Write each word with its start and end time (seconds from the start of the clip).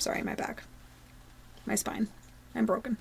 Sorry, 0.00 0.22
my 0.22 0.34
back. 0.34 0.62
My 1.66 1.74
spine. 1.74 2.08
I'm 2.54 2.64
broken. 2.66 2.96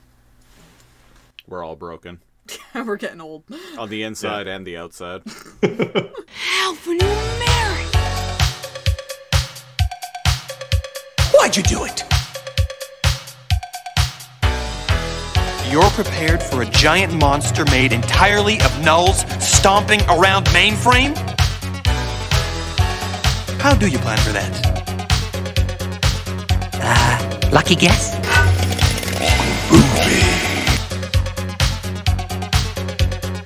We're 1.48 1.64
all 1.64 1.76
broken 1.76 2.20
We're 2.76 2.98
getting 2.98 3.22
old. 3.22 3.44
on 3.78 3.90
the 3.90 4.04
inside 4.04 4.48
and 4.48 4.66
the 4.68 4.78
outside. 4.78 5.24
Alphanumeric. 5.24 7.06
Why'd 11.34 11.56
you 11.58 11.64
do 11.64 11.86
it? 11.86 12.04
You're 15.72 15.90
prepared 15.92 16.42
for 16.44 16.64
a 16.64 16.66
giant 16.66 17.14
monster 17.14 17.64
made 17.66 17.94
entirely 17.94 18.56
of 18.56 18.72
nulls 18.84 19.24
stomping 19.42 20.02
around 20.10 20.48
mainframe? 20.48 21.16
How 23.62 23.76
do 23.76 23.88
you 23.88 24.00
plan 24.00 24.18
for 24.20 24.32
that? 24.32 24.79
Lucky 27.52 27.76
guess? 27.76 28.14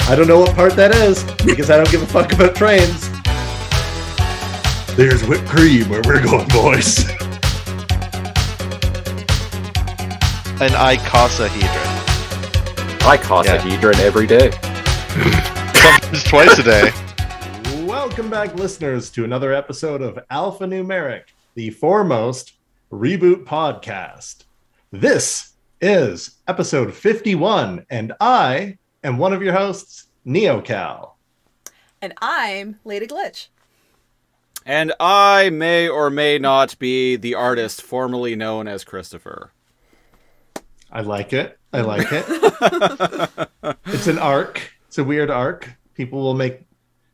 I 0.10 0.16
don't 0.16 0.28
know 0.28 0.42
what 0.42 0.54
part 0.56 0.76
that 0.76 0.94
is 0.94 1.24
because 1.46 1.70
I 1.70 1.78
don't 1.78 1.90
give 1.90 2.02
a 2.02 2.06
fuck 2.06 2.34
about 2.34 2.54
trains. 2.54 3.10
There's 4.98 5.24
whipped 5.26 5.48
cream 5.48 5.88
where 5.88 6.02
we're 6.06 6.22
going, 6.22 6.48
boys. 6.50 7.00
An 10.60 10.72
icosahedron. 10.72 11.94
Icosahedron 13.00 14.00
every 14.02 14.28
day. 14.28 14.52
Sometimes 15.82 16.24
twice 16.26 16.60
a 16.60 16.64
day. 16.64 16.92
Welcome 17.86 18.30
back, 18.30 18.54
listeners, 18.56 19.10
to 19.12 19.24
another 19.24 19.54
episode 19.54 20.02
of 20.02 20.20
Alphanumeric, 20.30 21.24
the 21.56 21.70
foremost 21.70 22.54
reboot 22.94 23.44
podcast. 23.44 24.44
This 24.92 25.54
is 25.82 26.36
episode 26.48 26.94
51, 26.94 27.88
and 27.90 28.14
I 28.22 28.78
am 29.04 29.18
one 29.18 29.34
of 29.34 29.42
your 29.42 29.54
hosts, 29.54 30.06
NeoCal. 30.28 31.14
And 32.04 32.14
I'm 32.22 32.80
Lady 32.86 33.08
Glitch. 33.08 33.48
And 34.66 34.94
I 35.00 35.50
may 35.50 35.90
or 35.90 36.12
may 36.12 36.38
not 36.38 36.78
be 36.78 37.16
the 37.16 37.34
artist 37.34 37.82
formerly 37.82 38.36
known 38.36 38.68
as 38.68 38.84
Christopher. 38.84 39.52
I 40.92 41.02
like 41.02 41.34
it. 41.34 41.58
I 41.74 41.82
like 41.82 42.08
it. 42.12 42.26
it's 43.88 44.06
an 44.08 44.20
arc. 44.20 44.72
It's 44.88 45.00
a 45.00 45.04
weird 45.04 45.32
arc. 45.32 45.68
People 45.96 46.22
will 46.22 46.36
make 46.36 46.62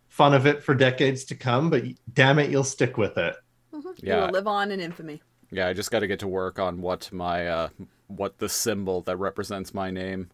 fun 0.09 0.33
of 0.33 0.45
it 0.45 0.61
for 0.61 0.75
decades 0.75 1.23
to 1.25 1.35
come, 1.35 1.69
but 1.69 1.83
damn 2.13 2.37
it, 2.37 2.51
you'll 2.51 2.65
stick 2.65 2.97
with 2.97 3.17
it. 3.17 3.35
Mm-hmm. 3.73 3.87
You 3.87 3.93
Yeah. 4.01 4.25
will 4.25 4.33
live 4.33 4.47
on 4.47 4.71
in 4.71 4.81
infamy. 4.81 5.21
Yeah, 5.51 5.67
I 5.67 5.73
just 5.73 5.91
got 5.91 5.99
to 5.99 6.07
get 6.07 6.19
to 6.19 6.27
work 6.27 6.59
on 6.59 6.81
what 6.81 7.11
my 7.11 7.47
uh 7.47 7.69
what 8.07 8.37
the 8.39 8.49
symbol 8.49 9.01
that 9.01 9.17
represents 9.17 9.73
my 9.73 9.91
name. 9.91 10.29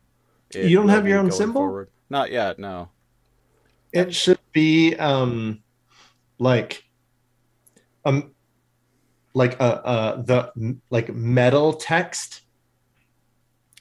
You 0.54 0.78
don't 0.78 0.90
have 0.90 1.08
your 1.08 1.20
own 1.20 1.32
symbol? 1.32 1.62
forward. 1.62 1.90
Not 2.10 2.32
yet, 2.32 2.60
no. 2.60 2.90
It 3.92 4.14
should 4.14 4.40
be 4.52 4.96
um 4.96 5.62
like 6.38 6.84
um 8.06 8.32
like 9.34 9.60
a 9.60 9.86
uh 9.86 10.22
the 10.22 10.78
like 10.90 11.14
metal 11.14 11.74
text 11.74 12.42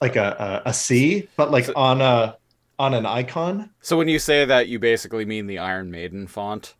like 0.01 0.15
a 0.15 0.61
a, 0.65 0.69
a 0.69 0.73
C, 0.73 1.27
but 1.35 1.51
like 1.51 1.65
So- 1.65 1.73
on 1.75 2.01
a 2.01 2.37
on 2.77 2.93
an 2.93 3.05
icon. 3.05 3.69
So 3.81 3.97
when 3.97 4.07
you 4.09 4.19
say 4.19 4.43
that, 4.45 4.67
you 4.67 4.79
basically 4.79 5.23
mean 5.25 5.47
the 5.47 5.59
Iron 5.59 5.89
Maiden 5.91 6.27
font. 6.27 6.75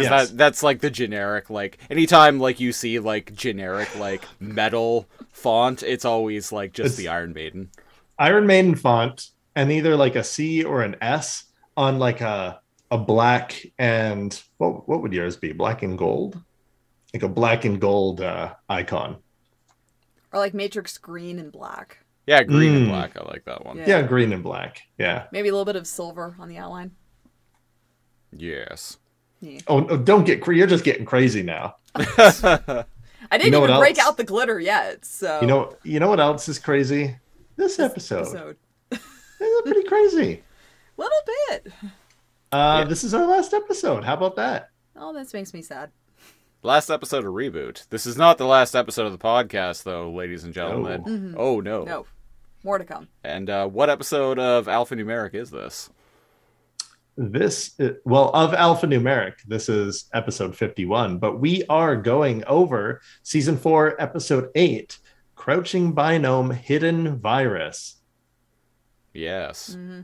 Because 0.00 0.10
Yes. 0.10 0.28
that 0.30 0.36
that's 0.36 0.62
like 0.62 0.80
the 0.80 0.90
generic 0.90 1.50
like 1.50 1.78
anytime 1.90 2.38
like 2.40 2.60
you 2.60 2.72
see 2.72 2.98
like 2.98 3.32
generic 3.34 3.94
like 3.98 4.24
metal 4.40 5.08
font, 5.32 5.82
it's 5.82 6.04
always 6.04 6.52
like 6.52 6.72
just 6.72 6.86
It's- 6.94 6.96
the 6.96 7.08
Iron 7.08 7.32
Maiden. 7.32 7.70
Iron 8.18 8.46
Maiden 8.46 8.74
font 8.74 9.28
and 9.56 9.72
either 9.72 9.96
like 9.96 10.14
a 10.16 10.24
C 10.24 10.62
or 10.64 10.82
an 10.82 10.96
S 11.00 11.44
on 11.76 11.98
like 11.98 12.20
a 12.20 12.60
a 12.90 12.98
black 12.98 13.64
and 13.78 14.40
what 14.58 14.88
what 14.88 15.02
would 15.02 15.12
yours 15.12 15.36
be? 15.36 15.52
Black 15.52 15.82
and 15.82 15.96
gold? 15.96 16.40
Like 17.14 17.22
a 17.22 17.28
black 17.28 17.64
and 17.64 17.80
gold 17.80 18.20
uh 18.20 18.54
icon. 18.68 19.16
Or 20.32 20.38
like 20.38 20.54
Matrix 20.54 20.96
green 20.98 21.38
and 21.38 21.50
black. 21.50 21.98
Yeah, 22.26 22.42
green 22.44 22.74
and 22.76 22.86
Mm. 22.86 22.90
black. 22.90 23.16
I 23.16 23.24
like 23.24 23.44
that 23.46 23.64
one. 23.64 23.76
Yeah. 23.78 23.88
Yeah, 23.88 24.02
green 24.02 24.32
and 24.32 24.42
black. 24.42 24.82
Yeah. 24.98 25.24
Maybe 25.32 25.48
a 25.48 25.52
little 25.52 25.64
bit 25.64 25.74
of 25.76 25.86
silver 25.86 26.36
on 26.38 26.48
the 26.48 26.58
outline. 26.58 26.92
Yes. 28.32 28.98
Oh, 29.68 29.80
no, 29.80 29.96
don't 29.96 30.24
get 30.24 30.42
cra- 30.42 30.56
you're 30.56 30.66
just 30.66 30.84
getting 30.84 31.04
crazy 31.04 31.42
now. 31.42 31.76
I 31.94 33.38
didn't 33.38 33.52
know 33.52 33.64
even 33.64 33.78
break 33.78 33.98
out 33.98 34.16
the 34.16 34.24
glitter 34.24 34.58
yet, 34.60 35.04
so 35.04 35.40
You 35.40 35.46
know, 35.46 35.76
you 35.82 36.00
know 36.00 36.08
what 36.08 36.20
else 36.20 36.48
is 36.48 36.58
crazy? 36.58 37.16
This 37.56 37.78
episode. 37.78 38.20
episode. 38.28 38.56
It's 38.90 39.62
pretty 39.64 39.84
crazy. 39.88 40.42
A 40.98 41.00
little 41.00 41.18
bit. 41.48 41.72
Uh, 42.52 42.80
Yeah. 42.82 42.84
This 42.84 43.04
is 43.04 43.14
our 43.14 43.26
last 43.26 43.54
episode. 43.54 44.04
How 44.04 44.14
about 44.14 44.36
that? 44.36 44.70
Oh, 44.96 45.12
this 45.14 45.32
makes 45.32 45.54
me 45.54 45.62
sad. 45.62 45.90
Last 46.62 46.90
episode 46.90 47.24
of 47.24 47.32
reboot. 47.32 47.86
This 47.88 48.04
is 48.04 48.18
not 48.18 48.36
the 48.36 48.44
last 48.46 48.74
episode 48.76 49.06
of 49.06 49.12
the 49.12 49.18
podcast, 49.18 49.84
though, 49.84 50.10
ladies 50.10 50.44
and 50.44 50.52
gentlemen. 50.52 51.02
No. 51.06 51.12
Mhm. 51.12 51.34
Oh 51.38 51.60
no. 51.60 51.84
No. 51.84 52.06
More 52.62 52.76
to 52.76 52.84
come. 52.84 53.08
And 53.24 53.48
uh, 53.48 53.66
what 53.68 53.88
episode 53.88 54.38
of 54.38 54.66
Alphanumeric 54.66 55.34
is 55.34 55.50
this? 55.50 55.88
This, 57.30 57.74
i- 57.78 57.92
well, 58.06 58.30
of 58.32 58.52
alphanumeric, 58.52 59.42
this 59.46 59.68
is 59.68 60.06
episode 60.14 60.56
51, 60.56 61.18
but 61.18 61.38
we 61.38 61.64
are 61.68 61.94
going 61.94 62.42
over 62.46 63.02
season 63.22 63.58
four, 63.58 64.00
episode 64.00 64.48
eight 64.54 64.98
Crouching 65.34 65.94
Binome 65.94 66.54
Hidden 66.54 67.18
Virus. 67.20 67.96
Yes. 69.12 69.74
hmm 69.74 70.00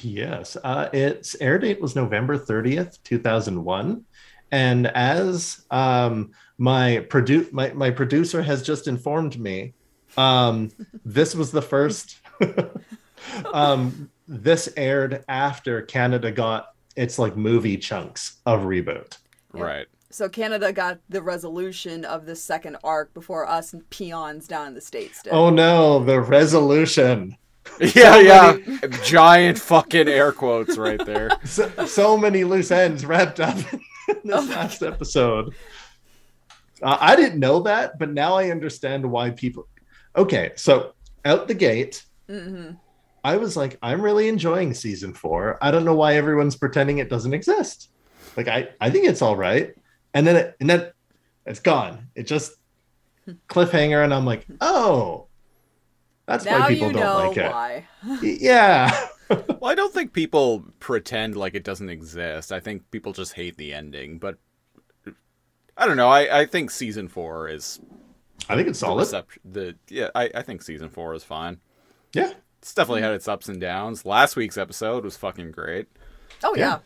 Yes, 0.00 0.56
uh, 0.62 0.88
its 0.92 1.34
air 1.40 1.58
date 1.58 1.80
was 1.80 1.96
November 1.96 2.38
30th, 2.38 3.02
2001. 3.02 4.04
And 4.52 4.86
as 4.86 5.66
um, 5.72 6.30
my, 6.58 7.04
produ- 7.08 7.52
my, 7.52 7.72
my 7.72 7.90
producer 7.90 8.40
has 8.40 8.62
just 8.62 8.86
informed 8.86 9.36
me, 9.40 9.74
um, 10.16 10.70
this 11.04 11.34
was 11.34 11.50
the 11.50 11.60
first. 11.60 12.20
um, 13.52 14.08
this 14.28 14.68
aired 14.76 15.24
after 15.28 15.82
Canada 15.82 16.30
got 16.30 16.68
its 16.96 17.18
like 17.18 17.36
movie 17.36 17.76
chunks 17.76 18.40
of 18.46 18.62
reboot. 18.62 19.18
Yeah. 19.54 19.62
Right. 19.62 19.86
So 20.10 20.28
Canada 20.28 20.72
got 20.72 20.98
the 21.08 21.22
resolution 21.22 22.04
of 22.04 22.26
the 22.26 22.36
second 22.36 22.76
arc 22.84 23.14
before 23.14 23.48
us 23.48 23.74
peons 23.88 24.46
down 24.46 24.68
in 24.68 24.74
the 24.74 24.80
states 24.80 25.22
did. 25.22 25.32
Oh 25.32 25.50
no, 25.50 26.04
the 26.04 26.20
resolution. 26.20 27.36
Yeah, 27.80 28.18
yeah. 28.18 28.56
Giant 29.04 29.56
fucking 29.56 30.08
air 30.08 30.32
quotes 30.32 30.76
right 30.76 31.02
there. 31.06 31.30
So, 31.44 31.70
so 31.86 32.18
many 32.18 32.42
loose 32.42 32.72
ends 32.72 33.06
wrapped 33.06 33.38
up 33.38 33.56
in 33.72 33.80
Oh 34.08 34.20
this 34.24 34.48
my 34.48 34.56
last 34.56 34.82
episode. 34.82 35.54
Uh, 36.82 36.98
I 37.00 37.14
didn't 37.14 37.38
know 37.38 37.60
that, 37.60 38.00
but 38.00 38.10
now 38.10 38.34
I 38.34 38.50
understand 38.50 39.08
why 39.08 39.30
people. 39.30 39.68
Okay, 40.16 40.52
so 40.56 40.94
out 41.24 41.46
the 41.46 41.54
gate, 41.54 42.04
hmm 42.28 42.72
I 43.24 43.36
was 43.36 43.56
like, 43.56 43.78
I'm 43.82 44.00
really 44.02 44.28
enjoying 44.28 44.74
season 44.74 45.14
four. 45.14 45.58
I 45.62 45.70
don't 45.70 45.84
know 45.84 45.94
why 45.94 46.14
everyone's 46.16 46.56
pretending 46.56 46.98
it 46.98 47.08
doesn't 47.08 47.32
exist. 47.34 47.90
Like, 48.36 48.48
I, 48.48 48.68
I 48.80 48.90
think 48.90 49.06
it's 49.06 49.22
all 49.22 49.36
right. 49.36 49.74
And 50.14 50.26
then, 50.26 50.36
it, 50.36 50.56
and 50.60 50.68
then 50.68 50.90
it's 51.46 51.60
gone. 51.60 52.08
It 52.14 52.26
just 52.26 52.54
cliffhanger, 53.48 54.02
and 54.04 54.12
I'm 54.12 54.26
like, 54.26 54.46
oh, 54.60 55.26
that's 56.26 56.44
Now 56.44 56.60
why 56.60 56.68
people 56.68 56.88
you 56.88 56.92
don't 56.94 57.02
know 57.02 57.28
like 57.28 57.84
it. 58.22 58.40
Yeah. 58.40 59.06
Well, 59.30 59.70
I 59.70 59.74
don't 59.74 59.94
think 59.94 60.12
people 60.12 60.62
pretend 60.78 61.36
like 61.36 61.54
it 61.54 61.64
doesn't 61.64 61.88
exist. 61.88 62.52
I 62.52 62.60
think 62.60 62.90
people 62.90 63.14
just 63.14 63.32
hate 63.32 63.56
the 63.56 63.72
ending. 63.72 64.18
But 64.18 64.36
I 65.74 65.86
don't 65.86 65.96
know. 65.96 66.10
I, 66.10 66.40
I 66.40 66.44
think 66.44 66.70
season 66.70 67.08
four 67.08 67.48
is 67.48 67.80
I 68.50 68.56
think 68.56 68.68
it's 68.68 68.80
solid. 68.80 69.06
recep- 69.08 69.38
The 69.42 69.74
yeah, 69.88 70.10
I, 70.14 70.30
I 70.34 70.42
think 70.42 70.60
season 70.60 70.90
four 70.90 71.14
is 71.14 71.24
fine. 71.24 71.60
Yeah. 72.12 72.34
It's 72.62 72.72
definitely 72.74 73.02
had 73.02 73.12
its 73.12 73.26
ups 73.28 73.48
and 73.48 73.60
downs. 73.60 74.06
Last 74.06 74.36
week's 74.36 74.56
episode 74.56 75.04
was 75.04 75.16
fucking 75.16 75.50
great. 75.50 75.88
Oh 76.44 76.54
Yeah. 76.54 76.64
yeah. 76.64 76.78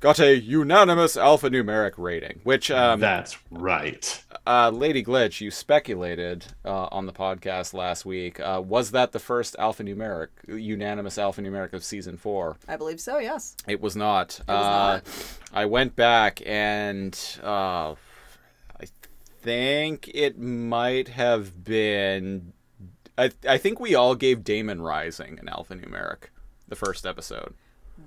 Got 0.00 0.20
a 0.20 0.38
unanimous 0.38 1.16
alphanumeric 1.16 1.92
rating, 1.96 2.40
which 2.44 2.70
um, 2.70 3.00
That's 3.00 3.36
right. 3.50 4.22
uh, 4.46 4.70
Lady 4.70 5.02
Glitch, 5.02 5.40
you 5.40 5.50
speculated 5.50 6.44
uh, 6.64 6.88
on 6.92 7.06
the 7.06 7.12
podcast 7.12 7.74
last 7.74 8.04
week. 8.04 8.38
Uh, 8.38 8.62
was 8.64 8.90
that 8.92 9.12
the 9.12 9.18
first 9.18 9.56
alphanumeric, 9.58 10.28
unanimous 10.46 11.16
alphanumeric 11.16 11.72
of 11.72 11.82
season 11.82 12.16
four? 12.16 12.56
I 12.68 12.76
believe 12.76 13.00
so. 13.00 13.18
Yes. 13.18 13.56
It 13.66 13.80
was 13.80 13.96
not. 13.96 14.40
was 14.46 14.56
uh, 14.56 15.00
I 15.52 15.64
went 15.66 15.96
back 15.96 16.42
and 16.46 17.18
uh, 17.42 17.94
I 18.80 18.84
think 19.40 20.08
it 20.14 20.38
might 20.38 21.08
have 21.08 21.64
been. 21.64 22.52
I, 23.16 23.30
I 23.48 23.58
think 23.58 23.80
we 23.80 23.94
all 23.94 24.14
gave 24.14 24.44
Daemon 24.44 24.82
Rising 24.82 25.38
an 25.38 25.46
alphanumeric, 25.46 26.24
the 26.68 26.76
first 26.76 27.06
episode. 27.06 27.54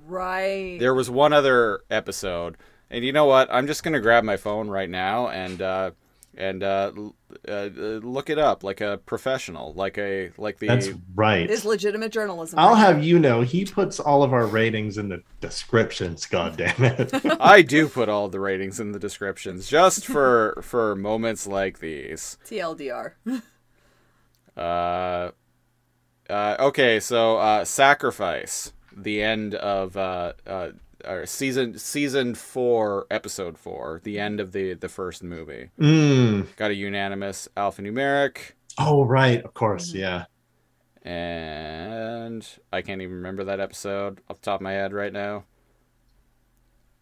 Right. 0.05 0.77
There 0.79 0.93
was 0.93 1.09
one 1.09 1.33
other 1.33 1.81
episode, 1.89 2.57
and 2.89 3.05
you 3.05 3.13
know 3.13 3.25
what? 3.25 3.47
I'm 3.51 3.67
just 3.67 3.83
gonna 3.83 4.01
grab 4.01 4.23
my 4.23 4.37
phone 4.37 4.69
right 4.69 4.89
now 4.89 5.29
and 5.29 5.61
uh, 5.61 5.91
and 6.35 6.61
uh, 6.61 6.91
uh, 7.47 7.51
uh, 7.51 7.69
look 8.03 8.29
it 8.29 8.37
up 8.37 8.63
like 8.63 8.79
a 8.79 8.99
professional, 9.05 9.73
like 9.73 9.97
a 9.97 10.31
like 10.37 10.59
the 10.59 10.67
That's 10.67 10.89
right. 11.15 11.49
It's 11.49 11.65
legitimate 11.65 12.11
journalism. 12.11 12.59
I'll 12.59 12.73
right 12.73 12.79
have 12.79 12.95
there. 12.97 13.05
you 13.05 13.19
know, 13.19 13.41
he 13.41 13.65
puts 13.65 13.99
all 13.99 14.23
of 14.23 14.33
our 14.33 14.45
ratings 14.45 14.97
in 14.97 15.09
the 15.09 15.23
descriptions. 15.41 16.25
God 16.25 16.57
damn 16.57 16.83
it! 16.83 17.11
I 17.39 17.61
do 17.61 17.87
put 17.87 18.07
all 18.07 18.27
the 18.29 18.39
ratings 18.39 18.79
in 18.79 18.91
the 18.91 18.99
descriptions 18.99 19.67
just 19.67 20.05
for 20.05 20.59
for 20.61 20.95
moments 20.95 21.47
like 21.47 21.79
these. 21.79 22.37
TLDR. 22.45 23.13
Uh, 24.57 25.31
uh, 26.29 26.55
okay, 26.59 26.99
so 26.99 27.37
uh, 27.37 27.63
sacrifice 27.63 28.73
the 28.95 29.21
end 29.21 29.53
of 29.55 29.95
uh, 29.95 30.33
uh, 30.45 30.69
or 31.05 31.25
season 31.25 31.77
season 31.77 32.33
four, 32.35 33.05
episode 33.11 33.57
four, 33.57 34.01
the 34.03 34.19
end 34.19 34.39
of 34.39 34.51
the 34.51 34.73
the 34.73 34.89
first 34.89 35.23
movie. 35.23 35.69
Mm. 35.79 36.55
Got 36.55 36.71
a 36.71 36.75
unanimous 36.75 37.47
alphanumeric, 37.55 38.53
Oh 38.77 39.05
right, 39.05 39.43
of 39.43 39.53
course, 39.53 39.93
yeah. 39.93 40.25
and 41.03 42.47
I 42.73 42.81
can't 42.81 43.01
even 43.01 43.15
remember 43.15 43.43
that 43.45 43.59
episode 43.59 44.21
off 44.29 44.41
the 44.41 44.45
top 44.45 44.59
of 44.59 44.63
my 44.63 44.73
head 44.73 44.93
right 44.93 45.13
now. 45.13 45.45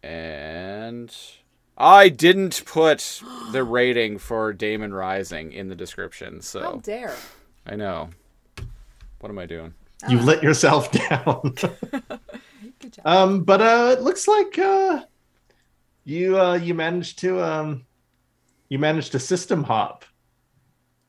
And 0.02 1.14
I 1.76 2.08
didn't 2.08 2.62
put 2.64 3.22
the 3.52 3.64
rating 3.64 4.18
for 4.18 4.52
Daemon 4.52 4.94
Rising 4.94 5.52
in 5.52 5.68
the 5.68 5.74
description, 5.74 6.40
so 6.42 6.60
How 6.60 6.72
dare. 6.76 7.16
I 7.66 7.76
know. 7.76 8.10
What 9.20 9.30
am 9.30 9.38
I 9.38 9.46
doing? 9.46 9.74
You 10.08 10.20
let 10.20 10.42
yourself 10.42 10.90
down. 11.08 11.40
Good 12.78 12.92
job. 12.92 13.06
um, 13.06 13.42
but 13.44 13.60
uh, 13.60 13.94
it 13.96 14.02
looks 14.02 14.28
like 14.28 14.58
uh, 14.58 15.02
you 16.04 16.38
uh, 16.38 16.54
you 16.54 16.74
managed 16.74 17.18
to 17.20 17.42
um, 17.42 17.84
you 18.68 18.78
managed 18.78 19.12
to 19.12 19.18
system 19.18 19.64
hop, 19.64 20.04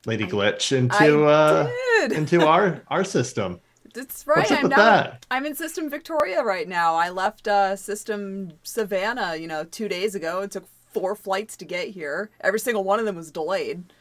Lady 0.06 0.26
Glitch, 0.26 0.76
into 0.76 1.26
uh, 1.26 1.70
into 2.10 2.46
our 2.46 2.82
our 2.88 3.04
system. 3.04 3.60
That's 3.94 4.26
right. 4.26 4.38
What's 4.38 4.50
up 4.50 4.58
I'm 4.58 4.62
with 4.64 4.70
now. 4.72 4.76
that? 4.76 5.26
I'm 5.30 5.46
in 5.46 5.54
System 5.54 5.88
Victoria 5.88 6.42
right 6.42 6.68
now. 6.68 6.94
I 6.94 7.08
left 7.10 7.48
uh, 7.48 7.74
System 7.74 8.52
Savannah, 8.62 9.36
you 9.36 9.46
know, 9.46 9.64
two 9.64 9.88
days 9.88 10.14
ago. 10.14 10.42
It 10.42 10.50
took 10.50 10.66
four 10.92 11.14
flights 11.14 11.56
to 11.58 11.64
get 11.64 11.88
here. 11.88 12.30
Every 12.40 12.60
single 12.60 12.84
one 12.84 12.98
of 12.98 13.06
them 13.06 13.16
was 13.16 13.30
delayed, 13.30 13.92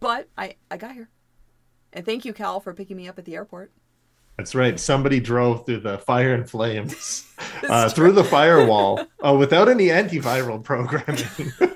but 0.00 0.28
I 0.36 0.56
I 0.70 0.76
got 0.76 0.92
here. 0.92 1.08
And 1.92 2.04
thank 2.06 2.24
you, 2.24 2.32
Cal, 2.32 2.60
for 2.60 2.72
picking 2.72 2.96
me 2.96 3.08
up 3.08 3.18
at 3.18 3.24
the 3.24 3.34
airport. 3.34 3.72
That's 4.36 4.54
right. 4.54 4.80
Somebody 4.80 5.20
drove 5.20 5.66
through 5.66 5.80
the 5.80 5.98
fire 5.98 6.32
and 6.32 6.48
flames, 6.48 7.30
uh, 7.68 7.88
through 7.90 8.12
the 8.12 8.24
firewall, 8.24 9.04
uh, 9.24 9.34
without 9.34 9.68
any 9.68 9.88
antiviral 9.88 10.62
programming. 10.62 11.24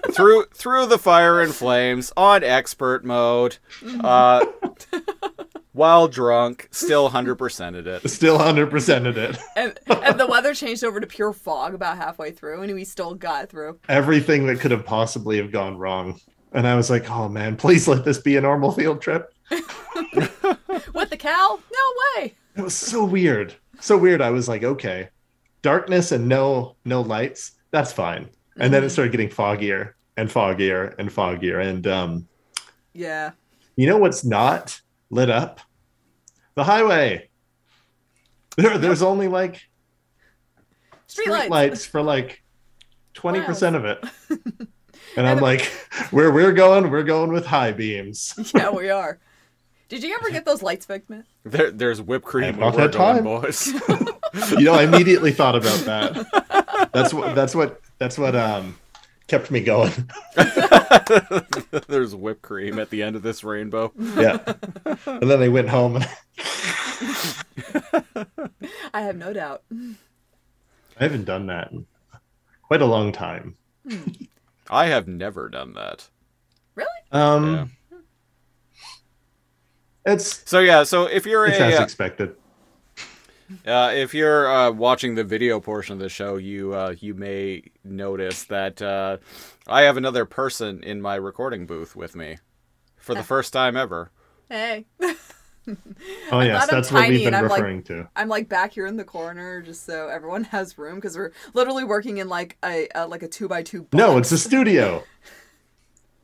through 0.13 0.47
through 0.55 0.87
the 0.87 0.99
fire 0.99 1.43
and 1.43 1.55
flames 1.55 2.13
on 2.17 2.43
expert 2.43 3.05
mode, 3.05 3.59
uh, 4.01 4.45
while 5.73 6.09
drunk, 6.09 6.69
still 6.71 7.11
hundred 7.11 7.37
percented 7.37 7.87
it. 7.87 8.09
Still 8.09 8.39
hundred 8.39 8.71
percented 8.71 9.19
it. 9.19 9.39
And, 9.55 9.79
and 9.87 10.19
the 10.19 10.27
weather 10.27 10.55
changed 10.55 10.83
over 10.83 10.99
to 10.99 11.07
pure 11.07 11.35
fog 11.35 11.75
about 11.75 11.99
halfway 11.99 12.31
through, 12.31 12.63
and 12.63 12.75
we 12.75 12.85
still 12.85 13.15
got 13.15 13.51
through. 13.51 13.79
Everything 13.89 14.47
that 14.47 14.61
could 14.61 14.71
have 14.71 14.87
possibly 14.87 15.37
have 15.37 15.53
gone 15.53 15.77
wrong. 15.77 16.19
And 16.53 16.67
I 16.67 16.75
was 16.75 16.89
like, 16.89 17.11
oh 17.11 17.29
man, 17.29 17.57
please 17.57 17.87
let 17.87 18.05
this 18.05 18.19
be 18.19 18.37
a 18.37 18.41
normal 18.41 18.73
field 18.73 19.03
trip. 19.03 19.31
With 20.95 21.11
the 21.11 21.17
cow? 21.19 21.59
No 21.73 22.21
way. 22.23 22.35
It 22.57 22.63
was 22.63 22.75
so 22.75 23.05
weird. 23.05 23.55
So 23.81 23.97
weird. 23.97 24.21
I 24.23 24.31
was 24.31 24.49
like, 24.49 24.65
okay, 24.65 25.09
darkness 25.63 26.13
and 26.13 26.29
no 26.29 26.77
no 26.85 27.01
lights, 27.03 27.53
that's 27.71 27.93
fine. 27.93 28.29
And 28.59 28.73
then 28.73 28.83
it 28.85 28.91
started 28.91 29.13
getting 29.13 29.29
foggier 29.29 29.93
and 30.17 30.29
foggier 30.31 30.95
and 30.99 31.11
foggier. 31.11 31.63
And 31.65 31.87
um, 31.87 32.29
Yeah. 32.95 33.33
you 33.77 33.87
know 33.87 33.99
what's 33.99 34.25
not 34.25 34.81
lit 35.11 35.29
up? 35.31 35.61
The 36.55 36.65
highway. 36.65 37.29
There, 38.57 38.79
there's 38.79 39.03
only 39.03 39.29
like 39.29 39.61
Street, 41.07 41.29
lights. 41.29 41.51
lights 41.51 41.85
for 41.87 42.03
like 42.03 42.43
20% 43.15 43.75
of 43.75 43.85
it. 43.85 44.05
And 45.17 45.27
I'm 45.27 45.35
And- 45.39 45.43
like, 45.43 45.63
where 46.11 46.31
we're 46.31 46.53
going, 46.53 46.91
we're 46.91 47.03
going 47.03 47.33
with 47.33 47.47
high 47.47 47.73
beams. 47.73 48.35
Yeah, 48.55 48.71
we 48.71 48.91
are. 48.91 49.19
Did 49.89 50.03
you 50.03 50.15
ever 50.15 50.31
get 50.31 50.45
those 50.45 50.63
lights 50.63 50.85
fixed, 50.85 51.09
man? 51.09 51.25
There, 51.45 51.71
there's 51.71 52.03
whipped 52.03 52.25
cream 52.25 52.45
I've 52.49 52.59
not 52.59 52.75
we're 52.75 52.89
going, 52.89 52.93
time. 52.93 53.25
boys. 53.25 53.73
You 54.51 54.65
know, 54.65 54.75
I 54.75 54.83
immediately 54.83 55.33
thought 55.33 55.57
about 55.57 55.79
that. 55.87 56.91
That's 56.93 57.15
what 57.15 57.35
that's 57.35 57.55
what 57.55 57.81
that's 57.99 58.19
what 58.19 58.37
um 58.37 58.79
kept 59.29 59.51
me 59.51 59.61
going. 59.61 59.93
there's 61.89 62.15
whipped 62.15 62.43
cream 62.43 62.79
at 62.79 62.91
the 62.91 63.03
end 63.03 63.17
of 63.17 63.23
this 63.23 63.43
rainbow. 63.43 63.93
Yeah. 63.99 64.39
And 65.07 65.31
then 65.31 65.41
I 65.43 65.49
went 65.49 65.71
home 65.71 65.97
and 65.97 66.07
I 68.93 69.01
have 69.03 69.17
no 69.17 69.33
doubt. 69.33 69.63
I 69.73 71.03
haven't 71.03 71.25
done 71.25 71.47
that 71.47 71.73
in 71.73 71.87
quite 72.63 72.83
a 72.83 72.87
long 72.87 73.13
time. 73.13 73.57
I 74.69 74.87
have 74.87 75.09
never 75.09 75.49
done 75.49 75.73
that. 75.75 76.09
Really? 76.75 76.89
Um 77.11 77.73
it's 80.07 80.49
So 80.49 80.61
yeah, 80.61 80.85
so 80.85 81.05
if 81.07 81.27
you're 81.27 81.47
it's 81.47 81.59
a 81.59 81.65
as 81.65 81.81
uh, 81.81 81.83
expected. 81.83 82.37
Uh, 83.65 83.93
if 83.95 84.13
you're 84.13 84.51
uh, 84.51 84.71
watching 84.73 85.15
the 85.15 85.23
video 85.23 85.61
portion 85.61 85.93
of 85.93 85.99
the 86.01 86.09
show, 86.09 86.37
you 86.37 86.75
uh, 86.75 86.95
you 86.99 87.15
may 87.15 87.63
notice 87.85 88.45
that 88.45 88.83
uh, 88.83 89.19
I 89.69 89.83
have 89.83 89.97
another 89.97 90.25
person 90.25 90.83
in 90.83 91.01
my 91.01 91.15
recording 91.15 91.67
booth 91.67 91.95
with 91.95 92.17
me 92.17 92.39
for 92.97 93.15
the 93.15 93.23
first 93.23 93.53
time 93.53 93.77
ever. 93.77 94.11
Hey. 94.49 94.87
Oh 96.31 96.39
yes, 96.39 96.63
I'm 96.63 96.69
that's 96.71 96.93
what 96.93 97.09
we've 97.09 97.19
been 97.25 97.35
and 97.35 97.37
I'm, 97.37 97.49
like- 97.49 97.59
referring 97.61 97.83
to. 97.85 98.09
I'm 98.15 98.29
like 98.29 98.49
back 98.49 98.73
here 98.73 98.87
in 98.87 98.97
the 98.97 99.03
corner 99.05 99.61
just 99.63 99.85
so 99.85 100.07
everyone 100.09 100.45
has 100.45 100.79
room 100.79 100.95
because 100.95 101.17
we're 101.17 101.33
literally 101.55 101.83
working 101.83 102.19
in 102.19 102.29
like 102.29 102.57
a, 102.65 102.87
a 102.95 103.09
like 103.09 103.25
a 103.25 103.29
two 103.29 103.49
by 103.49 103.65
two. 103.65 103.85
No, 103.93 104.17
it's 104.17 104.31
a 104.31 104.39
studio. 104.39 105.03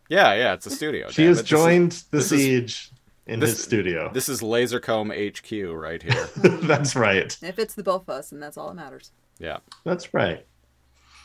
Yeah, 0.08 0.34
yeah, 0.34 0.52
it's 0.54 0.66
a 0.66 0.70
studio. 0.70 1.10
She 1.10 1.24
has 1.24 1.38
it. 1.38 1.42
This 1.42 1.44
is- 1.44 1.48
joined 1.48 1.92
the 1.92 2.18
this 2.18 2.30
is- 2.30 2.40
siege 2.40 2.91
in 3.26 3.40
this- 3.40 3.50
his 3.50 3.62
studio. 3.62 4.10
This 4.12 4.28
is 4.28 4.40
Lasercomb 4.42 5.10
HQ 5.12 5.74
right 5.80 6.02
here. 6.02 6.28
that's 6.66 6.96
right. 6.96 7.36
If 7.42 7.58
it's 7.58 7.74
the 7.74 7.82
both 7.82 8.02
of 8.02 8.08
us, 8.10 8.32
and 8.32 8.42
that's 8.42 8.56
all 8.56 8.68
that 8.68 8.74
matters. 8.74 9.12
yeah, 9.38 9.58
That's 9.84 10.12
right. 10.14 10.46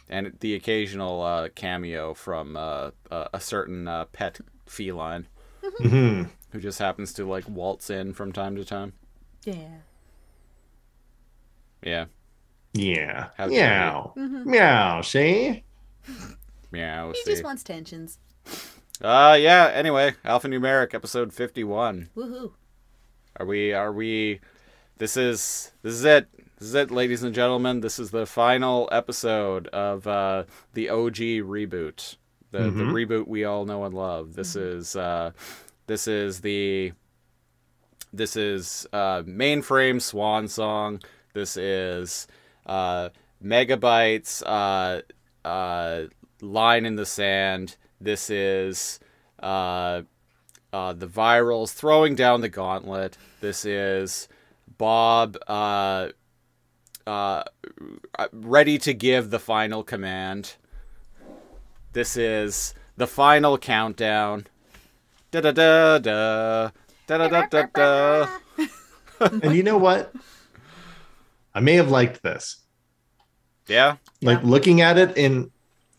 and 0.09 0.33
the 0.39 0.53
occasional 0.55 1.21
uh, 1.21 1.49
cameo 1.55 2.13
from 2.13 2.55
uh, 2.55 2.91
uh, 3.11 3.27
a 3.33 3.39
certain 3.39 3.87
uh, 3.87 4.05
pet 4.05 4.39
feline 4.65 5.27
hmm 5.79 6.23
who 6.51 6.61
just 6.61 6.79
happens 6.79 7.11
to 7.13 7.25
like 7.25 7.47
waltz 7.49 7.89
in 7.89 8.13
from 8.13 8.31
time 8.31 8.55
to 8.55 8.63
time. 8.63 8.93
Yeah. 9.43 9.67
Yeah, 11.83 12.05
Yeah. 12.73 13.27
How 13.37 13.47
dare 13.47 13.69
Meow. 13.69 14.13
Meow, 14.15 15.01
see? 15.01 15.63
meow. 16.71 17.11
He 17.11 17.21
see. 17.23 17.31
just 17.31 17.43
wants 17.43 17.63
tensions. 17.63 18.17
Uh, 19.01 19.37
yeah. 19.39 19.69
Anyway, 19.73 20.15
alphanumeric 20.25 20.93
episode 20.93 21.33
fifty-one. 21.33 22.09
Woohoo. 22.15 22.53
Are 23.39 23.45
we? 23.45 23.73
Are 23.73 23.91
we? 23.93 24.39
This 24.97 25.15
is 25.15 25.71
this 25.83 25.93
is 25.93 26.05
it. 26.05 26.27
This 26.57 26.69
is 26.69 26.73
it, 26.73 26.89
ladies 26.89 27.21
and 27.21 27.35
gentlemen. 27.35 27.81
This 27.81 27.99
is 27.99 28.09
the 28.09 28.25
final 28.25 28.89
episode 28.91 29.67
of 29.67 30.07
uh, 30.07 30.45
the 30.73 30.89
OG 30.89 31.15
reboot, 31.45 32.15
the 32.51 32.71
the 32.71 32.83
reboot 32.83 33.27
we 33.27 33.43
all 33.43 33.65
know 33.65 33.83
and 33.83 33.93
love. 33.93 34.33
This 34.33 34.55
is 34.55 34.95
uh, 34.95 35.31
this 35.85 36.07
is 36.07 36.41
the 36.41 36.93
this 38.11 38.35
is 38.35 38.87
uh, 38.91 39.21
mainframe 39.21 40.01
swan 40.01 40.47
song. 40.47 41.01
This 41.33 41.57
is 41.57 42.25
uh, 42.65 43.09
megabytes 43.43 44.41
uh, 44.43 45.01
uh, 45.47 46.07
line 46.41 46.85
in 46.87 46.95
the 46.95 47.05
sand. 47.05 47.77
This 47.99 48.29
is 48.29 48.99
uh, 49.41 50.03
uh, 50.71 50.93
the 50.93 51.07
virals 51.07 51.73
throwing 51.73 52.15
down 52.15 52.41
the 52.41 52.49
gauntlet. 52.49 53.17
This 53.41 53.65
is 53.65 54.27
Bob 54.77 55.37
uh, 55.47 56.09
uh, 57.07 57.43
ready 58.31 58.77
to 58.79 58.93
give 58.93 59.29
the 59.29 59.39
final 59.39 59.83
command. 59.83 60.55
This 61.93 62.17
is 62.17 62.75
the 62.97 63.07
final 63.07 63.57
countdown. 63.57 64.47
Da 65.31 65.41
da 65.41 65.51
da 65.51 65.97
da 65.99 66.71
da 67.07 67.17
da 67.17 67.27
da 67.27 67.45
da. 67.47 67.65
da. 67.73 68.27
and 69.19 69.55
you 69.55 69.63
know 69.63 69.77
what? 69.77 70.13
I 71.55 71.59
may 71.59 71.73
have 71.73 71.89
liked 71.89 72.21
this. 72.21 72.61
Yeah. 73.67 73.97
Like 74.21 74.41
yeah. 74.41 74.49
looking 74.49 74.81
at 74.81 74.97
it 74.97 75.17
in 75.17 75.51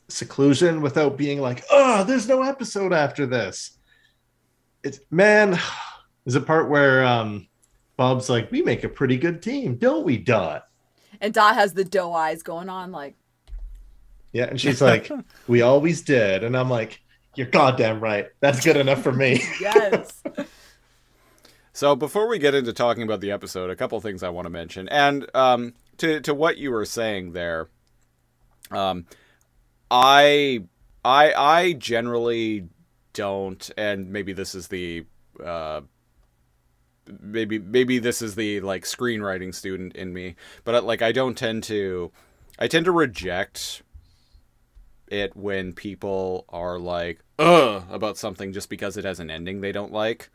seclusion 0.08 0.80
without 0.80 1.16
being 1.16 1.40
like, 1.40 1.64
oh, 1.70 2.04
there's 2.04 2.28
no 2.28 2.42
episode 2.42 2.92
after 2.92 3.26
this. 3.26 3.78
It's 4.82 5.00
man, 5.10 5.58
there's 6.24 6.36
a 6.36 6.40
part 6.40 6.70
where 6.70 7.04
um 7.04 7.48
Bob's 7.96 8.30
like, 8.30 8.50
we 8.52 8.62
make 8.62 8.84
a 8.84 8.88
pretty 8.88 9.16
good 9.16 9.42
team, 9.42 9.76
don't 9.76 10.04
we, 10.04 10.16
Dot? 10.16 10.68
And 11.20 11.34
Dot 11.34 11.54
has 11.54 11.74
the 11.74 11.84
doe 11.84 12.12
eyes 12.12 12.42
going 12.42 12.68
on, 12.68 12.92
like, 12.92 13.16
Yeah, 14.32 14.44
and 14.44 14.60
she's 14.60 14.80
like, 14.80 15.10
we 15.48 15.62
always 15.62 16.02
did. 16.02 16.44
And 16.44 16.56
I'm 16.56 16.70
like, 16.70 17.00
You're 17.34 17.48
goddamn 17.48 18.00
right. 18.00 18.28
That's 18.40 18.64
good 18.64 18.76
enough 18.76 19.02
for 19.02 19.12
me. 19.12 19.42
Yes. 19.60 20.22
So 21.72 21.94
before 21.94 22.26
we 22.26 22.40
get 22.40 22.56
into 22.56 22.72
talking 22.72 23.04
about 23.04 23.20
the 23.20 23.30
episode, 23.30 23.70
a 23.70 23.76
couple 23.76 24.00
things 24.00 24.24
I 24.24 24.30
want 24.30 24.46
to 24.46 24.50
mention, 24.50 24.88
and 24.88 25.28
um, 25.32 25.74
to 25.98 26.20
to 26.22 26.34
what 26.34 26.58
you 26.58 26.72
were 26.72 26.84
saying 26.84 27.32
there, 27.32 27.68
um, 28.72 29.06
I 29.90 30.64
I 31.04 31.32
I 31.32 31.72
generally 31.72 32.68
don't, 33.12 33.70
and 33.76 34.10
maybe 34.10 34.32
this 34.32 34.54
is 34.54 34.68
the 34.68 35.06
uh, 35.44 35.82
maybe 37.20 37.58
maybe 37.58 37.98
this 37.98 38.22
is 38.22 38.34
the 38.34 38.60
like 38.60 38.84
screenwriting 38.84 39.54
student 39.54 39.94
in 39.96 40.12
me, 40.12 40.36
but 40.64 40.74
uh, 40.74 40.82
like 40.82 41.02
I 41.02 41.12
don't 41.12 41.36
tend 41.36 41.62
to 41.64 42.12
I 42.58 42.68
tend 42.68 42.84
to 42.86 42.92
reject 42.92 43.82
it 45.08 45.34
when 45.34 45.72
people 45.72 46.44
are 46.50 46.78
like 46.78 47.20
uh 47.38 47.80
about 47.90 48.18
something 48.18 48.52
just 48.52 48.68
because 48.68 48.98
it 48.98 49.06
has 49.06 49.20
an 49.20 49.30
ending 49.30 49.62
they 49.62 49.72
don't 49.72 49.90
like 49.90 50.28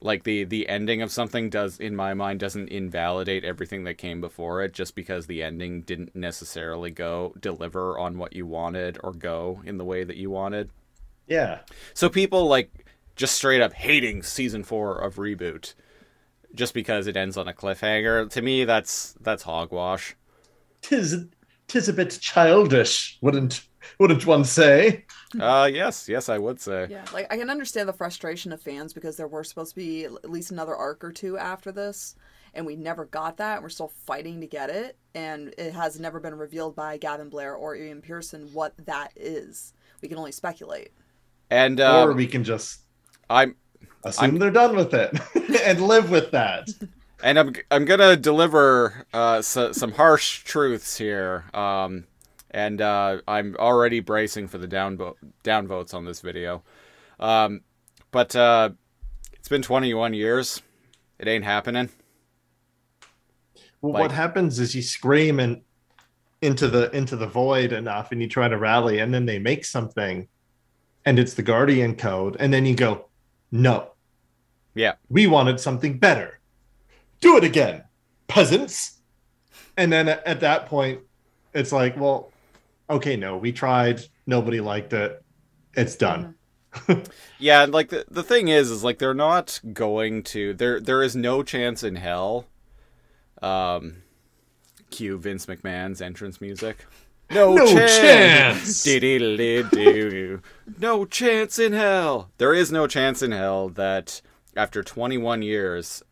like 0.00 0.22
the 0.24 0.44
the 0.44 0.68
ending 0.68 1.02
of 1.02 1.10
something 1.10 1.50
does 1.50 1.78
in 1.78 1.96
my 1.96 2.14
mind 2.14 2.38
doesn't 2.40 2.68
invalidate 2.68 3.44
everything 3.44 3.84
that 3.84 3.94
came 3.98 4.20
before 4.20 4.62
it 4.62 4.72
just 4.72 4.94
because 4.94 5.26
the 5.26 5.42
ending 5.42 5.82
didn't 5.82 6.14
necessarily 6.14 6.90
go 6.90 7.34
deliver 7.40 7.98
on 7.98 8.16
what 8.18 8.34
you 8.34 8.46
wanted 8.46 8.98
or 9.02 9.12
go 9.12 9.60
in 9.64 9.76
the 9.78 9.84
way 9.84 10.04
that 10.04 10.16
you 10.16 10.30
wanted 10.30 10.70
Yeah. 11.26 11.60
so 11.94 12.08
people 12.08 12.46
like 12.46 12.70
just 13.16 13.34
straight 13.34 13.60
up 13.60 13.72
hating 13.72 14.22
season 14.22 14.62
4 14.62 14.98
of 14.98 15.16
reboot 15.16 15.74
just 16.54 16.74
because 16.74 17.06
it 17.06 17.16
ends 17.16 17.36
on 17.36 17.48
a 17.48 17.52
cliffhanger 17.52 18.30
to 18.30 18.40
me 18.42 18.64
that's 18.64 19.14
that's 19.20 19.42
hogwash 19.42 20.14
Tis 20.80 21.26
tis 21.66 21.88
a 21.88 21.92
bit 21.92 22.18
childish, 22.20 23.18
wouldn't 23.20 23.66
wouldn't 23.98 24.26
one 24.26 24.44
say? 24.44 25.04
uh 25.40 25.68
yes 25.70 26.08
yes 26.08 26.28
i 26.28 26.38
would 26.38 26.60
say 26.60 26.86
Yeah, 26.90 27.04
like 27.12 27.32
I 27.32 27.36
can 27.36 27.50
understand 27.50 27.88
the 27.88 27.92
frustration 27.92 28.52
of 28.52 28.62
fans 28.62 28.92
because 28.92 29.16
there 29.16 29.28
were 29.28 29.44
supposed 29.44 29.70
to 29.70 29.76
be 29.76 30.04
at 30.04 30.30
least 30.30 30.50
another 30.50 30.74
arc 30.74 31.04
or 31.04 31.12
two 31.12 31.36
after 31.36 31.70
this, 31.70 32.16
and 32.54 32.64
we 32.64 32.76
never 32.76 33.04
got 33.04 33.36
that. 33.36 33.54
And 33.54 33.62
we're 33.62 33.68
still 33.68 33.92
fighting 34.06 34.40
to 34.40 34.46
get 34.46 34.70
it, 34.70 34.96
and 35.14 35.54
it 35.58 35.74
has 35.74 36.00
never 36.00 36.18
been 36.20 36.34
revealed 36.34 36.74
by 36.74 36.96
Gavin 36.96 37.28
Blair 37.28 37.54
or 37.54 37.76
Ian 37.76 38.00
Pearson 38.00 38.48
what 38.52 38.74
that 38.86 39.12
is. 39.16 39.74
We 40.00 40.08
can 40.08 40.18
only 40.18 40.32
speculate. 40.32 40.92
and 41.50 41.80
or 41.80 42.10
um, 42.10 42.16
we 42.16 42.26
can 42.26 42.44
just 42.44 42.80
i'm 43.28 43.54
assume 44.04 44.38
they're 44.38 44.50
done 44.50 44.76
with 44.76 44.94
it 44.94 45.12
and 45.64 45.80
live 45.80 46.10
with 46.10 46.30
that. 46.30 46.68
and 47.22 47.38
I'm 47.38 47.52
I'm 47.70 47.84
gonna 47.84 48.16
deliver 48.16 49.06
uh, 49.12 49.42
so, 49.42 49.72
some 49.72 49.92
harsh 49.92 50.44
truths 50.44 50.96
here. 50.96 51.44
Um, 51.54 52.04
and 52.50 52.80
uh, 52.80 53.18
I'm 53.28 53.56
already 53.58 54.00
bracing 54.00 54.48
for 54.48 54.58
the 54.58 54.66
down 54.66 54.98
downvotes 55.44 55.94
on 55.94 56.04
this 56.04 56.20
video. 56.20 56.62
Um, 57.20 57.60
but 58.10 58.34
uh, 58.36 58.70
it's 59.34 59.48
been 59.48 59.62
21 59.62 60.14
years. 60.14 60.62
It 61.18 61.28
ain't 61.28 61.44
happening. 61.44 61.88
Well, 63.80 63.92
Like- 63.92 64.02
what 64.02 64.12
happens 64.12 64.58
is 64.58 64.74
you 64.74 64.82
scream 64.82 65.40
and 65.40 65.62
into 66.40 66.68
the 66.68 66.88
into 66.96 67.16
the 67.16 67.26
void 67.26 67.72
enough, 67.72 68.12
and 68.12 68.22
you 68.22 68.28
try 68.28 68.46
to 68.48 68.56
rally, 68.56 69.00
and 69.00 69.12
then 69.12 69.26
they 69.26 69.40
make 69.40 69.64
something, 69.64 70.28
and 71.04 71.18
it's 71.18 71.34
the 71.34 71.42
Guardian 71.42 71.96
Code, 71.96 72.36
and 72.38 72.52
then 72.52 72.64
you 72.64 72.76
go, 72.76 73.06
"No, 73.50 73.90
Yeah. 74.74 74.94
we 75.08 75.26
wanted 75.26 75.58
something 75.58 75.98
better. 75.98 76.38
Do 77.20 77.36
it 77.36 77.42
again, 77.42 77.82
peasants." 78.28 79.00
And 79.76 79.92
then 79.92 80.06
at, 80.08 80.24
at 80.24 80.38
that 80.40 80.66
point, 80.66 81.00
it's 81.54 81.72
like, 81.72 81.96
"Well, 81.96 82.30
okay, 82.90 83.16
no, 83.16 83.36
we 83.36 83.52
tried. 83.52 84.02
Nobody 84.26 84.60
liked 84.60 84.92
it. 84.92 85.22
It's 85.74 85.96
done." 85.96 86.34
Yeah, 87.40 87.66
like 87.66 87.88
the 87.90 88.04
the 88.10 88.22
thing 88.24 88.48
is, 88.48 88.68
is 88.70 88.82
like 88.82 88.98
they're 88.98 89.14
not 89.14 89.60
going 89.72 90.24
to. 90.24 90.54
There 90.54 90.80
there 90.80 91.02
is 91.04 91.14
no 91.14 91.42
chance 91.44 91.84
in 91.84 91.94
hell. 91.96 92.46
Um, 93.40 94.02
cue 94.90 95.18
Vince 95.18 95.46
McMahon's 95.46 96.02
entrance 96.02 96.40
music. 96.40 96.84
No, 97.30 97.54
No 97.54 97.66
chance. 97.66 97.96
chance. 97.98 98.82
No 100.80 101.04
chance 101.04 101.58
in 101.58 101.72
hell. 101.74 102.30
There 102.38 102.54
is 102.54 102.72
no 102.72 102.86
chance 102.88 103.22
in 103.22 103.30
hell 103.32 103.68
that 103.70 104.20
after 104.56 104.82
21 104.82 105.42
years, 105.42 106.02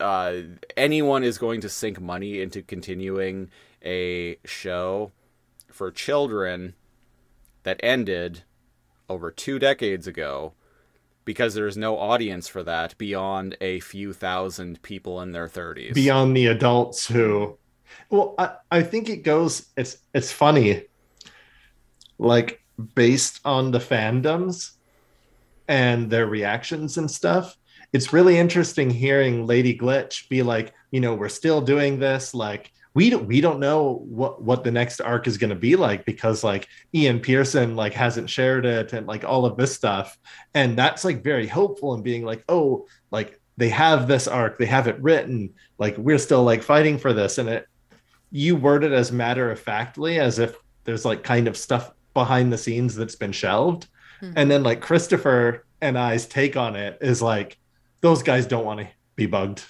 uh, 0.00 0.34
anyone 0.76 1.24
is 1.24 1.38
going 1.38 1.60
to 1.62 1.68
sink 1.70 2.00
money 2.00 2.42
into 2.42 2.60
continuing 2.60 3.50
a 3.84 4.36
show 4.44 5.12
for 5.76 5.90
children 5.90 6.74
that 7.62 7.78
ended 7.82 8.42
over 9.10 9.30
two 9.30 9.58
decades 9.58 10.06
ago 10.06 10.54
because 11.26 11.54
there's 11.54 11.76
no 11.76 11.98
audience 11.98 12.48
for 12.48 12.62
that 12.62 12.96
beyond 12.96 13.56
a 13.60 13.78
few 13.80 14.14
thousand 14.14 14.80
people 14.80 15.20
in 15.20 15.32
their 15.32 15.46
30s. 15.46 15.92
beyond 15.92 16.34
the 16.34 16.46
adults 16.46 17.06
who 17.06 17.58
well 18.08 18.34
I, 18.38 18.52
I 18.70 18.82
think 18.82 19.10
it 19.10 19.22
goes 19.22 19.66
it's 19.76 19.98
it's 20.14 20.32
funny 20.32 20.84
like 22.18 22.62
based 22.94 23.40
on 23.44 23.70
the 23.70 23.78
fandoms 23.78 24.72
and 25.68 26.10
their 26.10 26.26
reactions 26.26 26.96
and 26.96 27.10
stuff 27.10 27.54
it's 27.92 28.14
really 28.14 28.38
interesting 28.38 28.88
hearing 28.88 29.46
lady 29.46 29.76
glitch 29.76 30.26
be 30.30 30.42
like 30.42 30.72
you 30.90 31.00
know 31.00 31.14
we're 31.14 31.28
still 31.28 31.60
doing 31.60 31.98
this 31.98 32.32
like 32.32 32.72
we 32.96 33.10
don't 33.10 33.26
we 33.26 33.42
don't 33.42 33.60
know 33.60 34.00
what 34.08 34.42
what 34.42 34.64
the 34.64 34.70
next 34.70 35.02
arc 35.02 35.26
is 35.26 35.36
going 35.36 35.50
to 35.50 35.54
be 35.54 35.76
like 35.76 36.06
because 36.06 36.42
like 36.42 36.66
ian 36.94 37.20
pearson 37.20 37.76
like 37.76 37.92
hasn't 37.92 38.30
shared 38.30 38.64
it 38.64 38.94
and 38.94 39.06
like 39.06 39.22
all 39.22 39.44
of 39.44 39.58
this 39.58 39.74
stuff. 39.74 40.18
And 40.54 40.78
that's 40.78 41.04
like 41.04 41.22
very 41.22 41.46
hopeful 41.46 41.92
and 41.92 42.02
being 42.02 42.24
like 42.24 42.42
oh 42.48 42.86
like 43.10 43.38
they 43.58 43.68
have 43.68 44.08
this 44.08 44.26
arc 44.26 44.56
they 44.56 44.64
have 44.64 44.88
it 44.88 44.98
written 45.02 45.52
like 45.76 45.94
we're 45.98 46.16
still 46.16 46.42
like 46.42 46.62
fighting 46.62 46.96
for 46.96 47.12
this. 47.12 47.36
And 47.36 47.50
it 47.50 47.66
you 48.32 48.56
word 48.56 48.82
it 48.82 48.92
as 48.92 49.12
matter 49.12 49.50
of 49.50 49.60
factly 49.60 50.18
as 50.18 50.38
if 50.38 50.56
there's 50.84 51.04
like 51.04 51.22
kind 51.22 51.48
of 51.48 51.56
stuff 51.58 51.92
behind 52.14 52.50
the 52.50 52.56
scenes 52.56 52.94
that's 52.94 53.14
been 53.14 53.32
shelved. 53.32 53.88
Hmm. 54.20 54.32
And 54.36 54.50
then 54.50 54.62
like 54.62 54.80
christopher 54.80 55.66
and 55.82 55.98
i's 55.98 56.24
take 56.24 56.56
on 56.56 56.76
it 56.76 56.96
is 57.02 57.20
like 57.20 57.58
those 58.00 58.22
guys 58.22 58.46
don't 58.46 58.64
want 58.64 58.80
to 58.80 58.88
be 59.16 59.26
bugged 59.26 59.62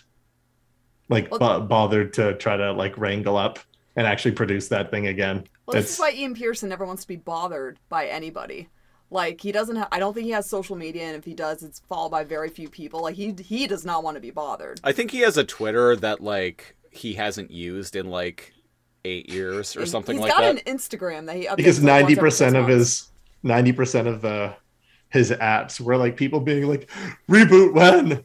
like 1.08 1.30
Well- 1.30 1.40
bo- 1.40 1.60
bothered 1.66 2.12
to 2.14 2.34
try 2.34 2.56
to 2.56 2.72
like 2.72 2.96
wrangle 2.98 3.36
up 3.36 3.58
and 3.96 4.06
actually 4.06 4.32
produce 4.32 4.68
that 4.68 4.90
thing 4.90 5.06
again 5.06 5.44
Well, 5.66 5.74
this 5.74 5.84
It's- 5.84 5.94
is 5.94 5.98
why 6.00 6.10
Ian 6.12 6.34
Pearson 6.34 6.68
never 6.68 6.84
wants 6.84 7.02
to 7.02 7.08
be 7.08 7.16
bothered 7.16 7.78
by 7.88 8.06
anybody. 8.06 8.68
Like 9.10 9.40
he 9.40 9.52
doesn't. 9.52 9.76
Ha- 9.76 9.88
I 9.92 10.00
don't 10.00 10.14
think 10.14 10.24
he 10.26 10.32
has 10.32 10.50
social 10.50 10.74
media, 10.74 11.04
and 11.04 11.16
if 11.16 11.24
he 11.24 11.32
does, 11.32 11.62
it's 11.62 11.80
followed 11.88 12.08
by 12.10 12.24
very 12.24 12.48
few 12.48 12.68
people. 12.68 13.02
Like 13.02 13.14
he 13.14 13.32
he 13.40 13.68
does 13.68 13.84
not 13.84 14.02
want 14.02 14.16
to 14.16 14.20
be 14.20 14.32
bothered. 14.32 14.80
I 14.82 14.90
think 14.90 15.12
he 15.12 15.20
has 15.20 15.36
a 15.36 15.44
Twitter 15.44 15.94
that 15.96 16.20
like 16.20 16.74
he 16.90 17.14
hasn't 17.14 17.52
used 17.52 17.94
in 17.94 18.06
like 18.10 18.52
eight 19.04 19.28
years 19.30 19.76
or 19.76 19.80
And 19.82 19.88
something 19.88 20.16
He's 20.16 20.22
like 20.22 20.32
got 20.32 20.40
that. 20.40 20.56
an 20.66 20.76
Instagram 20.76 21.26
that 21.26 21.36
he 21.36 21.46
updates 21.46 21.56
because 21.56 21.78
90% 21.80 22.56
of 22.60 22.66
his 22.66 23.08
90% 23.44 24.08
of 24.08 24.22
the 24.22 24.54
his 25.10 25.30
apps 25.30 25.80
were 25.80 25.96
like 25.96 26.16
people 26.16 26.40
being 26.40 26.66
like 26.66 26.90
reboot 27.30 27.74
when 27.74 28.24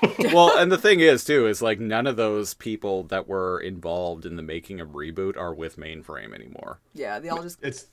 well, 0.32 0.56
and 0.56 0.70
the 0.70 0.78
thing 0.78 1.00
is 1.00 1.24
too 1.24 1.46
is 1.46 1.60
like 1.62 1.80
none 1.80 2.06
of 2.06 2.16
those 2.16 2.54
people 2.54 3.02
that 3.04 3.26
were 3.28 3.60
involved 3.60 4.24
in 4.24 4.36
the 4.36 4.42
making 4.42 4.80
of 4.80 4.90
reboot 4.90 5.36
are 5.36 5.54
with 5.54 5.76
mainframe 5.76 6.34
anymore. 6.34 6.78
yeah, 6.94 7.18
they 7.18 7.28
all 7.28 7.42
just 7.42 7.58
it's 7.62 7.86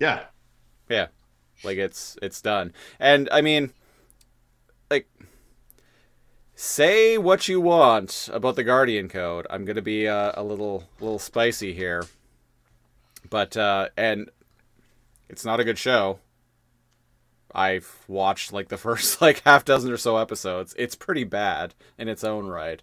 yeah 0.00 0.24
Yeah. 0.88 1.08
Like 1.64 1.78
it's 1.78 2.16
it's 2.22 2.40
done. 2.40 2.72
And 2.98 3.28
I 3.30 3.40
mean 3.40 3.72
like 4.90 5.08
say 6.54 7.18
what 7.18 7.48
you 7.48 7.60
want 7.60 8.28
about 8.32 8.56
the 8.56 8.64
Guardian 8.64 9.08
Code. 9.08 9.46
I'm 9.50 9.64
going 9.64 9.76
to 9.76 9.82
be 9.82 10.08
uh, 10.08 10.32
a 10.34 10.42
little 10.42 10.84
little 11.00 11.18
spicy 11.18 11.72
here. 11.74 12.04
But 13.30 13.56
uh 13.56 13.88
and 13.96 14.30
it's 15.28 15.44
not 15.44 15.60
a 15.60 15.64
good 15.64 15.78
show. 15.78 16.18
I've 17.54 18.04
watched 18.08 18.52
like 18.52 18.68
the 18.68 18.76
first 18.78 19.20
like 19.20 19.42
half 19.44 19.64
dozen 19.64 19.90
or 19.92 19.96
so 19.96 20.16
episodes. 20.16 20.74
It's 20.78 20.94
pretty 20.94 21.24
bad 21.24 21.74
in 21.98 22.08
its 22.08 22.24
own 22.24 22.46
right. 22.46 22.82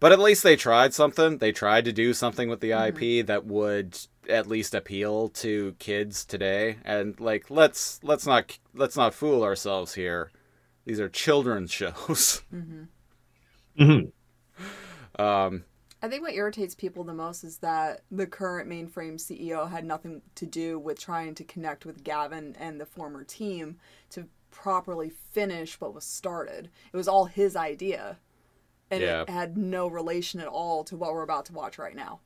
But 0.00 0.10
at 0.10 0.18
least 0.18 0.42
they 0.42 0.56
tried 0.56 0.94
something. 0.94 1.38
They 1.38 1.52
tried 1.52 1.84
to 1.84 1.92
do 1.92 2.12
something 2.12 2.48
with 2.48 2.58
the 2.60 2.72
IP 2.72 3.24
that 3.26 3.44
would 3.46 3.96
at 4.28 4.48
least 4.48 4.74
appeal 4.74 5.28
to 5.28 5.76
kids 5.78 6.24
today. 6.24 6.78
And 6.84 7.18
like 7.20 7.50
let's 7.50 8.00
let's 8.02 8.26
not 8.26 8.58
let's 8.74 8.96
not 8.96 9.14
fool 9.14 9.44
ourselves 9.44 9.94
here. 9.94 10.30
These 10.84 10.98
are 10.98 11.08
children's 11.08 11.70
shows. 11.80 12.42
Mhm. 13.78 14.10
um 15.18 15.64
I 16.02 16.08
think 16.08 16.22
what 16.22 16.34
irritates 16.34 16.74
people 16.74 17.04
the 17.04 17.14
most 17.14 17.44
is 17.44 17.58
that 17.58 18.02
the 18.10 18.26
current 18.26 18.68
mainframe 18.68 19.20
CEO 19.20 19.70
had 19.70 19.84
nothing 19.84 20.20
to 20.34 20.46
do 20.46 20.78
with 20.78 20.98
trying 20.98 21.34
to 21.36 21.44
connect 21.44 21.86
with 21.86 22.02
Gavin 22.02 22.56
and 22.58 22.80
the 22.80 22.86
former 22.86 23.22
team 23.22 23.78
to 24.10 24.26
properly 24.50 25.10
finish 25.30 25.80
what 25.80 25.94
was 25.94 26.04
started. 26.04 26.70
It 26.92 26.96
was 26.96 27.06
all 27.08 27.26
his 27.26 27.54
idea. 27.54 28.18
And 28.90 29.00
Yeah. 29.00 29.22
it 29.22 29.30
had 29.30 29.56
no 29.56 29.86
relation 29.86 30.40
at 30.40 30.48
all 30.48 30.84
to 30.84 30.96
what 30.96 31.12
we're 31.12 31.22
about 31.22 31.46
to 31.46 31.52
watch 31.52 31.78
right 31.78 31.94
now. 31.96 32.20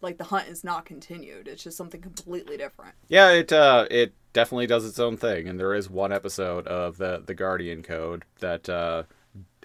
Like 0.00 0.18
the 0.18 0.24
hunt 0.24 0.48
is 0.48 0.62
not 0.62 0.84
continued. 0.84 1.48
It's 1.48 1.64
just 1.64 1.76
something 1.76 2.00
completely 2.00 2.56
different. 2.56 2.94
yeah, 3.08 3.30
it 3.32 3.52
uh 3.52 3.86
it 3.90 4.12
definitely 4.32 4.66
does 4.66 4.84
its 4.86 4.98
own 4.98 5.16
thing, 5.16 5.48
and 5.48 5.58
there 5.58 5.74
is 5.74 5.90
one 5.90 6.12
episode 6.12 6.66
of 6.68 6.98
the 6.98 7.22
the 7.26 7.34
Guardian 7.34 7.82
Code 7.82 8.24
that 8.40 8.68
uh, 8.68 9.04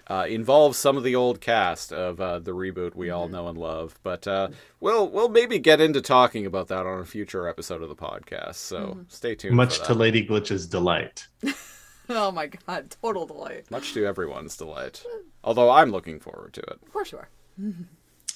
uh, 0.08 0.26
involves 0.28 0.76
some 0.78 0.96
of 0.96 1.02
the 1.04 1.14
old 1.14 1.40
cast 1.40 1.92
of 1.92 2.20
uh, 2.20 2.38
the 2.38 2.52
reboot 2.52 2.94
we 2.94 3.10
all 3.10 3.28
know 3.28 3.48
and 3.48 3.56
love. 3.58 3.98
But 4.02 4.26
uh, 4.26 4.48
we'll 4.80 5.08
we'll 5.08 5.28
maybe 5.28 5.58
get 5.58 5.80
into 5.80 6.00
talking 6.00 6.44
about 6.46 6.68
that 6.68 6.86
on 6.86 6.98
a 7.00 7.04
future 7.04 7.48
episode 7.48 7.82
of 7.82 7.88
the 7.88 7.96
podcast. 7.96 8.56
So 8.56 8.98
stay 9.08 9.34
tuned. 9.34 9.56
Much 9.56 9.78
for 9.78 9.86
to. 9.86 9.94
Lady 9.94 10.26
Glitch's 10.26 10.66
delight. 10.66 11.26
Oh 12.08 12.32
my 12.32 12.48
god, 12.48 12.94
total 13.00 13.26
delight. 13.26 13.70
much 13.70 13.94
to 13.94 14.04
everyone's 14.04 14.56
delight. 14.56 15.02
Although 15.44 15.70
I'm 15.70 15.90
looking 15.92 16.18
forward 16.18 16.52
to 16.54 16.60
it. 16.60 16.78
Of 16.84 16.92
course 16.92 17.12
you 17.12 17.18
are. 17.18 17.28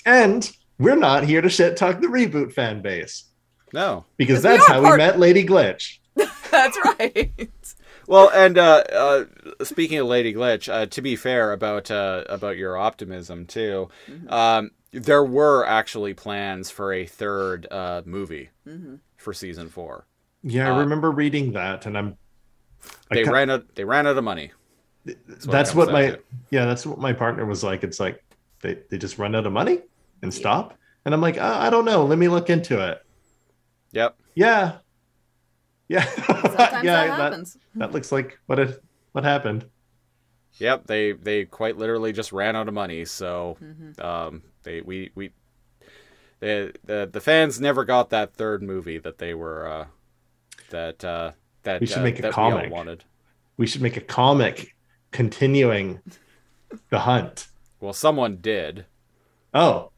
And 0.06 0.50
we're 0.78 0.96
not 0.96 1.24
here 1.24 1.40
to 1.42 1.48
shit 1.48 1.76
talk 1.76 2.00
the 2.00 2.06
reboot 2.06 2.52
fan 2.52 2.80
base 2.80 3.24
No. 3.72 4.04
because 4.16 4.42
Because 4.42 4.44
we 4.44 4.50
that's 4.58 4.68
how 4.68 4.80
part- 4.82 4.92
we 5.00 5.04
met 5.04 5.18
Lady 5.18 5.44
Glitch. 5.44 5.98
That's 6.50 6.78
right. 6.98 7.32
Well, 8.06 8.30
and 8.32 8.56
uh, 8.56 8.84
uh, 8.92 9.24
speaking 9.64 9.98
of 9.98 10.06
Lady 10.06 10.32
Glitch, 10.32 10.72
uh, 10.72 10.86
to 10.86 11.02
be 11.02 11.16
fair 11.16 11.52
about 11.52 11.90
uh, 11.90 12.24
about 12.28 12.56
your 12.56 12.76
optimism 12.76 13.46
too, 13.46 13.88
um, 14.28 14.70
there 14.92 15.24
were 15.24 15.66
actually 15.66 16.14
plans 16.14 16.70
for 16.70 16.92
a 16.92 17.04
third 17.06 17.66
uh, 17.70 18.02
movie 18.04 18.50
for 19.16 19.32
season 19.34 19.68
four. 19.68 20.06
Yeah, 20.42 20.70
Uh, 20.70 20.76
I 20.76 20.80
remember 20.80 21.10
reading 21.10 21.52
that, 21.52 21.86
and 21.86 21.98
I'm. 21.98 22.16
I 23.10 23.16
They 23.16 23.24
ca- 23.24 23.32
ran 23.32 23.50
out. 23.50 23.74
They 23.74 23.84
ran 23.84 24.06
out 24.06 24.16
of 24.16 24.24
money. 24.24 24.52
That's 25.04 25.46
what, 25.46 25.52
that's 25.52 25.74
what 25.74 25.92
my 25.92 26.10
to. 26.10 26.20
yeah, 26.50 26.64
that's 26.66 26.84
what 26.86 26.98
my 26.98 27.12
partner 27.12 27.44
was 27.46 27.64
like. 27.64 27.82
It's 27.84 27.98
like 28.00 28.22
they 28.60 28.78
they 28.90 28.98
just 28.98 29.18
run 29.18 29.34
out 29.34 29.46
of 29.46 29.52
money 29.52 29.80
and 30.22 30.32
stop, 30.32 30.76
and 31.04 31.14
I'm 31.14 31.20
like, 31.20 31.38
uh, 31.38 31.56
I 31.60 31.70
don't 31.70 31.84
know. 31.84 32.04
Let 32.04 32.18
me 32.18 32.28
look 32.28 32.50
into 32.50 32.80
it. 32.90 33.02
Yep. 33.92 34.16
Yeah, 34.34 34.78
yeah, 35.88 36.04
Sometimes 36.26 36.84
yeah. 36.84 37.06
that 37.06 37.10
happens. 37.20 37.56
That 37.76 37.92
looks 37.92 38.10
like 38.12 38.38
what 38.46 38.58
it 38.58 38.82
what 39.12 39.24
happened. 39.24 39.66
Yep. 40.58 40.86
They 40.86 41.12
they 41.12 41.44
quite 41.44 41.76
literally 41.76 42.12
just 42.12 42.32
ran 42.32 42.56
out 42.56 42.68
of 42.68 42.74
money. 42.74 43.04
So 43.04 43.56
Mm-hmm. 43.62 44.04
um, 44.04 44.42
they 44.62 44.80
we 44.80 45.10
we 45.14 45.30
the 46.40 46.72
the 46.84 47.08
the 47.12 47.20
fans 47.20 47.60
never 47.60 47.84
got 47.84 48.10
that 48.10 48.34
third 48.34 48.62
movie 48.62 48.98
that 48.98 49.18
they 49.18 49.34
were 49.34 49.66
uh, 49.68 49.86
that 50.70 51.04
uh, 51.04 51.32
that 51.62 51.80
We 51.80 51.86
should 51.86 51.98
uh, 51.98 52.02
make 52.02 52.18
a 52.18 52.22
that 52.22 52.28
we 52.28 52.32
comic. 52.34 52.70
wanted. 52.72 53.04
We 53.56 53.66
should 53.66 53.82
make 53.82 53.96
a 53.96 54.00
comic 54.02 54.74
continuing 55.12 56.00
the 56.90 57.00
hunt. 57.00 57.48
Well, 57.80 57.92
someone 57.92 58.36
did. 58.36 58.86
Oh, 59.54 59.90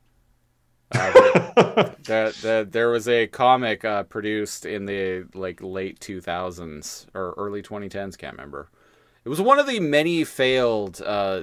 Uh, 0.90 1.92
that 2.04 2.35
that 2.42 2.73
there 2.73 2.88
was 2.88 3.09
a 3.09 3.26
comic 3.26 3.85
uh, 3.85 4.02
produced 4.04 4.64
in 4.64 4.87
the 4.87 5.26
like 5.35 5.61
late 5.62 6.00
2000s 6.00 7.07
or 7.14 7.35
early 7.37 7.62
2010s 7.62 8.16
can't 8.16 8.35
remember. 8.37 8.68
It 9.25 9.28
was 9.28 9.40
one 9.40 9.59
of 9.59 9.66
the 9.66 9.80
many 9.80 10.25
failed 10.25 11.02
uh, 11.04 11.42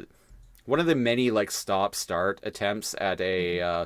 one 0.65 0.79
of 0.79 0.87
the 0.87 0.95
many 0.95 1.29
like 1.31 1.51
stop 1.51 1.93
start 1.93 2.39
attempts 2.43 2.95
at 2.99 3.21
a 3.21 3.61
uh, 3.61 3.85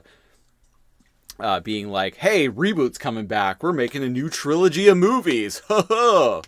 uh, 1.40 1.60
being 1.60 1.90
like 1.90 2.16
hey 2.16 2.50
reboot's 2.50 2.98
coming 2.98 3.28
back. 3.28 3.62
We're 3.62 3.74
making 3.74 4.04
a 4.04 4.10
new 4.10 4.30
trilogy 4.30 4.88
of 4.88 4.98
movies. 4.98 5.62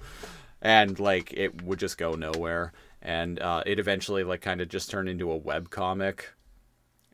And 0.63 0.99
like 0.99 1.33
it 1.33 1.63
would 1.63 1.79
just 1.79 1.97
go 1.97 2.13
nowhere. 2.13 2.71
And 3.01 3.39
uh, 3.39 3.63
it 3.65 3.79
eventually 3.79 4.23
like 4.23 4.41
kind 4.41 4.61
of 4.61 4.69
just 4.69 4.91
turned 4.91 5.09
into 5.09 5.31
a 5.31 5.35
web 5.35 5.71
comic 5.71 6.33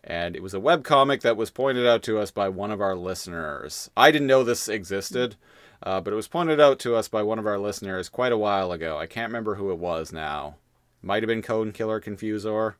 and 0.07 0.37
it 0.37 0.41
was 0.41 0.53
a 0.53 0.59
web 0.59 0.85
comic 0.85 1.21
that 1.21 1.35
was 1.35 1.51
pointed 1.51 1.85
out 1.85 2.01
to 2.03 2.17
us 2.17 2.31
by 2.31 2.47
one 2.47 2.71
of 2.71 2.79
our 2.79 2.95
listeners. 2.95 3.91
I 3.97 4.09
didn't 4.09 4.27
know 4.27 4.41
this 4.41 4.69
existed, 4.69 5.35
uh, 5.83 5.99
but 5.99 6.13
it 6.13 6.15
was 6.15 6.29
pointed 6.29 6.61
out 6.61 6.79
to 6.79 6.95
us 6.95 7.09
by 7.09 7.21
one 7.23 7.37
of 7.39 7.45
our 7.45 7.59
listeners 7.59 8.07
quite 8.07 8.31
a 8.31 8.37
while 8.37 8.71
ago. 8.71 8.97
I 8.97 9.05
can't 9.05 9.29
remember 9.29 9.55
who 9.55 9.69
it 9.69 9.77
was 9.77 10.13
now. 10.13 10.55
Might 11.01 11.23
have 11.23 11.27
been 11.27 11.41
Code 11.41 11.73
Killer 11.73 11.99
Confusor, 11.99 12.75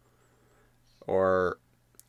or 1.06 1.60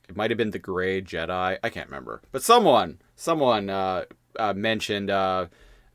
it 0.08 0.16
might 0.16 0.30
have 0.30 0.38
been 0.38 0.52
the 0.52 0.58
Gray 0.60 1.02
Jedi. 1.02 1.58
I 1.62 1.68
can't 1.68 1.88
remember, 1.88 2.22
but 2.30 2.44
someone, 2.44 3.00
someone 3.16 3.68
uh, 3.68 4.04
uh, 4.38 4.54
mentioned 4.54 5.10
uh, 5.10 5.46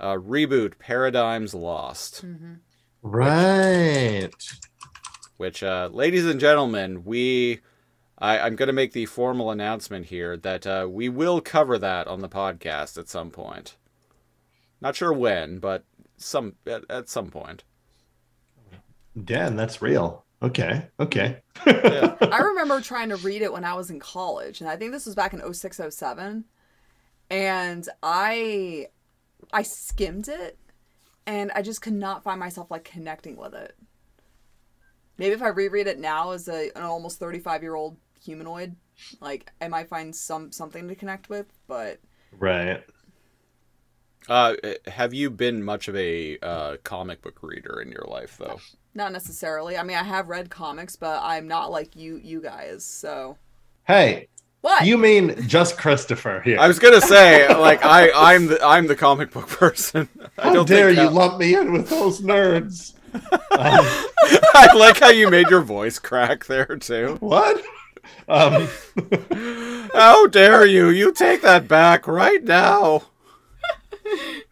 uh, 0.01 0.15
reboot 0.15 0.77
Paradigms 0.79 1.53
Lost. 1.53 2.25
right. 3.01 4.29
which, 5.37 5.63
uh, 5.63 5.89
ladies 5.93 6.25
and 6.25 6.41
gentlemen, 6.41 7.05
we. 7.05 7.61
I, 8.23 8.39
I'm 8.39 8.55
going 8.55 8.67
to 8.67 8.73
make 8.73 8.93
the 8.93 9.05
formal 9.05 9.51
announcement 9.51 10.05
here 10.05 10.37
that 10.37 10.65
uh, 10.65 10.87
we 10.89 11.09
will 11.09 11.41
cover 11.41 11.77
that 11.77 12.07
on 12.07 12.21
the 12.21 12.29
podcast 12.29 12.97
at 12.97 13.09
some 13.09 13.29
point. 13.29 13.75
Not 14.79 14.95
sure 14.95 15.11
when, 15.11 15.59
but 15.59 15.83
some 16.15 16.55
at, 16.65 16.85
at 16.89 17.09
some 17.09 17.29
point. 17.29 17.65
Dan, 19.21 19.57
that's 19.57 19.81
real. 19.81 20.23
Okay, 20.41 20.87
okay. 21.01 21.41
I 21.65 22.39
remember 22.41 22.79
trying 22.79 23.09
to 23.09 23.17
read 23.17 23.41
it 23.41 23.51
when 23.51 23.65
I 23.65 23.73
was 23.73 23.91
in 23.91 23.99
college, 23.99 24.61
and 24.61 24.69
I 24.69 24.77
think 24.77 24.93
this 24.93 25.05
was 25.05 25.15
back 25.15 25.33
in 25.33 25.53
06, 25.53 25.81
07. 25.89 26.45
And 27.29 27.89
I 28.01 28.87
I 29.51 29.63
skimmed 29.63 30.29
it 30.29 30.57
and 31.25 31.51
I 31.53 31.61
just 31.61 31.81
could 31.81 31.93
not 31.93 32.23
find 32.23 32.39
myself 32.39 32.71
like 32.71 32.85
connecting 32.85 33.35
with 33.35 33.53
it. 33.53 33.75
Maybe 35.17 35.33
if 35.33 35.41
I 35.41 35.49
reread 35.49 35.87
it 35.87 35.99
now 35.99 36.31
as 36.31 36.47
a, 36.47 36.71
an 36.75 36.83
almost 36.83 37.19
35 37.19 37.61
year 37.61 37.75
old 37.75 37.97
humanoid, 38.23 38.75
like 39.21 39.51
I 39.61 39.67
might 39.67 39.89
find 39.89 40.15
some 40.15 40.51
something 40.51 40.87
to 40.87 40.95
connect 40.95 41.29
with, 41.29 41.47
but 41.67 41.99
Right. 42.37 42.83
Uh, 44.29 44.55
have 44.87 45.13
you 45.13 45.29
been 45.29 45.61
much 45.61 45.87
of 45.89 45.95
a 45.97 46.37
uh, 46.41 46.77
comic 46.83 47.21
book 47.21 47.39
reader 47.41 47.81
in 47.81 47.91
your 47.91 48.05
life, 48.07 48.37
though? 48.39 48.59
not 48.95 49.11
necessarily. 49.11 49.75
I 49.75 49.81
mean, 49.83 49.97
I 49.97 50.03
have 50.03 50.29
read 50.29 50.49
comics, 50.51 50.95
but 50.95 51.19
I'm 51.23 51.47
not 51.47 51.71
like 51.71 51.95
you 51.95 52.17
you 52.23 52.39
guys. 52.41 52.85
So 52.85 53.37
Hey, 53.85 54.27
what? 54.61 54.85
you 54.85 54.97
mean 54.97 55.35
just 55.47 55.77
Christopher 55.77 56.41
here? 56.45 56.59
I 56.59 56.67
was 56.67 56.79
gonna 56.79 57.01
say, 57.01 57.47
like, 57.57 57.83
I 57.83 58.11
I'm 58.15 58.47
the 58.47 58.63
I'm 58.63 58.87
the 58.87 58.95
comic 58.95 59.31
book 59.31 59.47
person. 59.49 60.07
I 60.37 60.43
How 60.43 60.53
don't 60.53 60.67
dare 60.67 60.87
think 60.87 60.99
you 60.99 61.05
that- 61.05 61.13
lump 61.13 61.39
me 61.39 61.55
in 61.55 61.73
with 61.73 61.89
those 61.89 62.21
nerds? 62.21 62.93
Um, 63.13 63.85
I 64.55 64.73
like 64.75 64.99
how 64.99 65.09
you 65.09 65.29
made 65.29 65.47
your 65.47 65.61
voice 65.61 65.99
crack 65.99 66.45
there 66.45 66.65
too. 66.77 67.17
what? 67.19 67.63
Um, 68.27 68.67
How 69.93 70.27
dare 70.27 70.65
you? 70.65 70.89
You 70.89 71.11
take 71.11 71.41
that 71.41 71.67
back 71.67 72.07
right 72.07 72.43
now. 72.43 73.03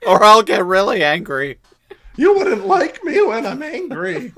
Or 0.07 0.23
I'll 0.23 0.43
get 0.43 0.65
really 0.65 1.03
angry. 1.03 1.59
you 2.17 2.33
wouldn't 2.35 2.65
like 2.65 3.03
me 3.03 3.21
when 3.21 3.45
I'm 3.45 3.61
angry. 3.63 4.33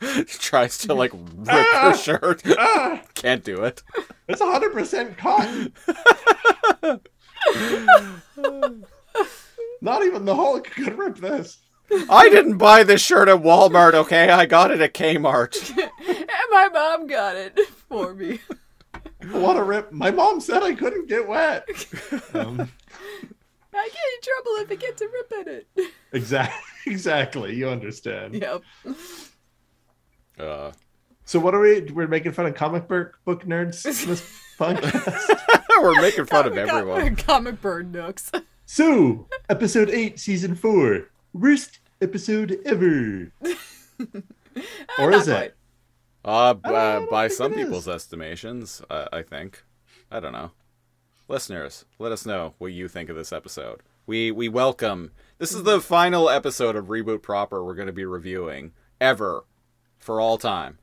Tries 0.26 0.78
to 0.78 0.94
like 0.94 1.12
rip 1.14 1.66
her 1.72 1.96
shirt. 1.96 2.42
Ah, 2.58 3.00
Can't 3.14 3.42
do 3.44 3.64
it. 3.64 3.82
it's 4.28 4.40
100% 4.40 5.16
cotton. 5.16 5.72
Not 9.80 10.02
even 10.04 10.24
the 10.24 10.34
Hulk 10.34 10.64
could 10.70 10.96
rip 10.98 11.16
this. 11.16 11.58
I 12.10 12.28
didn't 12.30 12.58
buy 12.58 12.82
this 12.82 13.00
shirt 13.02 13.28
at 13.28 13.42
Walmart, 13.42 13.94
okay? 13.94 14.30
I 14.30 14.46
got 14.46 14.70
it 14.70 14.80
at 14.80 14.94
Kmart. 14.94 15.54
and 16.08 16.28
my 16.50 16.68
mom 16.72 17.06
got 17.06 17.36
it 17.36 17.58
for 17.88 18.14
me. 18.14 18.40
What 19.30 19.56
a 19.56 19.62
rip. 19.62 19.90
My 19.90 20.10
mom 20.10 20.38
said 20.38 20.62
I 20.62 20.74
couldn't 20.74 21.08
get 21.08 21.26
wet. 21.26 21.66
Um, 22.34 22.60
I 23.74 23.88
get 23.88 24.04
in 24.12 24.20
trouble 24.22 24.52
if 24.58 24.70
I 24.70 24.74
get 24.74 24.96
to 24.98 25.08
rip 25.08 25.32
in 25.46 25.48
it. 25.54 25.92
exactly. 26.12 26.92
Exactly. 26.92 27.54
You 27.54 27.70
understand. 27.70 28.34
Yep. 28.34 28.62
Uh, 30.38 30.72
So 31.24 31.40
what 31.40 31.54
are 31.54 31.60
we? 31.60 31.80
We're 31.80 32.06
making 32.06 32.32
fun 32.32 32.44
of 32.46 32.54
comic 32.54 32.86
book 32.86 33.18
book 33.24 33.44
nerds 33.46 33.86
in 33.86 34.08
this 34.10 34.22
podcast. 34.58 35.40
we're 35.80 36.00
making 36.02 36.26
fun 36.26 36.46
of 36.46 36.52
Comic- 36.54 36.68
everyone. 36.68 37.16
Comic 37.16 37.60
bird 37.62 37.92
nooks. 37.92 38.30
so 38.66 39.26
episode 39.48 39.88
eight, 39.88 40.20
season 40.20 40.54
four, 40.54 41.08
worst 41.34 41.80
episode 42.00 42.58
ever. 42.64 43.30
or 44.98 45.10
Not 45.10 45.14
is 45.20 45.28
it? 45.28 45.32
quite. 45.32 45.52
Uh, 46.24 46.54
b- 46.54 46.60
I 46.64 46.72
uh 46.72 47.06
by 47.10 47.28
some 47.28 47.52
it 47.52 47.58
is. 47.58 47.64
people's 47.64 47.88
estimations, 47.88 48.80
uh, 48.88 49.06
I 49.12 49.20
think. 49.22 49.62
I 50.10 50.20
don't 50.20 50.32
know. 50.32 50.52
Listeners, 51.28 51.84
let 51.98 52.12
us 52.12 52.24
know 52.24 52.54
what 52.58 52.68
you 52.72 52.88
think 52.88 53.10
of 53.10 53.16
this 53.16 53.32
episode. 53.32 53.82
We 54.06 54.30
we 54.30 54.48
welcome. 54.48 55.10
This 55.38 55.52
is 55.52 55.64
the 55.64 55.80
final 55.80 56.30
episode 56.30 56.76
of 56.76 56.86
Reboot 56.86 57.20
Proper 57.22 57.62
we're 57.64 57.74
going 57.74 57.86
to 57.88 57.92
be 57.92 58.04
reviewing 58.06 58.72
ever 59.00 59.44
for 59.98 60.20
all 60.20 60.38
time. 60.38 60.78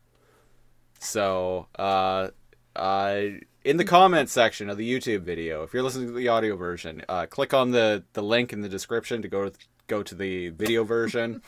So, 1.00 1.68
uh, 1.80 2.30
uh, 2.76 3.22
in 3.64 3.78
the 3.78 3.86
comments 3.86 4.32
section 4.32 4.70
of 4.70 4.78
the 4.78 4.92
YouTube 4.92 5.22
video, 5.22 5.64
if 5.64 5.74
you're 5.74 5.82
listening 5.84 6.08
to 6.08 6.14
the 6.14 6.28
audio 6.28 6.56
version, 6.56 7.04
uh, 7.10 7.26
click 7.28 7.54
on 7.54 7.72
the 7.72 8.04
the 8.14 8.22
link 8.24 8.54
in 8.54 8.62
the 8.62 8.70
description 8.70 9.22
to 9.24 9.28
go 9.28 9.50
to, 9.50 9.58
go 9.92 10.04
to 10.04 10.16
the 10.16 10.50
video 10.50 10.84
version, 10.86 11.42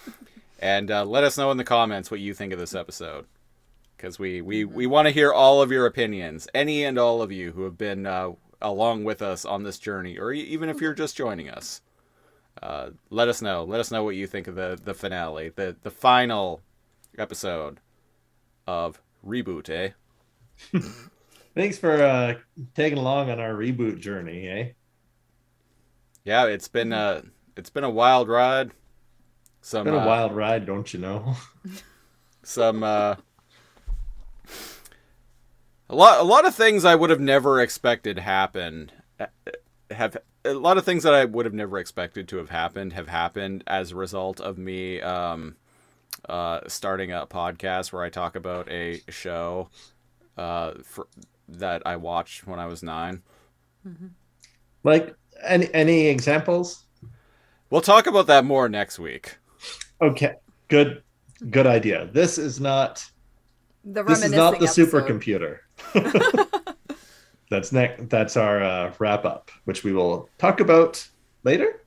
and 0.59 0.91
uh, 0.91 1.05
let 1.05 1.23
us 1.23 1.37
know 1.37 1.51
in 1.51 1.57
the 1.57 1.63
comments 1.63 2.11
what 2.11 2.19
you 2.19 2.33
think 2.33 2.53
of 2.53 2.59
this 2.59 2.75
episode 2.75 3.25
because 3.97 4.19
we 4.19 4.41
we, 4.41 4.65
we 4.65 4.85
want 4.87 5.07
to 5.07 5.13
hear 5.13 5.31
all 5.33 5.61
of 5.61 5.71
your 5.71 5.85
opinions, 5.87 6.47
any 6.53 6.83
and 6.85 6.97
all 6.99 7.21
of 7.21 7.31
you 7.31 7.53
who 7.53 7.63
have 7.63 7.77
been 7.77 8.05
uh, 8.05 8.31
along 8.61 9.03
with 9.05 9.21
us 9.21 9.45
on 9.45 9.63
this 9.63 9.79
journey, 9.79 10.17
or 10.17 10.33
e- 10.33 10.41
even 10.41 10.69
if 10.69 10.81
you're 10.81 10.93
just 10.93 11.17
joining 11.17 11.49
us. 11.49 11.81
uh, 12.61 12.91
let 13.09 13.27
us 13.29 13.41
know. 13.41 13.63
Let 13.65 13.79
us 13.79 13.91
know 13.91 14.03
what 14.03 14.15
you 14.15 14.27
think 14.27 14.47
of 14.47 14.55
the 14.55 14.79
the 14.83 14.93
finale, 14.93 15.49
the 15.49 15.75
the 15.83 15.91
final 15.91 16.61
episode 17.17 17.79
of 18.67 19.01
reboot. 19.25 19.69
Eh? 19.69 19.91
Thanks 21.55 21.77
for 21.77 22.01
uh, 22.03 22.35
taking 22.75 22.97
along 22.99 23.29
on 23.31 23.39
our 23.39 23.53
reboot 23.53 23.99
journey, 23.99 24.47
eh? 24.47 24.71
Yeah, 26.25 26.45
it's 26.45 26.67
been 26.67 26.93
uh 26.93 27.21
it's 27.55 27.69
been 27.69 27.83
a 27.83 27.89
wild 27.89 28.27
ride. 28.27 28.71
Some 29.61 29.85
Been 29.85 29.93
a 29.93 29.99
uh, 29.99 30.05
wild 30.05 30.35
ride, 30.35 30.65
don't 30.65 30.93
you 30.93 30.99
know? 30.99 31.35
some 32.43 32.83
uh 32.83 33.15
a 35.89 35.95
lot 35.95 36.19
a 36.19 36.23
lot 36.23 36.45
of 36.45 36.53
things 36.53 36.83
I 36.83 36.95
would 36.95 37.09
have 37.09 37.19
never 37.19 37.61
expected 37.61 38.19
happen 38.19 38.91
uh, 39.19 39.27
have 39.89 40.17
a 40.43 40.53
lot 40.53 40.77
of 40.77 40.83
things 40.83 41.03
that 41.03 41.13
I 41.13 41.23
would 41.23 41.45
have 41.45 41.53
never 41.53 41.77
expected 41.77 42.27
to 42.29 42.37
have 42.37 42.49
happened 42.49 42.93
have 42.93 43.07
happened 43.07 43.63
as 43.67 43.91
a 43.91 43.95
result 43.95 44.41
of 44.41 44.57
me 44.57 45.01
um 45.01 45.55
uh 46.27 46.61
starting 46.67 47.11
a 47.13 47.25
podcast 47.25 47.93
where 47.93 48.03
I 48.03 48.09
talk 48.09 48.35
about 48.35 48.69
a 48.69 49.01
show 49.07 49.69
uh 50.37 50.73
for, 50.83 51.07
that 51.47 51.81
I 51.85 51.95
watched 51.95 52.47
when 52.47 52.59
I 52.59 52.65
was 52.65 52.83
9. 52.83 53.21
Like 54.83 55.15
any 55.43 55.73
any 55.73 56.07
examples? 56.07 56.82
We'll 57.73 57.81
talk 57.81 58.05
about 58.05 58.27
that 58.27 58.45
more 58.45 58.69
next 58.69 58.99
week. 58.99 59.39
Okay, 59.99 60.35
good 60.67 61.01
good 61.49 61.65
idea. 61.65 62.07
This 62.13 62.37
is 62.37 62.59
not 62.59 63.03
The 63.83 64.03
this 64.03 64.23
is 64.23 64.31
not 64.31 64.59
the 64.59 64.65
episode. 64.67 64.91
supercomputer. 64.91 65.57
that's 67.49 67.71
next. 67.71 68.09
That's 68.11 68.37
our 68.37 68.61
uh, 68.61 68.93
wrap 68.99 69.25
up, 69.25 69.49
which 69.65 69.83
we 69.83 69.91
will 69.91 70.29
talk 70.37 70.59
about 70.59 71.03
later. 71.43 71.81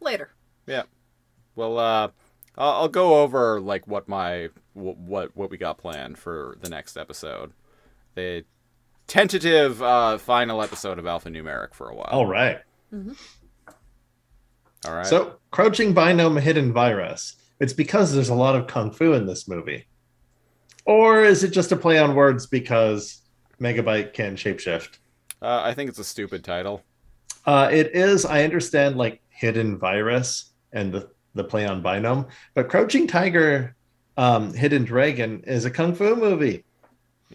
Later. 0.00 0.34
Yeah. 0.66 0.82
Well, 1.54 1.78
uh, 1.78 2.08
I'll, 2.58 2.72
I'll 2.72 2.88
go 2.88 3.22
over 3.22 3.58
like 3.58 3.86
what 3.86 4.08
my 4.08 4.50
wh- 4.74 5.00
what 5.00 5.34
what 5.34 5.48
we 5.48 5.56
got 5.56 5.78
planned 5.78 6.18
for 6.18 6.58
the 6.60 6.68
next 6.68 6.98
episode, 6.98 7.54
the 8.16 8.44
tentative 9.06 9.82
uh, 9.82 10.18
final 10.18 10.62
episode 10.62 10.98
of 10.98 11.06
Alphanumeric 11.06 11.72
for 11.72 11.88
a 11.88 11.94
while. 11.94 12.10
All 12.10 12.26
right. 12.26 12.58
All 14.86 14.94
right. 14.94 15.06
So, 15.06 15.36
crouching 15.50 15.94
binome 15.94 16.40
hidden 16.40 16.72
virus. 16.72 17.36
It's 17.60 17.72
because 17.72 18.12
there's 18.12 18.28
a 18.28 18.34
lot 18.34 18.54
of 18.56 18.66
kung 18.66 18.90
fu 18.90 19.12
in 19.14 19.26
this 19.26 19.48
movie, 19.48 19.86
or 20.84 21.22
is 21.24 21.42
it 21.44 21.50
just 21.50 21.72
a 21.72 21.76
play 21.76 21.98
on 21.98 22.14
words 22.14 22.46
because 22.46 23.22
Megabyte 23.60 24.12
can 24.12 24.36
shapeshift? 24.36 24.98
uh, 25.42 25.62
I 25.64 25.74
think 25.74 25.88
it's 25.90 25.98
a 25.98 26.04
stupid 26.04 26.44
title. 26.44 26.82
Uh, 27.46 27.68
it 27.72 27.94
is. 27.94 28.24
I 28.26 28.42
understand 28.44 28.96
like 28.96 29.22
hidden 29.28 29.78
virus 29.78 30.52
and 30.72 30.92
the 30.92 31.08
the 31.34 31.44
play 31.44 31.66
on 31.66 31.82
binome, 31.82 32.26
but 32.54 32.68
Crouching 32.68 33.06
Tiger, 33.06 33.74
um, 34.16 34.54
Hidden 34.54 34.84
Dragon 34.84 35.42
is 35.46 35.64
a 35.66 35.70
kung 35.70 35.94
fu 35.94 36.16
movie, 36.16 36.64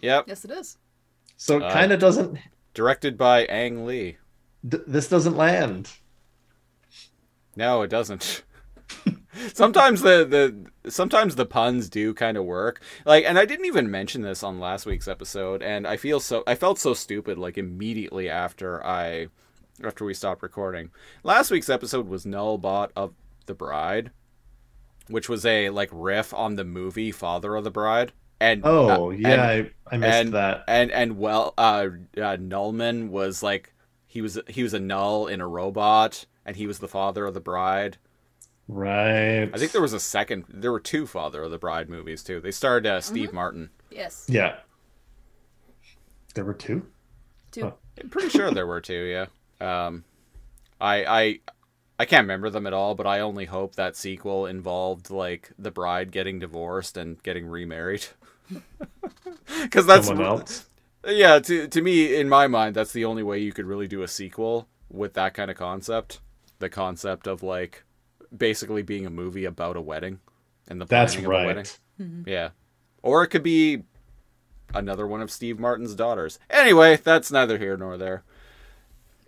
Yep. 0.02 0.24
Yes, 0.26 0.44
it 0.44 0.50
is. 0.50 0.76
so 1.36 1.56
it 1.58 1.62
Uh, 1.62 1.72
kind 1.72 1.92
of 1.92 2.00
doesn't. 2.00 2.38
Directed 2.74 3.16
by 3.18 3.44
Ang 3.46 3.86
Lee. 3.86 4.16
D- 4.68 4.78
this 4.86 5.08
doesn't 5.08 5.36
land. 5.36 5.88
No, 7.56 7.82
it 7.82 7.88
doesn't. 7.88 8.42
sometimes 9.54 10.00
the, 10.02 10.24
the 10.84 10.90
sometimes 10.90 11.36
the 11.36 11.46
puns 11.46 11.88
do 11.88 12.12
kind 12.14 12.36
of 12.36 12.44
work. 12.44 12.80
Like 13.04 13.24
and 13.24 13.38
I 13.38 13.44
didn't 13.44 13.66
even 13.66 13.90
mention 13.90 14.22
this 14.22 14.42
on 14.42 14.60
last 14.60 14.86
week's 14.86 15.08
episode 15.08 15.62
and 15.62 15.86
I 15.86 15.96
feel 15.96 16.20
so 16.20 16.42
I 16.46 16.54
felt 16.54 16.78
so 16.78 16.94
stupid 16.94 17.38
like 17.38 17.56
immediately 17.58 18.28
after 18.28 18.84
I 18.84 19.28
after 19.84 20.04
we 20.04 20.14
stopped 20.14 20.42
recording. 20.42 20.90
Last 21.22 21.50
week's 21.50 21.70
episode 21.70 22.08
was 22.08 22.24
Nullbot 22.24 22.90
of 22.94 23.14
the 23.46 23.54
Bride, 23.54 24.10
which 25.08 25.28
was 25.28 25.44
a 25.46 25.70
like 25.70 25.88
riff 25.92 26.32
on 26.34 26.56
the 26.56 26.64
movie 26.64 27.12
Father 27.12 27.56
of 27.56 27.64
the 27.64 27.70
Bride. 27.70 28.12
And 28.40 28.62
Oh 28.64 29.06
uh, 29.06 29.10
yeah, 29.10 29.28
and- 29.30 29.40
I, 29.40 29.94
I 29.94 29.96
missed 29.98 30.18
and 30.18 30.32
that. 30.32 30.64
and 30.68 30.90
and 30.90 31.16
well 31.18 31.54
uh, 31.56 31.86
uh 32.16 32.36
nullman 32.36 33.08
was 33.08 33.42
like 33.42 33.72
he 34.12 34.20
was 34.20 34.38
he 34.46 34.62
was 34.62 34.74
a 34.74 34.78
null 34.78 35.26
in 35.26 35.40
a 35.40 35.48
robot 35.48 36.26
and 36.44 36.54
he 36.56 36.66
was 36.66 36.80
the 36.80 36.86
father 36.88 37.24
of 37.24 37.32
the 37.32 37.40
bride 37.40 37.96
Right. 38.68 39.44
i 39.52 39.58
think 39.58 39.72
there 39.72 39.80
was 39.80 39.94
a 39.94 40.00
second 40.00 40.44
there 40.48 40.70
were 40.70 40.80
two 40.80 41.06
father 41.06 41.42
of 41.42 41.50
the 41.50 41.56
bride 41.58 41.88
movies 41.88 42.22
too 42.22 42.38
they 42.40 42.50
starred 42.50 42.86
uh, 42.86 43.00
steve 43.00 43.28
Mm-hmm. 43.28 43.36
martin 43.36 43.70
Yes. 43.90 44.26
Yeah. 44.28 44.56
There 46.34 46.44
were 46.44 46.54
two. 46.54 46.86
Two. 47.50 47.62
Huh. 47.64 47.70
i'm 48.02 48.08
pretty 48.10 48.28
sure 48.28 48.50
there 48.50 48.66
were 48.66 48.80
two 48.80 49.02
yeah 49.60 49.86
um 49.86 50.04
i 50.80 51.04
i 51.04 51.40
i 51.98 52.04
can't 52.04 52.24
remember 52.24 52.50
them 52.50 52.66
at 52.66 52.72
all 52.72 52.94
but 52.94 53.06
i 53.06 53.20
only 53.20 53.44
hope 53.46 53.76
that 53.76 53.96
sequel 53.96 54.46
involved 54.46 55.10
like 55.10 55.50
the 55.58 55.70
bride 55.70 56.10
getting 56.10 56.38
divorced 56.38 56.96
and 56.96 57.22
getting 57.22 57.46
remarried 57.46 58.04
because 59.62 59.86
that's 59.86 60.06
Someone 60.08 60.26
else. 60.26 60.66
Yeah, 61.06 61.38
to 61.40 61.66
to 61.68 61.82
me, 61.82 62.14
in 62.16 62.28
my 62.28 62.46
mind, 62.46 62.76
that's 62.76 62.92
the 62.92 63.04
only 63.04 63.22
way 63.22 63.38
you 63.38 63.52
could 63.52 63.66
really 63.66 63.88
do 63.88 64.02
a 64.02 64.08
sequel 64.08 64.68
with 64.88 65.14
that 65.14 65.34
kind 65.34 65.50
of 65.50 65.56
concept. 65.56 66.20
The 66.58 66.68
concept 66.70 67.26
of 67.26 67.42
like 67.42 67.84
basically 68.36 68.82
being 68.82 69.04
a 69.06 69.10
movie 69.10 69.44
about 69.44 69.76
a 69.76 69.80
wedding 69.80 70.20
and 70.68 70.80
the 70.80 70.86
That's 70.86 71.14
planning 71.14 71.26
of 71.26 71.32
a 71.32 71.46
wedding. 71.46 71.64
right. 71.98 72.08
Yeah, 72.26 72.48
or 73.02 73.24
it 73.24 73.28
could 73.28 73.42
be 73.42 73.82
another 74.74 75.06
one 75.06 75.20
of 75.20 75.30
Steve 75.30 75.58
Martin's 75.58 75.94
daughters. 75.94 76.38
Anyway, 76.48 76.96
that's 77.02 77.32
neither 77.32 77.58
here 77.58 77.76
nor 77.76 77.96
there. 77.96 78.22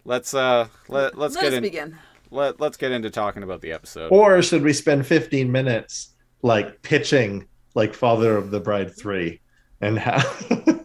Let's 0.04 0.32
uh 0.34 0.68
let 0.88 1.18
let's 1.18 1.34
Let 1.34 1.42
get 1.42 1.52
us 1.54 1.56
in 1.56 1.62
begin. 1.62 1.98
let 2.30 2.60
let's 2.60 2.76
get 2.76 2.92
into 2.92 3.10
talking 3.10 3.42
about 3.42 3.62
the 3.62 3.72
episode. 3.72 4.12
Or 4.12 4.40
should 4.42 4.62
we 4.62 4.72
spend 4.72 5.06
15 5.06 5.50
minutes 5.50 6.10
like 6.42 6.82
pitching 6.82 7.48
like 7.74 7.94
Father 7.94 8.36
of 8.36 8.50
the 8.52 8.60
Bride 8.60 8.94
3 8.96 9.40
and 9.80 9.98
how 9.98 10.18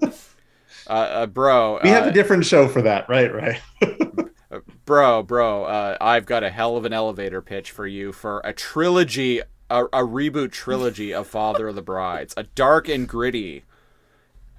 Uh, 0.89 0.91
uh 0.91 1.25
bro, 1.27 1.79
we 1.83 1.89
have 1.89 2.05
uh, 2.05 2.09
a 2.09 2.11
different 2.11 2.45
show 2.45 2.67
for 2.67 2.81
that, 2.81 3.07
right? 3.07 3.33
Right. 3.33 3.61
bro, 4.85 5.23
bro, 5.23 5.65
uh, 5.65 5.97
I've 6.01 6.25
got 6.25 6.43
a 6.43 6.49
hell 6.49 6.75
of 6.75 6.85
an 6.85 6.93
elevator 6.93 7.41
pitch 7.41 7.71
for 7.71 7.85
you 7.85 8.11
for 8.11 8.41
a 8.43 8.53
trilogy, 8.53 9.39
a, 9.69 9.85
a 9.85 10.03
reboot 10.03 10.51
trilogy 10.51 11.13
of 11.13 11.27
Father 11.27 11.67
of 11.67 11.75
the 11.75 11.81
Brides, 11.81 12.33
a 12.35 12.43
dark 12.43 12.89
and 12.89 13.07
gritty 13.07 13.63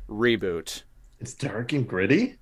reboot. 0.08 0.84
It's 1.18 1.34
dark 1.34 1.72
and 1.72 1.86
gritty. 1.86 2.36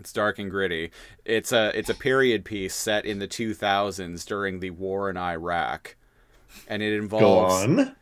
It's 0.00 0.12
dark 0.12 0.38
and 0.38 0.50
gritty. 0.50 0.90
It's 1.24 1.52
a 1.52 1.76
it's 1.78 1.88
a 1.88 1.94
period 1.94 2.44
piece 2.44 2.74
set 2.74 3.04
in 3.04 3.20
the 3.20 3.28
2000s 3.28 4.26
during 4.26 4.60
the 4.60 4.70
war 4.70 5.08
in 5.08 5.16
Iraq, 5.16 5.96
and 6.68 6.82
it 6.82 6.90
Go 6.90 7.02
involves 7.02 7.64
on. 7.64 7.96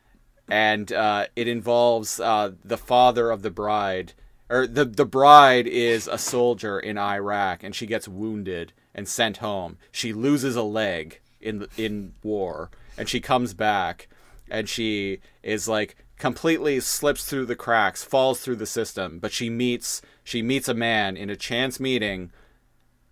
and 0.48 0.92
uh, 0.92 1.26
it 1.36 1.48
involves 1.48 2.18
uh, 2.18 2.52
the 2.64 2.78
father 2.78 3.30
of 3.30 3.42
the 3.42 3.50
bride, 3.50 4.14
or 4.48 4.66
the 4.66 4.84
the 4.84 5.06
bride 5.06 5.66
is 5.66 6.06
a 6.06 6.18
soldier 6.18 6.78
in 6.78 6.98
Iraq, 6.98 7.62
and 7.62 7.74
she 7.74 7.86
gets 7.86 8.08
wounded 8.08 8.72
and 8.94 9.08
sent 9.08 9.38
home. 9.38 9.78
She 9.90 10.12
loses 10.12 10.56
a 10.56 10.62
leg 10.62 11.20
in 11.40 11.66
in 11.76 12.14
war, 12.22 12.70
and 12.96 13.08
she 13.08 13.20
comes 13.20 13.54
back, 13.54 14.08
and 14.50 14.68
she 14.68 15.20
is 15.42 15.68
like 15.68 15.96
completely 16.18 16.78
slips 16.78 17.24
through 17.24 17.46
the 17.46 17.56
cracks, 17.56 18.04
falls 18.04 18.40
through 18.40 18.56
the 18.56 18.66
system, 18.66 19.18
but 19.18 19.32
she 19.32 19.50
meets 19.50 20.02
she 20.22 20.42
meets 20.42 20.68
a 20.68 20.74
man 20.74 21.16
in 21.16 21.30
a 21.30 21.36
chance 21.36 21.80
meeting 21.80 22.30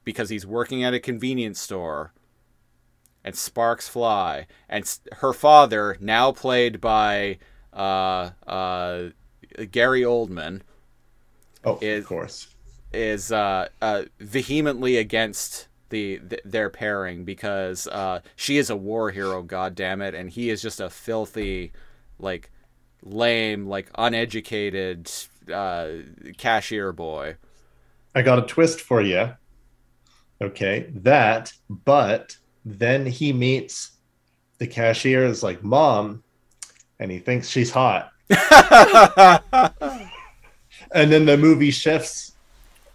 because 0.04 0.30
he's 0.30 0.46
working 0.46 0.84
at 0.84 0.94
a 0.94 1.00
convenience 1.00 1.60
store 1.60 2.12
and 3.24 3.36
sparks 3.36 3.88
fly 3.88 4.46
and 4.68 4.98
her 5.18 5.32
father 5.32 5.96
now 6.00 6.32
played 6.32 6.80
by 6.80 7.38
uh, 7.72 8.30
uh, 8.46 9.08
gary 9.70 10.02
oldman 10.02 10.62
Oh, 11.64 11.78
Is- 11.80 12.00
of 12.04 12.06
course. 12.08 12.48
is 12.92 13.30
uh, 13.32 13.68
uh, 13.82 14.02
vehemently 14.18 14.96
against 14.96 15.68
the, 15.90 16.18
th- 16.28 16.42
their 16.44 16.70
pairing 16.70 17.24
because 17.24 17.86
uh, 17.88 18.20
she 18.36 18.58
is 18.58 18.70
a 18.70 18.76
war 18.76 19.10
hero 19.10 19.42
god 19.42 19.74
damn 19.74 20.00
it 20.00 20.14
and 20.14 20.30
he 20.30 20.50
is 20.50 20.62
just 20.62 20.80
a 20.80 20.88
filthy 20.90 21.72
like 22.18 22.50
lame 23.02 23.66
like 23.66 23.90
uneducated 23.96 25.10
uh, 25.52 25.88
cashier 26.38 26.92
boy 26.92 27.36
I 28.14 28.22
got 28.22 28.38
a 28.40 28.42
twist 28.42 28.80
for 28.80 29.00
you. 29.00 29.30
Okay, 30.42 30.90
that, 30.96 31.52
but 31.68 32.36
then 32.64 33.06
he 33.06 33.32
meets 33.32 33.92
the 34.58 34.66
cashier 34.66 35.24
is 35.24 35.42
like 35.44 35.62
mom, 35.62 36.24
and 36.98 37.08
he 37.10 37.20
thinks 37.20 37.48
she's 37.48 37.70
hot. 37.70 38.10
and 40.92 41.10
then 41.12 41.26
the 41.26 41.36
movie 41.36 41.70
shifts 41.70 42.32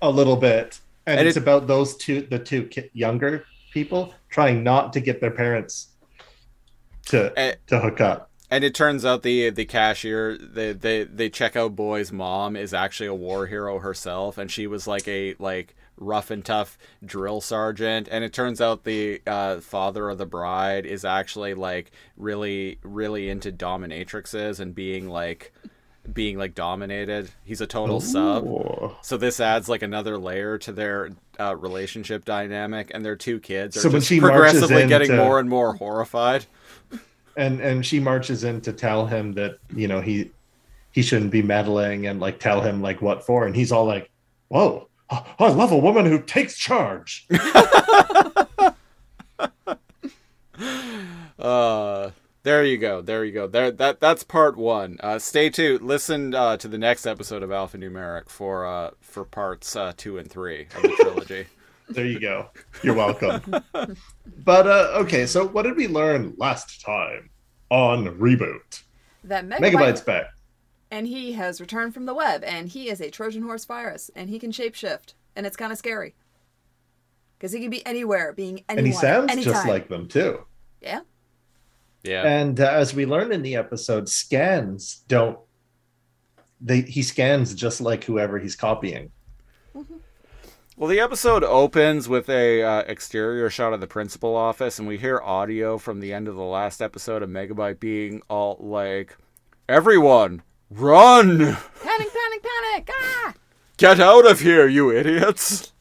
a 0.01 0.09
little 0.09 0.35
bit, 0.35 0.79
and, 1.05 1.19
And 1.19 1.27
it's 1.27 1.37
it- 1.37 1.41
about 1.43 1.67
those 1.67 1.95
two, 1.97 2.21
the 2.29 2.39
two 2.39 2.69
younger 2.93 3.45
people 3.71 4.13
trying 4.29 4.63
not 4.63 4.93
to 4.93 4.99
get 4.99 5.19
their 5.21 5.31
parents 5.31 5.87
to 7.07 7.31
Eh. 7.37 7.55
to 7.67 7.79
hook 7.79 8.01
up. 8.01 8.29
And 8.51 8.63
it 8.63 8.75
turns 8.75 9.03
out 9.05 9.23
the 9.23 9.49
the 9.49 9.65
cashier, 9.65 10.37
the 10.37 10.77
the 10.79 11.09
the 11.11 11.29
checkout 11.29 11.75
boy's 11.75 12.11
mom 12.11 12.55
is 12.55 12.73
actually 12.73 13.07
a 13.07 13.13
war 13.13 13.47
hero 13.47 13.79
herself, 13.79 14.37
and 14.37 14.51
she 14.51 14.67
was 14.67 14.87
like 14.87 15.07
a 15.07 15.35
like 15.39 15.75
rough 15.97 16.29
and 16.29 16.43
tough 16.45 16.77
drill 17.03 17.41
sergeant, 17.41 18.07
and 18.11 18.23
it 18.23 18.33
turns 18.33 18.59
out 18.61 18.83
the 18.83 19.21
uh, 19.25 19.59
father 19.61 20.09
of 20.09 20.17
the 20.17 20.25
bride 20.25 20.85
is 20.85 21.03
actually 21.05 21.53
like 21.53 21.91
really, 22.17 22.77
really 22.83 23.29
into 23.29 23.51
dominatrixes 23.51 24.59
and 24.59 24.75
being 24.75 25.07
like, 25.09 25.51
being 26.13 26.37
like 26.37 26.55
dominated. 26.55 27.29
He's 27.43 27.61
a 27.61 27.67
total 27.67 27.99
sub. 28.01 28.45
So 29.01 29.17
this 29.17 29.39
adds 29.39 29.67
like 29.69 29.81
another 29.81 30.17
layer 30.17 30.57
to 30.59 30.71
their 30.71 31.09
uh, 31.39 31.55
relationship 31.55 32.25
dynamic, 32.25 32.91
and 32.93 33.03
their 33.05 33.15
two 33.15 33.39
kids 33.39 33.75
are 33.77 33.81
So 33.81 33.89
just 33.89 34.09
progressively 34.19 34.87
getting 34.87 35.11
into- 35.11 35.23
more 35.23 35.39
and 35.39 35.49
more 35.49 35.73
horrified. 35.73 36.45
and 37.37 37.59
and 37.59 37.85
she 37.85 37.99
marches 37.99 38.43
in 38.43 38.61
to 38.61 38.71
tell 38.73 39.05
him 39.05 39.33
that 39.33 39.57
you 39.75 39.87
know 39.87 39.99
he 40.01 40.31
he 40.91 41.01
shouldn't 41.01 41.31
be 41.31 41.41
meddling 41.41 42.07
and 42.07 42.19
like 42.21 42.39
tell 42.39 42.61
him 42.61 42.81
like 42.81 43.01
what 43.01 43.25
for 43.25 43.45
and 43.45 43.53
he's 43.55 43.71
all 43.73 43.83
like 43.85 44.09
whoa 44.47 44.87
i 45.09 45.49
love 45.49 45.73
a 45.73 45.77
woman 45.77 46.05
who 46.05 46.19
takes 46.21 46.57
charge 46.57 47.27
Uh, 51.37 52.11
there 52.45 52.63
you 52.63 52.77
go. 52.77 53.01
There 53.01 53.25
you 53.25 53.31
go. 53.31 53.47
There 53.47 53.71
that 53.71 53.99
that's 53.99 54.23
part 54.23 54.55
one. 54.55 54.99
Uh, 55.01 55.17
stay 55.17 55.49
tuned. 55.49 55.81
Listen 55.81 56.35
uh, 56.35 56.57
to 56.57 56.67
the 56.67 56.77
next 56.77 57.07
episode 57.07 57.41
of 57.41 57.49
Alphanumeric 57.49 58.29
for 58.29 58.65
uh, 58.65 58.91
for 59.01 59.25
parts 59.25 59.75
uh, 59.75 59.93
two 59.97 60.19
and 60.19 60.29
three 60.29 60.67
of 60.75 60.81
the 60.83 60.95
trilogy. 60.99 61.47
there 61.89 62.05
you 62.05 62.19
go 62.19 62.49
you're 62.83 62.95
welcome 62.95 63.43
but 64.43 64.65
uh 64.65 64.89
okay 64.95 65.27
so 65.27 65.45
what 65.45 65.61
did 65.61 65.75
we 65.75 65.87
learn 65.87 66.33
last 66.37 66.81
time 66.81 67.29
on 67.69 68.07
reboot 68.17 68.81
That 69.23 69.45
Megabyte, 69.45 69.59
megabytes 69.59 70.03
back 70.03 70.31
and 70.89 71.05
he 71.05 71.33
has 71.33 71.61
returned 71.61 71.93
from 71.93 72.07
the 72.07 72.15
web, 72.15 72.43
and 72.43 72.69
he 72.69 72.89
is 72.89 73.01
a 73.01 73.11
Trojan 73.11 73.43
horse 73.43 73.65
virus, 73.65 74.09
and 74.15 74.31
he 74.31 74.39
can 74.39 74.51
shapeshift, 74.51 75.13
and 75.35 75.45
it's 75.45 75.55
kind 75.55 75.71
of 75.71 75.77
scary 75.77 76.15
because 77.37 77.51
he 77.51 77.59
can 77.59 77.69
be 77.69 77.85
anywhere, 77.85 78.33
being 78.33 78.63
anyone. 78.67 78.77
and 78.79 78.87
he 78.87 78.93
sounds 78.93 79.31
anytime. 79.31 79.53
just 79.53 79.67
like 79.67 79.87
them 79.87 80.07
too 80.07 80.43
yeah. 80.81 81.01
Yeah. 82.05 82.23
and 82.23 82.59
uh, 82.59 82.69
as 82.71 82.93
we 82.93 83.05
learned 83.05 83.33
in 83.33 83.41
the 83.41 83.55
episode 83.55 84.07
scans 84.07 85.03
don't 85.07 85.37
they 86.61 86.81
he 86.81 87.01
scans 87.01 87.53
just 87.55 87.81
like 87.81 88.03
whoever 88.03 88.39
he's 88.39 88.55
copying 88.55 89.11
Well, 90.77 90.89
the 90.89 90.99
episode 90.99 91.41
opens 91.45 92.09
with 92.09 92.27
a 92.29 92.61
uh, 92.61 92.79
exterior 92.81 93.49
shot 93.49 93.71
of 93.71 93.79
the 93.79 93.87
principal 93.87 94.35
office, 94.35 94.77
and 94.77 94.85
we 94.85 94.97
hear 94.97 95.21
audio 95.21 95.77
from 95.77 96.01
the 96.01 96.11
end 96.11 96.27
of 96.27 96.35
the 96.35 96.43
last 96.43 96.81
episode 96.81 97.23
of 97.23 97.29
Megabyte 97.29 97.79
being 97.79 98.21
all 98.29 98.57
like, 98.59 99.15
"Everyone, 99.69 100.41
run! 100.69 101.37
Panic! 101.37 101.57
Panic! 101.81 102.43
Panic! 102.43 102.89
Ah! 102.91 103.33
Get 103.77 104.01
out 104.01 104.29
of 104.29 104.41
here, 104.41 104.67
you 104.67 104.91
idiots!" 104.91 105.71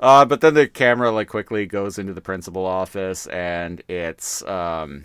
Uh, 0.00 0.24
but 0.24 0.40
then 0.40 0.54
the 0.54 0.68
camera 0.68 1.10
like 1.10 1.28
quickly 1.28 1.66
goes 1.66 1.98
into 1.98 2.12
the 2.12 2.20
principal 2.20 2.64
office, 2.64 3.26
and 3.26 3.82
it's 3.88 4.44
um, 4.44 5.04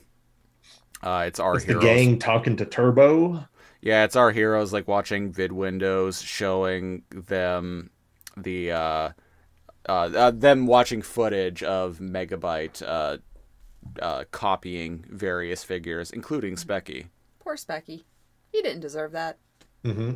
uh, 1.02 1.24
it's 1.28 1.40
our 1.40 1.56
It's 1.56 1.66
the 1.66 1.80
gang 1.80 2.20
talking 2.20 2.56
to 2.58 2.66
turbo 2.66 3.48
Yeah, 3.82 4.04
it's 4.04 4.16
our 4.16 4.32
heroes 4.32 4.72
like 4.72 4.88
watching 4.88 5.32
vid 5.32 5.52
windows 5.52 6.22
showing 6.22 7.04
them 7.10 7.90
the 8.38 8.72
uh, 8.72 9.10
uh, 9.90 9.92
uh 9.92 10.32
them 10.32 10.68
watching 10.68 11.02
footage 11.02 11.64
of 11.64 11.98
Megabyte 11.98 12.84
uh, 12.86 13.18
uh 14.00 14.26
copying 14.32 15.06
various 15.10 15.64
figures, 15.64 16.12
including 16.12 16.56
Specky. 16.56 17.08
Poor 17.40 17.56
Specky. 17.56 18.04
He 18.52 18.62
didn't 18.62 18.82
deserve 18.82 19.12
that. 19.14 19.40
hmm 19.84 20.12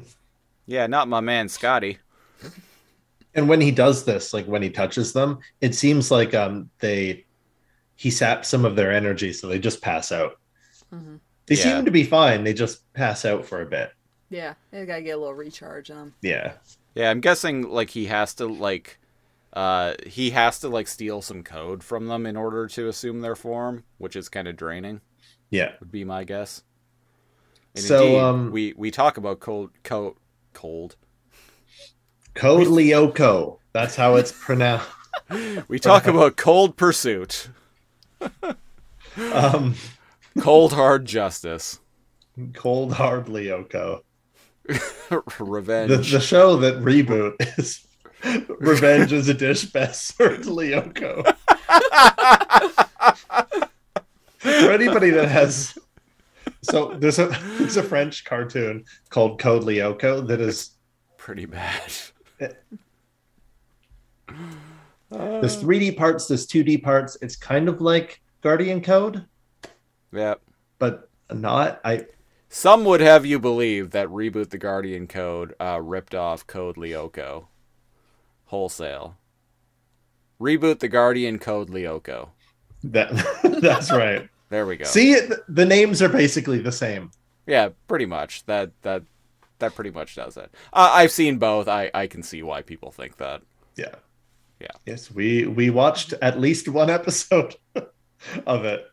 Yeah, 0.68 0.86
not 0.86 1.08
my 1.08 1.20
man 1.20 1.50
Scotty. 1.50 1.98
and 3.38 3.50
when 3.50 3.62
he 3.62 3.71
does 3.71 4.06
this 4.06 4.34
like 4.34 4.45
when 4.47 4.63
he 4.63 4.71
touches 4.71 5.13
them 5.13 5.39
it 5.62 5.76
seems 5.76 6.12
like 6.12 6.36
um 6.36 6.71
they 6.80 7.26
he 7.95 8.12
saps 8.12 8.50
some 8.50 8.65
of 8.65 8.76
their 8.76 8.91
energy 8.91 9.34
so 9.34 9.47
they 9.47 9.60
just 9.60 9.82
pass 9.82 10.12
out 10.12 10.34
Mhm. 10.91 11.21
they 11.47 11.56
Yeah. 11.56 11.63
seem 11.63 11.86
to 11.86 11.91
be 11.91 12.04
fine 12.04 12.43
they 12.43 12.54
just 12.54 12.91
pass 12.93 13.26
out 13.26 13.45
for 13.45 13.62
a 13.62 13.65
bit 13.65 13.91
Yeah, 14.30 14.56
they 14.71 14.86
gotta 14.86 15.02
get 15.02 15.12
a 15.12 15.17
little 15.17 15.34
recharge 15.34 15.89
in 15.89 15.97
him. 15.97 16.15
yeah 16.21 16.54
Yeah, 16.95 17.10
I'm 17.12 17.21
guessing 17.21 17.63
like 17.69 17.91
he 17.91 18.06
has 18.08 18.34
to 18.36 18.47
like 18.47 19.00
uh 19.54 19.95
he 20.06 20.32
has 20.32 20.60
to 20.62 20.69
like 20.69 20.88
steal 20.88 21.21
some 21.21 21.43
code 21.43 21.84
from 21.84 22.08
them 22.08 22.26
in 22.26 22.38
order 22.38 22.67
to 22.67 22.88
assume 22.89 23.21
their 23.21 23.36
form, 23.36 23.86
which 23.97 24.15
is 24.15 24.30
kind 24.30 24.47
of 24.47 24.56
draining. 24.58 25.02
yeah 25.50 25.71
Would 25.80 25.91
be 25.91 26.04
my 26.06 26.23
guess. 26.26 26.63
And 27.76 27.86
So, 27.86 27.88
indeed, 27.88 28.19
um, 28.19 28.52
we 28.52 28.73
we 28.76 28.91
talk 28.91 29.17
about 29.17 29.39
cold 29.39 29.71
cold 29.84 30.17
cold. 30.54 30.95
Code 32.38 32.67
lyoko 32.67 33.58
that's 33.73 33.95
how 33.95 34.15
it's 34.15 34.32
pronounced 34.45 34.88
We 35.67 35.80
talk 35.80 36.06
about 36.13 36.38
cold 36.38 36.78
pursuit. 36.78 37.50
um 39.34 39.76
Cold 40.39 40.73
hard 40.73 41.06
justice. 41.06 41.80
cold 42.54 42.93
hard 42.93 43.26
lyoko 43.26 44.02
Revenge. 45.39 45.89
the, 45.89 45.97
the 45.97 46.19
show 46.19 46.58
that 46.58 46.76
reboot 46.76 47.34
is 47.58 47.86
revenge 48.60 49.12
is 49.13 49.28
a 49.30 49.34
dish 49.34 49.65
best 49.65 50.15
served 50.15 50.43
lyoko 50.45 51.23
for 54.38 54.71
anybody 54.71 55.10
that 55.10 55.28
has 55.30 55.78
so 56.62 56.93
there's 57.00 57.17
a 57.19 57.28
there's 57.58 57.78
a 57.78 57.84
french 57.84 58.26
cartoon 58.26 58.84
called 59.10 59.39
code 59.39 59.63
lyoko 59.63 60.28
that 60.28 60.41
is 60.41 60.78
Pretty 61.28 61.45
bad. 61.45 61.91
There's 62.39 62.58
3d 65.58 65.97
parts 65.97 66.28
there's 66.28 66.45
2d 66.47 66.84
parts 66.84 67.17
it's 67.21 67.36
kind 67.36 67.69
of 67.69 67.82
like 67.82 68.21
guardian 68.41 68.82
code 68.82 69.26
Yeah. 70.12 70.36
but 70.80 71.10
not 71.34 71.80
i 71.86 72.06
Some 72.50 72.86
would 72.86 73.02
have 73.02 73.26
you 73.26 73.39
believe 73.39 73.91
that 73.91 74.08
Reboot 74.08 74.50
the 74.52 74.58
Guardian 74.58 75.06
Code 75.08 75.54
uh, 75.60 75.82
ripped 75.84 76.15
off 76.15 76.47
Code 76.47 76.78
Lyoko. 76.78 77.47
Wholesale. 78.45 79.17
Reboot 80.39 80.80
the 80.80 80.88
Guardian 80.88 81.39
Code 81.39 81.69
Lyoko. 81.69 82.30
that 82.86 83.10
that's 83.62 83.91
right 83.91 84.30
There 84.50 84.65
we 84.65 84.78
go. 84.78 84.86
see 84.86 85.19
the 85.50 85.65
names 85.65 86.02
are 86.02 86.08
basically 86.10 86.60
the 86.60 86.71
same 86.71 87.12
Yeah, 87.45 87.69
pretty 87.89 88.06
much. 88.06 88.45
That 88.45 88.71
that 88.84 89.04
that 89.60 89.76
pretty 89.76 89.91
much 89.91 90.15
does 90.15 90.38
it. 90.38 90.52
Uh, 90.74 90.91
I've 90.93 91.12
seen 91.12 91.38
both. 91.38 91.67
I 91.67 91.89
I 91.93 92.08
can 92.08 92.24
see 92.24 92.43
why 92.43 92.62
people 92.62 92.91
think 92.91 93.17
that. 93.17 93.41
yeah 93.76 93.96
Yeah. 94.60 94.67
yes 94.86 95.12
we 95.12 95.46
we 95.48 95.70
watched 95.70 96.13
at 96.22 96.39
least 96.39 96.67
one 96.67 96.89
episode 97.00 97.56
of 98.46 98.65
it 98.65 98.86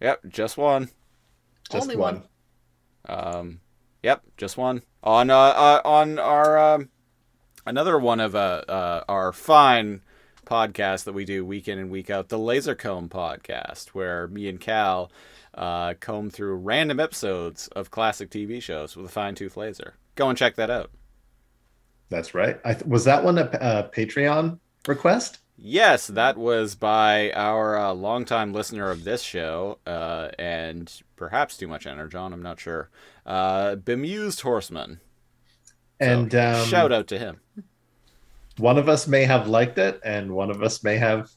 Yep, 0.00 0.20
just 0.28 0.56
one. 0.56 0.88
just 1.70 1.82
Only 1.84 1.96
one. 1.96 2.22
one. 3.06 3.24
Um, 3.26 3.60
yep, 4.02 4.22
just 4.36 4.56
one 4.56 4.82
on 5.02 5.30
uh, 5.30 5.36
uh 5.36 5.80
on 5.84 6.18
our 6.18 6.58
um, 6.58 6.88
another 7.66 7.98
one 7.98 8.18
of 8.20 8.34
uh, 8.34 8.62
uh 8.68 9.04
our 9.08 9.32
fine 9.32 10.00
podcast 10.44 11.04
that 11.04 11.12
we 11.12 11.24
do 11.24 11.44
week 11.46 11.68
in 11.68 11.78
and 11.78 11.88
week 11.90 12.10
out, 12.10 12.28
the 12.28 12.38
Laser 12.38 12.74
Comb 12.74 13.08
podcast, 13.08 13.88
where 13.90 14.26
me 14.26 14.48
and 14.48 14.60
Cal 14.60 15.10
uh 15.54 15.94
comb 16.00 16.30
through 16.30 16.54
random 16.56 16.98
episodes 17.00 17.68
of 17.68 17.90
classic 17.90 18.30
TV 18.30 18.62
shows 18.62 18.96
with 18.96 19.06
a 19.06 19.10
fine 19.10 19.34
tooth 19.34 19.56
laser. 19.56 19.94
Go 20.14 20.28
and 20.28 20.38
check 20.38 20.56
that 20.56 20.70
out. 20.70 20.90
That's 22.08 22.34
right. 22.34 22.58
I 22.64 22.74
th- 22.74 22.84
was 22.86 23.04
that 23.04 23.24
one 23.24 23.38
a, 23.38 23.44
a 23.60 23.90
Patreon 23.94 24.58
request? 24.86 25.38
Yes, 25.56 26.08
that 26.08 26.36
was 26.36 26.74
by 26.74 27.30
our 27.32 27.78
uh, 27.78 27.92
longtime 27.92 28.52
listener 28.52 28.90
of 28.90 29.04
this 29.04 29.22
show, 29.22 29.78
uh, 29.86 30.28
and 30.38 30.92
perhaps 31.16 31.56
too 31.56 31.68
much 31.68 31.86
energy. 31.86 32.16
energon. 32.16 32.32
I'm 32.32 32.42
not 32.42 32.58
sure. 32.58 32.90
Uh, 33.24 33.76
bemused 33.76 34.40
horseman. 34.40 35.00
And 36.00 36.34
um, 36.34 36.66
Shout 36.66 36.90
out 36.90 37.06
to 37.08 37.18
him. 37.18 37.40
One 38.58 38.76
of 38.76 38.88
us 38.88 39.06
may 39.06 39.24
have 39.24 39.46
liked 39.46 39.78
it, 39.78 40.00
and 40.04 40.32
one 40.32 40.50
of 40.50 40.62
us 40.62 40.82
may 40.82 40.96
have 40.96 41.30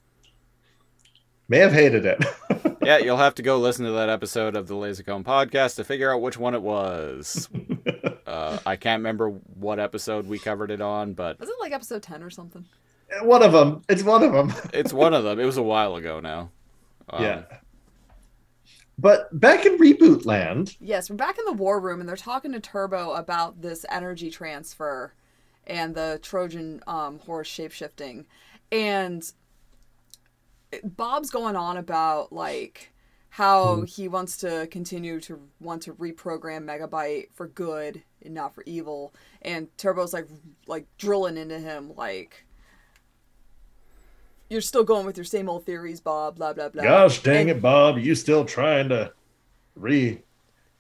may 1.47 1.60
have 1.60 1.71
hated 1.73 2.06
it. 2.06 2.23
yeah, 2.86 2.98
you'll 2.98 3.17
have 3.17 3.36
to 3.36 3.41
go 3.41 3.58
listen 3.60 3.86
to 3.86 3.91
that 3.91 4.10
episode 4.10 4.56
of 4.56 4.67
the 4.67 4.76
Lasercomb 4.76 5.24
podcast 5.24 5.76
to 5.76 5.84
figure 5.84 6.13
out 6.13 6.21
which 6.21 6.38
one 6.38 6.54
it 6.54 6.62
was. 6.62 7.50
uh, 8.28 8.58
I 8.65 8.76
can't 8.76 9.00
remember 9.00 9.30
what 9.30 9.80
episode 9.80 10.28
we 10.28 10.39
covered 10.39 10.71
it 10.71 10.82
on, 10.82 11.13
but 11.13 11.39
Was 11.39 11.50
it 11.50 11.56
like 11.60 11.71
episode 11.71 12.04
10 12.04 12.24
or 12.24 12.30
something? 12.30 12.65
one 13.21 13.43
of 13.43 13.52
them. 13.52 13.82
It's 13.88 14.04
one 14.04 14.24
of 14.24 14.34
them. 14.34 14.54
it's 14.74 14.93
one 14.93 15.13
of 15.13 15.24
them. 15.24 15.39
It 15.39 15.45
was 15.45 15.58
a 15.58 15.63
while 15.63 15.95
ago 15.95 16.19
now. 16.19 16.50
Um, 17.10 17.24
yeah. 17.24 17.43
But 18.98 19.38
back 19.38 19.65
in 19.65 19.78
reboot 19.78 20.26
land, 20.26 20.78
Yes, 20.80 21.10
we're 21.10 21.17
back 21.17 21.38
in 21.38 21.45
the 21.45 21.54
war 21.54 21.80
room 21.80 22.00
and 22.00 22.08
they're 22.08 22.15
talking 22.15 22.54
to 22.54 22.60
Turbo 22.60 23.12
about 23.12 23.62
this 23.62 23.86
energy 23.89 24.32
transfer 24.32 25.13
and 25.67 25.93
the 25.95 26.19
Trojan 26.21 26.82
um, 26.88 27.19
horse 27.19 27.50
shapeshifting. 27.50 28.26
And 28.71 29.30
Bob's 30.84 31.30
going 31.30 31.56
on 31.56 31.78
about 31.78 32.32
like 32.34 32.92
how 33.30 33.78
hmm. 33.78 33.84
he 33.84 34.08
wants 34.08 34.38
to 34.38 34.68
continue 34.72 35.20
to 35.22 35.40
want 35.60 35.82
to 35.84 35.94
reprogram 35.94 36.64
Megabyte 36.66 37.28
for 37.34 37.48
good 37.48 38.02
and 38.22 38.34
not 38.34 38.56
for 38.56 38.64
evil. 38.66 39.14
And 39.42 39.68
Turbo's 39.78 40.14
like 40.14 40.28
like 40.68 40.88
drilling 40.98 41.38
into 41.38 41.60
him 41.60 41.94
like 41.96 42.46
you're 44.50 44.62
still 44.62 44.84
going 44.84 45.06
with 45.06 45.18
your 45.18 45.26
same 45.26 45.50
old 45.50 45.66
theories, 45.66 46.00
Bob, 46.00 46.38
blah 46.38 46.54
blah 46.54 46.70
blah. 46.70 46.84
Gosh 46.84 47.22
dang 47.22 47.50
And- 47.50 47.58
it, 47.58 47.62
Bob! 47.62 47.98
You 47.98 48.16
still 48.16 48.46
trying 48.46 48.90
to 48.90 49.12
re 49.76 50.22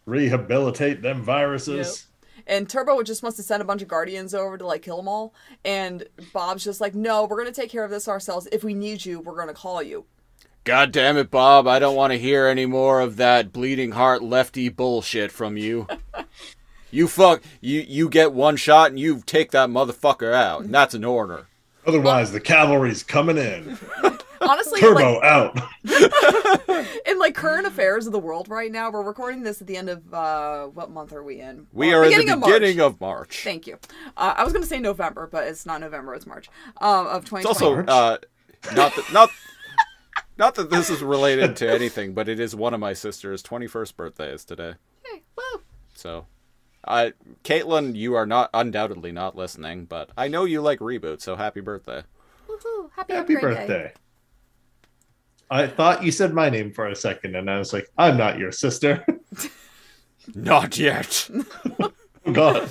rehabilitate 0.05 1.01
them 1.01 1.23
viruses? 1.23 2.07
And 2.47 2.69
Turbo 2.69 3.01
just 3.03 3.23
wants 3.23 3.37
to 3.37 3.43
send 3.43 3.61
a 3.61 3.65
bunch 3.65 3.81
of 3.81 3.87
guardians 3.87 4.33
over 4.33 4.57
to 4.57 4.65
like 4.65 4.81
kill 4.81 4.97
them 4.97 5.07
all. 5.07 5.33
And 5.63 6.05
Bob's 6.33 6.63
just 6.63 6.81
like, 6.81 6.93
no, 6.95 7.25
we're 7.25 7.37
gonna 7.37 7.51
take 7.51 7.71
care 7.71 7.83
of 7.83 7.91
this 7.91 8.07
ourselves. 8.07 8.47
If 8.51 8.63
we 8.63 8.73
need 8.73 9.05
you, 9.05 9.19
we're 9.19 9.37
gonna 9.37 9.53
call 9.53 9.81
you. 9.81 10.05
God 10.65 10.91
damn 10.91 11.15
it, 11.17 11.29
Bob! 11.29 11.67
I 11.67 11.77
don't 11.77 11.95
want 11.95 12.11
to 12.11 12.17
hear 12.17 12.47
any 12.47 12.65
more 12.65 12.99
of 12.99 13.17
that 13.17 13.53
bleeding 13.53 13.91
heart 13.91 14.23
lefty 14.23 14.67
bullshit 14.67 15.31
from 15.31 15.57
you. 15.57 15.87
you 16.91 17.07
fuck 17.07 17.43
you 17.61 17.81
you 17.81 18.09
get 18.09 18.33
one 18.33 18.55
shot 18.55 18.89
and 18.89 18.99
you 18.99 19.21
take 19.27 19.51
that 19.51 19.69
motherfucker 19.69 20.33
out, 20.33 20.63
and 20.63 20.73
that's 20.73 20.95
an 20.95 21.05
order. 21.05 21.45
Otherwise, 21.85 22.31
the 22.31 22.39
cavalry's 22.39 23.03
coming 23.03 23.37
in. 23.37 23.77
Honestly, 24.41 24.79
Turbo 24.81 25.15
like 25.15 25.23
out. 25.23 25.57
in 27.05 27.19
like 27.19 27.35
current 27.35 27.65
affairs 27.67 28.05
of 28.05 28.11
the 28.11 28.19
world 28.19 28.47
right 28.49 28.71
now, 28.71 28.89
we're 28.91 29.03
recording 29.03 29.43
this 29.43 29.61
at 29.61 29.67
the 29.67 29.77
end 29.77 29.89
of 29.89 30.13
uh 30.13 30.65
what 30.67 30.91
month 30.91 31.13
are 31.13 31.23
we 31.23 31.39
in? 31.41 31.67
We 31.73 31.93
Uh, 31.93 31.97
are 31.97 32.03
in 32.03 32.09
the 32.11 32.15
beginning 32.17 32.33
of 32.33 32.41
beginning 32.41 32.77
March. 32.77 32.93
of 32.93 33.01
March. 33.01 33.43
Thank 33.43 33.67
you. 33.67 33.77
Uh, 34.17 34.33
I 34.37 34.43
was 34.43 34.53
gonna 34.53 34.65
say 34.65 34.79
November, 34.79 35.27
but 35.31 35.47
it's 35.47 35.65
not 35.65 35.81
November; 35.81 36.13
it's 36.15 36.25
March. 36.27 36.49
Um, 36.81 37.07
of 37.07 37.23
It's 37.31 37.45
also 37.45 37.83
uh, 37.85 38.17
not 38.75 38.95
that 38.95 39.13
not 39.13 39.29
not 40.37 40.55
that 40.55 40.69
this 40.69 40.89
is 40.89 41.01
related 41.01 41.55
to 41.57 41.71
anything, 41.71 42.13
but 42.13 42.27
it 42.27 42.39
is 42.39 42.55
one 42.55 42.73
of 42.73 42.79
my 42.79 42.93
sister's 42.93 43.41
twenty 43.41 43.67
first 43.67 43.95
birthdays 43.95 44.43
today. 44.45 44.73
Hey, 45.05 45.23
woo. 45.37 45.61
So, 45.93 46.25
I 46.85 47.13
Caitlin, 47.43 47.95
you 47.95 48.15
are 48.15 48.25
not 48.25 48.49
undoubtedly 48.53 49.11
not 49.11 49.35
listening, 49.35 49.85
but 49.85 50.09
I 50.17 50.27
know 50.27 50.43
you 50.45 50.61
like 50.61 50.79
reboot. 50.79 51.21
So 51.21 51.35
happy 51.35 51.61
birthday! 51.61 52.03
Woohoo. 52.49 52.89
Happy, 52.95 53.13
Happy 53.13 53.35
birthday. 53.35 53.67
Day. 53.67 53.93
I 55.49 55.67
thought 55.67 56.03
you 56.03 56.11
said 56.11 56.33
my 56.33 56.49
name 56.49 56.71
for 56.71 56.87
a 56.87 56.95
second, 56.95 57.35
and 57.35 57.49
I 57.49 57.59
was 57.59 57.73
like, 57.73 57.89
I'm 57.97 58.17
not 58.17 58.39
your 58.39 58.51
sister. 58.51 59.05
Not 60.33 60.79
yet. 60.79 61.29
oh, 61.79 61.91
God. 62.31 62.69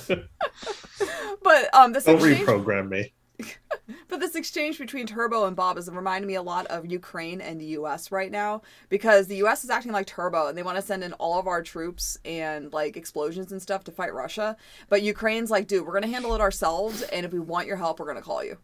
But 1.41 1.73
um, 1.73 1.93
this 1.93 2.05
Don't 2.05 2.15
exchange, 2.15 2.39
reprogram 2.39 2.89
me. 2.89 3.13
but 4.07 4.19
this 4.19 4.35
exchange 4.35 4.77
between 4.77 5.05
Turbo 5.05 5.45
and 5.45 5.55
Bob 5.55 5.77
is 5.77 5.89
reminding 5.89 6.27
me 6.27 6.35
a 6.35 6.41
lot 6.41 6.65
of 6.67 6.85
Ukraine 6.85 7.39
and 7.39 7.61
the 7.61 7.65
U.S. 7.65 8.11
right 8.11 8.31
now 8.31 8.61
because 8.89 9.27
the 9.27 9.35
U.S. 9.37 9.63
is 9.63 9.69
acting 9.69 9.91
like 9.91 10.07
Turbo 10.07 10.47
and 10.47 10.57
they 10.57 10.63
want 10.63 10.77
to 10.77 10.81
send 10.81 11.03
in 11.03 11.13
all 11.13 11.39
of 11.39 11.47
our 11.47 11.61
troops 11.61 12.17
and 12.25 12.73
like 12.73 12.97
explosions 12.97 13.51
and 13.51 13.61
stuff 13.61 13.83
to 13.83 13.91
fight 13.91 14.13
Russia. 14.13 14.57
But 14.89 15.03
Ukraine's 15.03 15.51
like, 15.51 15.67
dude, 15.67 15.85
we're 15.85 15.93
gonna 15.93 16.07
handle 16.07 16.33
it 16.33 16.41
ourselves, 16.41 17.01
and 17.03 17.25
if 17.25 17.31
we 17.31 17.39
want 17.39 17.67
your 17.67 17.77
help, 17.77 17.99
we're 17.99 18.07
gonna 18.07 18.21
call 18.21 18.43
you. 18.43 18.57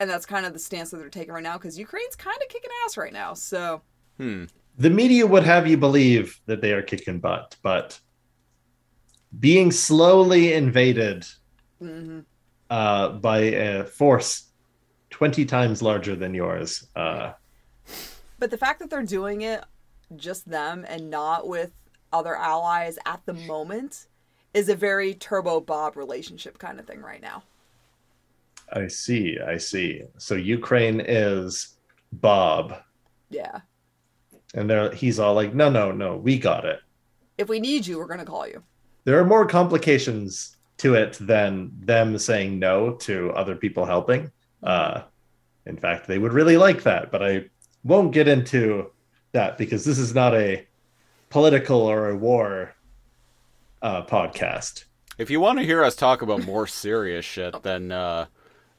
And 0.00 0.10
that's 0.10 0.26
kind 0.26 0.44
of 0.44 0.52
the 0.52 0.58
stance 0.58 0.90
that 0.90 0.98
they're 0.98 1.08
taking 1.08 1.32
right 1.34 1.42
now 1.42 1.56
because 1.56 1.78
Ukraine's 1.78 2.16
kind 2.16 2.36
of 2.42 2.48
kicking 2.48 2.70
ass 2.84 2.96
right 2.96 3.12
now. 3.12 3.34
So 3.34 3.80
The 4.76 4.90
media 4.90 5.26
would 5.26 5.44
have 5.44 5.66
you 5.66 5.76
believe 5.76 6.40
that 6.46 6.60
they 6.60 6.72
are 6.72 6.82
kicking 6.82 7.20
butt, 7.20 7.56
but 7.62 7.98
being 9.38 9.70
slowly 9.70 10.52
invaded 10.52 11.24
uh, 12.70 13.08
by 13.10 13.38
a 13.38 13.84
force 13.84 14.50
20 15.10 15.44
times 15.44 15.80
larger 15.82 16.16
than 16.16 16.34
yours. 16.34 16.88
Uh, 16.96 17.32
But 18.38 18.50
the 18.50 18.58
fact 18.58 18.80
that 18.80 18.90
they're 18.90 19.02
doing 19.04 19.42
it 19.42 19.64
just 20.16 20.48
them 20.48 20.84
and 20.88 21.08
not 21.10 21.46
with 21.48 21.70
other 22.12 22.36
allies 22.36 22.98
at 23.06 23.20
the 23.26 23.34
moment 23.34 24.06
is 24.54 24.68
a 24.68 24.76
very 24.76 25.14
Turbo 25.14 25.60
Bob 25.60 25.96
relationship 25.96 26.58
kind 26.58 26.78
of 26.78 26.86
thing 26.86 27.00
right 27.00 27.20
now. 27.20 27.42
I 28.72 28.86
see. 28.88 29.38
I 29.40 29.56
see. 29.56 30.02
So 30.18 30.34
Ukraine 30.34 31.00
is 31.06 31.76
Bob, 32.12 32.74
Yeah. 33.30 33.60
and 34.54 34.68
they're, 34.68 34.92
he's 34.92 35.18
all 35.18 35.34
like, 35.34 35.54
no, 35.54 35.70
no, 35.70 35.92
no, 35.92 36.16
we 36.16 36.38
got 36.38 36.64
it. 36.64 36.80
If 37.38 37.48
we 37.48 37.60
need 37.60 37.86
you, 37.86 37.98
we're 37.98 38.06
going 38.06 38.20
to 38.20 38.24
call 38.26 38.46
you. 38.46 38.62
There 39.04 39.18
are 39.18 39.24
more 39.24 39.46
complications 39.46 40.56
to 40.78 40.94
it 40.94 41.14
than 41.20 41.72
them 41.80 42.16
saying 42.18 42.58
no 42.58 42.92
to 42.94 43.30
other 43.32 43.54
people 43.56 43.84
helping. 43.84 44.30
Uh, 44.62 45.02
in 45.66 45.76
fact, 45.76 46.06
they 46.06 46.18
would 46.18 46.32
really 46.32 46.56
like 46.56 46.82
that, 46.84 47.10
but 47.10 47.22
I 47.22 47.44
won't 47.84 48.12
get 48.12 48.28
into 48.28 48.90
that 49.32 49.58
because 49.58 49.84
this 49.84 49.98
is 49.98 50.14
not 50.14 50.34
a 50.34 50.66
political 51.30 51.80
or 51.82 52.10
a 52.10 52.16
war 52.16 52.74
uh, 53.82 54.02
podcast. 54.04 54.84
If 55.18 55.30
you 55.30 55.40
want 55.40 55.58
to 55.58 55.64
hear 55.64 55.82
us 55.84 55.94
talk 55.96 56.22
about 56.22 56.44
more 56.44 56.66
serious 56.66 57.24
shit 57.24 57.62
than 57.62 57.92
uh, 57.92 58.26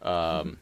um, 0.05 0.57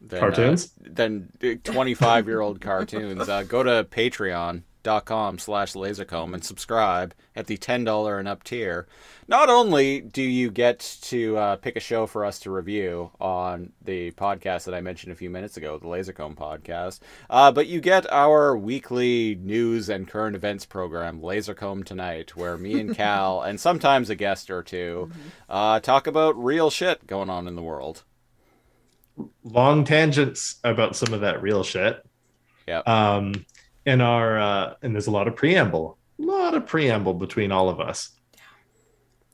than, 0.00 0.20
Cartoons? 0.20 0.72
uh, 0.84 0.88
than 0.92 1.60
twenty 1.64 1.94
five 1.94 2.26
year 2.26 2.40
old 2.40 2.60
cartoons, 2.60 3.28
uh, 3.28 3.42
go 3.42 3.62
to 3.62 3.84
Patreon.com 3.90 5.38
slash 5.38 5.72
lasercomb 5.72 6.34
and 6.34 6.44
subscribe 6.44 7.14
at 7.34 7.46
the 7.46 7.56
ten 7.56 7.84
dollar 7.84 8.18
and 8.18 8.28
up 8.28 8.44
tier. 8.44 8.86
Not 9.28 9.50
only 9.50 10.00
do 10.02 10.22
you 10.22 10.52
get 10.52 10.98
to 11.02 11.36
uh, 11.36 11.56
pick 11.56 11.74
a 11.74 11.80
show 11.80 12.06
for 12.06 12.24
us 12.24 12.38
to 12.40 12.50
review 12.52 13.10
on 13.20 13.72
the 13.82 14.12
podcast 14.12 14.66
that 14.66 14.74
I 14.74 14.80
mentioned 14.80 15.12
a 15.12 15.16
few 15.16 15.30
minutes 15.30 15.56
ago, 15.56 15.78
the 15.78 15.86
Lasercomb 15.88 16.36
podcast, 16.36 17.00
uh, 17.28 17.50
but 17.50 17.66
you 17.66 17.80
get 17.80 18.10
our 18.12 18.56
weekly 18.56 19.34
news 19.34 19.88
and 19.88 20.06
current 20.06 20.36
events 20.36 20.64
program, 20.64 21.20
Lasercomb 21.20 21.84
Tonight, 21.84 22.36
where 22.36 22.56
me 22.56 22.78
and 22.78 22.94
Cal, 22.96 23.42
and 23.42 23.58
sometimes 23.58 24.10
a 24.10 24.14
guest 24.14 24.48
or 24.48 24.62
2 24.62 25.10
uh, 25.48 25.80
talk 25.80 26.06
about 26.06 26.40
real 26.40 26.70
shit 26.70 27.08
going 27.08 27.28
on 27.28 27.48
in 27.48 27.56
the 27.56 27.62
world. 27.62 28.04
Long 29.44 29.84
tangents 29.84 30.56
about 30.64 30.96
some 30.96 31.14
of 31.14 31.20
that 31.22 31.40
real 31.42 31.62
shit. 31.64 32.04
Yeah. 32.66 32.80
Um, 32.80 33.46
in 33.84 34.00
our 34.00 34.38
uh, 34.38 34.74
and 34.82 34.94
there's 34.94 35.06
a 35.06 35.12
lot 35.12 35.28
of 35.28 35.36
preamble, 35.36 35.96
a 36.18 36.22
lot 36.22 36.54
of 36.54 36.66
preamble 36.66 37.14
between 37.14 37.52
all 37.52 37.68
of 37.68 37.80
us. 37.80 38.10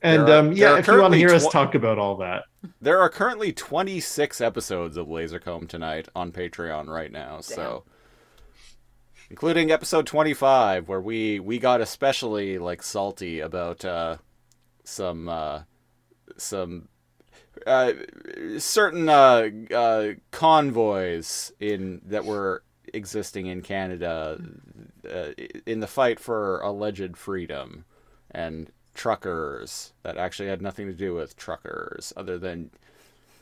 And 0.01 0.23
are- 0.29 0.39
um, 0.39 0.51
yeah, 0.51 0.51
if 0.51 0.59
you 0.59 0.65
want 0.69 0.85
to 0.85 0.91
currently 0.91 1.17
hear 1.19 1.33
us 1.33 1.47
talk 1.47 1.75
about 1.75 1.97
all 1.97 2.17
that, 2.17 2.43
There 2.81 2.99
are 2.99 3.09
currently 3.09 3.51
26 3.53 4.41
episodes 4.41 4.95
of 4.97 5.07
Lasercomb 5.07 5.67
Tonight 5.67 6.07
on 6.15 6.31
Patreon 6.31 6.87
right 6.87 7.11
now, 7.11 7.39
so 7.41 7.83
including 9.29 9.71
episode 9.71 10.05
25 10.05 10.87
where 10.87 11.01
we 11.01 11.39
we 11.39 11.57
got 11.57 11.81
especially 11.81 12.57
like 12.59 12.83
salty 12.83 13.39
about 13.39 13.83
uh 13.83 14.17
some 14.83 15.27
uh 15.29 15.61
some 16.37 16.87
uh 17.67 17.93
certain 18.57 19.09
uh, 19.09 19.49
uh 19.73 20.07
convoys 20.31 21.51
in 21.59 22.01
that 22.05 22.25
were 22.25 22.63
existing 22.93 23.47
in 23.47 23.61
Canada 23.61 24.39
uh, 25.11 25.29
in 25.65 25.79
the 25.79 25.87
fight 25.87 26.19
for 26.19 26.59
alleged 26.61 27.17
freedom 27.17 27.85
and 28.31 28.71
truckers 28.93 29.93
that 30.03 30.17
actually 30.17 30.47
had 30.49 30.61
nothing 30.61 30.85
to 30.87 30.93
do 30.93 31.13
with 31.15 31.35
truckers 31.35 32.13
other 32.15 32.37
than 32.37 32.69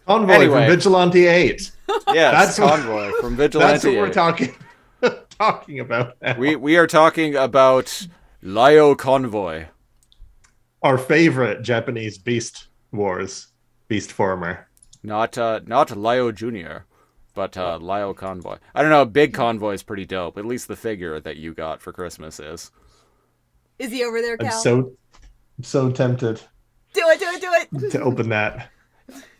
Convoy 0.07 0.33
Anyway. 0.33 0.65
from 0.65 0.75
Vigilante 0.75 1.27
Eight. 1.27 1.71
yes 2.13 2.55
That's 2.57 2.59
what- 2.59 2.69
convoy 2.81 3.11
from 3.21 3.35
vigilante 3.35 3.71
That's 3.73 3.85
what 3.85 3.95
we're 3.95 4.13
talking 4.13 4.55
talking 5.39 5.79
about. 5.79 6.15
Now. 6.21 6.37
we 6.37 6.55
we 6.55 6.77
are 6.77 6.87
talking 6.87 7.35
about 7.35 8.07
Lio 8.41 8.95
convoy 8.95 9.65
Our 10.81 10.97
favorite 10.97 11.61
Japanese 11.61 12.17
Beast 12.17 12.67
Wars, 12.91 13.47
Beast 13.91 14.13
Former. 14.13 14.69
not 15.03 15.37
uh 15.37 15.59
not 15.67 15.91
Lio 15.97 16.31
junior 16.31 16.85
but 17.35 17.57
uh 17.57 17.77
Lio 17.77 18.13
convoy 18.13 18.55
i 18.73 18.81
don't 18.81 18.89
know 18.89 19.03
big 19.03 19.33
convoy 19.33 19.73
is 19.73 19.83
pretty 19.83 20.05
dope 20.05 20.37
at 20.37 20.45
least 20.45 20.69
the 20.69 20.77
figure 20.77 21.19
that 21.19 21.35
you 21.35 21.53
got 21.53 21.81
for 21.81 21.91
christmas 21.91 22.39
is 22.39 22.71
Is 23.79 23.91
he 23.91 24.05
over 24.05 24.21
there, 24.21 24.37
I'm 24.39 24.45
Cal? 24.47 24.61
so 24.61 24.93
so 25.61 25.91
tempted 25.91 26.39
do 26.93 27.01
it, 27.05 27.19
do 27.19 27.25
it, 27.27 27.41
do 27.71 27.85
it. 27.87 27.91
to 27.91 28.01
open 28.01 28.29
that. 28.29 28.69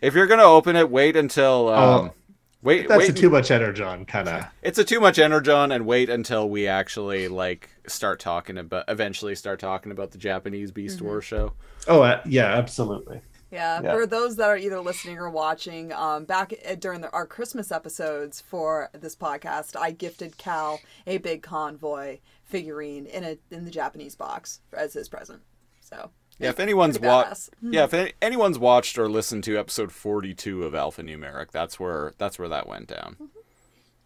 if 0.01 0.13
you're 0.15 0.27
gonna 0.27 0.43
open 0.43 0.75
it 0.75 0.89
wait 0.89 1.15
until 1.15 1.69
um 1.69 2.09
Oh, 2.09 2.13
wait 2.61 2.89
That's 2.89 2.99
wait 2.99 3.09
a 3.11 3.13
too 3.13 3.29
much 3.29 3.51
energon 3.51 4.03
kind 4.05 4.27
of. 4.27 4.45
it's 4.61 4.79
a 4.79 4.83
too 4.83 4.99
much 4.99 5.17
energon 5.17 5.71
and 5.71 5.85
wait 5.85 6.09
until 6.09 6.49
we 6.49 6.67
actually 6.67 7.29
like 7.29 7.69
start 7.87 8.19
talking 8.19 8.57
about 8.57 8.83
eventually 8.89 9.33
start 9.35 9.61
talking 9.61 9.93
about 9.93 10.11
the 10.11 10.17
japanese 10.17 10.71
beast 10.73 10.97
Mm-hmm. 10.97 11.05
war 11.07 11.21
show 11.21 11.53
Oh 11.87 12.01
uh, 12.01 12.21
yeah, 12.25 12.47
absolutely. 12.57 13.21
Yeah, 13.51 13.81
Yeah. 13.81 13.93
for 13.93 14.05
those 14.05 14.37
that 14.37 14.49
are 14.49 14.57
either 14.57 14.79
listening 14.79 15.17
or 15.17 15.29
watching, 15.29 15.91
um, 15.91 16.23
back 16.25 16.53
uh, 16.65 16.75
during 16.75 17.01
the, 17.01 17.11
our 17.11 17.25
Christmas 17.25 17.71
episodes 17.71 18.39
for 18.39 18.89
this 18.93 19.15
podcast, 19.15 19.75
I 19.79 19.91
gifted 19.91 20.37
Cal 20.37 20.79
a 21.05 21.17
big 21.17 21.41
convoy 21.43 22.19
figurine 22.45 23.05
in 23.05 23.23
a 23.23 23.37
in 23.49 23.65
the 23.65 23.71
Japanese 23.71 24.15
box 24.15 24.61
as 24.73 24.93
his 24.93 25.09
present. 25.09 25.41
So 25.81 26.11
Yeah, 26.39 26.49
if 26.49 26.59
anyone's 26.59 26.99
watched, 26.99 27.49
yeah, 27.61 27.83
if 27.83 27.93
any- 27.93 28.13
anyone's 28.21 28.57
watched 28.57 28.97
or 28.97 29.09
listened 29.09 29.43
to 29.45 29.57
episode 29.57 29.91
forty-two 29.91 30.63
of 30.63 30.73
Alphanumeric, 30.73 31.51
that's 31.51 31.79
where 31.79 32.13
that's 32.17 32.39
where 32.39 32.49
that 32.49 32.67
went 32.67 32.87
down. 32.87 33.17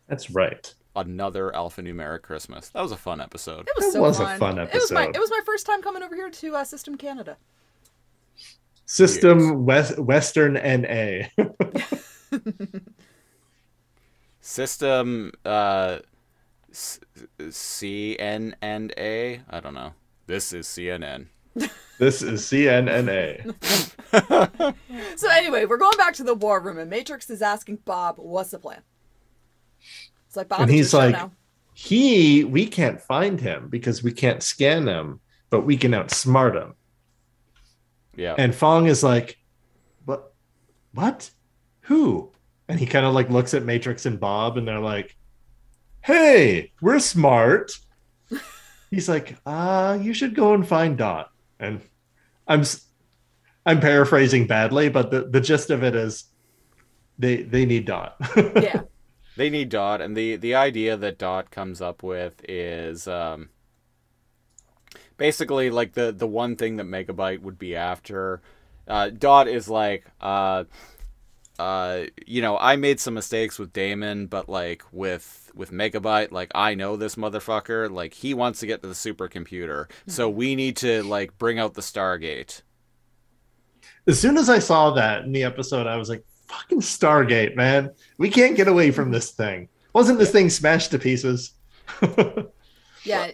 That's 0.08 0.30
right. 0.32 0.74
another 0.96 1.52
alphanumeric 1.52 2.22
Christmas. 2.22 2.70
That 2.70 2.82
was 2.82 2.92
a 2.92 2.98
fun 2.98 3.20
episode. 3.20 3.68
It 3.68 3.74
was 3.76 3.86
It 3.86 3.92
so 3.94 4.02
was 4.02 4.20
a 4.20 4.26
fun. 4.26 4.40
fun 4.40 4.60
It 4.60 4.74
was 4.74 4.92
my 4.92 5.02
episode. 5.04 5.16
it 5.16 5.20
was 5.20 5.30
my 5.30 5.42
first 5.46 5.66
time 5.66 5.82
coming 5.82 6.02
over 6.04 6.16
here 6.16 6.30
to 6.30 6.56
uh, 6.56 6.64
System 6.64 6.96
Canada. 6.98 7.38
System 8.86 9.66
West, 9.66 9.98
Western 10.00 10.54
NA. 10.54 11.28
System 14.42 15.32
uh, 15.44 16.00
s- 16.70 17.00
C 17.50 18.18
N 18.20 18.56
and 18.62 18.94
A. 18.98 19.42
I 19.50 19.60
don't 19.60 19.74
know. 19.74 19.94
This 20.28 20.54
is 20.54 20.68
CNN. 20.68 21.28
this 22.00 22.22
is 22.22 22.42
CNNA. 22.44 23.56
So 25.18 25.30
anyway, 25.30 25.66
we're 25.66 25.78
going 25.78 25.98
back 25.98 26.14
to 26.16 26.24
the 26.24 26.34
war 26.34 26.60
room, 26.62 26.78
and 26.78 26.90
Matrix 26.90 27.30
is 27.30 27.42
asking 27.42 27.78
Bob, 27.86 28.16
"What's 28.18 28.52
the 28.52 28.60
plan?" 28.60 28.82
It's 30.28 30.38
like 30.38 30.48
Bob, 30.48 30.62
And 30.62 30.72
he's 30.72 30.94
like, 30.94 31.12
now. 31.12 31.32
He, 31.74 32.44
we 32.46 32.66
can't 32.66 33.02
find 33.02 33.40
him 33.40 33.68
because 33.70 34.04
we 34.04 34.12
can't 34.14 34.42
scan 34.42 34.88
him, 34.88 35.20
but 35.50 35.62
we 35.66 35.76
can 35.76 35.92
outsmart 35.92 36.56
him. 36.62 36.76
Yeah. 38.16 38.36
And 38.38 38.54
Phong 38.54 38.88
is 38.88 39.04
like, 39.04 39.38
what? 40.06 40.34
What? 40.94 41.30
Who? 41.82 42.32
And 42.68 42.80
he 42.80 42.86
kind 42.86 43.06
of 43.06 43.14
like 43.14 43.30
looks 43.30 43.54
at 43.54 43.64
Matrix 43.64 44.06
and 44.06 44.20
Bob, 44.20 44.58
and 44.58 44.68
they're 44.68 44.80
like, 44.80 45.16
"Hey, 46.02 46.72
we're 46.82 47.00
smart." 47.00 47.72
He's 48.90 49.08
like, 49.08 49.38
"Uh, 49.46 49.98
you 50.02 50.14
should 50.14 50.34
go 50.36 50.54
and 50.54 50.68
find 50.68 50.98
Dot." 50.98 51.30
And 51.60 51.82
I'm, 52.48 52.62
s- 52.62 52.86
I'm 53.66 53.80
paraphrasing 53.80 54.48
badly, 54.48 54.90
but 54.90 55.12
the 55.12 55.26
the 55.30 55.42
gist 55.42 55.70
of 55.70 55.84
it 55.84 55.96
is, 55.96 56.26
they 57.20 57.44
they 57.44 57.66
need 57.66 57.86
Dot. 57.86 58.16
yeah, 58.36 58.82
they 59.38 59.50
need 59.52 59.70
Dot, 59.70 60.02
and 60.02 60.18
the 60.18 60.38
the 60.38 60.56
idea 60.56 60.98
that 60.98 61.20
Dot 61.20 61.52
comes 61.52 61.82
up 61.82 62.02
with 62.02 62.44
is 62.50 63.08
um, 63.08 63.50
basically 65.18 65.70
like 65.70 65.94
the 65.94 66.12
the 66.12 66.28
one 66.28 66.56
thing 66.56 66.78
that 66.78 66.86
Megabyte 66.86 67.42
would 67.42 67.60
be 67.60 67.76
after. 67.76 68.42
Uh, 68.88 69.10
Dot 69.10 69.48
is 69.48 69.68
like, 69.68 70.06
uh, 70.22 70.66
uh, 71.58 72.04
you 72.26 72.42
know, 72.42 72.58
I 72.58 72.76
made 72.76 73.00
some 73.00 73.14
mistakes 73.14 73.58
with 73.58 73.74
Daemon, 73.74 74.28
but 74.28 74.50
like 74.50 74.84
with 74.92 75.52
with 75.56 75.72
Megabyte, 75.72 76.32
like 76.32 76.52
I 76.54 76.76
know 76.76 76.96
this 76.96 77.16
motherfucker, 77.16 77.90
like 77.90 78.14
he 78.14 78.34
wants 78.34 78.60
to 78.60 78.68
get 78.68 78.82
to 78.82 78.88
the 78.88 78.94
supercomputer, 78.94 79.90
so 80.08 80.30
we 80.30 80.56
need 80.56 80.78
to 80.78 81.04
like 81.04 81.38
bring 81.38 81.60
out 81.60 81.74
the 81.74 81.82
Stargate. 81.82 82.62
as 84.08 84.20
soon 84.20 84.38
as 84.38 84.50
I 84.50 84.60
saw 84.60 84.92
that 84.92 85.24
in 85.24 85.32
the 85.32 85.44
episode, 85.44 85.88
I 85.88 85.98
was 85.98 86.10
like, 86.10 86.24
fucking 86.48 86.82
Stargate, 86.82 87.56
man. 87.56 87.92
We 88.18 88.30
can't 88.30 88.56
get 88.56 88.68
away 88.68 88.92
from 88.92 89.12
this 89.12 89.32
thing. 89.32 89.70
Wasn't 89.94 90.20
this 90.20 90.32
thing 90.32 90.50
smashed 90.50 90.92
to 90.92 91.00
pieces? 91.00 91.54
yeah, 93.04 93.32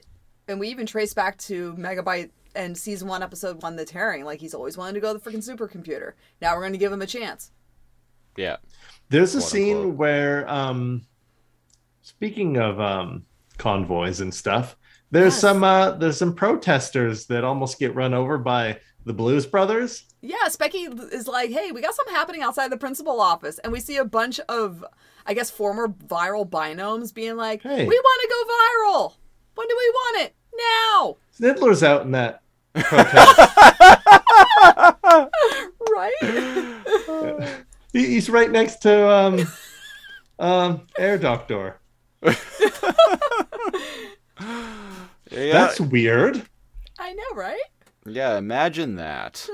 and 0.51 0.59
we 0.59 0.67
even 0.69 0.85
trace 0.85 1.13
back 1.13 1.37
to 1.39 1.73
Megabyte 1.73 2.29
and 2.55 2.77
season 2.77 3.07
one, 3.07 3.23
episode 3.23 3.61
one, 3.63 3.75
the 3.75 3.85
tearing. 3.85 4.23
Like 4.25 4.39
he's 4.39 4.53
always 4.53 4.77
wanted 4.77 4.93
to 4.93 4.99
go 4.99 5.13
to 5.13 5.19
the 5.19 5.31
freaking 5.31 5.37
supercomputer. 5.47 6.13
Now 6.41 6.53
we're 6.55 6.61
going 6.61 6.73
to 6.73 6.77
give 6.79 6.91
him 6.91 7.01
a 7.01 7.07
chance. 7.07 7.51
Yeah, 8.37 8.57
There's 9.09 9.35
a 9.35 9.39
Quote, 9.39 9.49
scene 9.49 9.77
unquote. 9.77 9.95
where, 9.95 10.49
um, 10.49 11.01
speaking 12.01 12.57
of 12.57 12.79
um, 12.79 13.25
convoys 13.57 14.21
and 14.21 14.33
stuff, 14.33 14.77
there's 15.11 15.33
Yes. 15.33 15.41
some 15.41 15.63
uh, 15.63 15.91
there's 15.91 16.17
some 16.17 16.33
protesters 16.33 17.25
that 17.27 17.43
almost 17.43 17.79
get 17.79 17.93
run 17.95 18.13
over 18.13 18.37
by 18.37 18.79
the 19.05 19.11
Blues 19.13 19.45
Brothers. 19.45 20.05
Yeah, 20.21 20.35
Specky 20.47 21.11
is 21.11 21.27
like, 21.27 21.49
hey, 21.49 21.71
we 21.71 21.81
got 21.81 21.95
something 21.95 22.13
happening 22.13 22.41
outside 22.43 22.71
the 22.71 22.77
principal 22.77 23.19
office. 23.19 23.57
And 23.59 23.73
we 23.73 23.79
see 23.79 23.97
a 23.97 24.05
bunch 24.05 24.39
of, 24.47 24.85
I 25.25 25.33
guess, 25.33 25.49
former 25.49 25.87
viral 25.87 26.47
binomes 26.47 27.11
being 27.13 27.35
like, 27.35 27.63
Hey. 27.63 27.85
we 27.87 27.95
want 27.99 28.21
to 28.21 28.29
go 28.29 28.53
viral. 28.53 29.13
When 29.55 29.67
do 29.67 29.75
we 29.77 29.89
want 29.89 30.21
it? 30.27 30.35
Now. 30.57 31.17
Snidler's 31.39 31.83
out 31.83 32.03
in 32.03 32.11
that 32.11 32.41
protest. 32.73 33.51
Right? 35.93 36.13
He- 37.93 38.05
He's 38.07 38.29
right 38.29 38.49
next 38.49 38.77
to 38.83 39.09
um, 39.09 39.47
um, 40.39 40.87
Air 40.97 41.17
Doctor. 41.17 41.79
yeah, 42.23 42.33
That's 45.31 45.79
weird. 45.79 46.41
I 46.99 47.13
know, 47.13 47.35
right? 47.35 47.59
yeah. 48.05 48.37
Imagine 48.37 48.95
that. 48.95 49.47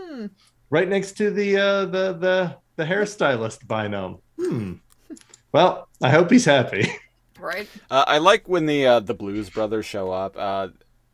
right 0.69 0.87
next 0.87 1.13
to 1.13 1.31
the 1.31 1.57
uh, 1.57 1.85
the 1.85 2.13
the 2.13 2.55
the 2.75 2.83
hairstylist 2.85 3.65
binome. 3.65 4.19
Hmm. 4.39 4.73
Well, 5.51 5.87
I 6.01 6.09
hope 6.09 6.31
he's 6.31 6.45
happy. 6.45 6.91
Right? 7.39 7.67
Uh, 7.91 8.03
I 8.07 8.17
like 8.17 8.49
when 8.49 8.65
the 8.65 8.87
uh, 8.87 8.99
the 8.99 9.13
Blues 9.13 9.47
Brothers 9.51 9.85
show 9.85 10.09
up. 10.11 10.35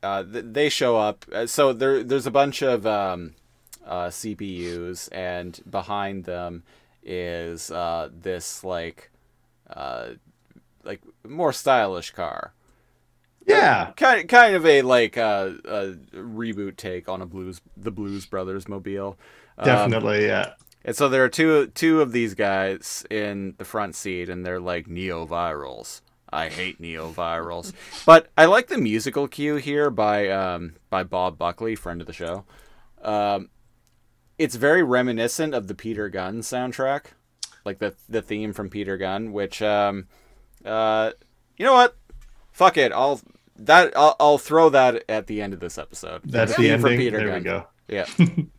Uh, 0.04 0.24
th- 0.24 0.45
they 0.49 0.70
show 0.70 0.97
up. 0.97 1.26
Uh, 1.32 1.47
so 1.47 1.74
there 1.74 2.04
there's 2.04 2.28
a 2.28 2.32
bunch 2.32 2.62
of 2.62 2.86
um, 2.86 3.34
uh, 3.86 4.08
CPUs, 4.08 5.10
and 5.12 5.60
behind 5.70 6.26
them 6.26 6.64
is 7.04 7.72
uh, 7.72 8.10
this 8.14 8.64
like 8.64 9.10
uh, 9.70 10.10
like 10.84 11.01
more 11.28 11.54
stylish 11.54 12.12
car. 12.12 12.54
yeah. 13.47 13.91
Kind 13.95 14.28
kind 14.30 14.56
of 14.56 14.66
a 14.66 14.82
like 14.82 15.18
uh, 15.18 15.51
a 15.66 15.93
reboot 16.14 16.76
take 16.78 17.08
on 17.10 17.22
a 17.22 17.26
blues 17.26 17.62
the 17.78 17.91
Blues 17.91 18.26
Brothers 18.26 18.68
mobile. 18.68 19.18
Um, 19.58 19.66
Definitely, 19.66 20.26
yeah. 20.26 20.54
and 20.84 20.95
so 20.95 21.08
there 21.10 21.24
are 21.24 21.30
two 21.30 21.68
two 21.68 22.01
of 22.01 22.12
these 22.12 22.34
guys 22.34 23.06
in 23.10 23.56
the 23.58 23.66
front 23.66 23.95
seat, 23.95 24.30
and 24.30 24.45
they're 24.45 24.60
like 24.60 24.88
neo 24.88 25.26
virals. 25.26 26.01
I 26.34 26.49
hate 26.49 26.79
neo 26.79 27.11
virals, 27.11 27.73
but 28.05 28.29
I 28.38 28.45
like 28.45 28.67
the 28.67 28.77
musical 28.77 29.27
cue 29.27 29.55
here 29.55 29.89
by 29.89 30.29
um, 30.29 30.75
by 30.89 31.03
Bob 31.03 31.38
Buckley, 31.38 31.75
friend 31.75 32.01
of 32.01 32.07
the 32.07 32.13
show. 32.13 32.45
Um, 33.01 33.49
it's 34.38 34.55
very 34.55 34.84
reminiscent 34.84 35.53
of 35.53 35.67
the 35.67 35.75
Peter 35.75 36.09
Gunn 36.09 36.39
soundtrack, 36.41 37.05
like 37.65 37.79
the 37.79 37.93
the 38.09 38.21
theme 38.21 38.53
from 38.53 38.69
Peter 38.69 38.97
Gunn. 38.97 39.31
Which, 39.31 39.61
um, 39.61 40.07
uh, 40.65 41.11
you 41.57 41.65
know 41.65 41.73
what? 41.73 41.95
Fuck 42.51 42.77
it. 42.77 42.91
I'll 42.91 43.21
that 43.57 43.95
I'll, 43.95 44.15
I'll 44.19 44.38
throw 44.38 44.69
that 44.69 45.03
at 45.07 45.27
the 45.27 45.41
end 45.41 45.53
of 45.53 45.59
this 45.59 45.77
episode. 45.77 46.21
That's 46.25 46.55
Theme 46.55 46.71
the 46.71 46.77
from 46.79 46.91
ending. 46.93 46.99
Peter 46.99 47.17
there 47.17 47.27
Gunn. 47.27 47.38
we 47.38 47.43
go. 47.43 47.67
Yeah. 47.88 48.05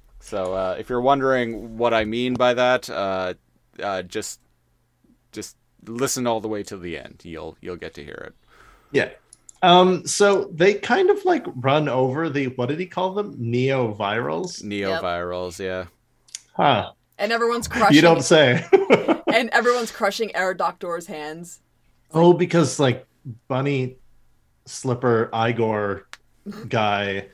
so 0.21 0.55
uh, 0.55 0.77
if 0.79 0.89
you're 0.89 1.01
wondering 1.01 1.77
what 1.77 1.93
I 1.93 2.05
mean 2.05 2.35
by 2.35 2.55
that, 2.55 2.89
uh, 2.89 3.35
uh, 3.83 4.03
just 4.03 4.41
listen 5.87 6.27
all 6.27 6.41
the 6.41 6.49
way 6.49 6.63
to 6.65 6.77
the 6.77 6.99
end. 6.99 7.21
You'll 7.25 7.57
you'll 7.61 7.77
get 7.77 7.95
to 7.95 8.05
hear 8.05 8.15
it. 8.29 8.35
Yeah. 8.93 9.11
Um, 9.63 10.07
so 10.07 10.51
they 10.53 10.75
kind 10.75 11.09
of 11.09 11.25
like 11.25 11.47
run 11.55 11.89
over 11.89 12.29
the 12.29 12.49
what 12.49 12.69
did 12.69 12.79
he 12.79 12.87
call 12.87 13.15
them? 13.15 13.35
Neo 13.39 13.95
virals. 13.95 14.63
Neo 14.63 15.01
virals, 15.01 15.59
yeah. 15.59 15.87
Huh. 16.55 16.93
And 17.19 17.33
everyone's 17.33 17.67
crushing 17.69 17.95
You 17.97 18.03
don't 18.03 18.23
say. 18.23 18.65
and 19.33 19.49
everyone's 19.51 19.91
crushing 19.91 20.35
Air 20.37 20.55
Doctor's 20.55 21.07
hands. 21.07 21.61
oh, 22.13 22.33
because 22.33 22.79
like 22.79 23.07
Bunny 23.49 23.97
Slipper 24.67 25.31
Igor 25.35 26.07
guy 26.69 27.27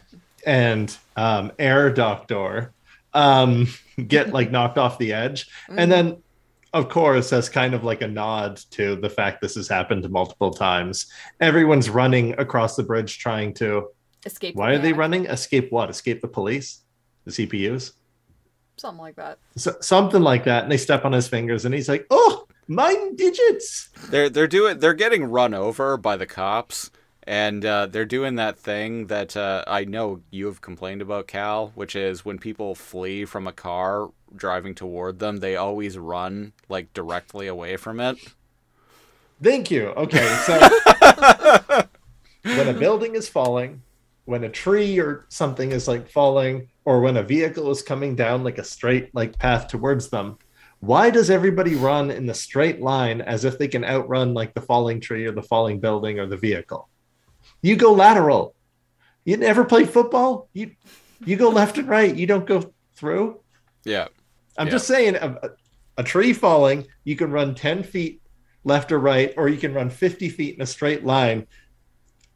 and 0.46 0.96
um 1.16 1.50
Air 1.58 1.90
Doctor 1.92 2.72
um 3.12 3.66
get 4.06 4.32
like 4.32 4.50
knocked 4.52 4.78
off 4.78 4.98
the 4.98 5.12
edge. 5.12 5.48
And 5.68 5.90
then 5.90 6.22
of 6.72 6.88
course, 6.88 7.32
as 7.32 7.48
kind 7.48 7.74
of 7.74 7.84
like 7.84 8.02
a 8.02 8.08
nod 8.08 8.56
to 8.70 8.96
the 8.96 9.10
fact 9.10 9.40
this 9.40 9.54
has 9.56 9.68
happened 9.68 10.08
multiple 10.10 10.50
times, 10.52 11.06
everyone's 11.40 11.90
running 11.90 12.38
across 12.38 12.76
the 12.76 12.82
bridge 12.82 13.18
trying 13.18 13.54
to 13.54 13.88
Escape. 14.26 14.54
Why 14.54 14.72
the 14.72 14.78
are 14.78 14.82
they 14.82 14.92
running? 14.92 15.26
Escape 15.26 15.72
what? 15.72 15.90
Escape 15.90 16.20
the 16.20 16.28
police? 16.28 16.82
The 17.24 17.32
CPUs? 17.32 17.92
Something 18.76 19.00
like 19.00 19.16
that. 19.16 19.38
So, 19.56 19.76
something 19.80 20.22
like 20.22 20.44
that. 20.44 20.64
And 20.64 20.72
they 20.72 20.76
step 20.76 21.04
on 21.04 21.12
his 21.12 21.28
fingers 21.28 21.64
and 21.64 21.74
he's 21.74 21.88
like, 21.88 22.06
oh, 22.10 22.46
mine 22.66 23.16
digits. 23.16 23.88
They're 24.08 24.28
they're 24.28 24.46
doing 24.46 24.78
they're 24.78 24.94
getting 24.94 25.24
run 25.24 25.54
over 25.54 25.96
by 25.96 26.16
the 26.16 26.26
cops, 26.26 26.90
and 27.24 27.64
uh, 27.64 27.86
they're 27.86 28.04
doing 28.04 28.36
that 28.36 28.58
thing 28.58 29.06
that 29.08 29.36
uh, 29.36 29.64
I 29.66 29.84
know 29.84 30.22
you 30.30 30.46
have 30.46 30.60
complained 30.60 31.02
about, 31.02 31.26
Cal, 31.26 31.72
which 31.74 31.94
is 31.94 32.24
when 32.24 32.38
people 32.38 32.74
flee 32.74 33.24
from 33.24 33.46
a 33.46 33.52
car 33.52 34.10
driving 34.34 34.74
toward 34.74 35.18
them, 35.18 35.38
they 35.38 35.56
always 35.56 35.98
run 35.98 36.52
like 36.68 36.92
directly 36.92 37.46
away 37.46 37.76
from 37.76 38.00
it. 38.00 38.18
Thank 39.42 39.70
you. 39.70 39.88
Okay. 39.88 40.26
So 40.44 41.86
when 42.42 42.68
a 42.68 42.74
building 42.74 43.14
is 43.14 43.28
falling, 43.28 43.82
when 44.26 44.44
a 44.44 44.50
tree 44.50 44.98
or 44.98 45.24
something 45.28 45.72
is 45.72 45.88
like 45.88 46.10
falling, 46.10 46.68
or 46.84 47.00
when 47.00 47.16
a 47.16 47.22
vehicle 47.22 47.70
is 47.70 47.82
coming 47.82 48.14
down 48.14 48.44
like 48.44 48.58
a 48.58 48.64
straight 48.64 49.14
like 49.14 49.38
path 49.38 49.68
towards 49.68 50.10
them, 50.10 50.38
why 50.80 51.10
does 51.10 51.30
everybody 51.30 51.74
run 51.74 52.10
in 52.10 52.26
the 52.26 52.34
straight 52.34 52.80
line 52.80 53.20
as 53.20 53.44
if 53.44 53.58
they 53.58 53.68
can 53.68 53.84
outrun 53.84 54.34
like 54.34 54.54
the 54.54 54.60
falling 54.60 55.00
tree 55.00 55.26
or 55.26 55.32
the 55.32 55.42
falling 55.42 55.80
building 55.80 56.18
or 56.18 56.26
the 56.26 56.36
vehicle? 56.36 56.89
You 57.62 57.76
go 57.76 57.92
lateral. 57.92 58.54
You 59.24 59.36
never 59.36 59.64
play 59.64 59.84
football? 59.84 60.48
You 60.52 60.72
you 61.24 61.36
go 61.36 61.50
left 61.50 61.76
and 61.78 61.88
right. 61.88 62.14
You 62.14 62.26
don't 62.26 62.46
go 62.46 62.72
through. 62.94 63.40
Yeah. 63.84 64.08
I'm 64.56 64.66
Yeah. 64.66 64.72
just 64.72 64.86
saying, 64.86 65.16
a, 65.16 65.36
a 65.98 66.02
tree 66.02 66.32
falling, 66.32 66.86
you 67.04 67.16
can 67.16 67.30
run 67.30 67.54
10 67.54 67.82
feet 67.82 68.22
left 68.64 68.90
or 68.92 68.98
right, 68.98 69.32
or 69.36 69.48
you 69.48 69.58
can 69.58 69.74
run 69.74 69.90
50 69.90 70.28
feet 70.30 70.54
in 70.56 70.62
a 70.62 70.66
straight 70.66 71.04
line 71.04 71.46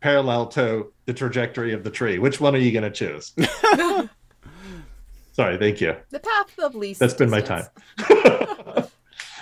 parallel 0.01 0.47
to 0.49 0.93
the 1.07 1.15
trajectory 1.15 1.73
of 1.73 1.83
the 1.85 1.91
tree. 1.91 2.19
Which 2.19 2.41
one 2.41 2.55
are 2.55 2.59
you 2.59 2.73
going 2.73 2.85
to 2.85 2.91
choose? 2.91 3.33
Sorry, 5.33 5.57
thank 5.59 5.81
you. 5.81 5.97
The 6.11 6.21
path 6.21 6.59
of 6.59 6.75
least. 6.75 7.01
That's 7.01 7.15
been 7.15 7.31
my 7.31 7.41
time. 7.41 7.65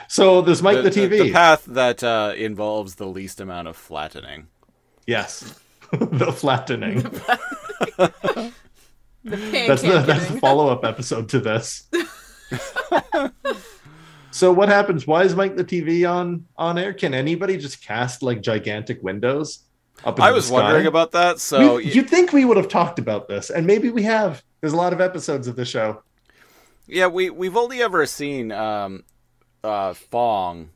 so 0.09 0.41
there's 0.41 0.62
Mike 0.62 0.83
the, 0.83 0.91
TV. 0.91 1.22
the 1.24 1.33
path 1.33 1.64
that 1.66 2.03
uh, 2.03 2.33
involves 2.37 2.95
the 2.95 3.07
least 3.07 3.41
amount 3.41 3.68
of 3.68 3.76
flattening. 3.76 4.47
yes. 5.07 5.59
the 5.99 6.32
flattening. 6.32 7.01
The 7.03 8.12
that's 9.24 9.24
the, 9.24 9.36
pancake 9.36 9.66
that's 9.78 9.82
the 10.07 10.24
eating. 10.26 10.40
follow-up 10.40 10.84
episode 10.84 11.28
to 11.30 11.40
this. 11.40 11.88
so 14.30 14.53
what 14.53 14.68
happens? 14.68 15.07
Why 15.07 15.24
is 15.24 15.34
Mike 15.34 15.57
the 15.57 15.64
TV 15.64 16.09
on 16.11 16.47
on 16.57 16.78
air? 16.78 16.93
Can 16.93 17.14
anybody 17.14 17.57
just 17.57 17.84
cast 17.84 18.22
like 18.22 18.40
gigantic 18.43 19.03
windows 19.03 19.61
up 20.05 20.18
in 20.18 20.24
I 20.24 20.30
the 20.30 20.36
was 20.36 20.47
sky? 20.47 20.55
wondering 20.62 20.86
about 20.86 21.12
that. 21.12 21.38
So 21.38 21.76
We- 21.76 21.84
you'd 21.93 22.09
think 22.11 22.32
we 22.32 22.45
would 22.45 22.57
have 22.57 22.68
talked 22.68 22.99
about 22.99 23.28
this, 23.28 23.51
and 23.51 23.66
maybe 23.66 23.90
we 23.90 24.03
have. 24.05 24.43
There's 24.61 24.72
a 24.72 24.76
lot 24.76 24.93
of 24.93 25.01
episodes 25.01 25.49
of 25.49 25.57
the 25.57 25.64
show. 25.64 26.03
Yeah, 26.86 27.09
we 27.09 27.30
we've 27.30 27.57
only 27.57 27.82
ever 27.82 28.07
seen 28.07 28.51
um, 28.53 29.05
uh, 29.62 29.93
Phong. 30.12 30.68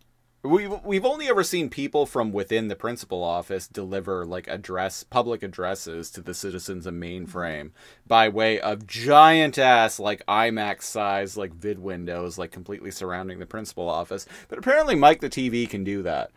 We 0.47 0.67
we've 0.69 1.05
only 1.05 1.29
ever 1.29 1.43
seen 1.43 1.69
people 1.71 2.07
from 2.07 2.33
within 2.33 2.69
the 2.69 2.77
principal 2.77 3.23
office 3.25 3.67
deliver 3.67 4.25
like 4.25 4.47
address 4.49 5.03
public 5.03 5.43
addresses 5.43 6.11
to 6.13 6.21
the 6.21 6.35
citizens 6.35 6.87
of 6.87 6.95
Mainframe 6.95 7.71
by 8.07 8.29
way 8.29 8.61
of 8.61 8.87
giant 8.87 9.59
ass 9.59 9.99
like 9.99 10.25
IMAX 10.27 10.83
size 10.83 11.37
like 11.37 11.53
vid 11.55 11.79
windows 11.79 12.39
like 12.39 12.53
completely 12.53 12.91
surrounding 12.91 13.39
the 13.39 13.47
principal 13.47 13.89
office. 13.89 14.27
But 14.49 14.59
apparently 14.59 14.95
Mike 14.95 15.21
the 15.21 15.31
TV 15.31 15.69
can 15.69 15.85
do 15.85 16.03
that, 16.03 16.31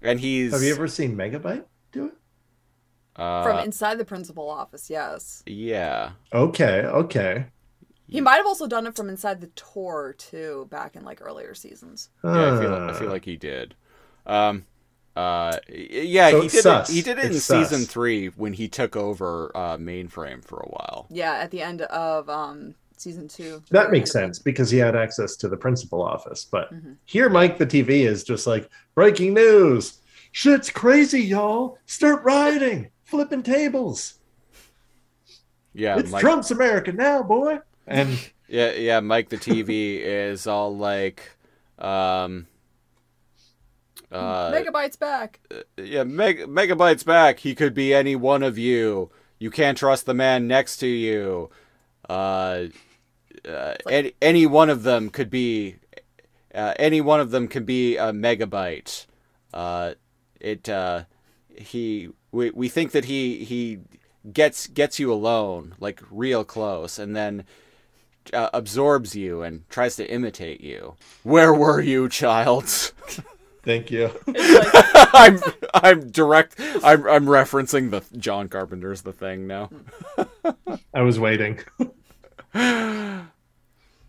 and 0.00 0.20
he's 0.20 0.52
Have 0.52 0.62
you 0.62 0.72
ever 0.72 0.88
seen 0.88 1.16
Megabyte 1.16 1.64
do 1.92 2.06
it? 2.06 2.14
uh, 3.16 3.42
From 3.42 3.58
inside 3.64 3.98
the 3.98 4.04
principal 4.04 4.48
office, 4.48 4.88
yes. 4.90 5.42
yeah. 5.46 6.12
Okay, 6.32 6.82
okay. 6.82 7.46
He 8.08 8.20
might 8.20 8.36
have 8.36 8.46
also 8.46 8.66
done 8.66 8.86
it 8.86 8.94
from 8.96 9.08
inside 9.08 9.40
the 9.40 9.48
tour 9.48 10.14
too, 10.16 10.66
back 10.70 10.96
in 10.96 11.04
like 11.04 11.20
earlier 11.20 11.54
seasons. 11.54 12.08
Yeah, 12.22 12.48
I 12.48 12.58
feel 12.58 12.74
I 12.88 12.92
Ah. 12.92 12.98
feel 12.98 13.08
like 13.10 13.24
he 13.24 13.36
did. 13.36 13.74
Um, 14.26 14.66
uh, 15.14 15.58
yeah, 15.68 16.30
So 16.30 16.42
he 16.42 16.48
did 16.48 16.60
sus. 16.62 16.88
it. 16.88 16.94
He 16.94 17.02
did 17.02 17.18
it 17.18 17.24
in 17.30 17.30
It's 17.32 17.44
season 17.44 17.86
three 17.86 18.28
when 18.28 18.52
he 18.54 18.68
took 18.68 18.96
over 18.96 19.50
uh, 19.56 19.76
mainframe 19.76 20.44
for 20.44 20.58
a 20.58 20.68
while. 20.68 21.06
Yeah, 21.10 21.34
at 21.34 21.50
the 21.50 21.62
end 21.62 21.82
of 21.82 22.28
um 22.28 22.74
season 22.96 23.28
two. 23.28 23.62
That 23.70 23.90
makes 23.90 24.10
sense 24.10 24.38
because 24.38 24.70
he 24.70 24.78
had 24.78 24.96
access 24.96 25.36
to 25.36 25.48
the 25.48 25.56
principal 25.56 26.02
office. 26.02 26.44
But 26.50 26.68
Mm-hmm. 26.72 26.92
here, 27.04 27.28
Mike 27.28 27.58
the 27.58 27.66
TV 27.66 28.06
is 28.06 28.24
just 28.24 28.46
like 28.46 28.68
breaking 28.94 29.34
news. 29.34 30.00
Shit's 30.32 30.70
crazy, 30.70 31.22
y'all. 31.22 31.78
Start 31.86 32.22
rioting, 32.24 32.90
flipping 33.04 33.42
tables. 33.42 34.14
Yeah, 35.74 35.98
it's 35.98 36.10
Mike, 36.10 36.20
Trump's 36.20 36.50
America 36.50 36.92
now, 36.92 37.22
boy. 37.22 37.58
And 37.86 38.18
yeah, 38.48 38.72
yeah. 38.72 39.00
Mike 39.00 39.28
the 39.28 39.36
TV 39.36 40.00
is 40.00 40.46
all 40.46 40.76
like, 40.76 41.22
um, 41.78 42.46
uh, 44.10 44.52
Megabytes 44.52 44.98
back. 44.98 45.40
yeah, 45.76 46.04
Meg- 46.04 46.46
megabytes 46.46 47.04
back. 47.04 47.40
He 47.40 47.54
could 47.54 47.74
be 47.74 47.92
any 47.92 48.16
one 48.16 48.42
of 48.42 48.56
you. 48.58 49.10
You 49.38 49.50
can't 49.50 49.76
trust 49.76 50.06
the 50.06 50.14
man 50.14 50.46
next 50.46 50.78
to 50.78 50.86
you. 50.86 51.50
Uh, 52.08 52.66
uh, 53.46 53.74
any, 53.88 54.12
any 54.22 54.46
one 54.46 54.70
of 54.70 54.82
them 54.82 55.10
could 55.10 55.30
be. 55.30 55.76
Uh, 56.54 56.72
any 56.78 57.00
one 57.00 57.20
of 57.20 57.30
them 57.30 57.48
can 57.48 57.64
be 57.64 57.96
a 57.96 58.12
megabyte. 58.12 59.06
Uh, 59.52 59.94
it. 60.40 60.68
Uh, 60.68 61.04
he. 61.56 62.08
We, 62.32 62.50
we 62.50 62.68
think 62.68 62.92
that 62.92 63.06
he 63.06 63.44
he 63.44 63.78
gets 64.32 64.66
gets 64.66 64.98
you 64.98 65.12
alone, 65.12 65.74
like 65.80 66.00
real 66.10 66.44
close, 66.44 66.98
and 66.98 67.14
then 67.16 67.44
uh, 68.32 68.50
absorbs 68.54 69.14
you 69.14 69.42
and 69.42 69.68
tries 69.68 69.96
to 69.96 70.10
imitate 70.10 70.60
you. 70.60 70.94
Where 71.22 71.52
were 71.54 71.80
you, 71.80 72.08
child? 72.08 72.66
thank 73.62 73.90
you. 73.90 74.10
I'm 75.12 75.40
I'm 75.74 76.10
direct. 76.10 76.56
I'm 76.60 77.06
I'm 77.06 77.26
referencing 77.26 77.90
the 77.90 78.02
John 78.18 78.48
Carpenter's 78.48 79.02
The 79.02 79.12
Thing 79.12 79.46
now. 79.46 79.70
I 80.94 81.02
was 81.02 81.18
waiting. 81.18 81.60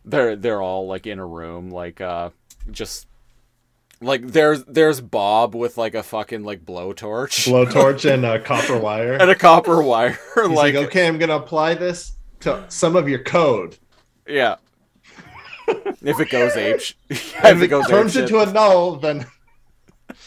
They're 0.05 0.37
they're 0.37 0.61
all 0.61 0.87
like 0.87 1.05
in 1.05 1.19
a 1.19 1.25
room, 1.25 1.69
like 1.69 1.99
uh, 1.99 2.29
just 2.71 3.07
like 3.99 4.25
there's 4.27 4.63
there's 4.63 5.01
Bob 5.01 5.53
with 5.53 5.77
like 5.77 5.95
a 5.95 6.03
fucking 6.03 6.43
like 6.45 6.63
blowtorch 6.63 7.45
Blowtorch 7.47 8.09
and 8.09 8.25
a 8.25 8.39
copper 8.43 8.77
wire. 8.77 9.13
and 9.13 9.29
a 9.29 9.35
copper 9.35 9.81
wire, 9.81 10.17
He's 10.35 10.47
like, 10.47 10.75
like, 10.75 10.75
okay, 10.75 11.07
I'm 11.07 11.17
gonna 11.17 11.35
apply 11.35 11.73
this 11.73 12.13
to 12.41 12.63
some 12.69 12.95
of 12.95 13.09
your 13.09 13.19
code. 13.19 13.77
Yeah. 14.27 14.55
if 15.67 16.19
it 16.19 16.29
goes 16.29 16.55
ape, 16.55 16.79
sh- 16.79 16.93
If 17.09 17.43
if 17.43 17.57
it 17.57 17.63
it 17.63 17.67
goes 17.67 17.87
turns 17.87 18.15
ape 18.15 18.23
into 18.23 18.39
a 18.39 18.45
null, 18.51 18.95
then 18.97 19.25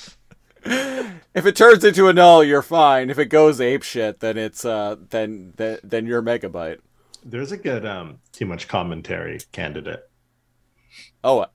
if 0.62 1.46
it 1.46 1.56
turns 1.56 1.84
into 1.84 2.08
a 2.08 2.12
null, 2.12 2.44
you're 2.44 2.62
fine. 2.62 3.10
If 3.10 3.18
it 3.18 3.26
goes 3.26 3.60
ape 3.60 3.82
shit, 3.82 4.20
then 4.20 4.36
it's 4.36 4.64
uh 4.64 4.96
then 5.10 5.54
then, 5.56 5.78
then 5.82 6.06
you're 6.06 6.22
megabyte. 6.22 6.78
there's 7.24 7.52
a 7.52 7.56
good 7.56 7.86
um 7.86 8.18
too 8.32 8.46
much 8.46 8.68
commentary 8.68 9.38
candidate. 9.52 10.08
Oh, 11.24 11.46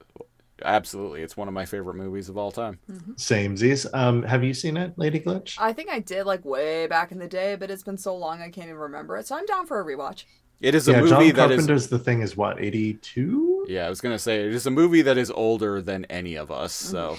absolutely! 0.63 1.21
It's 1.21 1.35
one 1.37 1.47
of 1.47 1.53
my 1.53 1.65
favorite 1.65 1.95
movies 1.95 2.29
of 2.29 2.37
all 2.37 2.51
time. 2.51 2.79
Samesies. 3.15 3.87
Um, 3.93 4.23
have 4.23 4.43
you 4.43 4.53
seen 4.53 4.77
it, 4.77 4.93
Lady 4.97 5.19
Glitch? 5.19 5.55
I 5.59 5.73
think 5.73 5.89
I 5.89 5.99
did 5.99 6.25
like 6.25 6.45
way 6.45 6.87
back 6.87 7.11
in 7.11 7.19
the 7.19 7.27
day, 7.27 7.55
but 7.55 7.69
it's 7.71 7.83
been 7.83 7.97
so 7.97 8.15
long 8.15 8.41
I 8.41 8.49
can't 8.49 8.67
even 8.67 8.77
remember 8.79 9.17
it. 9.17 9.27
So 9.27 9.35
I'm 9.35 9.45
down 9.45 9.65
for 9.67 9.79
a 9.79 9.85
rewatch. 9.85 10.23
It 10.65 10.73
is 10.73 10.87
a 10.87 10.93
yeah, 10.93 11.01
movie 11.01 11.09
John 11.09 11.19
that 11.19 11.51
is. 11.51 11.57
Carpenter's 11.57 11.87
The 11.89 11.99
Thing 11.99 12.21
is 12.21 12.35
what, 12.35 12.59
82? 12.59 13.67
Yeah, 13.69 13.85
I 13.85 13.89
was 13.89 14.01
gonna 14.01 14.17
say 14.17 14.39
it 14.47 14.55
is 14.55 14.65
a 14.65 14.71
movie 14.71 15.03
that 15.03 15.15
is 15.15 15.29
older 15.29 15.79
than 15.79 16.05
any 16.05 16.33
of 16.33 16.49
us, 16.49 16.73
so 16.73 17.17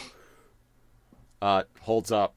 uh 1.40 1.62
holds 1.82 2.11
up. 2.11 2.36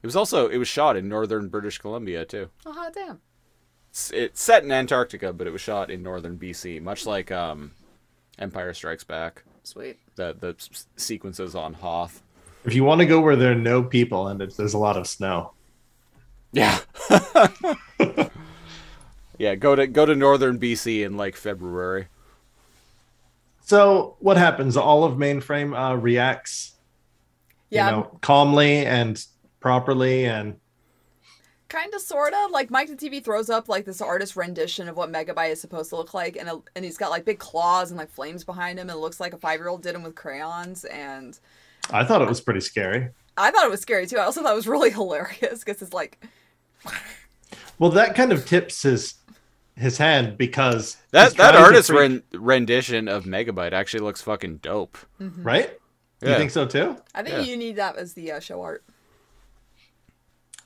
It 0.00 0.06
was 0.06 0.14
also 0.14 0.46
it 0.46 0.56
was 0.56 0.68
shot 0.68 0.96
in 0.96 1.08
northern 1.08 1.48
British 1.48 1.78
Columbia 1.78 2.24
too. 2.24 2.48
Oh 2.64 2.72
hot 2.72 2.94
damn. 2.94 3.18
It's, 3.90 4.12
it's 4.12 4.40
set 4.40 4.62
in 4.62 4.70
Antarctica, 4.70 5.32
but 5.32 5.48
it 5.48 5.50
was 5.50 5.62
shot 5.62 5.90
in 5.90 6.04
northern 6.04 6.38
BC, 6.38 6.80
much 6.80 7.04
like 7.04 7.32
um, 7.32 7.72
Empire 8.38 8.72
Strikes 8.74 9.02
Back. 9.02 9.42
Sweet. 9.64 9.98
The 10.14 10.36
the 10.38 10.54
s- 10.60 10.86
sequences 10.94 11.56
on 11.56 11.74
Hoth. 11.74 12.22
If 12.64 12.72
you 12.72 12.84
want 12.84 13.00
to 13.00 13.06
go 13.06 13.20
where 13.20 13.34
there 13.34 13.50
are 13.50 13.56
no 13.56 13.82
people 13.82 14.28
and 14.28 14.40
it's, 14.42 14.56
there's 14.56 14.74
a 14.74 14.78
lot 14.78 14.96
of 14.96 15.08
snow. 15.08 15.54
Yeah. 16.52 16.78
yeah, 19.38 19.54
go 19.54 19.74
to 19.76 19.86
go 19.86 20.04
to 20.04 20.14
northern 20.14 20.58
BC 20.58 21.04
in 21.04 21.16
like 21.16 21.36
February. 21.36 22.08
So 23.60 24.16
what 24.20 24.36
happens? 24.36 24.76
All 24.76 25.04
of 25.04 25.16
mainframe 25.16 25.76
uh, 25.78 25.96
reacts, 25.96 26.72
Yeah, 27.70 27.86
you 27.86 27.96
know, 27.96 28.18
calmly 28.22 28.84
and 28.86 29.22
properly, 29.60 30.24
and 30.26 30.58
kind 31.68 31.92
of, 31.94 32.00
sort 32.00 32.32
of. 32.34 32.50
Like 32.50 32.70
Mike 32.70 32.88
the 32.88 32.96
TV 32.96 33.22
throws 33.22 33.50
up 33.50 33.68
like 33.68 33.84
this 33.84 34.00
artist 34.00 34.36
rendition 34.36 34.88
of 34.88 34.96
what 34.96 35.12
Megabyte 35.12 35.50
is 35.52 35.60
supposed 35.60 35.90
to 35.90 35.96
look 35.96 36.14
like, 36.14 36.36
and 36.36 36.48
a, 36.48 36.60
and 36.74 36.84
he's 36.84 36.96
got 36.96 37.10
like 37.10 37.24
big 37.24 37.38
claws 37.38 37.90
and 37.90 37.98
like 37.98 38.10
flames 38.10 38.44
behind 38.44 38.78
him, 38.78 38.88
and 38.90 38.96
it 38.96 39.00
looks 39.00 39.20
like 39.20 39.32
a 39.34 39.38
five 39.38 39.60
year 39.60 39.68
old 39.68 39.82
did 39.82 39.94
him 39.94 40.02
with 40.02 40.14
crayons. 40.14 40.84
And 40.84 41.38
I 41.90 42.04
thought 42.04 42.22
it 42.22 42.28
was 42.28 42.40
pretty 42.40 42.60
scary. 42.60 43.10
I 43.36 43.50
thought 43.50 43.64
it 43.66 43.70
was 43.70 43.80
scary 43.80 44.06
too. 44.06 44.18
I 44.18 44.24
also 44.24 44.42
thought 44.42 44.52
it 44.52 44.56
was 44.56 44.66
really 44.68 44.90
hilarious 44.92 45.62
because 45.64 45.82
it's 45.82 45.92
like 45.92 46.18
Well, 47.78 47.90
that 47.90 48.14
kind 48.14 48.32
of 48.32 48.46
tips 48.46 48.82
his 48.82 49.14
his 49.78 49.98
hand 49.98 50.36
because 50.36 50.96
That 51.12 51.34
that 51.36 51.54
artist's 51.54 51.90
freak- 51.90 52.22
rendition 52.34 53.08
of 53.08 53.24
Megabyte 53.24 53.72
actually 53.72 54.00
looks 54.00 54.20
fucking 54.22 54.58
dope. 54.58 54.98
right? 55.18 55.70
You 56.20 56.34
think 56.34 56.50
so 56.50 56.66
too? 56.66 56.96
I 57.14 57.22
think 57.22 57.36
Yeah. 57.36 57.40
you 57.52 57.56
need 57.56 57.76
that 57.76 57.96
as 57.96 58.14
the 58.14 58.32
uh, 58.32 58.40
show 58.40 58.60
art. 58.62 58.82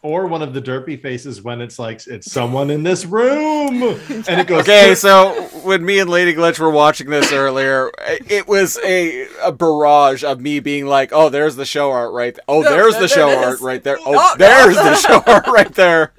Or 0.03 0.27
one 0.27 0.43
of 0.43 0.53
the 0.53 0.61
derpy 0.61 1.01
faces 1.01 1.43
when 1.43 1.61
it's 1.61 1.79
like 1.79 2.05
it's 2.09 2.31
someone 2.31 2.71
in 2.71 2.83
this 2.83 3.05
room, 3.05 3.83
and 4.11 4.41
it 4.41 4.49
goes. 4.49 4.63
Okay, 4.63 4.97
so 4.97 5.45
when 5.63 5.85
me 5.85 6.01
and 6.01 6.11
Lady 6.11 6.35
Glitch 6.35 6.59
were 6.59 6.71
watching 6.73 7.09
this 7.09 7.33
earlier, 7.33 7.93
it 8.29 8.49
was 8.49 8.79
a, 8.85 9.29
a 9.45 9.53
barrage 9.53 10.25
of 10.25 10.41
me 10.41 10.59
being 10.59 10.87
like, 10.87 11.11
"Oh, 11.13 11.29
there's 11.29 11.55
the 11.55 11.65
show 11.65 11.93
art 11.93 12.13
right. 12.13 12.35
There. 12.35 12.43
Oh, 12.49 12.65
there's 12.65 12.97
the 12.97 13.07
show 13.07 13.31
art 13.31 13.61
right 13.61 13.83
there. 13.85 13.97
Oh, 14.01 14.35
there's 14.39 14.75
the 14.75 14.97
show 14.97 15.23
art 15.25 15.47
right 15.47 15.73
there." 15.73 16.13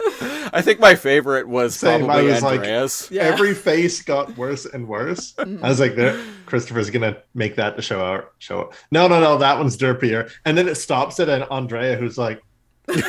I 0.53 0.61
think 0.61 0.79
my 0.79 0.95
favorite 0.95 1.47
was 1.47 1.75
Same, 1.75 2.03
I 2.03 2.05
probably 2.05 2.27
was 2.31 2.43
like- 2.43 2.59
Andreas. 2.59 3.09
Yeah. 3.09 3.23
Every 3.23 3.55
face 3.55 4.01
got 4.03 4.37
worse 4.37 4.65
and 4.65 4.87
worse. 4.87 5.33
Mm. 5.33 5.63
I 5.63 5.69
was 5.69 5.79
like, 5.79 5.95
there, 5.95 6.23
Christopher's 6.45 6.91
gonna 6.91 7.17
make 7.33 7.55
that 7.55 7.75
the 7.75 7.81
show 7.81 7.99
art 8.01 8.31
Show 8.37 8.59
out. 8.59 8.75
No, 8.91 9.07
no, 9.07 9.19
no, 9.19 9.39
that 9.39 9.57
one's 9.57 9.75
derpier. 9.77 10.29
And 10.45 10.55
then 10.57 10.67
it 10.67 10.75
stops 10.75 11.19
it, 11.19 11.27
and 11.27 11.43
Andrea, 11.49 11.95
who's 11.95 12.17
like, 12.19 12.41
and 12.87 13.03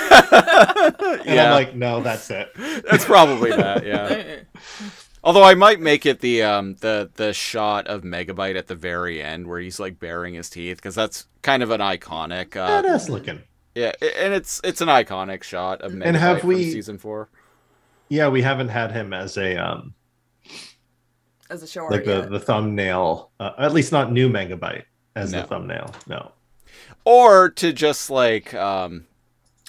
yeah, 1.25 1.47
I'm 1.47 1.51
like, 1.53 1.75
no, 1.75 2.01
that's 2.03 2.31
it. 2.31 2.51
that's 2.91 3.05
probably 3.05 3.51
that. 3.51 3.85
Yeah, 3.85 4.37
Although 5.25 5.43
I 5.43 5.55
might 5.55 5.81
make 5.81 6.05
it 6.07 6.21
the 6.21 6.43
um 6.43 6.75
the 6.81 7.11
the 7.15 7.33
shot 7.33 7.87
of 7.87 8.03
Megabyte 8.03 8.57
at 8.57 8.67
the 8.69 8.75
very 8.75 9.23
end 9.23 9.47
where 9.47 9.59
he's 9.59 9.81
like 9.81 9.99
baring 9.99 10.35
his 10.35 10.51
teeth 10.51 10.77
because 10.77 10.95
that's 10.95 11.27
kind 11.43 11.63
of 11.63 11.71
an 11.71 11.81
iconic. 11.81 12.57
Uh, 12.57 12.83
Badass 12.83 13.09
looking. 13.09 13.41
yeah, 13.75 13.93
and 14.19 14.35
it's 14.35 14.61
it's 14.63 14.81
an 14.81 14.89
iconic 14.89 15.43
shot 15.43 15.81
of 15.83 15.93
Megabyte 15.93 16.03
And 16.07 16.17
have 16.17 16.41
from 16.41 16.49
we- 16.51 16.71
season 16.71 16.99
four. 16.99 17.29
Yeah, 18.11 18.29
we 18.29 18.43
haven't 18.43 18.69
had 18.69 18.93
him 18.93 19.13
as 19.15 19.37
a 19.39 19.57
um 19.57 19.95
as 21.51 21.63
a 21.63 21.67
show 21.67 21.87
like 21.87 22.05
the, 22.05 22.19
yet. 22.21 22.31
the 22.31 22.41
thumbnail, 22.41 23.31
uh, 23.41 23.53
at 23.59 23.73
least 23.73 23.93
not 23.93 24.13
new 24.13 24.29
megabyte 24.29 24.85
as 25.17 25.33
No. 25.33 25.41
the 25.41 25.47
thumbnail. 25.47 25.95
No. 26.07 26.33
or 27.05 27.49
to 27.51 27.73
just 27.73 28.11
like 28.11 28.53
um 28.55 29.07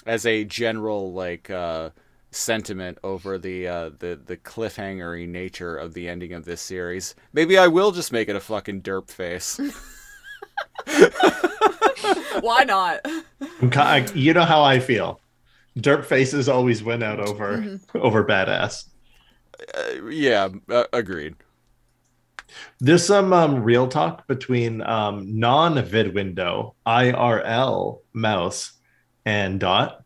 as 0.06 0.24
a 0.26 0.44
general 0.44 1.12
like 1.12 1.50
uh 1.50 1.90
sentiment 2.30 2.98
over 3.04 3.38
the 3.38 3.66
uh 3.66 3.90
the 3.98 4.20
the 4.26 4.36
cliffhangery 4.36 5.26
nature 5.26 5.76
of 5.76 5.94
the 5.94 6.08
ending 6.08 6.32
of 6.32 6.44
this 6.44 6.60
series 6.60 7.14
maybe 7.32 7.56
i 7.56 7.66
will 7.66 7.92
just 7.92 8.12
make 8.12 8.28
it 8.28 8.36
a 8.36 8.40
fucking 8.40 8.82
derp 8.82 9.10
face 9.10 9.58
Why 12.40 12.64
not? 12.64 13.00
I'm 13.62 13.70
ki- 13.70 13.78
I- 13.80 14.06
you 14.14 14.32
know 14.34 14.44
how 14.44 14.62
I 14.62 14.78
feel. 14.78 15.20
Derp 15.78 16.04
faces 16.04 16.48
always 16.48 16.82
win 16.82 17.02
out 17.02 17.18
over 17.20 17.78
over 17.94 18.24
badass. 18.24 18.84
Uh, 19.74 20.06
yeah 20.10 20.48
uh, 20.70 20.84
agreed 20.92 21.34
There's 22.78 23.04
some 23.04 23.32
um, 23.32 23.62
real 23.62 23.88
talk 23.88 24.26
between 24.26 24.82
um, 24.82 25.38
non 25.38 25.82
vid 25.82 26.14
window 26.14 26.74
IRL 26.86 28.00
mouse 28.12 28.72
and 29.26 29.60
Dot 29.60 30.02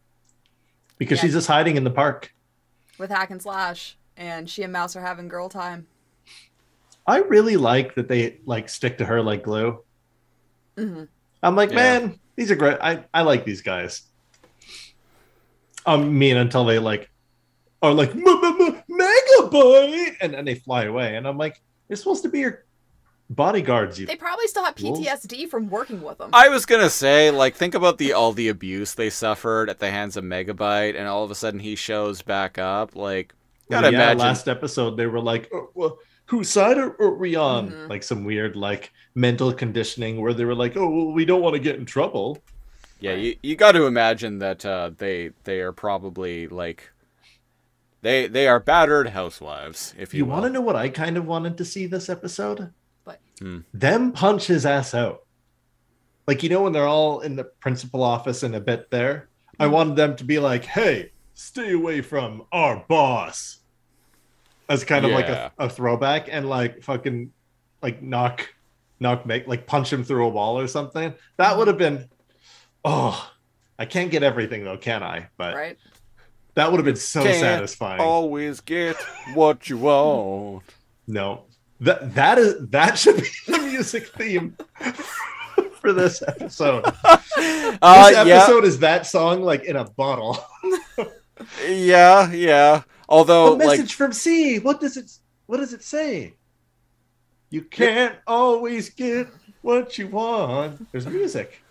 because 0.98 1.18
Yeah. 1.18 1.22
she's 1.22 1.34
just 1.34 1.46
hiding 1.46 1.76
in 1.76 1.84
the 1.84 1.90
park. 1.90 2.32
With 2.98 3.10
hack 3.10 3.30
and 3.30 3.40
slash, 3.40 3.96
and 4.16 4.50
she 4.50 4.62
and 4.64 4.72
Mouse 4.72 4.96
are 4.96 5.00
having 5.00 5.28
girl 5.28 5.48
time. 5.48 5.86
I 7.06 7.18
really 7.18 7.56
like 7.56 7.94
that 7.94 8.08
they 8.08 8.38
like 8.44 8.68
stick 8.68 8.98
to 8.98 9.04
her 9.04 9.22
like 9.22 9.42
glue. 9.44 9.84
Mhm. 10.76 11.08
I'm 11.42 11.54
like, 11.56 11.70
Yeah. 11.70 11.76
man, 11.76 12.20
these 12.36 12.50
are 12.50 12.56
great. 12.56 12.78
I, 12.80 13.04
I 13.14 13.22
like 13.22 13.44
these 13.44 13.62
guys. 13.62 14.02
I 15.86 15.96
mean, 15.96 16.36
until 16.36 16.64
they 16.64 16.78
like 16.78 17.08
are 17.82 17.94
like 17.94 18.10
"M- 18.10 18.22
m- 18.26 18.60
m- 18.60 18.82
megabyte, 18.90 20.16
and 20.20 20.34
then 20.34 20.44
they 20.44 20.54
fly 20.56 20.84
away, 20.84 21.16
and 21.16 21.26
I'm 21.26 21.38
like, 21.38 21.60
they're 21.88 21.96
supposed 21.96 22.22
to 22.24 22.28
be 22.28 22.40
your 22.40 22.64
bodyguards. 23.30 23.98
You 23.98 24.06
They 24.06 24.16
probably 24.16 24.46
still 24.48 24.64
have 24.64 24.78
Wolves? 24.82 25.00
PTSD 25.00 25.48
from 25.48 25.70
working 25.70 26.02
with 26.02 26.18
them. 26.18 26.30
i 26.32 26.48
was 26.48 26.66
gonna 26.66 26.90
say 26.90 27.30
like 27.30 27.54
think 27.54 27.74
about 27.74 27.96
the 27.98 28.12
all 28.12 28.32
the 28.32 28.48
abuse 28.48 28.94
they 28.94 29.08
suffered 29.08 29.70
at 29.70 29.78
the 29.78 29.90
hands 29.90 30.16
of 30.16 30.24
megabyte 30.24 30.98
and 30.98 31.06
all 31.08 31.24
of 31.24 31.30
a 31.30 31.34
sudden 31.34 31.60
he 31.60 31.76
shows 31.76 32.20
back 32.22 32.58
up 32.58 32.94
like 32.96 33.32
gotta 33.70 33.86
yeah, 33.92 33.98
imagine 33.98 34.18
last 34.18 34.48
episode 34.48 34.96
they 34.96 35.06
were 35.06 35.20
like, 35.20 35.48
"Oh, 35.54 35.70
well, 35.74 35.98
whose 36.26 36.48
side 36.50 36.76
are, 36.76 37.00
are 37.00 37.14
we 37.14 37.36
on? 37.36 37.70
Mhm. 37.70 37.88
Like 37.88 38.02
some 38.02 38.24
weird 38.24 38.56
like 38.56 38.92
mental 39.14 39.52
conditioning 39.52 40.20
where 40.20 40.34
they 40.34 40.44
were 40.44 40.54
like, 40.54 40.76
oh, 40.76 40.88
well, 40.88 41.12
we 41.12 41.24
don't 41.24 41.40
want 41.42 41.54
to 41.54 41.60
get 41.60 41.76
in 41.76 41.84
trouble. 41.86 42.38
Yeah, 43.00 43.14
you, 43.14 43.36
you 43.42 43.56
got 43.56 43.72
to 43.72 43.86
imagine 43.86 44.40
that 44.40 44.66
uh, 44.66 44.90
they 44.98 45.30
they 45.44 45.60
are 45.60 45.72
probably 45.72 46.48
like 46.48 46.90
they 48.02 48.26
they 48.26 48.46
are 48.48 48.60
battered 48.60 49.10
housewives, 49.10 49.94
if 49.98 50.12
you, 50.14 50.18
You 50.18 50.24
want 50.26 50.44
to 50.44 50.50
know 50.50 50.60
what 50.60 50.76
I 50.76 50.88
kind 50.88 51.16
of 51.16 51.26
wanted 51.26 51.56
to 51.58 51.64
see 51.64 51.86
this 51.86 52.08
episode? 52.08 52.72
But 53.40 53.46
Hmm. 53.46 53.58
Them 53.74 54.12
punch 54.12 54.46
his 54.46 54.64
ass 54.66 54.94
out. 54.94 55.24
Like 56.26 56.42
you 56.42 56.48
know 56.48 56.62
when 56.62 56.72
they're 56.72 56.86
all 56.86 57.20
in 57.20 57.36
the 57.36 57.44
principal 57.44 58.02
office 58.02 58.42
and 58.42 58.54
a 58.54 58.60
bit 58.60 58.90
there. 58.90 59.28
I 59.58 59.66
Hmm. 59.66 59.72
wanted 59.72 59.96
them 59.96 60.16
to 60.16 60.24
be 60.24 60.38
like, 60.38 60.64
"Hey, 60.64 61.12
stay 61.34 61.72
away 61.72 62.02
from 62.02 62.44
our 62.52 62.84
boss," 62.88 63.58
as 64.68 64.84
kind 64.84 65.04
of 65.04 65.10
like 65.10 65.28
a, 65.28 65.52
a 65.58 65.68
throwback, 65.68 66.28
and 66.30 66.48
like 66.48 66.82
fucking 66.82 67.32
like 67.82 68.02
knock, 68.02 68.48
knock, 69.00 69.24
make 69.26 69.46
like 69.48 69.66
punch 69.66 69.92
him 69.92 70.04
through 70.04 70.26
a 70.26 70.28
wall 70.28 70.58
or 70.58 70.68
something. 70.68 71.14
That 71.38 71.56
would 71.58 71.66
have 71.66 71.78
been, 71.78 72.08
oh, 72.84 73.32
I 73.78 73.86
can't 73.86 74.10
get 74.10 74.22
everything 74.22 74.64
though, 74.64 74.76
can 74.78 75.02
I? 75.02 75.28
But 75.36 75.54
right? 75.56 75.78
that 76.54 76.70
would 76.70 76.78
have 76.78 76.84
been 76.84 76.96
so 76.96 77.22
Can't 77.22 77.40
satisfying. 77.40 78.00
always 78.00 78.60
get 78.60 78.96
what 79.34 79.68
you 79.68 79.78
want. 79.78 80.64
No, 81.06 81.44
that 81.80 82.14
that 82.14 82.38
is 82.38 82.68
that 82.68 82.98
should 82.98 83.16
be 83.16 83.28
the 83.46 83.58
music 83.58 84.08
theme 84.08 84.56
for 85.80 85.92
this 85.92 86.22
episode. 86.26 86.84
Uh, 87.82 88.08
this 88.08 88.26
yeah, 88.26 88.36
episode 88.36 88.64
is 88.64 88.78
that 88.80 89.06
song 89.06 89.42
like 89.42 89.64
in 89.64 89.76
a 89.76 89.84
bottle. 89.84 90.36
yeah, 91.66 92.30
yeah. 92.32 92.82
Although, 93.08 93.54
a 93.54 93.56
message 93.56 93.78
like, 93.80 93.90
from 93.90 94.12
C. 94.12 94.58
What 94.58 94.80
does 94.80 94.96
it? 94.96 95.10
What 95.46 95.58
does 95.58 95.72
it 95.72 95.82
say? 95.82 96.34
You 97.48 97.62
can't 97.62 98.16
always 98.26 98.90
get 98.90 99.28
what 99.62 99.98
you 99.98 100.08
want. 100.08 100.90
There's 100.92 101.06
music. 101.06 101.62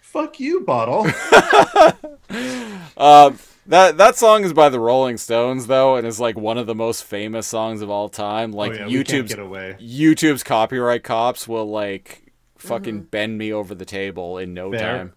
Fuck 0.00 0.40
you, 0.40 0.60
bottle. 0.60 1.06
um, 2.96 3.38
that 3.68 3.96
that 3.98 4.16
song 4.16 4.44
is 4.44 4.52
by 4.52 4.68
the 4.68 4.80
Rolling 4.80 5.16
Stones, 5.16 5.66
though, 5.66 5.96
and 5.96 6.06
is 6.06 6.20
like 6.20 6.36
one 6.36 6.58
of 6.58 6.66
the 6.66 6.74
most 6.74 7.04
famous 7.04 7.46
songs 7.46 7.82
of 7.82 7.90
all 7.90 8.08
time. 8.08 8.52
Like 8.52 8.72
oh, 8.72 8.86
yeah, 8.86 8.86
YouTube's 8.86 9.30
get 9.30 9.38
away. 9.38 9.76
YouTube's 9.80 10.42
copyright 10.42 11.02
cops 11.02 11.48
will 11.48 11.66
like 11.66 12.32
fucking 12.58 13.02
bend 13.02 13.38
me 13.38 13.52
over 13.52 13.74
the 13.74 13.84
table 13.84 14.38
in 14.38 14.54
no 14.54 14.70
Fair. 14.70 14.80
time 14.80 15.12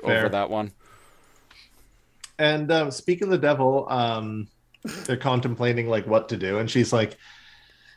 Fair. 0.00 0.18
over 0.18 0.28
that 0.30 0.50
one. 0.50 0.72
And 2.38 2.70
um, 2.70 2.90
speak 2.90 3.22
of 3.22 3.30
the 3.30 3.38
devil, 3.38 3.86
um, 3.90 4.48
they're 5.06 5.16
contemplating 5.16 5.88
like 5.88 6.06
what 6.06 6.28
to 6.28 6.36
do, 6.36 6.58
and 6.58 6.70
she's 6.70 6.92
like, 6.92 7.16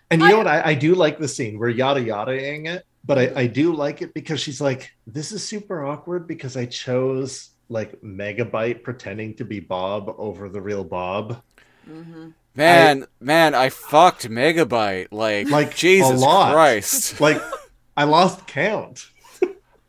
and 0.10 0.22
you 0.22 0.28
know 0.28 0.38
what? 0.40 0.48
I, 0.48 0.62
I 0.72 0.74
do 0.74 0.96
like 0.96 1.20
the 1.20 1.28
scene. 1.28 1.58
We're 1.58 1.70
yada 1.70 2.02
yadaing 2.02 2.68
it, 2.68 2.86
but 3.06 3.18
I, 3.18 3.32
I 3.36 3.48
do 3.48 3.74
like 3.74 4.02
it 4.02 4.14
because 4.14 4.42
she's 4.42 4.60
like, 4.60 4.92
this 5.08 5.32
is 5.32 5.48
super 5.48 5.86
awkward 5.86 6.28
because 6.28 6.58
I 6.58 6.66
chose 6.66 7.52
like 7.72 8.02
Megabyte 8.02 8.84
pretending 8.84 9.34
to 9.36 9.46
be 9.46 9.60
Bob 9.60 10.14
over 10.18 10.50
the 10.50 10.62
real 10.62 10.84
Bob. 10.84 11.42
Mm-hmm. 11.90 12.30
Man, 12.54 13.06
man, 13.20 13.56
I 13.56 13.70
fucked 13.70 14.30
Megabyte. 14.30 15.08
Like, 15.12 15.50
Like, 15.50 15.72
a 15.74 15.76
Jesus 15.78 16.20
lot. 16.22 16.54
Christ. 16.54 17.20
Like, 17.22 17.42
I 17.96 18.04
lost 18.04 18.46
count. 18.46 19.10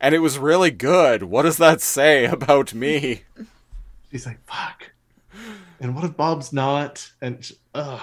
and 0.00 0.14
it 0.14 0.20
was 0.20 0.38
really 0.38 0.70
good. 0.70 1.24
What 1.24 1.42
does 1.42 1.56
that 1.58 1.80
say 1.80 2.24
about 2.26 2.72
me? 2.72 3.22
She's 4.10 4.26
like, 4.26 4.38
fuck. 4.46 4.90
And 5.80 5.94
what 5.96 6.04
if 6.04 6.16
Bob's 6.16 6.52
not? 6.52 7.10
And 7.20 7.44
sh- 7.44 7.52
ugh, 7.74 8.00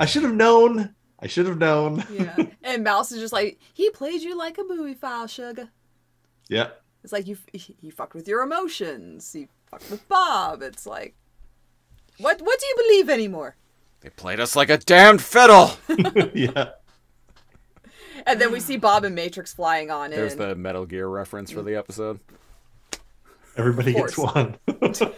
I 0.00 0.06
should 0.06 0.22
have 0.22 0.34
known. 0.34 0.94
I 1.20 1.26
should 1.26 1.46
have 1.46 1.58
known. 1.58 2.04
Yeah. 2.10 2.36
and 2.62 2.84
Mouse 2.84 3.12
is 3.12 3.20
just 3.20 3.32
like, 3.32 3.58
he 3.74 3.90
played 3.90 4.22
you 4.22 4.38
like 4.38 4.56
a 4.56 4.62
movie 4.64 4.94
file, 4.94 5.26
sugar. 5.26 5.68
Yeah. 6.50 6.68
It's 7.04 7.12
like 7.12 7.26
you 7.26 7.36
he, 7.52 7.76
he 7.80 7.90
fucked 7.90 8.14
with 8.14 8.28
your 8.28 8.42
emotions. 8.42 9.32
He 9.32 9.48
fucked 9.70 9.90
with 9.90 10.06
Bob. 10.08 10.62
It's 10.62 10.86
like, 10.86 11.14
what 12.18 12.40
what 12.42 12.60
do 12.60 12.66
you 12.66 12.74
believe 12.76 13.08
anymore? 13.08 13.56
They 14.00 14.10
played 14.10 14.40
us 14.40 14.54
like 14.54 14.70
a 14.70 14.78
damned 14.78 15.22
fiddle. 15.22 15.72
yeah. 16.34 16.70
And 18.26 18.40
then 18.40 18.52
we 18.52 18.60
see 18.60 18.76
Bob 18.76 19.04
and 19.04 19.14
Matrix 19.14 19.54
flying 19.54 19.90
on 19.90 20.10
There's 20.10 20.32
in. 20.32 20.38
There's 20.38 20.50
the 20.50 20.54
Metal 20.56 20.86
Gear 20.86 21.08
reference 21.08 21.50
for 21.50 21.62
the 21.62 21.76
episode. 21.76 22.20
Everybody 23.56 23.92
gets 23.92 24.14
course. 24.14 24.34
one. 24.34 24.56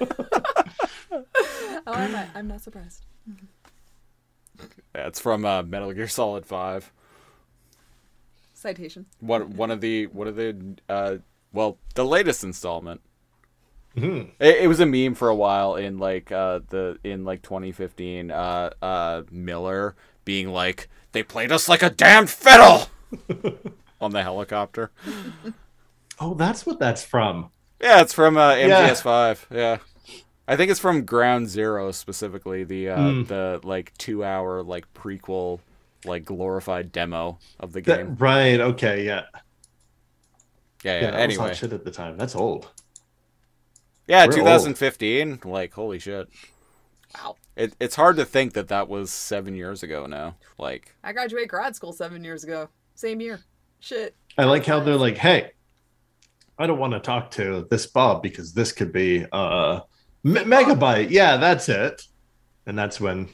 Oh, 1.87 1.93
I'm 1.95 2.13
not, 2.13 2.27
I'm 2.35 2.47
not 2.47 2.61
surprised. 2.61 3.05
Yeah, 4.95 5.07
it's 5.07 5.19
from 5.19 5.45
uh, 5.45 5.63
Metal 5.63 5.93
Gear 5.93 6.07
Solid 6.07 6.47
Five. 6.47 6.93
Citation. 8.55 9.07
One 9.19 9.57
one 9.57 9.71
of 9.71 9.81
the 9.81 10.07
one 10.09 10.29
of 10.29 10.37
the 10.37 10.77
uh, 10.89 11.17
well 11.53 11.79
the 11.95 12.05
latest 12.05 12.45
installment. 12.45 13.01
Mhm. 13.97 14.31
It, 14.39 14.57
it 14.65 14.69
was 14.69 14.79
a 14.81 14.87
meme 14.87 15.15
for 15.15 15.29
a 15.29 15.35
while 15.35 15.75
in 15.77 15.99
like 15.99 16.31
uh, 16.31 16.61
the 16.69 16.99
in 17.03 17.25
like 17.25 17.43
2015. 17.43 18.31
Uh, 18.31 18.71
uh, 18.81 19.23
Miller 19.31 19.97
being 20.25 20.49
like, 20.51 20.89
"They 21.13 21.23
played 21.25 21.51
us 21.51 21.69
like 21.69 21.83
a 21.83 21.91
damned 21.91 22.31
fiddle," 22.31 22.87
on 24.01 24.11
the 24.13 24.23
helicopter. 24.23 24.91
Oh, 26.23 26.35
that's 26.35 26.67
what 26.67 26.79
that's 26.79 27.03
from. 27.03 27.51
Yeah, 27.81 28.03
it's 28.03 28.13
from 28.13 28.37
uh, 28.37 28.55
Yeah. 28.55 28.91
MGS5. 28.91 29.47
Yeah. 29.51 29.79
I 30.47 30.55
think 30.55 30.71
it's 30.71 30.79
from 30.79 31.07
Ground 31.07 31.49
Zero 31.49 31.93
specifically, 31.93 32.63
the 32.63 32.91
uh, 32.91 32.99
Mm. 32.99 33.27
the 33.27 33.61
like 33.65 33.97
two 33.97 34.23
hour 34.23 34.63
like 34.63 34.85
prequel 34.93 35.61
like 36.05 36.27
glorified 36.27 36.93
demo 36.93 37.39
of 37.59 37.73
the 37.73 37.81
That- 37.81 37.97
game. 37.97 38.17
right. 38.19 38.61
Okay. 38.61 39.07
Yeah. 39.07 39.23
Yeah, 40.85 40.95
Yeah. 40.95 41.01
yeah. 41.01 41.11
that 41.11 41.17
was 41.17 41.23
anyway, 41.23 41.49
hot 41.49 41.57
shit 41.57 41.73
at 41.73 41.85
the 41.85 41.91
time. 41.91 42.17
That's 42.17 42.35
old. 42.35 42.69
yeah, 44.07 44.27
We're 44.27 44.33
2015. 44.33 45.41
Like 45.45 45.73
holy 45.75 45.99
shit. 45.99 46.29
Wow. 47.15 47.37
It, 47.57 47.75
it's 47.81 47.97
hard 47.97 48.17
to 48.17 48.25
think 48.25 48.53
that 48.55 48.69
that 48.69 48.89
was 48.89 49.11
seven 49.11 49.55
years 49.55 49.83
ago 49.83 50.07
now. 50.07 50.37
Like, 50.59 50.95
I 51.03 51.13
graduated 51.13 51.49
grad 51.49 51.75
school 51.75 51.93
seven 51.93 52.23
years 52.25 52.45
ago. 52.45 52.69
Same 52.95 53.21
year. 53.21 53.41
Shit. 53.81 54.15
I 54.39 54.45
like 54.45 54.65
how 54.65 54.81
they're 54.81 54.97
like, 54.97 55.19
"Hey, 55.19 55.51
I 56.59 56.67
don't 56.67 56.79
want 56.79 56.93
to 56.93 57.01
talk 57.01 57.31
to 57.33 57.67
this 57.71 57.87
Bob 57.87 58.23
because 58.23 58.53
this 58.53 58.73
could 58.73 58.93
be 58.93 59.27
uh 59.33 59.81
me- 60.23 60.43
megabyte." 60.43 61.11
Yeah, 61.11 61.37
that's 61.37 61.69
it. 61.69 62.03
And 62.67 62.79
that's 62.79 63.01
when 63.01 63.29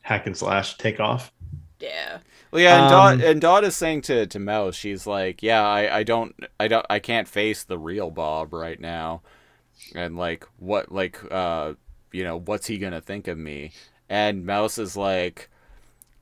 hack 0.00 0.26
and 0.26 0.36
slash 0.36 0.78
take 0.78 1.00
off. 1.00 1.32
Yeah. 1.80 2.18
Well, 2.56 2.62
yeah, 2.64 2.78
and 2.78 2.86
Um, 2.86 3.18
Dot 3.18 3.20
and 3.20 3.38
Dot 3.38 3.64
is 3.64 3.76
saying 3.76 4.00
to 4.02 4.26
to 4.26 4.38
Mouse, 4.38 4.74
she's 4.74 5.06
like, 5.06 5.42
"Yeah, 5.42 5.62
I, 5.62 5.98
I 5.98 6.02
don't, 6.04 6.34
I 6.58 6.68
don't, 6.68 6.86
I 6.88 7.00
can't 7.00 7.28
face 7.28 7.62
the 7.64 7.78
real 7.78 8.10
Bob 8.10 8.54
right 8.54 8.80
now, 8.80 9.20
and 9.94 10.16
like, 10.16 10.46
what, 10.58 10.90
like, 10.90 11.20
uh, 11.30 11.74
you 12.12 12.24
know, 12.24 12.38
what's 12.38 12.66
he 12.68 12.78
gonna 12.78 13.02
think 13.02 13.28
of 13.28 13.38
me?" 13.38 13.72
And 14.08 14.46
Mouse 14.46 14.78
is 14.78 14.96
like, 14.96 15.50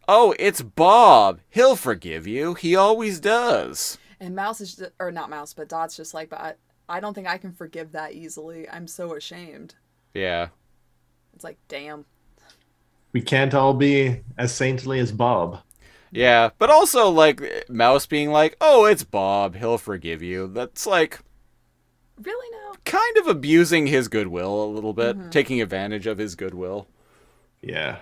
"Oh, 0.09 0.35
it's 0.39 0.62
Bob. 0.62 1.41
He'll 1.51 1.76
forgive 1.76 2.26
you. 2.26 2.55
He 2.55 2.76
always 2.76 3.20
does." 3.20 3.99
And 4.20 4.35
Mouse 4.35 4.61
is 4.61 4.76
just, 4.76 4.93
or 4.99 5.12
not 5.12 5.30
Mouse, 5.30 5.55
but 5.55 5.68
Dot's 5.68 5.97
just 5.97 6.14
like, 6.14 6.30
but 6.30 6.41
I, 6.41 6.55
I 6.89 7.01
don't 7.01 7.14
think 7.14 7.28
I 7.28 7.39
can 7.39 7.53
forgive 7.53 7.93
that 7.93 8.14
easily. 8.14 8.68
I'm 8.68 8.89
so 8.89 9.14
ashamed. 9.14 9.76
Yeah, 10.14 10.49
It's 11.35 11.45
like, 11.45 11.59
damn. 11.68 12.07
We 13.12 13.22
can't 13.22 13.55
all 13.55 13.72
be 13.74 14.20
as 14.37 14.55
saintly 14.55 14.99
as 14.99 15.12
Bob. 15.12 15.62
Yeah, 16.15 16.51
but 16.59 16.71
also 16.71 17.09
like 17.11 17.43
Mouse 17.69 18.07
being 18.07 18.31
like, 18.31 18.57
"Oh, 18.61 18.85
it's 18.87 19.05
Bob. 19.05 19.57
He'll 19.57 19.79
forgive 19.79 20.23
you." 20.23 20.47
That's 20.49 20.87
like 20.87 21.21
Really 22.23 22.51
now? 22.53 22.75
kind 22.85 23.17
of 23.19 23.27
abusing 23.27 23.87
his 23.87 24.09
goodwill 24.09 24.65
a 24.65 24.67
little 24.73 24.93
bit, 24.93 25.17
taking 25.31 25.61
advantage 25.61 26.07
of 26.07 26.19
his 26.19 26.35
goodwill. 26.35 26.87
Yeah. 27.62 27.99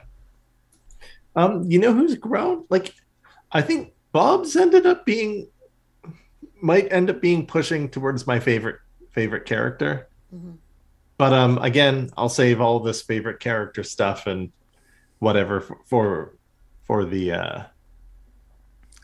Um, 1.34 1.64
you 1.70 1.78
know 1.78 1.94
who's 1.94 2.14
grown? 2.16 2.66
Like, 2.68 2.94
I 3.50 3.62
think 3.62 3.94
Bob's 4.12 4.54
ended 4.56 4.84
up 4.86 5.06
being 5.06 5.48
might 6.60 6.92
end 6.92 7.10
up 7.10 7.20
being 7.20 7.46
pushing 7.46 7.88
towards 7.88 8.26
my 8.26 8.38
favorite 8.38 8.76
favorite 9.10 9.46
character. 9.46 10.08
But 11.18 11.32
um, 11.32 11.58
again, 11.58 12.10
I'll 12.16 12.28
save 12.28 12.60
all 12.60 12.80
this 12.80 13.02
favorite 13.02 13.40
character 13.40 13.82
stuff 13.82 14.26
and 14.26 14.52
whatever 15.20 15.60
for 15.60 15.78
for, 15.86 16.36
for 16.86 17.04
the 17.04 17.32
uh, 17.32 17.62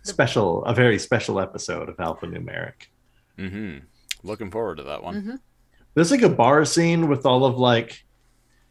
special, 0.09 0.65
a 0.65 0.75
very 0.75 0.99
special 0.99 1.41
episode 1.41 1.89
of 1.89 1.97
Alphanumeric. 1.97 2.89
Mm-hmm. 3.39 3.79
Looking 4.25 4.51
forward 4.51 4.77
to 4.79 4.85
that 4.85 5.03
one. 5.03 5.41
There's 5.95 6.11
like 6.11 6.23
a 6.23 6.29
bar 6.29 6.65
scene 6.65 7.09
with 7.09 7.25
all 7.27 7.45
of 7.45 7.59
like 7.59 8.05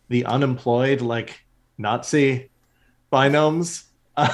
the 0.09 0.25
unemployed 0.25 1.01
like 1.01 1.45
Nazi 1.77 2.49
binomes. 3.11 3.83
All 4.17 4.27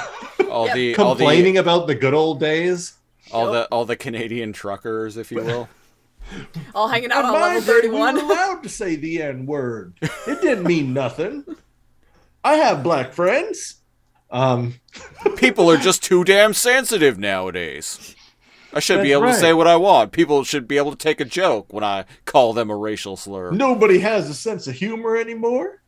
Yep. 0.66 0.74
the 0.74 0.96
all 0.96 1.14
the 1.14 1.24
complaining 1.24 1.58
about 1.58 1.86
the 1.86 1.94
good 1.94 2.14
old 2.14 2.40
days. 2.40 2.94
all 3.32 3.52
the 3.52 3.66
all 3.66 3.84
the 3.84 3.96
Canadian 3.96 4.52
truckers, 4.52 5.16
if 5.16 5.30
you 5.30 5.38
will. 5.42 5.68
All 6.74 6.88
hanging 6.88 7.12
out 7.12 7.26
On 7.26 7.34
on 7.34 7.40
my 7.40 7.54
level 7.56 7.60
day, 7.60 7.88
we 7.88 7.98
31. 7.98 8.18
allowed 8.18 8.62
to 8.62 8.68
say 8.70 8.96
the 8.96 9.20
N 9.20 9.44
word. 9.44 9.92
It 10.00 10.40
didn't 10.40 10.64
mean 10.64 10.94
nothing. 10.94 11.44
I 12.42 12.54
have 12.54 12.82
black 12.82 13.12
friends. 13.12 13.74
Um, 14.34 14.74
People 15.36 15.70
are 15.70 15.76
just 15.76 16.02
too 16.02 16.24
damn 16.24 16.52
sensitive 16.54 17.18
nowadays. 17.18 18.16
I 18.72 18.80
should 18.80 19.02
be 19.02 19.10
That's 19.10 19.20
able 19.22 19.32
to 19.32 19.38
say 19.38 19.52
what 19.52 19.68
I 19.68 19.76
want. 19.76 20.10
People 20.10 20.42
should 20.42 20.66
be 20.66 20.76
able 20.76 20.90
to 20.90 20.96
take 20.98 21.20
a 21.20 21.24
joke 21.24 21.72
when 21.72 21.84
I 21.84 22.04
call 22.24 22.52
them 22.52 22.68
a 22.70 22.76
racial 22.76 23.16
slur. 23.16 23.52
nobody 23.52 24.00
has 24.00 24.28
a 24.28 24.34
sense 24.34 24.66
of 24.66 24.74
humor 24.74 25.16
anymore. 25.16 25.80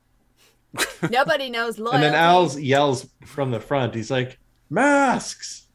Nobody 1.11 1.51
knows 1.51 1.79
loyalty. 1.79 1.97
And 1.97 2.05
then 2.05 2.15
Al's 2.15 2.61
yells 2.61 3.09
from 3.25 3.51
the 3.51 3.59
front. 3.61 3.95
He's 3.95 4.11
like, 4.11 4.39
"Masks!" 4.71 5.67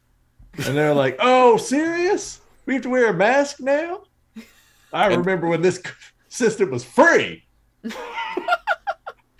And 0.64 0.76
they're 0.76 0.94
like, 0.94 1.16
"Oh, 1.18 1.56
serious? 1.56 2.40
We 2.66 2.74
have 2.74 2.84
to 2.84 2.88
wear 2.88 3.08
a 3.10 3.14
mask 3.14 3.58
now?" 3.60 4.04
I 4.92 5.08
And- 5.08 5.16
remember 5.18 5.48
when 5.48 5.60
this 5.60 5.82
system 6.28 6.70
was 6.70 6.84
free. 6.84 7.44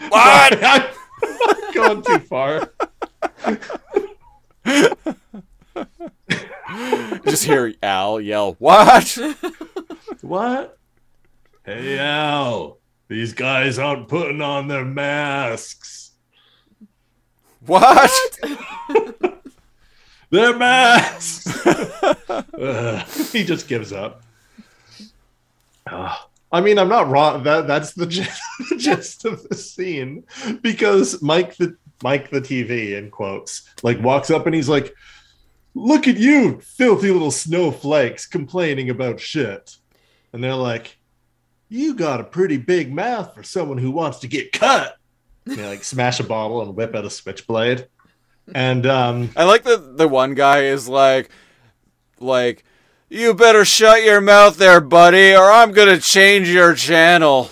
What? 0.09 0.59
I'm 0.65 1.73
going 1.73 2.03
too 2.03 2.19
far. 2.19 2.69
just 7.25 7.45
hear 7.45 7.75
Al 7.83 8.21
yell, 8.21 8.57
"What?" 8.59 9.19
What? 10.23 10.79
Hey, 11.65 11.99
Al. 11.99 12.79
These 13.09 13.35
guys 13.35 13.79
aren't 13.79 14.09
putting 14.09 14.41
on 14.41 14.69
their 14.69 14.85
masks. 14.85 16.13
What? 17.67 18.11
Their 20.31 20.57
masks. 20.57 21.67
Ugh, 21.69 23.07
he 23.33 23.45
just 23.45 23.69
gives 23.69 23.93
up. 23.93 24.23
Ah, 25.87 26.29
I 26.53 26.61
mean, 26.61 26.79
I'm 26.79 26.89
not 26.89 27.09
wrong. 27.09 27.43
That 27.43 27.67
that's 27.67 27.93
the 27.93 28.07
gist, 28.07 28.41
the 28.71 28.77
gist 28.77 29.25
of 29.27 29.47
the 29.49 29.55
scene 29.55 30.25
because 30.63 31.21
Mike 31.23 31.57
the 31.57 31.77
Mike 32.03 32.31
the 32.31 32.41
TV 32.41 32.97
in 32.97 33.11
quotes 33.11 33.69
like 33.83 34.01
walks 34.03 34.31
up 34.31 34.47
and 34.47 34.55
he's 34.55 34.69
like, 34.69 34.95
"Look 35.75 36.09
at 36.09 36.17
you, 36.17 36.61
filthy 36.61 37.11
little 37.11 37.31
snowflakes, 37.31 38.27
complaining 38.27 38.91
about 38.91 39.21
shit," 39.21 39.77
and 40.33 40.43
they're 40.43 40.55
like, 40.55 40.99
"You 41.69 41.95
got 41.95 42.21
a 42.21 42.25
pretty 42.25 42.57
big 42.57 42.93
mouth 42.93 43.35
for 43.35 43.43
someone 43.43 43.79
who 43.79 43.91
wants 43.91 44.19
to 44.21 44.29
get 44.29 44.53
cut." 44.53 44.97
And 45.47 45.57
they 45.57 45.67
like 45.67 45.85
smash 45.85 46.21
a 46.21 46.25
bottle 46.25 46.63
and 46.63 46.77
whip 46.77 46.95
out 46.95 47.05
a 47.05 47.11
switchblade, 47.11 47.89
and 48.55 48.87
um, 48.87 49.31
I 49.37 49.45
like 49.45 49.65
that 49.65 49.97
the 49.97 50.09
one 50.09 50.35
guy 50.35 50.65
is 50.65 50.89
like, 50.89 51.31
like, 52.19 52.65
you 53.09 53.35
better 53.35 53.65
shut 53.65 54.05
your 54.05 54.21
mouth 54.21 54.57
there, 54.57 54.81
buddy, 54.81 55.35
or 55.35 55.51
I'm 55.51 55.73
gonna 55.73 55.99
change 55.99 56.49
your 56.49 56.75
channel. 56.75 57.51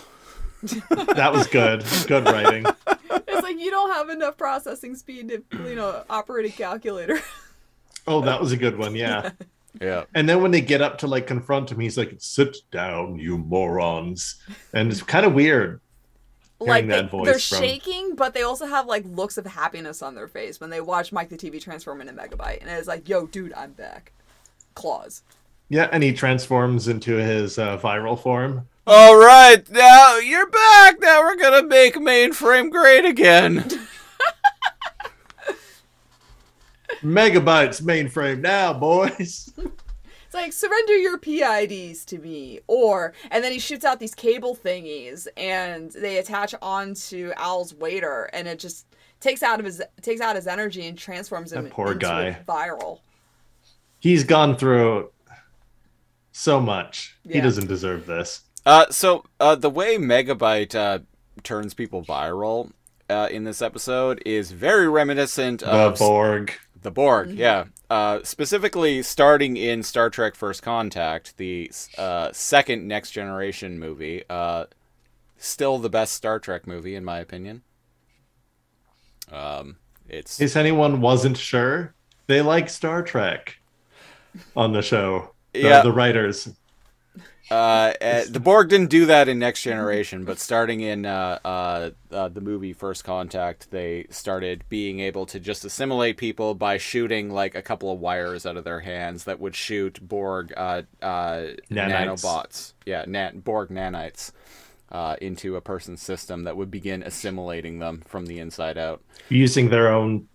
that 0.90 1.32
was 1.32 1.46
good, 1.46 1.84
good 2.06 2.24
writing. 2.24 2.66
It's 3.10 3.42
like 3.42 3.58
you 3.58 3.70
don't 3.70 3.90
have 3.92 4.10
enough 4.10 4.36
processing 4.36 4.94
speed 4.94 5.28
to, 5.28 5.68
you 5.68 5.74
know, 5.74 6.04
operate 6.10 6.46
a 6.52 6.56
calculator. 6.56 7.20
Oh, 8.06 8.20
that 8.22 8.40
was 8.40 8.52
a 8.52 8.56
good 8.56 8.76
one. 8.78 8.94
Yeah. 8.94 9.30
Yeah. 9.80 10.04
And 10.16 10.28
then 10.28 10.42
when 10.42 10.50
they 10.50 10.60
get 10.60 10.82
up 10.82 10.98
to 10.98 11.06
like 11.06 11.28
confront 11.28 11.70
him, 11.70 11.78
he's 11.78 11.96
like, 11.96 12.12
"Sit 12.18 12.56
down, 12.72 13.20
you 13.20 13.38
morons!" 13.38 14.34
And 14.72 14.90
it's 14.90 15.00
kind 15.00 15.24
of 15.24 15.32
weird. 15.32 15.80
like 16.58 16.88
that 16.88 17.02
they, 17.02 17.08
voice 17.08 17.24
they're 17.26 17.38
from- 17.38 17.64
shaking, 17.64 18.16
but 18.16 18.34
they 18.34 18.42
also 18.42 18.66
have 18.66 18.86
like 18.86 19.04
looks 19.06 19.38
of 19.38 19.46
happiness 19.46 20.02
on 20.02 20.16
their 20.16 20.26
face 20.26 20.58
when 20.60 20.70
they 20.70 20.80
watch 20.80 21.12
Mike 21.12 21.28
the 21.28 21.36
TV 21.36 21.60
transform 21.62 22.00
into 22.00 22.12
Megabyte, 22.12 22.60
and 22.60 22.68
it's 22.68 22.88
like, 22.88 23.08
"Yo, 23.08 23.28
dude, 23.28 23.52
I'm 23.52 23.70
back." 23.72 24.12
Claws. 24.74 25.22
Yeah, 25.68 25.88
and 25.92 26.02
he 26.02 26.12
transforms 26.12 26.88
into 26.88 27.12
his 27.14 27.56
uh, 27.56 27.78
viral 27.78 28.20
form. 28.20 28.66
All 28.86 29.16
right, 29.16 29.68
now 29.70 30.16
you're 30.18 30.48
back. 30.48 31.00
Now 31.00 31.20
we're 31.22 31.36
gonna 31.36 31.62
make 31.66 31.94
mainframe 31.96 32.70
great 32.70 33.04
again. 33.04 33.68
Megabytes 37.02 37.82
mainframe 37.82 38.40
now, 38.40 38.72
boys. 38.72 39.52
It's 40.26 40.34
like 40.36 40.52
surrender 40.52 40.96
your 40.96 41.18
PIDs 41.18 42.04
to 42.04 42.16
me, 42.18 42.60
or 42.68 43.14
and 43.32 43.42
then 43.42 43.50
he 43.50 43.58
shoots 43.58 43.84
out 43.84 43.98
these 43.98 44.14
cable 44.14 44.54
thingies, 44.54 45.26
and 45.36 45.90
they 45.90 46.18
attach 46.18 46.54
onto 46.62 47.32
Al's 47.36 47.74
waiter, 47.74 48.30
and 48.32 48.46
it 48.46 48.60
just 48.60 48.86
takes 49.18 49.42
out 49.42 49.58
of 49.58 49.66
his 49.66 49.82
takes 50.02 50.20
out 50.20 50.36
his 50.36 50.46
energy 50.46 50.86
and 50.86 50.96
transforms 50.96 51.52
him 51.52 51.64
That 51.64 51.72
poor 51.72 51.90
into 51.94 52.06
guy. 52.06 52.38
viral. 52.46 53.00
He's 53.98 54.22
gone 54.22 54.56
through 54.56 55.10
so 56.30 56.60
much. 56.60 57.16
He 57.28 57.40
doesn't 57.40 57.66
deserve 57.66 58.06
this. 58.06 58.42
Uh, 58.66 58.86
so 58.90 59.24
uh, 59.38 59.54
the 59.54 59.70
way 59.70 59.96
Megabyte 59.96 60.74
uh, 60.74 60.98
turns 61.42 61.74
people 61.74 62.02
viral 62.02 62.72
uh, 63.08 63.28
in 63.30 63.44
this 63.44 63.62
episode 63.62 64.22
is 64.26 64.52
very 64.52 64.88
reminiscent 64.88 65.62
of 65.62 65.72
The 65.72 65.78
of 65.78 65.98
Borg. 65.98 66.52
The 66.82 66.90
Borg, 66.90 67.30
yeah. 67.30 67.64
Uh, 67.88 68.20
specifically, 68.22 69.02
starting 69.02 69.56
in 69.56 69.82
Star 69.82 70.10
Trek: 70.10 70.34
First 70.34 70.62
Contact, 70.62 71.36
the 71.36 71.70
uh, 71.98 72.30
second 72.32 72.86
Next 72.86 73.10
Generation 73.10 73.78
movie. 73.78 74.22
Uh, 74.30 74.66
still 75.36 75.78
the 75.78 75.90
best 75.90 76.14
Star 76.14 76.38
Trek 76.38 76.66
movie, 76.66 76.94
in 76.94 77.04
my 77.04 77.18
opinion. 77.18 77.62
Um, 79.32 79.76
it's 80.08 80.38
In 80.40 80.44
case 80.44 80.56
anyone 80.56 81.00
wasn't 81.00 81.36
sure, 81.36 81.94
they 82.28 82.42
like 82.42 82.68
Star 82.70 83.02
Trek 83.02 83.58
on 84.56 84.72
the 84.72 84.82
show. 84.82 85.34
The, 85.52 85.60
Yeah. 85.60 85.82
the 85.82 85.92
writers. 85.92 86.48
Uh, 87.50 87.92
uh, 88.00 88.22
the 88.28 88.38
Borg 88.38 88.68
didn't 88.68 88.90
do 88.90 89.06
that 89.06 89.28
in 89.28 89.40
Next 89.40 89.62
Generation, 89.62 90.24
but 90.24 90.38
starting 90.38 90.80
in 90.80 91.04
uh, 91.04 91.40
uh, 91.44 91.90
uh, 92.12 92.28
the 92.28 92.40
movie 92.40 92.72
First 92.72 93.02
Contact, 93.02 93.72
they 93.72 94.06
started 94.08 94.62
being 94.68 95.00
able 95.00 95.26
to 95.26 95.40
just 95.40 95.64
assimilate 95.64 96.16
people 96.16 96.54
by 96.54 96.78
shooting 96.78 97.28
like 97.30 97.56
a 97.56 97.62
couple 97.62 97.92
of 97.92 97.98
wires 97.98 98.46
out 98.46 98.56
of 98.56 98.62
their 98.62 98.80
hands 98.80 99.24
that 99.24 99.40
would 99.40 99.56
shoot 99.56 99.98
Borg 100.00 100.52
uh, 100.56 100.82
uh, 101.02 101.46
nanobots, 101.72 102.74
yeah, 102.86 103.04
nan- 103.06 103.40
Borg 103.40 103.70
nanites. 103.70 104.32
Uh, 104.92 105.14
into 105.20 105.54
a 105.54 105.60
person's 105.60 106.02
system 106.02 106.42
that 106.42 106.56
would 106.56 106.68
begin 106.68 107.04
assimilating 107.04 107.78
them 107.78 108.02
from 108.08 108.26
the 108.26 108.40
inside 108.40 108.76
out. 108.76 109.00
using 109.28 109.70
their 109.70 109.92
own 109.92 110.26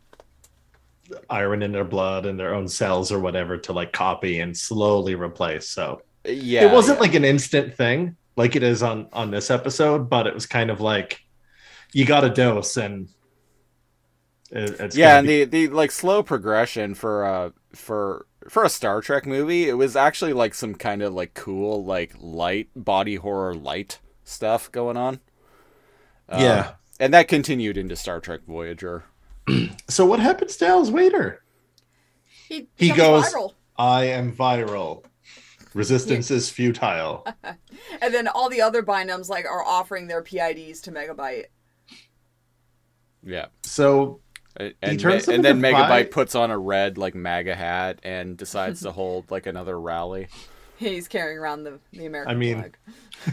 iron 1.30 1.62
in 1.62 1.74
their 1.74 1.84
blood 1.84 2.26
and 2.26 2.40
their 2.40 2.54
own 2.56 2.68
cells 2.68 3.12
or 3.12 3.20
whatever 3.20 3.58
to 3.58 3.74
like 3.74 3.92
copy 3.92 4.40
and 4.40 4.56
slowly 4.58 5.14
replace. 5.14 5.68
So 5.68 6.02
Yeah, 6.28 6.66
it 6.66 6.72
wasn't 6.72 6.98
yeah. 6.98 7.02
like 7.02 7.14
an 7.16 7.26
instant 7.26 7.76
thing 7.76 8.16
like 8.36 8.56
it 8.56 8.64
is 8.64 8.84
on 8.84 9.08
on 9.14 9.32
this 9.32 9.50
episode, 9.52 10.10
but 10.10 10.28
it 10.28 10.34
was 10.34 10.46
kind 10.46 10.70
of 10.72 10.82
like 10.82 11.22
you 11.94 12.06
got 12.06 12.24
a 12.24 12.30
dose 12.30 12.78
and 12.78 13.08
It- 14.52 14.80
it's 14.80 14.96
yeah, 14.96 15.18
and 15.18 15.28
be- 15.28 15.44
the 15.46 15.68
the 15.68 15.74
like 15.74 15.92
slow 15.92 16.24
progression 16.24 16.96
for 16.96 17.26
uh 17.26 17.50
for 17.74 18.26
for 18.50 18.64
a 18.64 18.70
Star 18.70 19.02
Trek 19.02 19.26
movie, 19.26 19.68
it 19.70 19.74
was 19.74 19.96
actually 19.96 20.34
like 20.34 20.54
some 20.54 20.76
kind 20.76 21.02
of 21.02 21.14
like 21.14 21.34
cool 21.34 21.84
like 21.84 22.14
light 22.20 22.70
body 22.76 23.16
horror 23.16 23.56
light 23.56 24.00
stuff 24.24 24.72
going 24.72 24.98
on. 24.98 25.20
Uh, 26.30 26.38
yeah. 26.42 26.72
and 27.00 27.14
that 27.14 27.28
continued 27.28 27.78
into 27.78 27.96
Star 27.96 28.20
Trek 28.20 28.42
Voyager. 28.48 29.04
So 29.88 30.06
what 30.08 30.20
happens 30.20 30.58
to 30.58 30.68
Al's 30.68 30.90
waiter? 30.90 31.44
He, 32.50 32.68
He 32.76 32.90
goes, 32.92 33.32
viral. 33.32 33.54
I 33.78 34.06
am 34.06 34.36
viral. 34.36 35.04
Resistance 35.76 36.32
is 36.32 36.50
futile. 36.50 37.28
and 38.02 38.14
then 38.14 38.30
all 38.30 38.50
the 38.50 38.62
other 38.62 38.82
binomes 38.82 39.28
like 39.28 39.46
are 39.46 39.64
offering 39.64 40.08
their 40.08 40.24
PIDs 40.24 40.82
to 40.84 40.92
Megabyte. 40.92 41.46
Yeah. 43.24 43.48
So 43.64 44.22
And, 44.56 44.74
and, 44.82 45.00
turns 45.00 45.28
and 45.28 45.44
then 45.44 45.60
Megabyte 45.60 45.88
vi- 45.88 46.04
puts 46.06 46.34
on 46.34 46.50
a 46.50 46.58
red 46.58 46.98
like 46.98 47.14
MAGA 47.14 47.56
hat 47.56 48.00
and 48.04 48.38
decides 48.38 48.82
to 48.84 48.92
hold 48.94 49.30
like 49.30 49.48
another 49.48 49.78
rally. 49.78 50.30
He's 50.78 51.10
carrying 51.10 51.38
around 51.38 51.64
the, 51.66 51.80
the 51.92 52.06
American 52.06 52.32
I 52.34 52.38
mean, 52.38 52.56
flag. 52.60 52.78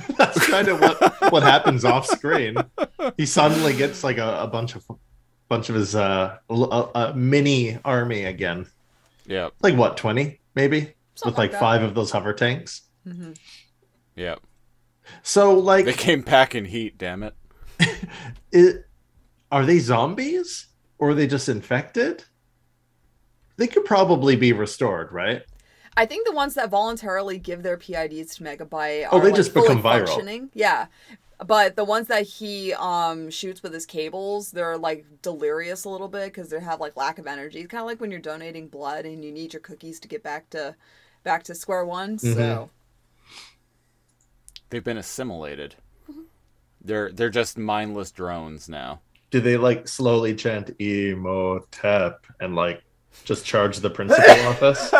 that's 0.16 0.46
kind 0.48 0.66
of 0.66 0.80
what 0.80 1.32
what 1.32 1.42
happens 1.44 1.84
off 1.84 2.06
screen. 2.06 2.56
He 3.16 3.26
suddenly 3.26 3.76
gets 3.76 4.02
like 4.02 4.18
a, 4.18 4.38
a 4.42 4.46
bunch 4.48 4.74
of 4.74 4.84
bunch 5.48 5.68
of 5.68 5.76
his 5.76 5.94
uh 5.94 6.38
l- 6.50 6.72
uh, 6.72 6.88
uh, 6.94 7.12
mini 7.14 7.78
army 7.84 8.24
again. 8.24 8.66
Yeah. 9.26 9.50
Like 9.60 9.76
what, 9.76 9.96
20 9.96 10.40
maybe? 10.56 10.94
Something 11.14 11.32
With 11.32 11.38
like 11.38 11.52
like 11.52 11.60
five 11.60 11.82
of 11.82 11.94
those 11.94 12.10
hover 12.10 12.32
tanks. 12.32 12.82
Yeah. 14.16 14.36
So 15.22 15.58
like 15.58 15.84
They 15.84 15.92
came 15.92 16.22
packing 16.22 16.64
heat, 16.66 16.98
damn 16.98 17.22
it. 17.22 17.34
it, 18.52 18.86
are 19.50 19.66
they 19.66 19.78
zombies 19.78 20.68
or 20.98 21.10
are 21.10 21.14
they 21.14 21.26
just 21.26 21.48
infected? 21.48 22.24
They 23.56 23.66
could 23.66 23.84
probably 23.84 24.36
be 24.36 24.52
restored, 24.52 25.10
right? 25.12 25.42
I 25.96 26.06
think 26.06 26.26
the 26.26 26.32
ones 26.32 26.54
that 26.54 26.70
voluntarily 26.70 27.38
give 27.38 27.62
their 27.62 27.76
PIDs 27.76 28.36
to 28.36 28.42
Megabyte 28.44 29.08
Oh, 29.10 29.20
are 29.20 29.20
they 29.20 29.30
like, 29.30 29.34
just 29.34 29.52
fully 29.52 29.74
become 29.74 29.82
viral. 29.82 30.22
functioning. 30.22 30.50
Yeah. 30.54 30.86
But 31.44 31.76
the 31.76 31.84
ones 31.84 32.06
that 32.08 32.22
he 32.24 32.72
um 32.74 33.30
shoots 33.30 33.62
with 33.62 33.72
his 33.74 33.86
cables, 33.86 34.52
they're 34.52 34.78
like 34.78 35.06
delirious 35.22 35.84
a 35.84 35.88
little 35.90 36.08
bit 36.08 36.26
because 36.32 36.50
they 36.50 36.60
have 36.60 36.80
like 36.80 36.96
lack 36.96 37.18
of 37.18 37.26
energy. 37.26 37.60
It's 37.60 37.68
kind 37.70 37.80
of 37.82 37.86
like 37.86 38.00
when 38.00 38.10
you're 38.10 38.20
donating 38.20 38.68
blood 38.68 39.06
and 39.06 39.24
you 39.24 39.32
need 39.32 39.52
your 39.52 39.60
cookies 39.60 40.00
to 40.00 40.08
get 40.08 40.22
back 40.22 40.50
to 40.50 40.76
back 41.22 41.44
to 41.44 41.54
square 41.54 41.84
one. 41.84 42.16
Mm-hmm. 42.16 42.34
So 42.34 42.70
They've 44.72 44.82
been 44.82 44.96
assimilated. 44.96 45.74
They're 46.80 47.12
they're 47.12 47.28
just 47.28 47.58
mindless 47.58 48.10
drones 48.10 48.70
now. 48.70 49.02
Do 49.30 49.38
they 49.38 49.58
like 49.58 49.86
slowly 49.86 50.34
chant 50.34 50.70
Imhotep 50.78 52.26
and 52.40 52.56
like 52.56 52.82
just 53.24 53.44
charge 53.44 53.80
the 53.80 53.90
principal 53.90 54.24
office? 54.48 54.90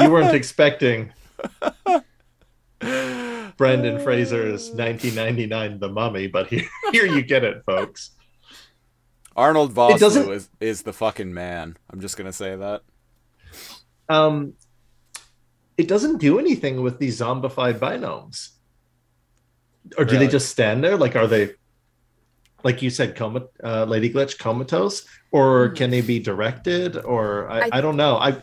you 0.00 0.10
weren't 0.10 0.34
expecting 0.34 1.12
Brendan 2.80 4.00
Fraser's 4.02 4.70
1999 4.70 5.78
The 5.78 5.90
Mummy, 5.90 6.28
but 6.28 6.46
here, 6.48 6.64
here 6.92 7.04
you 7.04 7.20
get 7.20 7.44
it, 7.44 7.62
folks. 7.66 8.12
Arnold 9.36 9.72
It 9.72 9.74
Vosloo 9.74 10.32
is, 10.32 10.48
is 10.58 10.82
the 10.82 10.94
fucking 10.94 11.34
man. 11.34 11.76
I'm 11.90 12.00
just 12.00 12.16
gonna 12.16 12.32
say 12.32 12.56
that. 12.56 12.80
Um, 14.08 14.54
it 15.76 15.88
doesn't 15.88 16.18
do 16.18 16.38
anything 16.38 16.82
with 16.82 16.98
these 16.98 17.20
zombified 17.20 17.78
binomes. 17.78 18.50
Or 19.98 20.04
do 20.04 20.18
they 20.18 20.26
just 20.26 20.48
stand 20.50 20.82
there? 20.82 20.96
Like, 20.96 21.14
are 21.16 21.26
they, 21.26 21.50
like 22.64 22.82
you 22.82 22.90
said, 22.90 23.14
coma, 23.14 23.42
uh, 23.62 23.84
Lady 23.84 24.12
Glitch, 24.12 24.38
comatose? 24.38 25.04
Or 25.30 25.68
can 25.70 25.90
they 25.90 26.00
be 26.00 26.18
directed? 26.18 26.96
Or 26.96 27.48
I, 27.48 27.60
I- 27.60 27.68
I, 27.74 27.80
don't 27.80 27.96
know. 27.96 28.16
I 28.16 28.42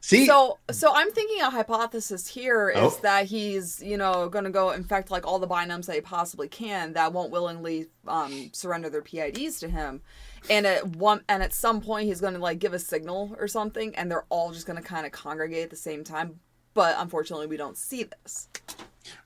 see. 0.00 0.26
So, 0.26 0.58
so 0.70 0.92
I'm 0.94 1.10
thinking 1.10 1.40
a 1.40 1.50
hypothesis 1.50 2.28
here 2.28 2.68
is 2.68 2.78
Oh. 2.94 2.98
that 3.02 3.26
he's, 3.26 3.82
you 3.82 3.96
know, 3.96 4.28
going 4.28 4.44
to 4.44 4.50
go 4.50 4.70
infect 4.70 5.10
like 5.10 5.26
all 5.26 5.38
the 5.38 5.48
binomes 5.48 5.86
that 5.86 5.94
he 5.96 6.00
possibly 6.02 6.46
can 6.46 6.92
that 6.92 7.12
won't 7.12 7.30
willingly 7.32 7.86
um, 8.06 8.50
surrender 8.52 8.90
their 8.90 9.02
PIDs 9.02 9.58
to 9.60 9.68
him, 9.68 10.02
and 10.48 10.66
at 10.66 10.96
one 10.96 11.22
and 11.28 11.42
at 11.42 11.52
some 11.52 11.80
point 11.80 12.06
he's 12.06 12.20
going 12.20 12.34
to 12.34 12.40
like 12.40 12.58
give 12.58 12.72
a 12.72 12.78
signal 12.78 13.36
or 13.38 13.46
something, 13.48 13.94
and 13.96 14.10
they're 14.10 14.24
all 14.28 14.52
just 14.52 14.66
going 14.66 14.76
to 14.80 14.82
kind 14.82 15.04
of 15.06 15.12
congregate 15.12 15.64
at 15.64 15.70
the 15.70 15.76
same 15.76 16.02
time. 16.04 16.40
But 16.72 16.94
unfortunately, 16.98 17.46
we 17.48 17.56
don't 17.56 17.76
see 17.76 18.04
this. 18.04 18.48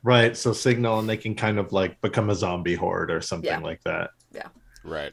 Right. 0.03 0.37
So 0.37 0.53
signal 0.53 0.99
and 0.99 1.09
they 1.09 1.17
can 1.17 1.35
kind 1.35 1.59
of 1.59 1.73
like 1.73 2.01
become 2.01 2.31
a 2.31 2.35
zombie 2.35 2.75
horde 2.75 3.11
or 3.11 3.21
something 3.21 3.51
Yeah. 3.51 3.59
like 3.59 3.83
that. 3.85 4.11
Yeah. 4.33 4.49
Right. 4.83 5.13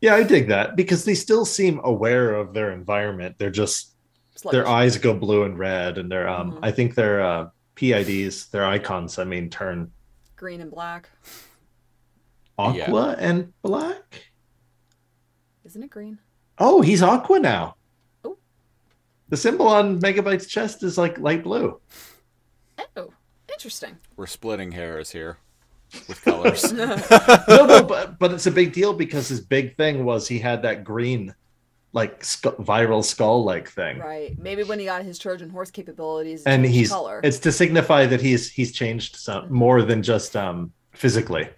Yeah, 0.00 0.14
I 0.14 0.22
dig 0.22 0.48
that 0.48 0.76
because 0.76 1.04
they 1.04 1.14
still 1.14 1.44
seem 1.44 1.80
aware 1.84 2.34
of 2.34 2.54
their 2.54 2.70
environment. 2.72 3.36
They're 3.38 3.50
just 3.50 3.94
their 4.50 4.66
eyes 4.66 4.96
go 4.96 5.12
blue 5.12 5.42
and 5.42 5.58
red 5.58 5.98
and 5.98 6.10
their 6.10 6.28
um 6.28 6.52
Mhm. 6.52 6.58
I 6.62 6.70
think 6.70 6.94
their 6.94 7.20
uh 7.20 7.48
PIDs, 7.76 8.50
their 8.50 8.64
icons, 8.64 9.18
I 9.18 9.24
mean 9.24 9.50
turn 9.50 9.90
green 10.36 10.60
and 10.60 10.70
black, 10.70 11.08
aqua 12.58 13.16
and 13.18 13.52
black. 13.62 14.29
Isn't 15.70 15.84
it 15.84 15.90
green? 15.90 16.18
Oh, 16.58 16.82
he's 16.82 17.00
aqua 17.02 17.38
now. 17.38 17.76
Oh. 18.24 18.36
The 19.28 19.36
symbol 19.36 19.68
on 19.68 20.00
Megabyte's 20.00 20.46
chest 20.48 20.82
is 20.82 20.98
like 20.98 21.18
light 21.18 21.44
blue. 21.44 21.80
Oh, 22.96 23.12
interesting. 23.52 23.96
We're 24.16 24.26
splitting 24.26 24.72
hairs 24.72 25.10
here 25.12 25.38
with 26.08 26.20
colors. 26.24 26.72
no, 26.72 26.96
no, 27.48 27.84
but 27.84 28.18
but 28.18 28.32
it's 28.32 28.46
a 28.46 28.50
big 28.50 28.72
deal 28.72 28.92
because 28.92 29.28
his 29.28 29.40
big 29.40 29.76
thing 29.76 30.04
was 30.04 30.26
he 30.26 30.40
had 30.40 30.62
that 30.62 30.82
green, 30.82 31.32
like 31.92 32.24
sc- 32.24 32.56
viral 32.58 33.04
skull 33.04 33.44
like 33.44 33.68
thing, 33.68 33.98
Right. 33.98 34.36
Maybe 34.38 34.64
when 34.64 34.78
he 34.80 34.86
got 34.86 35.02
his 35.04 35.18
Trojan 35.20 35.50
horse 35.50 35.70
capabilities, 35.70 36.42
and 36.44 36.64
he's 36.66 36.90
color. 36.90 37.20
it's 37.22 37.38
to 37.40 37.52
signify 37.52 38.06
that 38.06 38.20
he's 38.20 38.50
he's 38.50 38.72
changed 38.72 39.14
some 39.16 39.52
more 39.52 39.82
than 39.82 40.02
just 40.02 40.34
um 40.36 40.72
physically. 40.92 41.48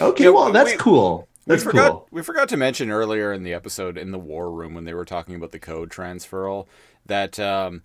Okay, 0.00 0.24
Yeah, 0.24 0.30
well 0.30 0.52
that's 0.52 0.70
we- 0.72 0.76
cool. 0.76 1.27
That's 1.48 1.64
we 1.64 1.70
forgot, 1.70 1.90
cool. 1.90 2.08
We 2.10 2.22
forgot 2.22 2.48
to 2.50 2.58
mention 2.58 2.90
earlier 2.90 3.32
in 3.32 3.42
the 3.42 3.54
episode 3.54 3.96
in 3.96 4.10
the 4.10 4.18
war 4.18 4.50
room 4.50 4.74
when 4.74 4.84
they 4.84 4.92
were 4.92 5.06
talking 5.06 5.34
about 5.34 5.50
the 5.50 5.58
code 5.58 5.88
transferal 5.88 6.66
that 7.06 7.40
um, 7.40 7.82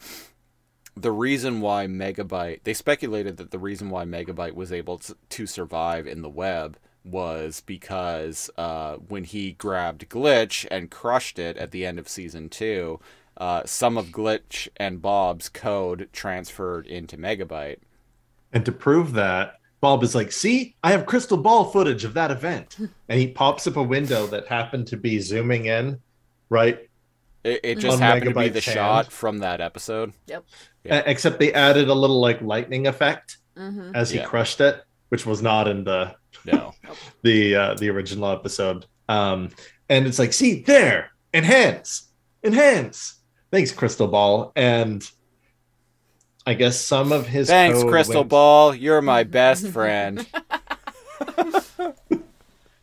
the 0.97 1.13
reason 1.13 1.61
why 1.61 1.87
Megabyte 1.87 2.63
they 2.65 2.73
speculated 2.73 3.37
that 3.37 3.51
the 3.51 3.59
reason 3.59 3.89
why 3.89 4.03
Megabyte 4.03 4.53
was 4.53 4.73
able 4.73 4.97
to, 4.99 5.15
to 5.29 5.47
survive 5.47 6.05
in 6.05 6.21
the 6.21 6.29
web 6.29 6.77
was 7.05 7.61
because 7.61 8.49
uh, 8.57 8.95
when 8.95 9.23
he 9.23 9.53
grabbed 9.53 10.09
Glitch 10.09 10.67
and 10.69 10.91
crushed 10.91 11.39
it 11.39 11.57
at 11.57 11.71
the 11.71 11.85
end 11.85 11.99
of 11.99 12.09
season 12.09 12.49
two, 12.49 12.99
uh, 13.37 13.63
some 13.65 13.97
of 13.97 14.07
Glitch 14.07 14.67
and 14.75 15.01
Bob's 15.01 15.47
code 15.47 16.09
transferred 16.11 16.85
into 16.85 17.17
Megabyte. 17.17 17.79
And 18.51 18.65
to 18.65 18.71
prove 18.71 19.13
that, 19.13 19.59
Bob 19.83 20.01
is 20.01 20.15
like, 20.15 20.31
"See, 20.31 20.75
I 20.81 20.91
have 20.91 21.05
crystal 21.05 21.35
ball 21.37 21.65
footage 21.65 22.05
of 22.05 22.13
that 22.13 22.31
event," 22.31 22.77
and 23.09 23.19
he 23.19 23.27
pops 23.27 23.67
up 23.67 23.75
a 23.75 23.83
window 23.83 24.25
that 24.27 24.47
happened 24.47 24.87
to 24.87 24.97
be 24.97 25.19
zooming 25.19 25.65
in, 25.65 25.99
right? 26.49 26.79
It, 27.43 27.59
it 27.63 27.79
just 27.79 27.95
On 27.97 28.01
happened 28.01 28.33
to 28.33 28.39
be 28.39 28.47
the 28.47 28.61
hand. 28.61 28.75
shot 28.75 29.11
from 29.11 29.39
that 29.39 29.59
episode. 29.59 30.13
yep. 30.25 30.45
Yeah. 30.85 31.03
Except 31.05 31.37
they 31.37 31.51
added 31.53 31.89
a 31.89 31.93
little 31.93 32.21
like 32.21 32.41
lightning 32.41 32.87
effect 32.87 33.37
Mm-hmm. 33.57 33.93
as 33.95 34.09
he 34.09 34.17
Yeah. 34.19 34.25
crushed 34.25 34.61
it, 34.61 34.83
which 35.09 35.25
was 35.25 35.41
not 35.41 35.67
in 35.67 35.83
the 35.83 36.15
No. 36.45 36.73
the 37.21 37.55
uh, 37.55 37.73
the 37.75 37.89
original 37.89 38.31
episode. 38.31 38.85
Um, 39.09 39.49
and 39.89 40.07
it's 40.07 40.17
like, 40.17 40.31
see 40.31 40.61
there, 40.61 41.11
enhance, 41.33 42.09
enhance. 42.43 43.15
Thanks, 43.51 43.71
Crystal 43.73 44.07
Ball. 44.07 44.51
And 44.55 45.07
I 46.45 46.53
guess 46.55 46.79
some 46.79 47.11
of 47.11 47.27
his 47.27 47.47
Thanks, 47.47 47.81
code 47.81 47.89
Crystal 47.91 48.21
went- 48.21 48.29
Ball. 48.29 48.75
You're 48.75 49.01
my 49.01 49.23
best 49.39 49.67
friend. 49.69 50.25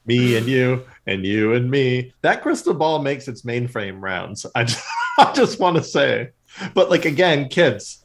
Me 0.06 0.36
and 0.36 0.46
you, 0.46 0.84
and 1.06 1.24
you 1.24 1.52
and 1.54 1.70
me. 1.70 2.12
That 2.22 2.42
crystal 2.42 2.74
ball 2.74 3.00
makes 3.00 3.28
its 3.28 3.42
mainframe 3.42 4.00
rounds. 4.00 4.44
I 4.56 4.64
just, 4.64 4.84
I 5.18 5.32
just 5.34 5.60
want 5.60 5.76
to 5.76 5.84
say, 5.84 6.30
but 6.74 6.90
like 6.90 7.04
again, 7.04 7.48
kids, 7.48 8.04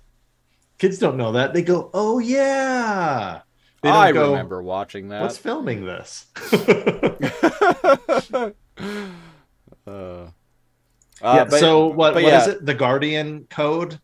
kids 0.78 1.00
don't 1.00 1.18
know 1.18 1.32
that. 1.32 1.54
They 1.54 1.64
go, 1.64 1.90
"Oh 1.96 2.20
yeah." 2.20 3.42
They 3.82 3.90
don't 3.90 3.98
I 3.98 4.12
go, 4.12 4.32
remember 4.32 4.62
watching 4.62 5.08
that. 5.10 5.22
What's 5.22 5.38
filming 5.38 5.86
this? 5.86 6.26
Uh, 9.88 9.88
yeah, 9.88 10.28
uh, 11.22 11.46
but- 11.46 11.60
so 11.60 11.88
what? 11.88 12.14
but 12.14 12.24
What 12.24 12.34
is 12.34 12.48
yeah, 12.48 12.54
it? 12.54 12.66
The 12.66 12.74
Guardian 12.76 13.48
code. 13.50 14.00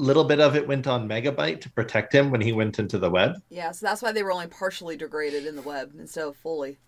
A 0.00 0.02
little 0.02 0.24
bit 0.24 0.40
of 0.40 0.56
it 0.56 0.66
went 0.66 0.86
on 0.86 1.06
Megabyte 1.06 1.60
to 1.60 1.70
protect 1.70 2.14
him 2.14 2.30
when 2.30 2.40
he 2.40 2.52
went 2.52 2.78
into 2.78 2.96
the 2.96 3.10
web. 3.10 3.34
Yeah, 3.50 3.70
so 3.72 3.84
that's 3.84 4.00
why 4.00 4.12
they 4.12 4.22
were 4.22 4.32
only 4.32 4.46
partially 4.46 4.96
degraded 4.96 5.44
in 5.44 5.56
the 5.56 5.62
web 5.62 5.92
instead 5.98 6.26
of 6.26 6.36
fully. 6.36 6.78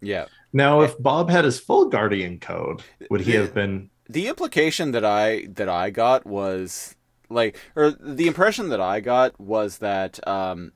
Yeah. 0.00 0.24
Now, 0.50 0.80
if 0.80 0.98
Bob 0.98 1.28
had 1.28 1.44
his 1.44 1.60
full 1.60 1.90
Guardian 1.90 2.40
code, 2.40 2.82
would 3.10 3.20
he 3.20 3.32
have 3.32 3.52
been? 3.52 3.90
The 4.08 4.28
implication 4.28 4.92
that 4.92 5.04
I 5.04 5.48
that 5.50 5.68
I 5.68 5.90
got 5.90 6.24
was 6.24 6.96
like, 7.28 7.58
or 7.76 7.90
the 7.90 8.26
impression 8.26 8.70
that 8.70 8.80
I 8.80 9.00
got 9.00 9.38
was 9.38 9.78
that 9.78 10.26
um, 10.26 10.72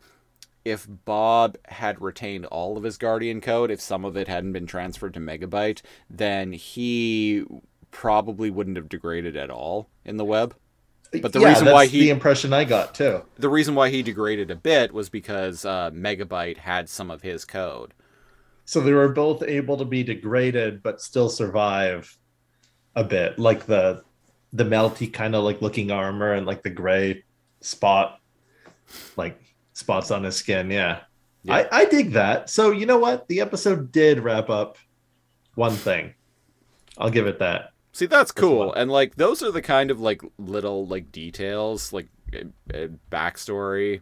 if 0.67 0.87
Bob 0.87 1.57
had 1.67 2.03
retained 2.03 2.45
all 2.47 2.77
of 2.77 2.85
his 2.85 2.99
Guardian 2.99 3.41
code, 3.41 3.71
if 3.71 3.81
some 3.81 4.05
of 4.05 4.19
it 4.19 4.29
hadn't 4.29 4.53
been 4.53 4.67
transferred 4.67 5.15
to 5.15 5.21
Megabyte, 5.21 5.81
then 6.11 6.53
he 6.53 7.47
probably 7.91 8.51
wouldn't 8.51 8.77
have 8.77 8.91
degraded 8.91 9.37
at 9.37 9.51
all 9.51 9.89
in 10.05 10.19
the 10.19 10.25
web. 10.27 10.55
But 11.21 11.33
the 11.33 11.41
Yeah, 11.41 11.49
reason 11.51 11.65
that's 11.67 11.75
why 11.75 11.87
he 11.87 12.01
the 12.01 12.11
impression 12.11 12.53
I 12.53 12.65
got 12.65 12.95
too. 12.95 13.23
the 13.37 13.49
reason 13.49 13.75
why 13.75 13.91
he 13.91 14.03
degraded 14.03 14.51
a 14.51 14.57
bit 14.57 14.93
was 14.93 15.09
because 15.09 15.65
uh, 15.65 15.91
Megabyte 15.93 16.59
had 16.59 16.89
some 16.89 17.11
of 17.11 17.23
his 17.23 17.45
code. 17.45 17.95
So 18.65 18.81
they 18.81 18.93
were 18.93 19.11
both 19.11 19.43
able 19.43 19.77
to 19.77 19.85
be 19.85 20.03
degraded 20.03 20.83
but 20.83 21.01
still 21.01 21.29
survive 21.29 22.17
a 22.97 23.05
bit, 23.05 23.39
like 23.39 23.67
the 23.67 24.03
the 24.53 24.65
melty 24.65 25.13
kind 25.13 25.35
of 25.35 25.45
like 25.45 25.61
looking 25.61 25.91
armor 25.91 26.33
and 26.33 26.47
like 26.47 26.63
the 26.63 26.71
gray 26.71 27.25
spot, 27.61 28.21
like 29.17 29.39
spots 29.73 30.11
on 30.11 30.25
his 30.25 30.37
skin. 30.37 30.71
Yeah, 30.71 31.01
Yeah. 31.43 31.57
I 31.57 31.81
I 31.81 31.85
dig 31.87 32.13
that. 32.13 32.49
So 32.49 32.71
you 32.71 32.87
know 32.87 32.99
what? 32.99 33.29
The 33.29 33.41
episode 33.41 33.93
did 33.93 34.21
wrap 34.21 34.49
up 34.49 34.79
one 35.57 35.73
thing. 35.75 36.15
I'll 36.97 37.11
give 37.11 37.27
it 37.27 37.41
that. 37.41 37.71
See, 37.95 38.07
that's 38.07 38.33
cool, 38.33 38.67
one. 38.69 38.77
and 38.79 38.91
like 38.91 39.15
those 39.15 39.41
are 39.43 39.53
the 39.53 39.63
kind 39.63 39.91
of 39.91 40.01
like 40.01 40.21
little 40.37 40.85
like 40.87 41.13
details, 41.13 41.93
like 41.93 42.09
uh, 42.35 42.39
uh, 42.77 42.89
backstory 43.11 44.01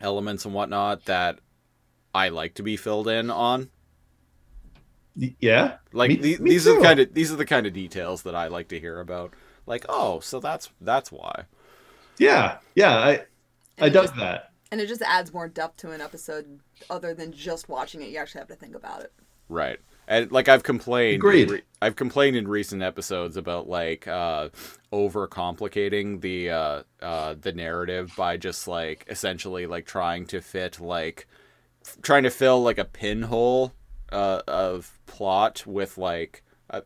elements 0.00 0.44
and 0.46 0.54
whatnot 0.54 1.04
that 1.04 1.38
I 2.14 2.30
like 2.30 2.54
to 2.54 2.62
be 2.62 2.76
filled 2.78 3.06
in 3.06 3.30
on. 3.30 3.68
Yeah, 5.16 5.76
Like 5.92 6.08
Me- 6.10 6.16
the- 6.16 6.38
me 6.38 6.50
these 6.50 6.66
are 6.66 6.74
the 6.76 6.82
kind 6.82 6.98
of 7.00 7.14
these 7.14 7.30
are 7.32 7.36
the 7.36 7.44
kind 7.46 7.66
of 7.66 7.72
details 7.72 8.22
that 8.22 8.34
I 8.34 8.48
like 8.48 8.68
to 8.68 8.80
hear 8.80 8.98
about. 8.98 9.34
Like, 9.66 9.84
oh, 9.88 10.20
so 10.20 10.40
that's 10.40 10.70
that's 10.80 11.12
why. 11.12 11.44
yeah, 12.18 12.58
yeah. 12.74 12.96
I 12.96 13.10
I 13.78 13.86
it 13.86 13.90
dug 13.90 14.04
just- 14.06 14.16
that. 14.16 14.50
And 14.72 14.80
it 14.80 14.88
just 14.88 15.02
adds 15.02 15.32
more 15.32 15.46
depth 15.46 15.76
to 15.78 15.92
an 15.92 16.00
episode 16.00 16.58
other 16.90 17.14
than 17.14 17.30
just 17.30 17.68
watching 17.68 18.02
it. 18.02 18.08
You 18.08 18.18
actually 18.18 18.40
have 18.40 18.48
to 18.48 18.56
think 18.56 18.74
about 18.74 19.02
it. 19.02 19.12
Right. 19.48 19.78
And 20.06 20.30
like 20.30 20.48
I've 20.48 20.62
complained, 20.62 21.16
Agreed. 21.16 21.50
re- 21.50 21.62
I've 21.80 21.96
complained 21.96 22.36
in 22.36 22.46
recent 22.46 22.82
episodes 22.82 23.36
about 23.36 23.68
like 23.68 24.06
uh, 24.06 24.50
overcomplicating 24.92 26.20
the 26.20 26.50
uh, 26.50 26.82
uh, 27.00 27.34
the 27.40 27.52
narrative 27.52 28.12
by 28.16 28.36
just 28.36 28.68
like 28.68 29.06
essentially 29.08 29.66
like 29.66 29.86
trying 29.86 30.26
to 30.26 30.40
fit 30.40 30.80
like 30.80 31.26
f- 31.86 31.96
trying 32.02 32.24
to 32.24 32.30
fill 32.30 32.62
like 32.62 32.78
a 32.78 32.84
pinhole 32.84 33.72
uh, 34.12 34.42
of 34.46 34.98
plot 35.06 35.66
with 35.66 35.96
like 35.98 36.42
a, 36.70 36.82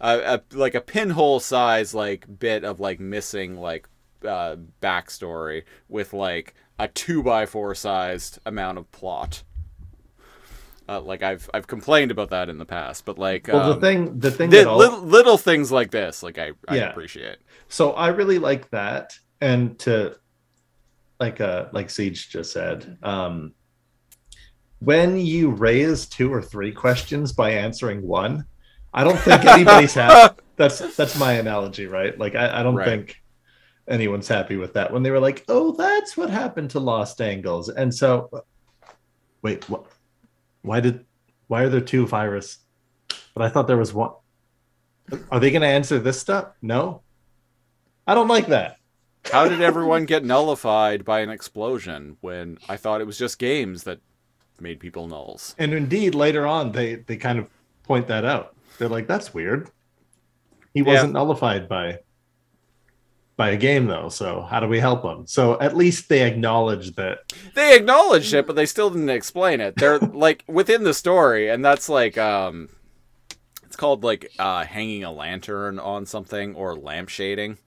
a, 0.00 0.34
a 0.34 0.42
like 0.56 0.74
a 0.74 0.80
pinhole 0.80 1.40
size 1.40 1.94
like 1.94 2.38
bit 2.38 2.64
of 2.64 2.80
like 2.80 3.00
missing 3.00 3.56
like 3.56 3.88
uh, 4.26 4.56
backstory 4.82 5.62
with 5.88 6.12
like 6.12 6.54
a 6.78 6.88
two 6.88 7.22
by 7.22 7.46
four 7.46 7.74
sized 7.74 8.38
amount 8.44 8.76
of 8.78 8.90
plot. 8.92 9.42
Uh, 10.88 11.00
like 11.00 11.22
I've 11.22 11.50
I've 11.52 11.66
complained 11.66 12.10
about 12.12 12.30
that 12.30 12.48
in 12.48 12.58
the 12.58 12.64
past, 12.64 13.04
but 13.04 13.18
like 13.18 13.48
Well, 13.48 13.62
um, 13.72 13.80
the 13.80 13.80
thing, 13.86 14.18
the 14.20 14.30
thing 14.30 14.50
the 14.50 14.58
that 14.58 14.66
all, 14.68 14.78
little, 14.78 15.00
little 15.00 15.38
things 15.38 15.72
like 15.72 15.90
this, 15.90 16.22
like 16.22 16.38
I, 16.38 16.52
I 16.68 16.76
Yeah. 16.76 16.90
appreciate. 16.90 17.38
so 17.68 17.92
I 17.92 18.08
really 18.08 18.38
like 18.38 18.70
that, 18.70 19.12
and 19.40 19.78
to 19.80 20.16
like 21.18 21.40
uh 21.40 21.66
like 21.72 21.90
Siege 21.90 22.28
just 22.30 22.52
said, 22.52 22.98
um, 23.02 23.52
when 24.80 25.16
you 25.16 25.50
raise 25.50 26.06
two 26.08 26.32
or 26.32 26.42
three 26.42 26.72
questions 26.72 27.32
by 27.32 27.50
answering 27.50 28.02
one, 28.06 28.44
I 28.92 29.04
don't 29.04 29.18
think 29.18 29.44
anybody's 29.44 29.94
happy. 29.94 30.34
That's 30.56 30.78
that's 30.96 31.18
my 31.18 31.34
analogy, 31.34 31.86
right? 31.86 32.16
Like 32.18 32.34
I, 32.34 32.60
I 32.60 32.62
don't 32.62 32.76
Right. 32.76 32.86
think 32.86 33.16
anyone's 33.88 34.28
happy 34.28 34.56
with 34.56 34.74
that 34.74 34.92
when 34.92 35.02
they 35.02 35.10
were 35.10 35.20
like, 35.20 35.44
"Oh, 35.48 35.72
that's 35.72 36.16
what 36.16 36.30
happened 36.30 36.70
to 36.70 36.80
Lost 36.80 37.20
Angles," 37.20 37.68
and 37.70 37.94
so 37.94 38.30
wait, 39.42 39.68
what? 39.68 39.86
Why 40.66 40.80
did? 40.80 41.04
Why 41.46 41.62
are 41.62 41.68
there 41.68 41.80
two 41.80 42.06
virus? 42.06 42.58
But 43.34 43.44
I 43.44 43.48
thought 43.48 43.68
there 43.68 43.76
was 43.76 43.94
one. 43.94 44.10
Are 45.30 45.38
they 45.38 45.50
going 45.50 45.62
to 45.62 45.68
answer 45.68 45.98
this 45.98 46.20
stuff? 46.20 46.48
No. 46.60 47.02
I 48.06 48.14
don't 48.14 48.28
like 48.28 48.48
that. 48.48 48.78
How 49.30 49.48
did 49.48 49.60
everyone 49.60 50.04
get 50.04 50.24
nullified 50.24 51.04
by 51.04 51.20
an 51.20 51.30
explosion 51.30 52.16
when 52.20 52.58
I 52.68 52.76
thought 52.76 53.00
it 53.00 53.06
was 53.06 53.18
just 53.18 53.38
games 53.38 53.84
that 53.84 54.00
made 54.60 54.80
people 54.80 55.08
nulls? 55.08 55.54
And 55.58 55.72
indeed, 55.72 56.14
later 56.14 56.46
on, 56.46 56.72
they 56.72 56.96
they 56.96 57.16
kind 57.16 57.38
of 57.38 57.48
point 57.84 58.08
that 58.08 58.24
out. 58.24 58.56
They're 58.78 58.88
like, 58.88 59.06
"That's 59.06 59.32
weird." 59.32 59.70
He 60.74 60.82
wasn't 60.82 61.12
nullified 61.14 61.68
by 61.68 62.00
by 63.36 63.50
a 63.50 63.56
game, 63.56 63.86
though. 63.86 64.08
So 64.08 64.42
how 64.42 64.60
do 64.60 64.68
we 64.68 64.80
help 64.80 65.02
them? 65.02 65.26
So 65.26 65.60
at 65.60 65.76
least 65.76 66.08
they 66.08 66.26
acknowledge 66.26 66.94
that. 66.96 67.32
They 67.54 67.76
acknowledged 67.76 68.32
it, 68.32 68.46
but 68.46 68.56
they 68.56 68.66
still 68.66 68.90
didn't 68.90 69.10
explain 69.10 69.60
it. 69.60 69.76
They're 69.76 69.98
like 70.00 70.44
within 70.46 70.84
the 70.84 70.94
story, 70.94 71.48
and 71.48 71.64
that's 71.64 71.88
like 71.88 72.16
um, 72.16 72.70
it's 73.64 73.76
called 73.76 74.02
like 74.02 74.30
uh, 74.38 74.64
hanging 74.64 75.04
a 75.04 75.12
lantern 75.12 75.78
on 75.78 76.06
something 76.06 76.54
or 76.54 76.74
lampshading. 76.74 77.58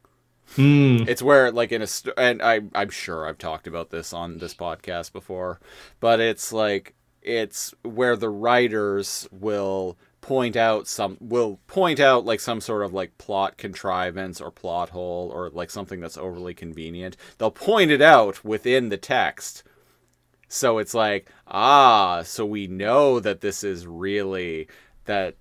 Hmm. 0.56 1.04
It's 1.08 1.22
where 1.22 1.52
like 1.52 1.72
in 1.72 1.84
a 1.84 1.88
st- 1.88 2.16
and 2.18 2.42
I 2.42 2.62
I'm 2.74 2.90
sure 2.90 3.28
I've 3.28 3.38
talked 3.38 3.68
about 3.68 3.92
this 3.92 4.14
on 4.14 4.40
this 4.40 4.56
podcast 4.56 5.14
before, 5.14 5.60
but 6.00 6.20
it's 6.20 6.52
like 6.52 6.96
it's 7.22 7.74
where 7.84 8.16
the 8.16 8.30
writers 8.30 9.28
will 9.32 9.98
point 10.22 10.56
out 10.56 10.88
some 10.88 11.18
will 11.20 11.60
point 11.68 12.00
out 12.00 12.26
like 12.26 12.40
some 12.40 12.62
sort 12.62 12.84
of 12.84 12.94
like 12.94 13.18
plot 13.18 13.58
contrivance 13.58 14.42
or 14.42 14.52
plot 14.52 14.90
hole 14.90 15.32
or 15.34 15.50
like 15.50 15.70
something 15.70 16.00
that's 16.00 16.18
overly 16.18 16.54
convenient. 16.54 17.18
They'll 17.38 17.52
point 17.52 17.92
it 17.92 18.02
out 18.02 18.44
within 18.44 18.90
the 18.90 18.98
text. 18.98 19.64
So 20.48 20.80
it's 20.80 20.94
like, 20.94 21.30
ah, 21.48 22.24
so 22.24 22.46
we 22.46 22.68
know 22.68 23.20
that 23.20 23.42
this 23.42 23.64
is 23.64 23.86
really 23.86 24.68
that 25.06 25.36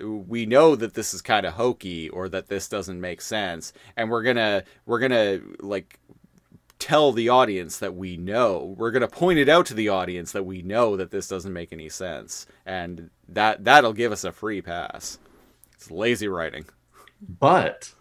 we 0.00 0.46
know 0.46 0.74
that 0.74 0.94
this 0.94 1.14
is 1.14 1.22
kind 1.22 1.46
of 1.46 1.54
hokey 1.54 2.08
or 2.08 2.28
that 2.28 2.48
this 2.48 2.68
doesn't 2.68 3.00
make 3.00 3.20
sense 3.20 3.72
and 3.96 4.10
we're 4.10 4.24
gonna 4.24 4.64
we're 4.86 4.98
gonna 4.98 5.40
like 5.60 6.00
tell 6.78 7.12
the 7.12 7.28
audience 7.28 7.78
that 7.78 7.94
we 7.94 8.16
know 8.16 8.74
we're 8.76 8.90
gonna 8.90 9.08
point 9.08 9.38
it 9.38 9.48
out 9.48 9.66
to 9.66 9.74
the 9.74 9.88
audience 9.88 10.32
that 10.32 10.44
we 10.44 10.60
know 10.62 10.96
that 10.96 11.10
this 11.10 11.28
doesn't 11.28 11.52
make 11.52 11.72
any 11.72 11.88
sense 11.88 12.46
and 12.66 13.10
that 13.28 13.64
that'll 13.64 13.92
give 13.92 14.12
us 14.12 14.24
a 14.24 14.32
free 14.32 14.60
pass 14.60 15.18
it's 15.74 15.90
lazy 15.90 16.28
writing 16.28 16.64
But 17.38 17.92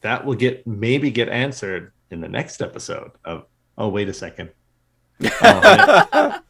that 0.00 0.24
will 0.24 0.34
get 0.34 0.66
maybe 0.66 1.10
get 1.10 1.28
answered 1.28 1.92
in 2.10 2.20
the 2.20 2.28
next 2.28 2.62
episode 2.62 3.10
of. 3.24 3.46
Oh, 3.76 3.88
wait 3.88 4.08
a 4.08 4.14
second. 4.14 4.50
Oh, 5.24 6.40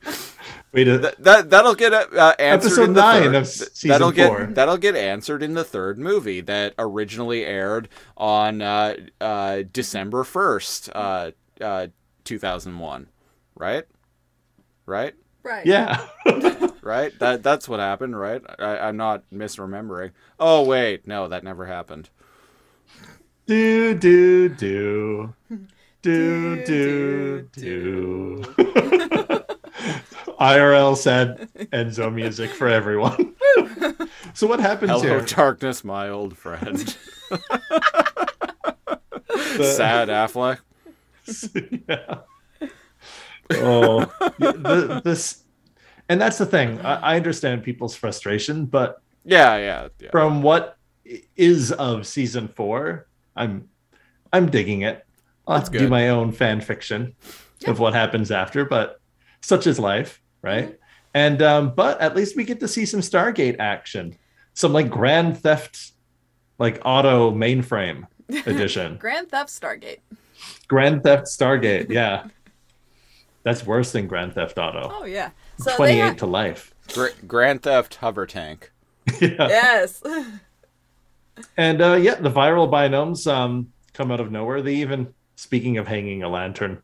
wait 0.73 0.85
that, 0.85 1.23
that 1.23 1.51
that'll 1.51 1.75
get 1.75 1.93
uh, 1.93 2.35
answered 2.39 2.69
Episode 2.69 2.85
in 2.85 2.93
the 2.95 3.01
nine 3.01 3.23
third, 3.25 3.35
of 3.35 3.49
season 3.49 3.89
that'll 3.89 4.13
four. 4.13 4.47
get 4.47 4.55
that'll 4.55 4.77
get 4.77 4.97
answered 4.97 5.43
in 5.43 5.55
the 5.55 5.65
third 5.65 5.99
movie 5.99 6.41
that 6.43 6.75
originally 6.79 7.45
aired 7.45 7.89
on 8.17 8.61
uh, 8.63 8.95
uh, 9.21 9.63
December 9.73 10.25
first, 10.25 10.91
uh, 10.95 11.31
uh, 11.61 11.89
two 12.25 12.39
thousand 12.39 12.79
one, 12.79 13.09
right? 13.55 13.85
Right? 14.87 15.15
Right. 15.43 15.67
yeah. 15.67 16.07
Right? 16.81 17.13
That 17.19 17.43
that's 17.43 17.69
what 17.69 17.81
happened, 17.81 18.19
right? 18.19 18.41
I, 18.59 18.79
I'm 18.79 18.97
not 18.97 19.25
misremembering. 19.31 20.13
Oh 20.41 20.63
wait, 20.65 21.07
no, 21.07 21.29
that 21.29 21.45
never 21.45 21.67
happened. 21.67 22.09
Do 23.47 23.95
do 23.95 24.49
do 24.49 25.35
do 26.03 26.65
do 26.65 27.43
do 27.53 28.45
do. 28.57 29.25
IRL 30.41 30.97
said 30.97 31.49
Enzo 31.73 32.13
music 32.15 32.51
for 32.51 32.69
everyone. 32.69 33.35
so 34.35 34.47
what 34.47 34.61
happens 34.61 34.91
Hello, 34.93 35.03
here? 35.03 35.21
darkness, 35.23 35.83
my 35.85 36.09
old 36.09 36.37
friend. 36.37 36.97
The- 39.57 39.75
Sad 39.77 40.09
Affleck. 40.09 40.59
yeah. 41.89 42.19
Oh, 43.51 44.05
the, 44.39 45.01
this, 45.05 45.43
and 46.09 46.21
that's 46.21 46.39
the 46.39 46.47
thing. 46.47 46.81
I, 46.81 47.15
I 47.15 47.17
understand 47.17 47.63
people's 47.63 47.95
frustration, 47.97 48.67
but 48.67 49.01
Yeah, 49.25 49.57
yeah, 49.57 49.89
yeah. 50.01 50.11
from 50.11 50.43
what 50.43 50.77
is 51.37 51.73
of 51.73 52.07
season 52.07 52.49
four, 52.49 53.09
I'm, 53.37 53.69
I'm 54.33 54.51
digging 54.51 54.83
it. 54.83 55.05
I'll 55.47 55.59
That's 55.59 55.71
do 55.71 55.79
good. 55.81 55.91
my 55.91 56.09
own 56.11 56.33
fan 56.33 56.61
fiction 56.61 57.15
of 57.67 57.79
what 57.79 57.95
happens 57.95 58.31
after, 58.31 58.65
but 58.65 59.01
such 59.41 59.67
is 59.67 59.79
life, 59.79 60.21
right? 60.43 60.79
And 61.15 61.43
um, 61.43 61.75
but 61.75 62.01
at 62.01 62.15
least 62.15 62.37
we 62.37 62.45
get 62.45 62.61
to 62.61 62.69
see 62.69 62.87
some 62.87 63.01
Stargate 63.01 63.57
action, 63.59 64.17
some 64.55 64.73
like 64.73 64.91
Grand 64.91 65.39
Theft, 65.39 65.93
like 66.59 66.81
auto 66.85 67.33
mainframe 67.33 68.07
edition. 68.47 68.97
Grand 68.97 69.31
Theft 69.31 69.51
Stargate. 69.51 70.01
Grand 70.69 71.03
Theft 71.03 71.25
Stargate, 71.27 71.89
yeah. 71.91 72.27
That's 73.43 73.65
worse 73.65 73.93
than 73.93 74.07
Grand 74.07 74.35
Theft 74.35 74.59
Auto. 74.59 74.91
Oh 74.93 75.05
yeah. 75.05 75.31
So 75.59 75.75
28 75.75 76.01
ha- 76.01 76.13
to 76.15 76.27
life. 76.27 76.75
Gra- 76.93 77.15
Grand 77.27 77.63
Theft 77.63 77.95
Hover 77.97 78.27
Tank. 78.27 78.71
yeah. 79.21 79.49
yes. 79.49 80.03
And 81.57 81.81
uh, 81.81 81.95
yeah, 81.95 82.17
the 82.17 82.31
viral 82.31 82.69
binomes 82.69 83.33
um, 83.33 83.73
come 83.93 84.11
out 84.11 84.19
of 84.19 84.33
nowhere. 84.33 84.61
They 84.61 84.75
even, 84.75 85.15
speaking 85.37 85.79
of 85.79 85.87
hanging 85.87 86.25
a 86.25 86.29
lantern 86.29 86.83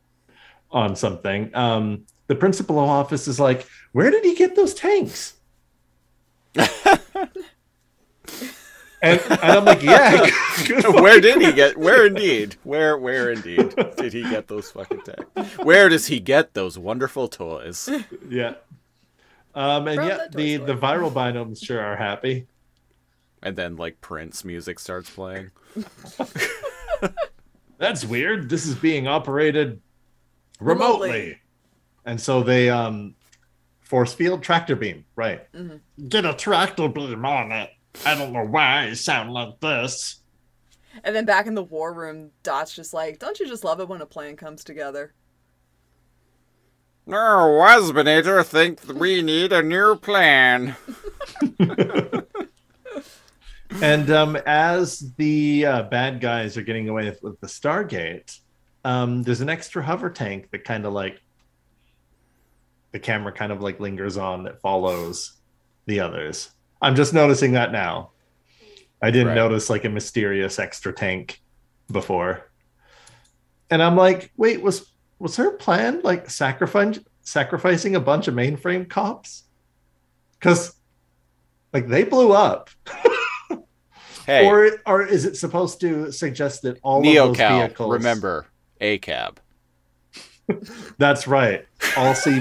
on 0.71 0.95
something. 0.95 1.51
Um, 1.55 2.07
the 2.27 2.35
principal 2.35 2.79
office 2.79 3.27
is 3.29 3.41
like, 3.41 3.67
"Where 3.93 4.11
did 4.11 4.25
he 4.25 4.35
get 4.35 4.57
those 4.57 4.75
tanks?" 4.75 5.35
and, 6.57 6.69
and 9.03 9.21
I'm 9.43 9.65
like, 9.65 9.83
"Yeah, 9.83 10.31
good 10.67 10.85
where 10.95 11.21
did 11.21 11.43
he 11.43 11.53
get? 11.53 11.77
Where 11.77 12.07
indeed? 12.07 12.57
Where 12.63 12.97
where 12.97 13.31
indeed 13.31 13.75
did 13.97 14.13
he 14.13 14.23
get 14.23 14.49
those 14.49 14.71
fucking 14.71 15.03
tanks? 15.03 15.59
Where 15.59 15.89
does 15.89 16.07
he 16.07 16.21
get 16.21 16.55
those 16.55 16.79
wonderful 16.79 17.29
toys? 17.29 17.89
yeah." 18.29 18.55
Um, 19.55 19.87
and 19.87 19.97
From 19.97 20.09
yeah, 20.09 20.17
the 20.17 20.29
toy 20.31 20.37
the 20.37 20.55
store. 20.57 20.67
the 20.67 20.75
viral 20.75 21.13
binomes 21.13 21.65
sure 21.65 21.81
are 21.81 21.97
happy. 21.97 22.47
And 23.43 23.57
then 23.57 23.77
like 23.77 24.01
Prince 24.01 24.45
music 24.45 24.79
starts 24.81 25.11
playing. 25.11 25.51
That's 27.79 28.05
weird. 28.05 28.49
This 28.49 28.67
is 28.67 28.75
being 28.75 29.07
operated 29.07 29.81
remotely. 30.61 31.11
Remotely. 31.11 31.39
And 32.05 32.21
so 32.21 32.43
they 32.43 32.71
um 32.71 33.15
force 33.81 34.13
field 34.15 34.43
tractor 34.43 34.77
beam, 34.77 35.05
right. 35.17 35.47
Get 36.09 36.25
a 36.25 36.35
tractor 36.35 36.89
beam 36.89 37.25
on 37.25 37.53
it. 37.53 37.71
I 38.05 38.15
don't 38.15 38.33
know 38.33 38.45
why 38.45 38.87
it 38.87 38.97
sound 38.97 39.33
like 39.33 39.61
this. 39.61 40.21
And 41.03 41.15
then 41.15 41.25
back 41.25 41.47
in 41.47 41.55
the 41.55 41.63
war 41.63 41.93
room, 41.93 42.31
Dot's 42.43 42.75
just 42.75 42.95
like, 42.95 43.19
"Don't 43.19 43.39
you 43.41 43.47
just 43.49 43.65
love 43.65 43.81
it 43.81 43.89
when 43.89 44.01
a 44.01 44.07
plan 44.07 44.37
comes 44.37 44.63
together?" 44.65 45.13
No, 47.07 47.17
Waspinator 47.17 48.45
think 48.47 48.81
we 48.89 49.21
need 49.21 49.53
a 49.53 49.63
new 49.63 49.97
plan. 49.97 50.77
And 53.83 54.11
um 54.11 54.37
as 54.47 55.13
the 55.17 55.67
uh, 55.67 55.83
bad 55.85 56.21
guys 56.21 56.57
are 56.57 56.63
getting 56.63 56.89
away 56.89 57.07
with, 57.07 57.23
with 57.23 57.41
the 57.41 57.47
Stargate, 57.47 58.39
um 58.85 59.23
there's 59.23 59.41
an 59.41 59.49
extra 59.49 59.83
hover 59.83 60.11
tank 60.11 60.51
that 60.53 60.65
kind 60.65 60.87
of 60.87 60.93
like 60.93 61.21
the 62.95 63.01
camera 63.01 63.33
kind 63.33 63.51
of 63.51 63.61
like 63.61 63.81
lingers 63.81 64.17
on 64.17 64.45
that 64.45 64.61
follows 64.61 65.33
the 65.87 65.99
others. 65.99 66.51
I'm 66.81 66.95
just 66.95 67.13
noticing 67.13 67.53
that 67.55 67.73
now. 67.73 68.11
I 69.03 69.11
didn't 69.11 69.29
Right. 69.29 69.35
notice 69.35 69.69
like 69.69 69.85
a 69.85 69.89
mysterious 69.89 70.61
extra 70.61 70.93
tank 70.93 71.43
before. 71.91 72.49
And 73.69 73.83
I'm 73.83 73.97
like, 73.97 74.31
wait, 74.37 74.63
was 74.63 74.93
was 75.19 75.35
her 75.37 75.51
plan 75.51 76.03
like 76.05 76.31
sacrifice 76.31 77.01
sacrificing 77.23 77.97
a 77.97 78.01
bunch 78.01 78.29
of 78.29 78.35
mainframe 78.35 78.89
cops? 78.89 79.43
Cuz 80.41 80.73
like 81.73 81.89
they 81.89 82.05
blew 82.05 82.33
up. 82.33 82.71
Hey, 84.27 84.47
Or 84.47 84.71
or 84.87 85.03
is 85.03 85.25
it 85.27 85.37
supposed 85.37 85.81
to 85.81 86.11
suggest 86.13 86.63
that 86.63 86.79
all 86.83 87.01
of 87.01 87.05
those 87.15 87.37
vehicles 87.37 87.93
remember 87.93 88.47
a 88.81 88.97
cab. 88.99 89.39
That's 90.99 91.27
right. 91.27 91.67
All 91.97 92.15
C 92.15 92.41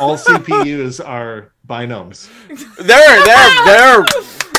all 0.00 0.16
CPUs 0.16 1.04
are 1.06 1.52
binomes. 1.66 2.28
There, 2.76 3.24
there, 3.24 3.64
there. 3.64 4.04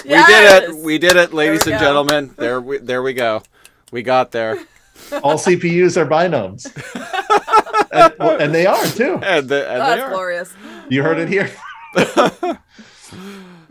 We 0.03 0.25
did 0.25 0.63
it. 0.63 0.75
We 0.77 0.97
did 0.97 1.15
it, 1.15 1.33
ladies 1.33 1.61
and 1.67 1.73
go. 1.73 1.79
gentlemen. 1.79 2.33
There, 2.37 2.59
we, 2.61 2.77
there 2.79 3.03
we 3.03 3.13
go. 3.13 3.43
We 3.91 4.01
got 4.03 4.31
there, 4.31 4.57
All 5.23 5.35
CPUs 5.37 5.97
are 5.97 6.05
binomes. 6.05 6.65
and, 7.91 8.41
and 8.41 8.53
they 8.55 8.65
are 8.65 8.85
too. 8.85 9.19
and, 9.21 9.47
the, 9.49 9.69
and 9.69 9.81
Oh, 9.81 9.89
they 9.89 9.95
that's 9.95 10.01
are. 10.03 10.09
glorious. 10.09 10.53
You 10.89 11.03
heard 11.03 11.19
it 11.19 11.27
here. 11.29 11.51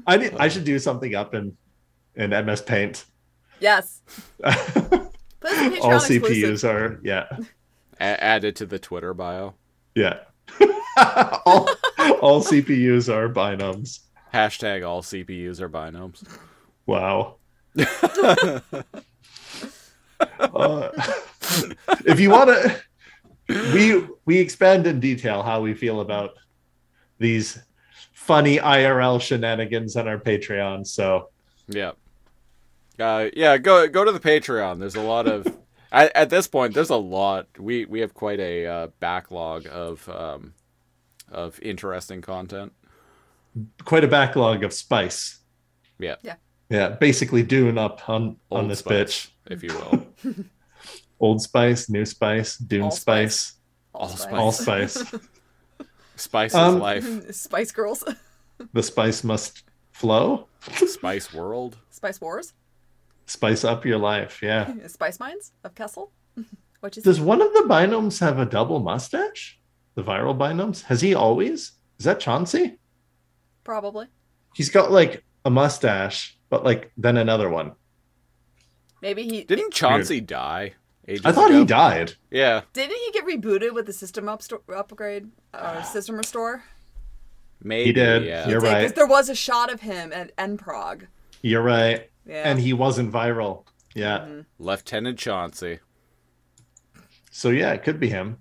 I 0.07 0.17
need, 0.17 0.35
I 0.39 0.49
should 0.49 0.65
do 0.65 0.79
something 0.79 1.15
up 1.15 1.35
in 1.35 1.57
in 2.15 2.31
MS 2.31 2.63
Paint. 2.63 3.05
Yes. 3.61 4.01
But 5.43 5.53
it's 5.73 5.83
all 5.83 5.93
exclusive. 5.97 6.23
CPUs 6.59 6.69
are 6.69 7.01
yeah. 7.03 7.25
A- 7.99 8.23
added 8.23 8.57
to 8.57 8.67
the 8.67 8.79
Twitter 8.79 9.15
bio. 9.15 9.55
Yeah. 9.95 10.19
all, 11.47 11.69
all 12.21 12.43
CPUs 12.43 13.13
are 13.13 13.29
binomes. 13.29 14.01
Hashtag 14.33 14.87
all 14.87 15.03
CPUs 15.03 15.61
are 15.61 15.69
binomes. 15.69 16.23
Wow. 16.87 17.37
Uh, 20.39 20.91
if 22.05 22.21
you 22.21 22.29
want 22.29 22.51
to, 22.51 22.83
we 23.73 24.07
we 24.27 24.39
expand 24.39 24.87
in 24.87 25.01
detail 25.01 25.43
how 25.43 25.63
we 25.63 25.73
feel 25.73 26.01
about 26.01 26.33
these 27.19 27.59
funny 28.13 28.59
IRL 28.59 29.21
shenanigans 29.21 29.97
on 29.97 30.07
our 30.07 30.19
Patreon. 30.19 30.87
So 30.87 31.31
Yeah. 31.69 31.93
Uh, 32.99 33.31
yeah, 33.35 33.57
go 33.57 33.89
go 33.89 34.05
to 34.05 34.13
the 34.13 34.21
Patreon. 34.21 34.79
There's 34.79 34.97
a 34.97 35.03
lot 35.03 35.27
of 35.27 35.47
at, 35.91 36.15
at 36.15 36.31
this 36.31 36.47
point. 36.47 36.75
There's 36.75 36.91
a 36.91 36.97
lot. 36.97 37.47
We 37.59 37.87
we 37.87 38.01
have 38.01 38.13
quite 38.13 38.41
a 38.41 38.67
uh, 38.67 38.87
backlog 39.01 39.67
of 39.71 40.07
um, 40.09 40.53
of 41.31 41.59
interesting 41.63 42.21
content. 42.23 42.73
quite 43.85 44.05
a 44.05 44.09
backlog 44.09 44.63
of 44.65 44.73
spice. 44.73 45.39
Yeah, 45.99 46.17
Yeah. 46.23 46.37
Yeah, 46.69 46.91
basically 46.91 47.43
doing 47.43 47.79
up 47.79 48.09
on 48.09 48.37
on 48.51 48.69
this 48.69 48.79
Spice, 48.79 48.93
bitch. 48.95 49.31
if 49.53 49.63
you 49.65 49.71
will. 49.75 50.07
Old 51.21 51.43
Spice, 51.43 51.91
New 51.91 52.05
Spice, 52.07 52.57
Dune 52.57 52.83
All 52.83 52.91
Spice, 52.93 53.37
Spice. 53.37 53.57
All 53.93 54.09
Spice. 54.09 54.33
All 54.33 54.53
Spice. 54.53 55.05
Spice 56.17 56.55
Um, 56.55 56.75
is 56.77 56.81
life. 56.81 57.31
Spice 57.35 57.73
Girls. 57.73 58.05
the 58.73 58.83
spice 58.83 59.25
must 59.25 59.65
flow. 59.91 60.47
Spice 60.61 61.35
World. 61.35 61.77
Spice 61.91 62.21
Wars. 62.21 62.53
Spice 63.27 63.65
up 63.65 63.85
your 63.85 63.99
life. 63.99 64.41
Yeah. 64.43 64.73
Spice 64.87 65.19
Mines 65.19 65.53
of 65.65 65.75
Kessel. 65.75 66.13
What 66.81 66.97
you 66.97 67.03
Does 67.03 67.21
one 67.21 67.43
of 67.43 67.53
the 67.53 67.65
binomes 67.69 68.21
have 68.21 68.39
a 68.39 68.47
double 68.47 68.79
mustache? 68.81 69.59
The 70.01 70.11
viral 70.11 70.37
binomes? 70.37 70.83
Has 70.85 71.03
he 71.03 71.15
always? 71.15 71.73
Is 71.99 72.07
that 72.07 72.21
Chauncey? 72.21 72.79
Probably. 73.65 74.07
He's 74.55 74.71
got 74.71 74.91
like 74.91 75.23
a 75.45 75.51
mustache, 75.51 76.39
but 76.49 76.65
like 76.65 76.91
then 76.97 77.19
another 77.19 77.51
one. 77.51 77.73
Maybe 79.03 79.25
he 79.25 79.45
Didn't 79.45 79.73
Chauncey 79.75 80.21
die? 80.23 80.73
I 81.09 81.33
thought 81.33 81.51
ago? 81.51 81.59
he 81.61 81.65
died. 81.67 82.15
Yeah, 82.31 82.63
didn't 82.73 82.97
he 82.97 83.11
get 83.13 83.27
rebooted 83.27 83.75
with 83.75 83.85
the 83.87 83.93
system 83.93 84.25
upsto- 84.27 84.61
upgrade 84.75 85.29
or 85.53 85.83
system 85.83 86.17
restore? 86.17 86.65
maybe. 87.63 87.87
He 87.89 87.93
did. 87.93 88.25
Yeah. 88.25 88.49
You're 88.49 88.61
Because 88.61 88.85
right. 88.85 88.95
there 88.95 89.07
was 89.07 89.29
a 89.29 89.35
shot 89.35 89.71
of 89.73 89.81
him 89.83 90.13
at 90.15 90.35
NProg. 90.37 91.09
You're 91.43 91.63
right. 91.63 92.09
Yeah. 92.27 92.49
And 92.49 92.59
he 92.59 92.73
wasn't 92.73 93.13
viral. 93.13 93.65
Yeah. 93.95 94.21
Mm-hmm. 94.21 94.41
Lieutenant 94.59 95.19
Chauncey. 95.19 95.81
So 97.31 97.51
yeah, 97.51 97.73
it 97.73 97.83
could 97.83 98.01
be 98.01 98.09
him. 98.09 98.39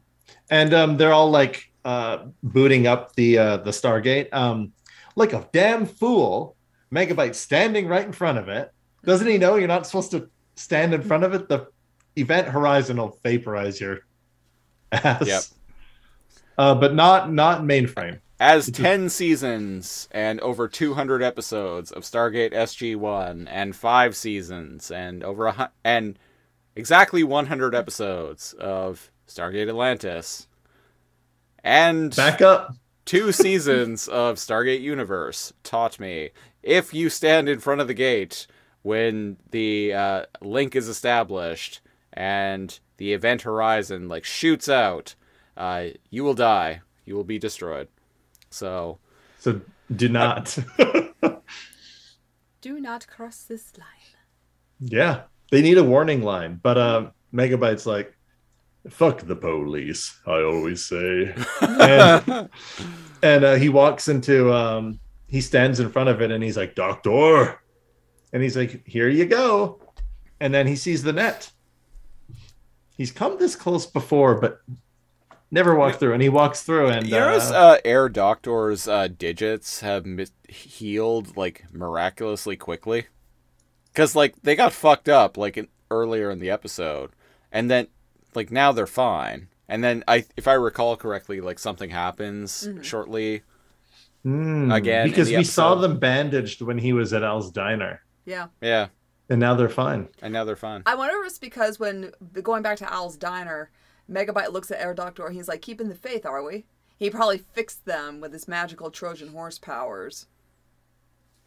And 0.50 0.74
um, 0.74 0.98
they're 0.98 1.14
all 1.14 1.30
like 1.30 1.72
uh, 1.86 2.26
booting 2.44 2.88
up 2.88 3.16
the 3.16 3.38
uh, 3.38 3.58
the 3.58 3.72
Stargate. 3.72 4.34
Um, 4.34 4.74
like 5.16 5.34
a 5.34 5.48
damn 5.52 5.86
fool, 5.86 6.56
Megabyte 6.94 7.36
standing 7.36 7.88
right 7.88 8.06
in 8.06 8.14
front 8.14 8.38
of 8.38 8.48
it. 8.48 8.72
Doesn't 9.04 9.28
he 9.28 9.38
know 9.38 9.56
you're 9.56 9.68
not 9.68 9.86
supposed 9.86 10.12
to 10.12 10.30
stand 10.56 10.94
in 10.94 11.02
front 11.02 11.24
of 11.24 11.34
it? 11.34 11.50
The 11.50 11.68
event 12.16 12.48
horizon 12.48 12.98
will 12.98 13.18
vaporize 13.24 13.80
your 13.80 14.00
ass. 14.92 15.28
Yep. 15.28 15.44
Uh, 16.58 16.76
but 16.76 16.94
not 16.94 17.32
not 17.32 17.62
mainframe. 17.62 18.20
As 18.42 18.72
10 18.72 19.10
seasons 19.10 20.08
and 20.12 20.40
over 20.40 20.70
200 20.70 21.22
episodes 21.22 21.92
of 21.92 22.04
Stargate 22.04 22.54
SG-1 22.54 23.48
and 23.50 23.76
5 23.76 24.16
seasons 24.16 24.92
and 24.92 25.26
over 25.26 25.48
a 25.48 25.72
and 25.84 26.18
exactly 26.78 27.22
100 27.22 27.76
episodes 27.76 28.54
of 28.54 29.12
Stargate 29.30 29.70
Atlantis 29.70 30.48
and 31.64 32.16
Back 32.16 32.42
up. 32.42 32.76
two 33.06 33.32
seasons 33.44 34.08
of 34.08 34.36
Stargate 34.38 34.82
Universe 34.82 35.54
taught 35.64 36.00
me 36.00 36.32
if 36.64 36.94
you 36.94 37.10
stand 37.10 37.48
in 37.48 37.60
front 37.60 37.80
of 37.82 37.88
the 37.88 37.94
gate 37.94 38.48
when 38.82 39.38
the 39.52 39.94
uh, 39.94 40.26
link 40.42 40.76
is 40.76 40.88
established 40.88 41.82
and 42.14 42.80
the 42.98 43.14
event 43.14 43.44
horizon 43.44 44.08
like 44.10 44.26
shoots 44.26 44.68
out, 44.70 45.16
uh, 45.58 45.86
you 46.10 46.24
will 46.24 46.34
die. 46.34 46.82
You 47.06 47.16
will 47.16 47.24
be 47.24 47.40
destroyed. 47.40 47.88
So 48.50 49.00
So 49.40 49.62
do 49.96 50.10
not. 50.10 50.58
Do 52.62 52.80
not 52.82 53.08
cross 53.08 53.44
this 53.44 53.72
line. 53.78 54.18
yeah, 54.82 55.22
they 55.50 55.62
need 55.62 55.78
a 55.78 55.84
warning 55.84 56.24
line. 56.24 56.60
But 56.62 56.78
um, 56.78 57.12
Megabyte's 57.34 57.86
like, 57.86 58.14
"Fuck 58.92 59.22
the 59.22 59.36
police." 59.36 60.20
I 60.26 60.42
always 60.42 60.86
say. 60.86 61.36
and 61.62 62.50
and 63.22 63.44
uh, 63.44 63.56
he 63.56 63.70
walks 63.70 64.08
into 64.08 64.54
um 64.54 65.00
he 65.28 65.42
stands 65.42 65.80
in 65.80 65.92
front 65.92 66.10
of 66.10 66.22
it 66.22 66.32
and 66.32 66.44
he's 66.44 66.58
like 66.58 66.76
doctor! 66.76 67.60
And 68.34 68.44
he's 68.44 68.58
like 68.58 68.86
here 68.88 69.10
you 69.10 69.26
go. 69.26 69.82
And 70.40 70.54
then 70.54 70.68
he 70.68 70.76
sees 70.76 71.04
the 71.04 71.14
net. 71.14 71.52
He's 72.98 73.12
come 73.12 73.38
this 73.38 73.56
close 73.56 73.86
before 73.86 74.36
but 74.36 74.62
never 75.52 75.76
walked 75.76 76.00
through. 76.00 76.14
And 76.14 76.22
he 76.22 76.30
walks 76.30 76.64
through 76.64 76.90
and 76.90 77.10
notice 77.10 77.52
uh, 77.52 77.56
uh, 77.56 77.78
Herr 77.84 78.10
Doktor's 78.10 78.88
uh, 78.88 79.08
digits 79.08 79.82
have 79.82 80.06
mi- 80.06 80.28
healed 80.48 81.36
like 81.38 81.66
miraculously 81.72 82.56
quickly, 82.56 83.08
because 83.92 84.16
like 84.16 84.36
they 84.42 84.56
got 84.56 84.74
fucked 84.74 85.10
up 85.10 85.38
like 85.38 85.58
in, 85.58 85.68
earlier 85.92 86.30
in 86.32 86.40
the 86.40 86.50
episode, 86.50 87.12
and 87.52 87.70
then 87.70 87.88
like 88.36 88.52
now 88.52 88.72
they're 88.72 88.88
fine, 88.88 89.48
And 89.68 89.84
then 89.84 90.04
I, 90.08 90.26
if 90.38 90.48
I 90.48 90.54
recall 90.54 90.96
correctly, 90.98 91.42
like 91.42 91.60
something 91.60 91.90
happens 91.90 92.68
shortly. 92.82 93.44
Hmm, 94.24 94.72
Again, 94.72 95.08
because 95.08 95.30
the 95.30 95.38
we 95.38 95.44
saw 95.44 95.76
them 95.76 95.98
bandaged 96.00 96.62
when 96.62 96.78
he 96.78 96.92
was 96.94 97.14
at 97.14 97.24
Al's 97.24 97.52
diner, 97.52 98.02
Yeah. 98.26 98.48
Yeah, 98.62 98.88
and 99.30 99.40
now 99.40 99.56
they're 99.56 99.70
fine. 99.70 100.10
and 100.22 100.34
now 100.34 100.44
they're 100.44 100.56
fine. 100.56 100.84
I 100.86 100.96
wonder 100.96 101.16
if 101.22 101.28
it's 101.28 101.40
because 101.40 101.80
when 101.80 102.12
going 102.44 102.62
back 102.64 102.78
to 102.80 102.92
Al's 102.94 103.16
diner, 103.18 103.70
Megabyte 104.12 104.52
looks 104.52 104.72
at 104.72 104.80
Herr 104.80 104.94
Doktor 104.94 105.26
and 105.28 105.36
he's 105.36 105.48
like, 105.48 105.62
"Keeping 105.62 105.88
the 105.88 105.96
faith, 105.96 106.26
are 106.26 106.44
we?" 106.44 106.66
He 106.98 107.10
probably 107.10 107.38
fixed 107.38 107.86
them 107.86 108.20
with 108.20 108.34
his 108.34 108.48
magical 108.48 108.92
Trojan 108.92 109.30
horse 109.30 109.58
powers, 109.58 110.26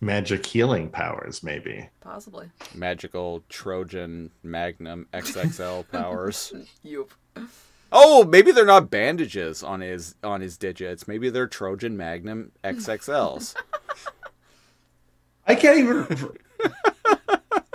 Magic 0.03 0.45
healing 0.45 0.89
powers, 0.91 1.45
maybe. 1.45 1.89
possibly. 2.01 2.51
Magical 2.75 3.43
Trojan 3.49 4.33
Magnum 4.43 5.07
XXL 5.15 5.89
powers. 5.93 6.53
Yup. 6.83 7.11
Oh, 7.93 8.25
maybe 8.25 8.51
they're 8.51 8.67
not 8.67 8.91
bandages 8.91 9.63
on 9.63 9.81
his 9.81 10.17
on 10.25 10.41
his 10.41 10.57
digits. 10.59 11.07
Maybe 11.07 11.31
they're 11.31 11.47
Trojan 11.47 11.97
Magnum 11.97 12.51
XXLs. 12.65 13.55
I 15.47 15.55
can't 15.55 15.79
even. 15.79 16.31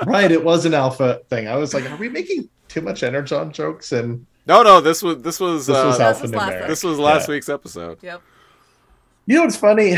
right, 0.05 0.29
it 0.31 0.43
was 0.43 0.65
an 0.65 0.73
alpha 0.73 1.21
thing. 1.29 1.47
I 1.47 1.55
was 1.55 1.73
like, 1.73 1.89
are 1.89 1.95
we 1.95 2.09
making 2.09 2.49
too 2.67 2.81
much 2.81 3.03
energon 3.03 3.53
jokes? 3.53 3.93
And 3.93 4.25
no, 4.45 4.63
no, 4.63 4.81
this 4.81 5.01
was 5.01 5.21
this 5.21 5.39
was 5.39 5.67
this 5.67 5.77
uh, 5.77 5.85
was 5.85 5.97
This 5.97 6.21
was 6.23 6.31
last 6.33 6.67
this 6.67 6.83
was 6.83 6.99
last 6.99 7.27
Yeah. 7.29 7.33
week's 7.35 7.47
episode. 7.49 7.99
Yep. 8.01 8.21
You 9.27 9.35
know 9.37 9.41
what's 9.43 9.55
funny? 9.57 9.95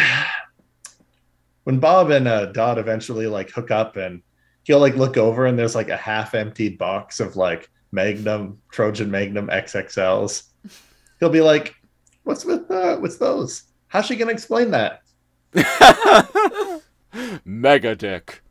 When 1.69 1.79
Bob 1.79 2.09
and 2.09 2.27
uh, 2.27 2.47
Dot 2.47 2.79
eventually 2.79 3.27
like 3.27 3.51
hook 3.51 3.69
up, 3.69 3.95
and 3.95 4.23
he'll 4.63 4.79
like 4.79 4.95
look 4.95 5.17
over, 5.17 5.45
and 5.45 5.59
there's 5.59 5.75
like 5.75 5.89
a 5.89 5.95
half-emptied 5.95 6.79
box 6.79 7.19
of 7.19 7.35
like 7.35 7.69
Magnum 7.91 8.59
Trojan 8.71 9.11
Magnum 9.11 9.49
XXLs. 9.49 10.47
He'll 11.19 11.29
be 11.29 11.41
like, 11.41 11.75
"What's 12.23 12.43
with 12.43 12.71
uh, 12.71 12.97
what's 12.97 13.17
those? 13.17 13.65
How's 13.87 14.07
she 14.07 14.15
gonna 14.15 14.31
explain 14.31 14.71
that?" 14.71 15.03
Mega 17.45 17.95
dick. 17.95 18.41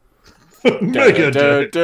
Mega 0.80 1.32
dick. 1.32 1.74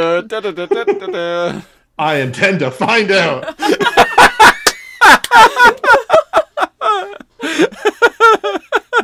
I 1.99 2.19
intend 2.19 2.61
to 2.61 2.71
find 2.71 3.11
out. 3.11 3.59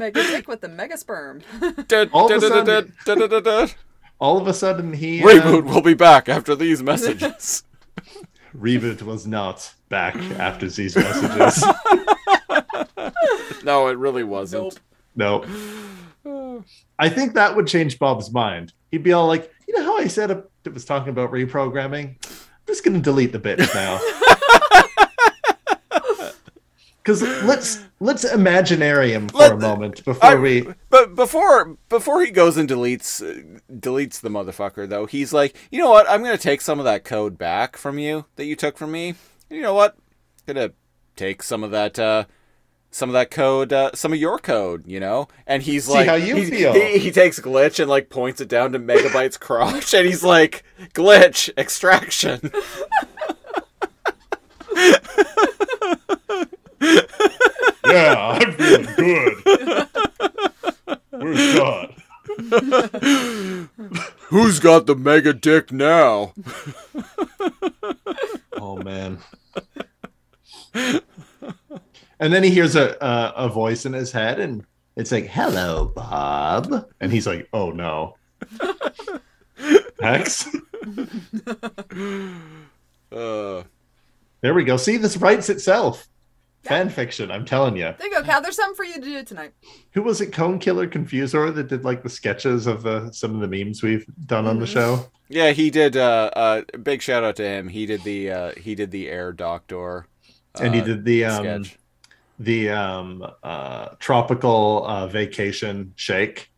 Mega 0.01 0.23
dick 0.23 0.49
with 0.49 0.63
the 0.63 0.69
mega 0.69 0.97
sperm. 0.97 1.43
All 2.15 2.33
of 2.33 2.43
a 2.43 2.49
sudden- 2.49 2.95
All 4.19 4.39
of 4.39 4.47
a 4.47 4.55
sudden, 4.55 4.95
he 4.95 5.23
uh, 5.23 5.27
Reboot 5.27 5.65
will 5.67 5.83
be 5.83 5.93
back 5.93 6.27
after 6.27 6.55
these 6.55 6.83
messages. 6.83 7.65
Reboot 8.57 9.03
was 9.03 9.27
not 9.27 9.75
back 9.91 10.17
after 10.39 10.71
these 10.71 10.97
messages. 10.97 11.63
no, 13.63 13.89
it 13.89 13.99
really 13.99 14.25
wasn't. 14.25 14.81
Nope. 15.15 15.45
no. 16.25 16.65
I 16.99 17.11
think 17.11 17.35
that 17.35 17.55
would 17.55 17.67
change 17.67 17.99
Bob's 17.99 18.33
mind. 18.33 18.73
He'd 18.91 19.03
be 19.03 19.13
all 19.13 19.27
like, 19.27 19.53
you 19.69 19.77
know 19.79 19.85
how 19.85 19.99
I 19.99 20.07
said 20.07 20.31
it 20.31 20.73
was 20.73 20.87
talking 20.87 21.11
about 21.11 21.31
reprogramming? 21.31 22.17
I'm 22.27 22.67
just 22.67 22.85
gonna 22.85 23.01
delete 23.01 23.33
the 23.33 23.39
bits 23.39 23.75
now. 23.75 24.01
Because 27.03 27.23
let's 27.45 27.81
let's 28.01 28.25
imaginarium 28.25 29.31
for 29.31 29.39
Let- 29.39 29.53
a 29.53 29.57
moment 29.57 30.05
before 30.05 30.25
I- 30.31 30.35
we 30.37 30.67
But 30.89 31.15
before 31.15 31.77
before 31.89 32.23
he 32.25 32.31
goes 32.31 32.57
and 32.57 32.69
deletes 32.69 33.21
deletes 33.71 34.21
the 34.21 34.29
motherfucker 34.31 34.89
though, 34.89 35.07
he's 35.07 35.33
like, 35.33 35.57
you 35.71 35.79
know 35.79 35.91
what? 35.91 36.09
I'm 36.09 36.23
gonna 36.23 36.39
take 36.39 36.61
some 36.61 36.79
of 36.79 36.85
that 36.85 37.05
code 37.05 37.39
back 37.39 37.77
from 37.77 37.99
you 37.99 38.27
that 38.37 38.45
you 38.45 38.57
took 38.57 38.77
from 38.77 38.93
me. 38.93 39.15
You 39.49 39.63
know 39.63 39.75
what? 39.75 39.97
I'm 40.49 40.55
gonna 40.55 40.73
take 41.17 41.43
some 41.43 41.65
of 41.65 41.71
that 41.71 41.99
uh, 41.99 42.25
some 42.93 43.09
of 43.09 43.13
that 43.13 43.31
code, 43.31 43.73
uh, 43.73 43.91
some 43.95 44.13
of 44.13 44.19
your 44.19 44.39
code, 44.39 44.85
you 44.87 44.99
know. 45.01 45.29
And 45.47 45.63
he's 45.63 45.85
See 45.87 45.93
like, 45.93 46.09
how 46.09 46.15
you 46.17 46.35
he, 46.37 46.45
feel. 46.47 46.73
He, 46.73 46.99
he 46.99 47.11
takes 47.13 47.39
glitch 47.39 47.79
and 47.79 47.89
like 47.89 48.11
points 48.11 48.41
it 48.41 48.49
down 48.49 48.73
to 48.73 48.81
Megabyte's 48.81 49.37
crotch, 49.39 49.95
and 49.95 50.07
he's 50.07 50.25
like, 50.25 50.65
glitch 50.93 51.51
extraction. 51.57 52.51
Yeah, 57.86 58.39
I'm 58.40 58.52
feeling 58.52 58.89
good. 58.97 59.35
Where's 61.11 61.55
God? 61.57 61.94
Who's 64.28 64.61
got 64.61 64.86
the 64.86 64.94
mega 64.97 65.32
dick 65.32 65.73
now? 65.73 66.32
Oh 68.62 68.77
man. 68.77 69.19
and 70.74 72.32
then 72.32 72.43
he 72.43 72.51
hears 72.51 72.77
a, 72.77 72.97
a 73.01 73.32
a 73.36 73.48
voice 73.48 73.86
in 73.86 73.94
his 73.94 74.12
head, 74.12 74.39
and 74.39 74.65
it's 74.97 75.11
like, 75.11 75.27
"Hello, 75.27 75.86
Bob," 75.97 76.86
and 77.01 77.11
he's 77.11 77.27
like, 77.27 77.48
"Oh 77.55 77.70
no." 77.70 78.16
Hex. 80.01 80.47
Uh, 83.11 83.62
There 84.43 84.55
we 84.55 84.65
go. 84.65 84.77
See, 84.77 84.98
this 84.98 85.16
writes 85.16 85.48
itself. 85.48 86.07
Fan 86.65 86.91
fiction. 86.91 87.31
I'm 87.31 87.45
telling 87.47 87.77
you. 87.77 87.95
There 87.99 88.07
you 88.09 88.12
go, 88.12 88.23
Cal. 88.23 88.43
There's 88.43 88.57
something 88.57 88.77
for 88.77 88.85
you 88.85 88.95
to 88.95 89.01
do 89.01 89.23
tonight. 89.24 89.53
Who 89.93 90.03
was 90.03 90.20
it? 90.20 90.32
Cone 90.32 90.59
Killer 90.59 90.87
Confusor 90.87 91.55
that 91.55 91.69
did 91.69 91.85
like 91.85 92.03
the 92.03 92.11
sketches 92.11 92.66
of 92.66 92.82
the 92.82 93.11
some 93.12 93.35
of 93.35 93.41
the 93.41 93.65
memes 93.65 93.82
we've 93.82 94.05
done 94.27 94.47
on 94.47 94.59
the 94.59 94.66
Mm-hmm. 94.66 94.74
show. 94.74 95.11
Yeah, 95.28 95.53
he 95.53 95.70
did. 95.70 95.97
Uh, 95.97 96.31
uh, 96.37 96.62
big 96.82 97.01
shout 97.03 97.24
out 97.24 97.37
to 97.37 97.45
him. 97.45 97.69
He 97.69 97.87
did 97.87 98.03
the 98.03 98.31
uh, 98.31 98.53
he 98.57 98.74
did 98.74 98.91
the 98.91 99.07
Herr 99.07 99.32
Doktor. 99.32 100.07
and 100.61 100.74
he 100.74 100.81
uh, 100.81 100.85
did 100.85 101.05
the 101.05 101.24
um 101.24 101.65
sketch. 101.65 101.78
the 102.39 102.70
um 102.70 103.24
uh 103.43 103.91
tropical 103.99 104.85
uh 104.87 105.07
vacation 105.07 105.93
shake 105.97 106.51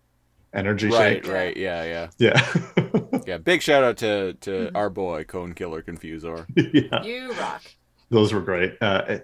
energy 0.55 0.89
Right, 0.89 1.25
shake. 1.25 1.33
right, 1.33 1.57
yeah, 1.57 1.85
yeah, 1.85 2.09
Yeah. 2.19 3.21
yeah. 3.27 3.39
Big 3.39 3.63
shout 3.63 3.85
out 3.85 3.99
to 3.99 4.33
to 4.35 4.51
Mm-hmm. 4.51 4.77
our 4.77 4.91
boy 4.91 5.25
Cone 5.25 5.53
Killer 5.55 5.83
Confusor. 5.83 6.47
yeah. 6.75 7.03
You 7.05 7.33
rock. 7.35 7.63
Those 8.11 8.33
were 8.33 8.41
great. 8.41 8.77
Uh 8.81 9.19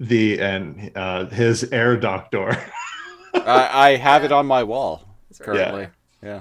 the 0.00 0.40
and 0.40 0.90
uh 0.96 1.26
his 1.26 1.68
Herr 1.70 1.96
Doktor. 1.96 2.56
I, 3.34 3.90
I 3.92 3.96
have 3.96 4.24
it 4.24 4.32
on 4.32 4.46
my 4.46 4.62
wall 4.64 5.04
currently. 5.38 5.88
Yeah. 6.22 6.40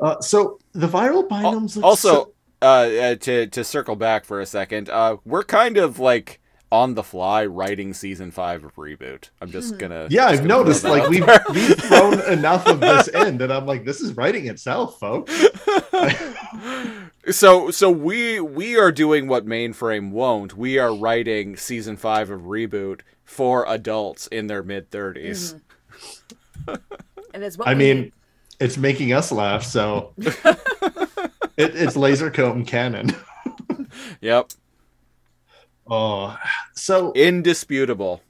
Uh 0.00 0.20
so 0.20 0.58
the 0.72 0.86
viral 0.88 1.28
binomes 1.28 1.76
look 1.76 1.84
Also, 1.84 2.08
so- 2.08 2.32
uh, 2.62 2.64
uh, 2.64 3.14
to 3.16 3.46
to 3.48 3.62
circle 3.62 3.96
back 3.96 4.24
for 4.24 4.40
a 4.40 4.46
second, 4.46 4.88
uh, 4.88 5.16
we're 5.26 5.44
kind 5.44 5.76
of 5.76 5.98
like 5.98 6.40
on 6.72 6.94
the 6.94 7.02
fly 7.02 7.46
writing 7.46 7.94
season 7.94 8.30
five 8.30 8.64
of 8.64 8.74
reboot. 8.76 9.30
I'm 9.40 9.50
just 9.50 9.74
hmm. 9.74 9.78
gonna. 9.78 10.08
yeah, 10.10 10.30
just 10.30 10.42
I've 10.42 10.48
gonna 10.48 10.64
noticed 10.64 10.84
like 10.84 11.08
we've 11.08 11.28
we've 11.52 11.76
thrown 11.78 12.20
enough 12.30 12.66
of 12.66 12.80
this 12.80 13.08
in 13.08 13.38
that 13.38 13.52
I'm 13.52 13.66
like, 13.66 13.84
this 13.84 14.00
is 14.00 14.16
writing 14.16 14.46
itself, 14.46 14.98
folks. 14.98 15.32
So 17.30 17.72
so 17.72 17.90
we 17.90 18.40
we 18.40 18.78
are 18.78 18.92
doing 18.92 19.26
what 19.26 19.46
mainframe 19.46 20.12
won't. 20.12 20.56
We 20.56 20.78
are 20.78 20.94
writing 20.94 21.56
season 21.56 21.96
five 21.96 22.30
of 22.30 22.42
reboot 22.42 23.00
for 23.24 23.66
adults 23.68 24.28
in 24.28 24.46
their 24.46 24.62
mid 24.62 24.90
30s 24.92 25.60
mm-hmm. 26.66 26.74
And 27.34 27.44
it's 27.44 27.58
what 27.58 27.68
I 27.68 27.74
we 27.74 27.78
mean, 27.78 28.00
need. 28.00 28.12
it's 28.60 28.76
making 28.76 29.12
us 29.12 29.32
laugh, 29.32 29.62
so 29.64 30.12
it, 30.18 30.54
it's 31.56 31.96
laser 31.96 32.30
coat 32.30 32.56
and 32.56 32.66
cannon. 32.66 33.14
Yep, 34.20 34.50
Oh, 35.88 36.36
so 36.74 37.12
indisputable. 37.12 38.20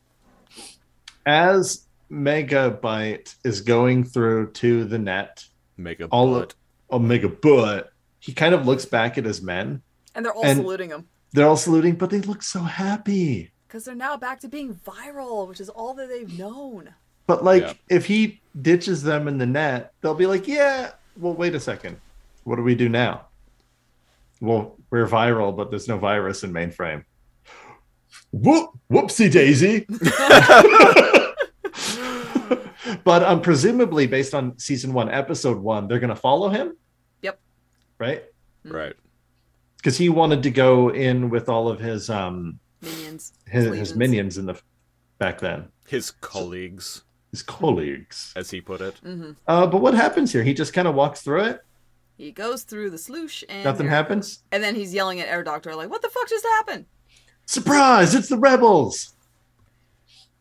as 1.24 1.86
Megabyte 2.10 3.34
is 3.44 3.60
going 3.62 4.04
through 4.04 4.52
to 4.52 4.84
the 4.84 4.98
net, 4.98 5.44
Make 5.76 6.00
a 6.00 6.06
all 6.06 6.32
butt. 6.32 6.52
of 6.52 6.56
oh, 6.90 6.96
Omega 6.96 7.28
Butt, 7.28 7.90
he 8.20 8.32
kind 8.32 8.54
of 8.54 8.66
looks 8.66 8.84
back 8.84 9.18
at 9.18 9.24
his 9.24 9.42
men. 9.42 9.82
and 10.14 10.24
they're 10.24 10.32
all 10.32 10.44
and- 10.44 10.58
saluting 10.60 10.90
him 10.90 11.06
They're 11.32 11.46
all 11.48 11.56
saluting, 11.56 11.96
but 11.96 12.10
they 12.10 12.20
look 12.20 12.42
so 12.42 12.60
happy. 12.60 13.50
because 13.66 13.84
they're 13.84 13.94
now 13.94 14.16
back 14.16 14.40
to 14.40 14.48
being 14.48 14.74
viral, 14.74 15.48
which 15.48 15.60
is 15.60 15.68
all 15.68 15.94
that 15.94 16.08
they've 16.08 16.38
known. 16.38 16.94
But 17.26 17.42
like, 17.44 17.62
Yeah. 17.62 17.72
if 17.88 18.06
he 18.06 18.40
ditches 18.62 19.02
them 19.02 19.26
in 19.28 19.38
the 19.38 19.46
net, 19.46 19.92
they'll 20.00 20.14
be 20.14 20.26
like, 20.26 20.46
"Yeah, 20.46 20.92
well, 21.16 21.34
wait 21.34 21.54
a 21.56 21.60
second. 21.60 21.98
What 22.44 22.56
do 22.56 22.62
we 22.62 22.74
do 22.76 22.88
now?" 22.88 23.26
Well, 24.40 24.76
we're 24.90 25.08
viral, 25.08 25.54
but 25.56 25.70
there's 25.70 25.88
no 25.88 25.98
virus 25.98 26.44
in 26.44 26.52
mainframe. 26.52 27.04
Whoop, 28.32 28.70
whoopsie 28.90 29.30
daisy. 29.30 29.86
but 33.04 33.22
um, 33.22 33.40
presumably, 33.40 34.06
based 34.06 34.34
on 34.34 34.58
season 34.58 34.92
one, 34.92 35.08
episode 35.10 35.58
one, 35.58 35.88
they're 35.88 35.98
gonna 36.00 36.16
follow 36.16 36.48
him, 36.48 36.76
Yep. 37.22 37.38
right? 37.98 38.24
Right. 38.64 38.94
Because 39.76 39.96
he 39.96 40.08
wanted 40.08 40.42
to 40.42 40.50
go 40.50 40.90
in 40.90 41.30
with 41.30 41.48
all 41.48 41.68
of 41.68 41.78
his 41.80 42.10
um 42.10 42.58
Minions. 42.82 43.32
his, 43.46 43.64
his 43.74 43.96
minions 43.96 44.38
in 44.38 44.46
the 44.46 44.60
back 45.18 45.40
then, 45.40 45.68
His 45.88 46.10
colleagues, 46.10 47.02
his 47.30 47.42
colleagues. 47.42 48.32
as 48.36 48.50
he 48.50 48.60
put 48.60 48.80
it. 48.80 48.96
Uh, 49.46 49.66
but 49.66 49.80
what 49.80 49.94
happens 49.94 50.32
here? 50.32 50.42
He 50.42 50.54
just 50.54 50.72
kind 50.72 50.88
of 50.88 50.94
walks 50.94 51.22
through 51.22 51.44
it. 51.44 51.60
He 52.18 52.32
goes 52.32 52.62
through 52.64 52.90
the 52.90 52.98
sloosh 52.98 53.44
and 53.48 53.64
Nothing 53.64 53.88
happens. 53.88 54.42
And 54.50 54.62
then 54.62 54.74
he's 54.74 54.94
yelling 54.94 55.20
at 55.20 55.28
Herr 55.28 55.42
Doktor 55.44 55.74
like, 55.74 55.90
"What 55.90 56.02
the 56.02 56.08
fuck 56.08 56.28
just 56.28 56.44
happened?" 56.44 56.86
Surprise! 57.47 58.14
It's 58.14 58.28
the 58.28 58.36
rebels. 58.36 59.14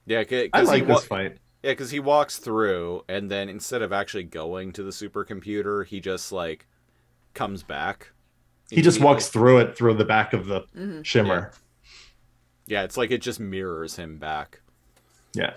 Yeah, 0.06 0.20
because 0.20 0.50
I 0.54 0.62
like 0.62 0.84
he 0.84 0.90
wa- 0.90 0.96
this 0.96 1.06
fight. 1.06 1.38
Yeah, 1.64 1.72
because 1.72 1.92
he 1.92 2.00
walks 2.00 2.38
through, 2.38 3.04
and 3.08 3.30
then 3.30 3.50
instead 3.50 3.82
of 3.82 3.92
actually 3.92 4.24
going 4.24 4.72
to 4.74 4.84
the 4.84 4.92
supercomputer, 4.92 5.86
he 5.86 6.00
just 6.00 6.32
like 6.32 6.68
comes 7.34 7.64
back. 7.64 8.12
He 8.70 8.82
just 8.82 9.00
walks 9.00 9.28
through 9.30 9.60
it 9.60 9.78
through 9.78 9.94
the 9.96 10.06
back 10.06 10.34
of 10.34 10.48
the 10.48 10.66
shimmer. 11.04 11.52
Yeah, 12.68 12.84
it's 12.84 12.98
like 12.98 13.12
it 13.12 13.22
just 13.22 13.40
mirrors 13.40 13.96
him 13.96 14.18
back. 14.18 14.62
Yeah. 15.34 15.54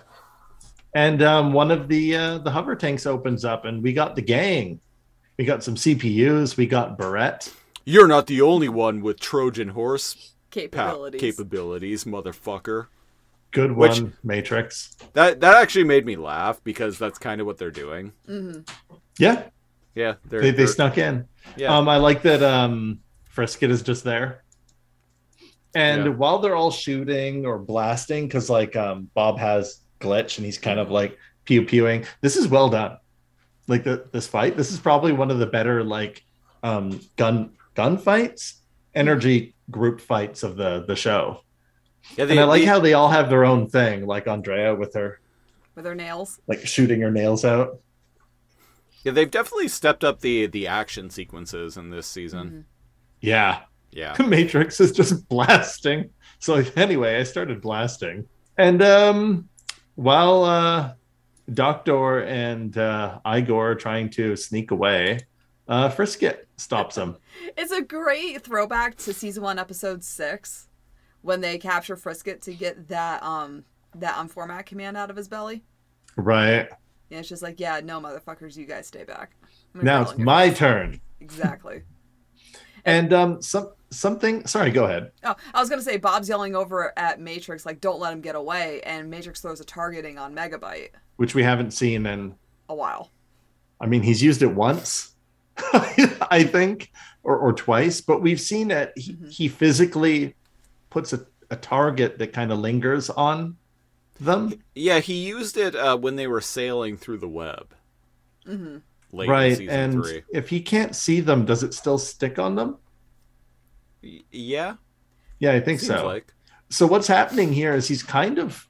And 0.94 1.22
um, 1.22 1.52
one 1.52 1.70
of 1.70 1.88
the 1.88 2.16
uh, 2.16 2.38
the 2.38 2.50
hover 2.50 2.76
tanks 2.76 3.06
opens 3.06 3.44
up, 3.44 3.64
and 3.64 3.82
we 3.82 3.92
got 3.92 4.16
the 4.16 4.22
gang. 4.22 4.80
We 5.38 5.44
got 5.44 5.62
some 5.62 5.74
CPUs. 5.74 6.56
We 6.56 6.66
got 6.66 6.98
Barrett. 6.98 7.52
You're 7.84 8.08
not 8.08 8.26
the 8.26 8.42
only 8.42 8.68
one 8.68 9.00
with 9.00 9.20
Trojan 9.20 9.68
horse 9.68 10.32
pa- 10.66 10.86
Capabilities. 10.86 11.20
capabilities, 11.20 12.04
motherfucker. 12.04 12.86
Good 13.50 13.72
Which- 13.72 14.00
one, 14.00 14.12
Matrix. 14.24 14.96
That 15.14 15.40
that 15.40 15.54
actually 15.56 15.84
made 15.84 16.04
me 16.04 16.16
laugh 16.16 16.60
because 16.64 16.98
that's 16.98 17.18
kind 17.18 17.40
of 17.40 17.46
what 17.46 17.56
they're 17.58 17.70
doing. 17.70 18.12
Yeah, 19.18 19.44
Yeah, 19.94 20.14
they're, 20.26 20.40
they, 20.42 20.50
they 20.50 20.56
they're- 20.58 20.66
snuck 20.66 20.98
in. 20.98 21.26
Yeah, 21.56 21.76
Um, 21.76 21.88
I 21.88 21.96
like 21.96 22.22
that 22.22 22.42
um, 22.42 23.00
Frisket 23.34 23.70
is 23.70 23.82
just 23.82 24.04
there. 24.04 24.42
And 25.74 26.04
Yeah. 26.04 26.10
while 26.12 26.38
they're 26.38 26.56
all 26.56 26.70
shooting 26.70 27.46
or 27.46 27.58
blasting, 27.58 28.26
because 28.26 28.48
like 28.50 28.74
um, 28.76 29.10
Bob 29.14 29.38
has 29.38 29.80
glitch 30.00 30.38
and 30.38 30.44
he's 30.44 30.58
kind 30.58 30.78
of 30.80 30.90
like 30.90 31.18
pew 31.44 31.62
pewing. 31.64 32.04
This 32.20 32.36
is 32.36 32.48
well 32.48 32.68
done. 32.68 32.98
Like 33.66 33.84
the 33.84 34.06
this 34.12 34.26
fight, 34.26 34.56
this 34.56 34.72
is 34.72 34.78
probably 34.78 35.12
one 35.12 35.30
of 35.30 35.38
the 35.38 35.46
better 35.46 35.84
like 35.84 36.24
um, 36.62 37.00
gun 37.16 37.52
gun 37.74 37.98
fights, 37.98 38.57
energy 38.94 39.54
group 39.70 40.00
fights 40.00 40.42
of 40.42 40.56
the 40.56 40.84
the 40.86 40.96
show. 40.96 41.42
yeah. 42.16 42.24
and 42.24 42.40
I 42.40 42.44
like 42.44 42.64
how 42.64 42.80
they 42.80 42.94
all 42.94 43.08
have 43.08 43.28
their 43.28 43.44
own 43.44 43.68
thing, 43.68 44.06
like 44.06 44.26
AndrAIa 44.26 44.78
with 44.78 44.94
her 44.94 45.20
with 45.74 45.84
her 45.84 45.94
nails. 45.94 46.40
like 46.46 46.66
shooting 46.66 47.00
her 47.02 47.10
nails 47.10 47.44
out. 47.44 47.80
yeah 49.04 49.12
they've 49.12 49.30
definitely 49.30 49.68
stepped 49.68 50.04
up 50.04 50.20
the 50.20 50.46
the 50.46 50.66
action 50.66 51.10
sequences 51.10 51.76
in 51.76 51.90
this 51.90 52.06
season. 52.06 52.48
Mm-hmm. 52.48 52.60
Yeah, 53.20 53.60
Yeah, 53.90 54.14
Matrix 54.24 54.80
is 54.80 54.92
just 54.92 55.28
blasting. 55.30 56.10
So 56.38 56.62
anyway, 56.76 57.18
I 57.18 57.24
started 57.24 57.60
blasting, 57.60 58.26
and 58.56 58.80
um, 58.82 59.48
while 59.96 60.44
uh, 60.44 60.92
Doctor 61.52 62.20
and 62.20 62.76
uh, 62.76 63.18
Igor 63.26 63.72
are 63.72 63.74
trying 63.74 64.10
to 64.10 64.36
sneak 64.36 64.70
away, 64.70 65.20
uh, 65.68 65.88
Frisket 65.90 66.48
stops 66.56 66.96
him. 66.96 67.16
It's 67.56 67.72
a 67.72 67.82
great 67.82 68.42
throwback 68.42 68.96
to 68.98 69.12
season 69.12 69.42
one, 69.42 69.58
episode 69.58 70.02
six, 70.02 70.68
when 71.22 71.40
they 71.40 71.58
capture 71.58 71.96
Frisket 71.96 72.40
to 72.42 72.54
get 72.54 72.88
that 72.88 73.22
um 73.22 73.64
that 73.94 74.16
unformat 74.16 74.66
command 74.66 74.96
out 74.96 75.10
of 75.10 75.16
his 75.16 75.28
belly. 75.28 75.62
Right 76.16 76.68
And 77.10 77.20
it's 77.20 77.28
just 77.28 77.42
like, 77.42 77.60
yeah, 77.60 77.80
no, 77.82 78.00
motherfuckers, 78.00 78.56
you 78.56 78.66
guys 78.66 78.86
stay 78.86 79.04
back. 79.04 79.32
Now 79.74 80.02
it's 80.02 80.18
my 80.18 80.48
face. 80.50 80.58
turn, 80.58 81.00
Exactly. 81.20 81.82
and 82.84 83.12
um, 83.12 83.42
some 83.42 83.70
something. 83.90 84.46
Sorry, 84.46 84.70
go 84.70 84.84
ahead. 84.84 85.12
Oh, 85.24 85.34
I 85.54 85.60
was 85.60 85.68
gonna 85.68 85.82
say 85.82 85.96
Bob's 85.96 86.28
yelling 86.28 86.54
over 86.54 86.92
at 86.98 87.20
Matrix 87.20 87.66
like, 87.66 87.80
"Don't 87.80 88.00
let 88.00 88.12
him 88.12 88.20
get 88.20 88.34
away," 88.34 88.80
and 88.82 89.10
Matrix 89.10 89.40
throws 89.40 89.60
a 89.60 89.64
targeting 89.64 90.18
on 90.18 90.34
Megabyte. 90.34 90.90
Which 91.16 91.34
we 91.34 91.42
haven't 91.42 91.72
seen 91.72 92.06
in. 92.06 92.34
A 92.68 92.74
while. 92.74 93.10
I 93.80 93.86
mean, 93.86 94.02
he's 94.02 94.22
used 94.22 94.42
it 94.42 94.54
once, 94.54 95.14
I 96.30 96.44
think, 96.44 96.92
or, 97.22 97.36
or 97.36 97.52
twice, 97.52 98.00
but 98.00 98.20
we've 98.22 98.40
seen 98.40 98.70
it. 98.70 98.92
He, 98.96 99.16
he 99.30 99.48
physically 99.48 100.34
puts 100.90 101.12
a, 101.12 101.26
a 101.50 101.56
target 101.56 102.18
that 102.18 102.32
kind 102.32 102.52
of 102.52 102.58
lingers 102.58 103.10
on 103.10 103.56
them. 104.20 104.52
yeah. 104.74 105.00
He 105.00 105.26
used 105.26 105.56
it 105.56 105.74
uh, 105.76 105.96
when 105.96 106.16
they 106.16 106.26
were 106.26 106.40
sailing 106.40 106.96
through 106.96 107.18
the 107.18 107.28
web. 107.28 107.74
Mm-hmm. 108.46 108.78
Late 109.12 109.24
in 109.26 109.30
right. 109.30 109.56
season 109.56 109.74
And 109.74 109.92
three. 110.04 110.22
if 110.32 110.48
he 110.48 110.60
can't 110.60 110.94
see 110.94 111.20
them, 111.20 111.44
does 111.44 111.62
it 111.62 111.72
still 111.74 111.98
stick 111.98 112.38
on 112.38 112.54
them? 112.56 112.76
Y- 114.02 114.20
Yeah, 114.30 114.74
Yeah, 115.38 115.52
I 115.52 115.60
think 115.60 115.80
seems 115.80 115.92
so. 116.00 116.06
like. 116.06 116.32
So 116.70 116.86
what's 116.86 117.06
happening 117.06 117.52
here 117.52 117.74
is 117.74 117.88
he's 117.88 118.02
kind 118.02 118.38
of 118.38 118.66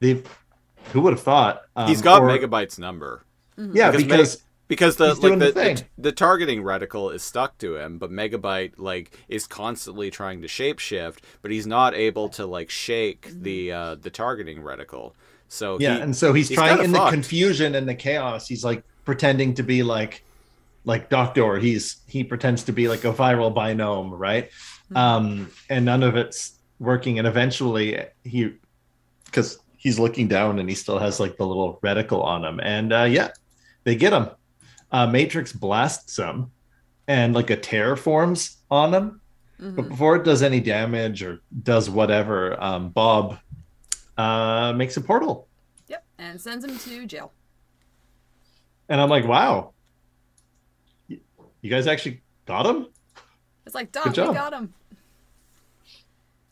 they've 0.00 0.26
who 0.92 1.00
would 1.02 1.12
have 1.12 1.22
thought 1.22 1.62
um, 1.76 1.86
He's 1.88 2.02
got 2.02 2.22
or- 2.22 2.28
Megabyte's 2.28 2.78
number. 2.78 3.24
Yeah, 3.56 3.90
Because 3.92 4.02
because, 4.04 4.36
Meg- 4.38 4.42
because 4.72 4.96
the 4.96 5.08
He's 5.10 5.18
like 5.18 5.38
the, 5.38 5.46
the 5.46 5.52
the, 5.52 5.84
the 5.98 6.12
targeting 6.12 6.62
reticle 6.62 7.14
is 7.14 7.22
stuck 7.22 7.58
to 7.58 7.76
him, 7.76 7.98
but 7.98 8.10
Megabyte 8.10 8.72
like 8.78 9.16
is 9.28 9.46
constantly 9.46 10.10
trying 10.10 10.42
to 10.42 10.48
shapeshift, 10.48 11.18
but 11.42 11.50
he's 11.50 11.66
not 11.66 11.94
able 11.94 12.28
to 12.30 12.46
like 12.46 12.70
shake 12.70 13.28
the 13.30 13.72
uh 13.72 13.94
the 13.96 14.10
targeting 14.10 14.62
reticle. 14.62 15.12
So 15.48 15.78
yeah, 15.80 15.96
he- 15.96 16.00
and 16.02 16.16
so 16.16 16.32
he's, 16.32 16.48
he's 16.48 16.56
trying 16.56 16.82
in 16.84 16.92
fucked. 16.92 17.10
the 17.10 17.16
confusion 17.16 17.74
and 17.74 17.88
the 17.88 17.94
chaos. 17.94 18.48
He's 18.48 18.64
like 18.64 18.82
pretending 19.04 19.54
to 19.54 19.62
be 19.62 19.82
like 19.82 20.24
like 20.84 21.08
Doctor. 21.10 21.58
He's 21.58 21.98
he 22.06 22.24
pretends 22.24 22.64
to 22.64 22.72
be 22.72 22.88
like 22.88 23.04
a 23.04 23.12
viral 23.12 23.54
binome, 23.54 24.10
right? 24.18 24.50
Um, 24.94 25.50
and 25.70 25.84
none 25.84 26.02
of 26.02 26.16
it's 26.16 26.58
working. 26.78 27.18
And 27.18 27.26
eventually 27.26 27.98
he 28.24 28.54
because 29.26 29.58
he's 29.76 29.98
looking 29.98 30.28
down 30.28 30.58
and 30.58 30.68
he 30.68 30.74
still 30.74 30.98
has 30.98 31.18
like 31.20 31.36
the 31.36 31.46
little 31.46 31.78
reticle 31.82 32.22
on 32.24 32.44
him. 32.44 32.60
And 32.62 32.92
uh, 32.92 33.04
yeah, 33.04 33.30
they 33.84 33.94
get 33.96 34.12
him. 34.12 34.28
Uh, 34.92 35.06
Matrix 35.06 35.52
blasts 35.52 36.16
him, 36.18 36.52
and 37.08 37.34
like 37.34 37.50
a 37.50 37.56
tear 37.56 37.96
forms 37.96 38.58
on 38.70 38.94
him. 38.94 39.20
But 39.58 39.88
before 39.90 40.16
it 40.16 40.24
does 40.24 40.42
any 40.42 40.58
damage 40.58 41.22
or 41.22 41.40
does 41.62 41.88
whatever, 41.88 42.60
um, 42.60 42.90
Bob 42.90 43.38
uh, 44.18 44.72
makes 44.76 44.96
a 44.96 45.00
portal. 45.00 45.46
Yep. 45.86 46.04
And 46.18 46.40
sends 46.40 46.64
him 46.64 46.76
to 46.76 47.06
jail. 47.06 47.32
And 48.88 49.00
I'm 49.00 49.08
like, 49.08 49.24
wow, 49.24 49.72
you 51.06 51.70
guys 51.70 51.86
actually 51.86 52.22
got 52.44 52.66
him? 52.66 52.88
It's 53.64 53.74
like, 53.74 53.92
Doc, 53.92 54.06
we 54.06 54.12
job. 54.12 54.34
got 54.34 54.52
him. 54.52 54.74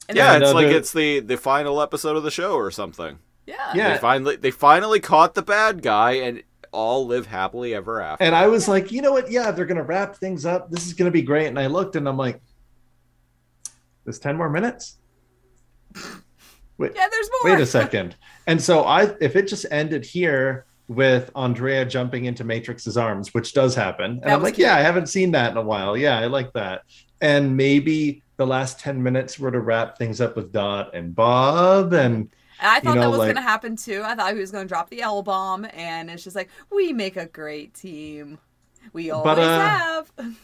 And 0.09 0.17
yeah, 0.17 0.39
it's 0.39 0.53
like 0.55 0.69
it's 0.69 0.93
the 0.93 1.19
the 1.21 1.37
final 1.37 1.83
episode 1.83 2.17
of 2.17 2.23
the 2.23 2.31
show 2.31 2.55
or 2.55 2.71
something. 2.71 3.19
yeah. 3.47 3.73
Yeah. 3.75 3.93
They 3.95 3.99
finally 3.99 4.37
they 4.37 4.51
finally 4.53 5.01
caught 5.01 5.35
the 5.35 5.43
bad 5.43 5.83
guy 5.83 6.12
and 6.12 6.43
all 6.73 7.07
live 7.07 7.27
happily 7.27 7.75
ever 7.75 8.01
after. 8.01 8.25
And 8.25 8.35
I 8.35 8.47
was 8.47 8.69
like, 8.69 8.93
you 8.93 9.03
know 9.03 9.13
what? 9.13 9.31
Yeah, 9.31 9.51
they're 9.51 9.67
gonna 9.67 9.83
wrap 9.83 10.17
things 10.17 10.45
up. 10.47 10.71
This 10.71 10.87
is 10.87 10.95
gonna 10.95 11.11
be 11.11 11.23
great. 11.23 11.47
And 11.47 11.59
I 11.59 11.67
looked 11.67 11.97
and 11.97 12.09
I'm 12.09 12.17
like, 12.17 12.41
there's 14.05 14.19
10 14.19 14.37
more 14.37 14.49
minutes. 14.51 14.99
Wait, 16.79 16.93
Yeah, 16.95 17.07
there's 17.11 17.29
more. 17.43 17.53
wait 17.53 17.61
a 17.61 17.67
second. 17.67 18.17
And 18.47 18.61
so 18.61 18.85
I 18.85 19.15
if 19.21 19.37
it 19.37 19.49
just 19.49 19.67
ended 19.71 20.05
here 20.05 20.65
with 20.89 21.31
AndrAIa 21.35 21.89
jumping 21.89 22.25
into 22.25 22.43
Matrix's 22.45 22.97
arms, 22.97 23.33
which 23.35 23.53
does 23.53 23.75
happen. 23.75 24.13
And 24.13 24.23
That 24.23 24.33
I'm 24.33 24.43
like, 24.43 24.55
cute. 24.55 24.67
yeah, 24.67 24.77
I 24.77 24.81
haven't 24.81 25.07
seen 25.09 25.31
that 25.33 25.53
in 25.53 25.57
a 25.57 25.63
while. 25.63 25.97
Yeah, 25.97 26.19
I 26.19 26.27
like 26.27 26.53
that. 26.55 26.83
And 27.21 27.57
maybe 27.57 28.23
the 28.39 28.47
last 28.47 28.81
10 28.81 29.01
minutes 29.03 29.39
were 29.39 29.51
to 29.53 29.61
wrap 29.61 29.99
things 29.99 30.21
up 30.21 30.35
with 30.35 30.51
Dot 30.53 30.95
and 30.95 31.15
Bob 31.15 31.93
and 31.93 32.29
And 32.61 32.70
I 32.70 32.81
thought 32.81 32.97
know, 32.97 33.01
that 33.03 33.11
was 33.11 33.19
like- 33.19 33.27
going 33.27 33.37
to 33.37 33.43
happen 33.43 33.77
too. 33.77 34.03
I 34.05 34.15
thought 34.15 34.32
he 34.35 34.39
was 34.41 34.51
going 34.51 34.65
to 34.65 34.69
drop 34.69 34.91
the 34.91 35.03
L 35.03 35.23
bomb, 35.23 35.66
and 35.73 36.11
it's 36.11 36.23
just 36.24 36.37
like, 36.37 36.51
we 36.70 36.93
make 36.93 37.16
a 37.16 37.27
great 37.27 37.74
team. 37.74 38.39
We 38.93 39.11
always 39.11 39.37
But, 39.37 39.39
uh, 39.39 39.69
have. 39.69 40.12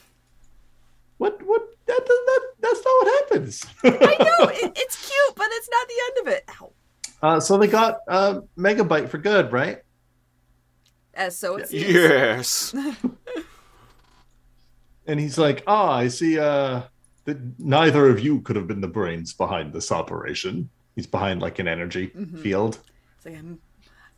what 1.18 1.40
what 1.46 1.62
that, 1.86 2.06
that 2.06 2.40
that's 2.60 2.84
not 2.84 2.84
what 2.84 3.28
happens. 3.30 3.64
I 3.84 3.88
know, 3.90 4.48
it, 4.48 4.72
it's 4.76 5.06
cute, 5.06 5.36
but 5.36 5.46
it's 5.50 5.68
not 5.70 5.88
the 5.88 5.94
end 6.06 6.26
of 6.26 6.34
it. 6.34 6.50
Ow. 6.62 6.72
Uh, 7.22 7.40
so 7.40 7.56
they 7.56 7.66
got 7.66 8.00
uh, 8.08 8.40
Megabyte 8.58 9.08
for 9.08 9.18
good, 9.18 9.52
right? 9.52 9.78
As 11.14 11.36
so 11.38 11.56
it 11.56 11.68
seems. 11.68 11.82
yes. 11.84 12.74
And 15.06 15.20
he's 15.20 15.38
like, 15.38 15.62
"Ah, 15.66 15.92
I 15.92 16.08
see. 16.08 16.38
Uh, 16.38 16.82
that 17.24 17.38
neither 17.60 18.08
of 18.08 18.20
you 18.20 18.40
could 18.40 18.56
have 18.56 18.66
been 18.66 18.80
the 18.80 18.88
brains 18.88 19.32
behind 19.32 19.72
this 19.72 19.92
operation." 19.92 20.68
He's 20.96 21.06
behind 21.06 21.40
like 21.42 21.58
an 21.60 21.68
energy 21.68 22.08
Mm-hmm. 22.08 22.38
field, 22.42 22.78
It's 23.18 23.26
like, 23.26 23.34
I'm- 23.36 23.60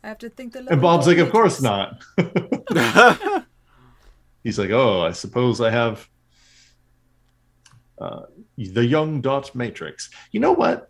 I 0.01 0.07
have 0.07 0.17
to 0.19 0.29
think 0.29 0.53
the. 0.53 0.65
and 0.71 0.81
Bob's 0.81 1.07
like, 1.07 1.17
"Of 1.17 1.29
course 1.29 1.61
not." 1.61 2.01
he's 4.45 4.57
like, 4.57 4.69
"Oh, 4.69 5.01
I 5.01 5.11
suppose 5.11 5.59
I 5.59 5.71
have 5.71 6.07
uh, 7.99 8.21
the 8.57 8.85
young 8.85 9.19
dot 9.19 9.53
matrix." 9.53 10.09
You 10.31 10.39
know 10.39 10.53
what? 10.53 10.89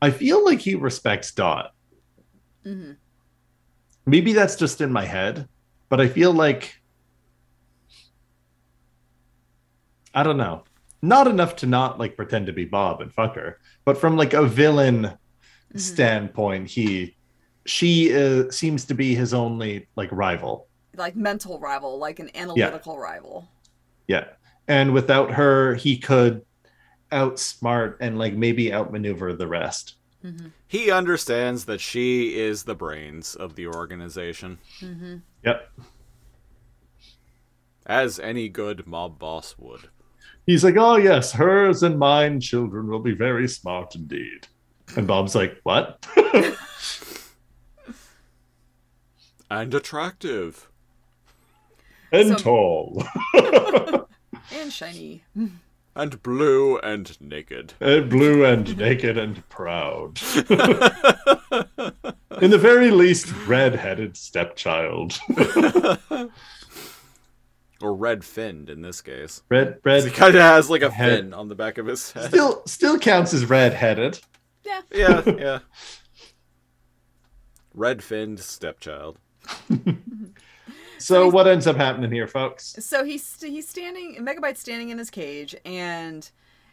I 0.00 0.12
feel 0.12 0.44
like 0.44 0.60
he 0.60 0.76
respects 0.76 1.32
Dot. 1.32 1.74
Mhm. 2.64 2.96
Maybe 4.06 4.32
that's 4.32 4.54
just 4.54 4.80
in 4.80 4.92
my 4.92 5.04
head, 5.04 5.48
but 5.88 6.00
I 6.00 6.06
feel 6.06 6.32
like 6.32 6.80
I 10.14 10.22
don't 10.22 10.36
know. 10.36 10.62
Not 11.00 11.28
enough 11.28 11.56
to 11.56 11.66
not 11.66 11.98
like 11.98 12.16
pretend 12.16 12.46
to 12.46 12.52
be 12.52 12.64
Bob 12.64 13.00
and 13.00 13.12
fuck 13.12 13.36
her, 13.36 13.58
but 13.84 13.98
from 13.98 14.16
like 14.16 14.34
a 14.34 14.44
villain 14.46 15.02
mm-hmm. 15.02 15.78
standpoint, 15.78 16.68
he 16.68 17.16
she 17.66 18.16
uh, 18.16 18.50
seems 18.50 18.84
to 18.86 18.94
be 18.94 19.14
his 19.14 19.34
only 19.34 19.86
like 19.94 20.10
rival. 20.10 20.66
Like 20.96 21.14
mental 21.14 21.60
rival, 21.60 21.98
like 21.98 22.18
an 22.18 22.30
analytical 22.34 22.98
rival. 22.98 23.48
Yeah. 24.08 24.24
And 24.66 24.92
without 24.92 25.30
her, 25.32 25.74
he 25.74 25.98
could 25.98 26.44
outsmart 27.12 27.96
and 28.00 28.18
like 28.18 28.34
maybe 28.34 28.72
outmaneuver 28.72 29.34
the 29.34 29.46
rest. 29.46 29.96
Mm-hmm. 30.24 30.48
He 30.66 30.90
understands 30.90 31.66
that 31.66 31.80
she 31.80 32.36
is 32.36 32.64
the 32.64 32.74
brains 32.74 33.34
of 33.34 33.54
the 33.54 33.68
organization, 33.68 34.58
mm-hmm. 34.80 35.16
Yep. 35.44 35.70
as 37.86 38.18
any 38.18 38.48
good 38.48 38.86
mob 38.86 39.18
boss 39.18 39.54
would. 39.58 39.88
He's 40.48 40.64
like, 40.64 40.76
oh 40.78 40.96
yes, 40.96 41.30
hers 41.32 41.82
and 41.82 41.98
mine 41.98 42.40
children 42.40 42.88
will 42.88 43.00
be 43.00 43.12
very 43.12 43.46
smart 43.46 43.94
indeed. 43.94 44.46
And 44.96 45.06
Bob's 45.06 45.34
like, 45.34 45.60
what? 45.62 46.06
And 49.50 49.72
attractive. 49.74 50.68
and 52.12 52.28
So- 52.30 52.34
tall. 52.36 53.04
And 54.50 54.72
shiny. 54.72 55.24
And 55.94 56.22
blue 56.22 56.78
and 56.78 57.20
naked. 57.20 57.74
and 57.80 58.08
blue 58.08 58.44
and 58.46 58.74
naked 58.78 59.18
and 59.18 59.46
proud. 59.50 60.18
In 62.40 62.50
the 62.50 62.58
very 62.58 62.90
least, 62.90 63.30
red-headed 63.46 64.16
stepchild. 64.16 65.18
Or 67.80 67.94
red 67.94 68.24
finned 68.24 68.68
in 68.70 68.82
this 68.82 69.00
case. 69.00 69.42
red, 69.48 69.74
He 69.74 69.80
red. 69.84 70.12
kind 70.12 70.34
of 70.34 70.42
has 70.42 70.68
like 70.68 70.82
a 70.82 70.90
Head. 70.90 71.18
fin 71.20 71.34
on 71.34 71.48
the 71.48 71.54
back 71.54 71.78
of 71.78 71.86
his 71.86 72.10
head. 72.10 72.24
Still, 72.28 72.62
still 72.66 72.98
counts 72.98 73.32
as 73.32 73.44
red-headed. 73.48 74.18
Yeah. 74.64 74.80
Yeah, 74.92 75.22
yeah. 75.38 75.58
Red 77.74 78.02
finned 78.02 78.40
stepchild. 78.40 79.18
So 81.00 81.28
what 81.30 81.46
ends 81.46 81.68
up 81.68 81.76
happening 81.76 82.10
here, 82.10 82.26
folks? 82.26 82.74
So 82.80 83.04
he's 83.04 83.40
he's 83.40 83.68
standing, 83.68 84.16
Megabyte's 84.16 84.58
standing 84.58 84.88
in 84.90 84.98
his 84.98 85.10
cage, 85.10 85.54
and 85.64 86.28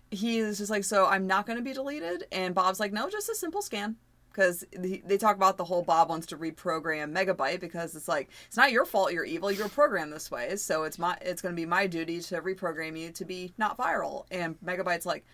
he's 0.10 0.58
just 0.58 0.72
like, 0.72 0.84
"So 0.84 1.06
I'm 1.06 1.28
not 1.28 1.46
going 1.46 1.58
to 1.60 1.64
be 1.64 1.74
deleted." 1.74 2.26
And 2.32 2.56
Bob's 2.56 2.80
like, 2.80 2.92
"No, 2.92 3.08
just 3.08 3.30
a 3.30 3.36
simple 3.36 3.62
scan." 3.62 3.98
Because 4.36 4.66
they 4.78 5.18
talk 5.18 5.38
about 5.38 5.56
the 5.56 5.64
whole 5.64 5.82
Bob 5.82 6.10
wants 6.10 6.28
to 6.28 6.38
reprogram 6.38 7.16
Megabyte 7.16 7.62
because 7.62 7.96
it's 7.96 8.10
like 8.10 8.30
it's 8.48 8.58
not 8.58 8.74
your 8.74 8.84
fault 8.84 9.14
you're 9.14 9.24
evil 9.24 9.50
you're 9.50 9.70
programmed 9.70 10.12
this 10.12 10.30
way 10.30 10.58
so 10.58 10.84
it's 10.84 11.00
my 11.00 11.18
it's 11.22 11.42
going 11.42 11.56
to 11.56 11.62
be 11.62 11.66
my 11.66 11.88
duty 11.88 12.20
to 12.20 12.42
reprogram 12.42 13.00
you 13.00 13.12
to 13.12 13.24
be 13.24 13.54
not 13.58 13.78
viral 13.78 14.26
and 14.30 14.60
Megabyte's 14.60 15.06
like 15.06 15.26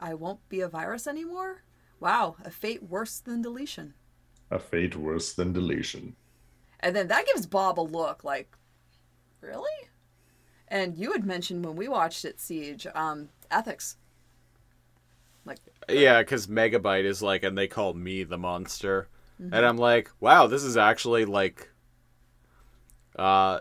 I 0.00 0.14
won't 0.14 0.40
be 0.48 0.60
a 0.60 0.68
virus 0.68 1.06
anymore 1.06 1.62
wow 2.00 2.34
a 2.44 2.50
fate 2.50 2.82
worse 2.82 3.20
than 3.20 3.42
deletion 3.42 3.94
A 4.50 4.58
fate 4.58 4.96
worse 4.96 5.32
than 5.32 5.52
deletion. 5.52 6.14
And 6.80 6.94
then 6.94 7.08
that 7.08 7.26
gives 7.26 7.46
Bob 7.46 7.78
a 7.78 7.82
look 7.82 8.24
like, 8.24 8.54
really? 9.40 9.88
And 10.68 10.98
you 10.98 11.12
had 11.12 11.24
mentioned 11.24 11.64
when 11.64 11.76
we 11.76 11.88
watched 11.88 12.24
it, 12.24 12.40
Siege, 12.40 12.86
um, 12.94 13.28
ethics. 13.50 13.96
Like, 15.46 15.58
Yeah, 15.88 16.20
because 16.20 16.46
Megabyte 16.46 17.04
is 17.04 17.22
like, 17.22 17.42
and 17.42 17.56
they 17.56 17.68
call 17.68 17.94
me 17.94 18.24
the 18.24 18.38
monster. 18.38 19.08
Mm-hmm. 19.40 19.54
And 19.54 19.66
I'm 19.66 19.78
like, 19.78 20.10
wow, 20.20 20.46
this 20.46 20.62
is 20.62 20.76
actually 20.76 21.24
like. 21.24 21.70
Uh, 23.16 23.60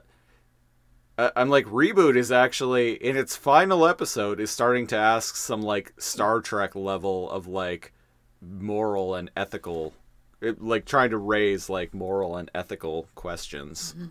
I'm 1.18 1.49
like, 1.49 1.65
Reboot 1.65 2.15
is 2.15 2.31
actually, 2.31 2.93
in 2.93 3.18
its 3.18 3.35
final 3.35 3.85
episode, 3.85 4.39
is 4.39 4.49
starting 4.49 4.88
to 4.88 4.98
ask 4.98 5.35
some 5.35 5.61
like 5.61 5.93
Star 5.99 6.41
Trek 6.41 6.76
level 6.76 7.30
of 7.30 7.48
like 7.48 7.93
moral 8.41 9.15
and 9.15 9.30
ethical. 9.35 9.93
It, 10.39 10.61
like 10.61 10.85
trying 10.85 11.11
to 11.11 11.18
raise 11.18 11.69
like 11.69 11.93
moral 11.93 12.35
and 12.38 12.49
ethical 12.56 13.07
questions 13.14 13.93
Mm-hmm. 13.95 14.07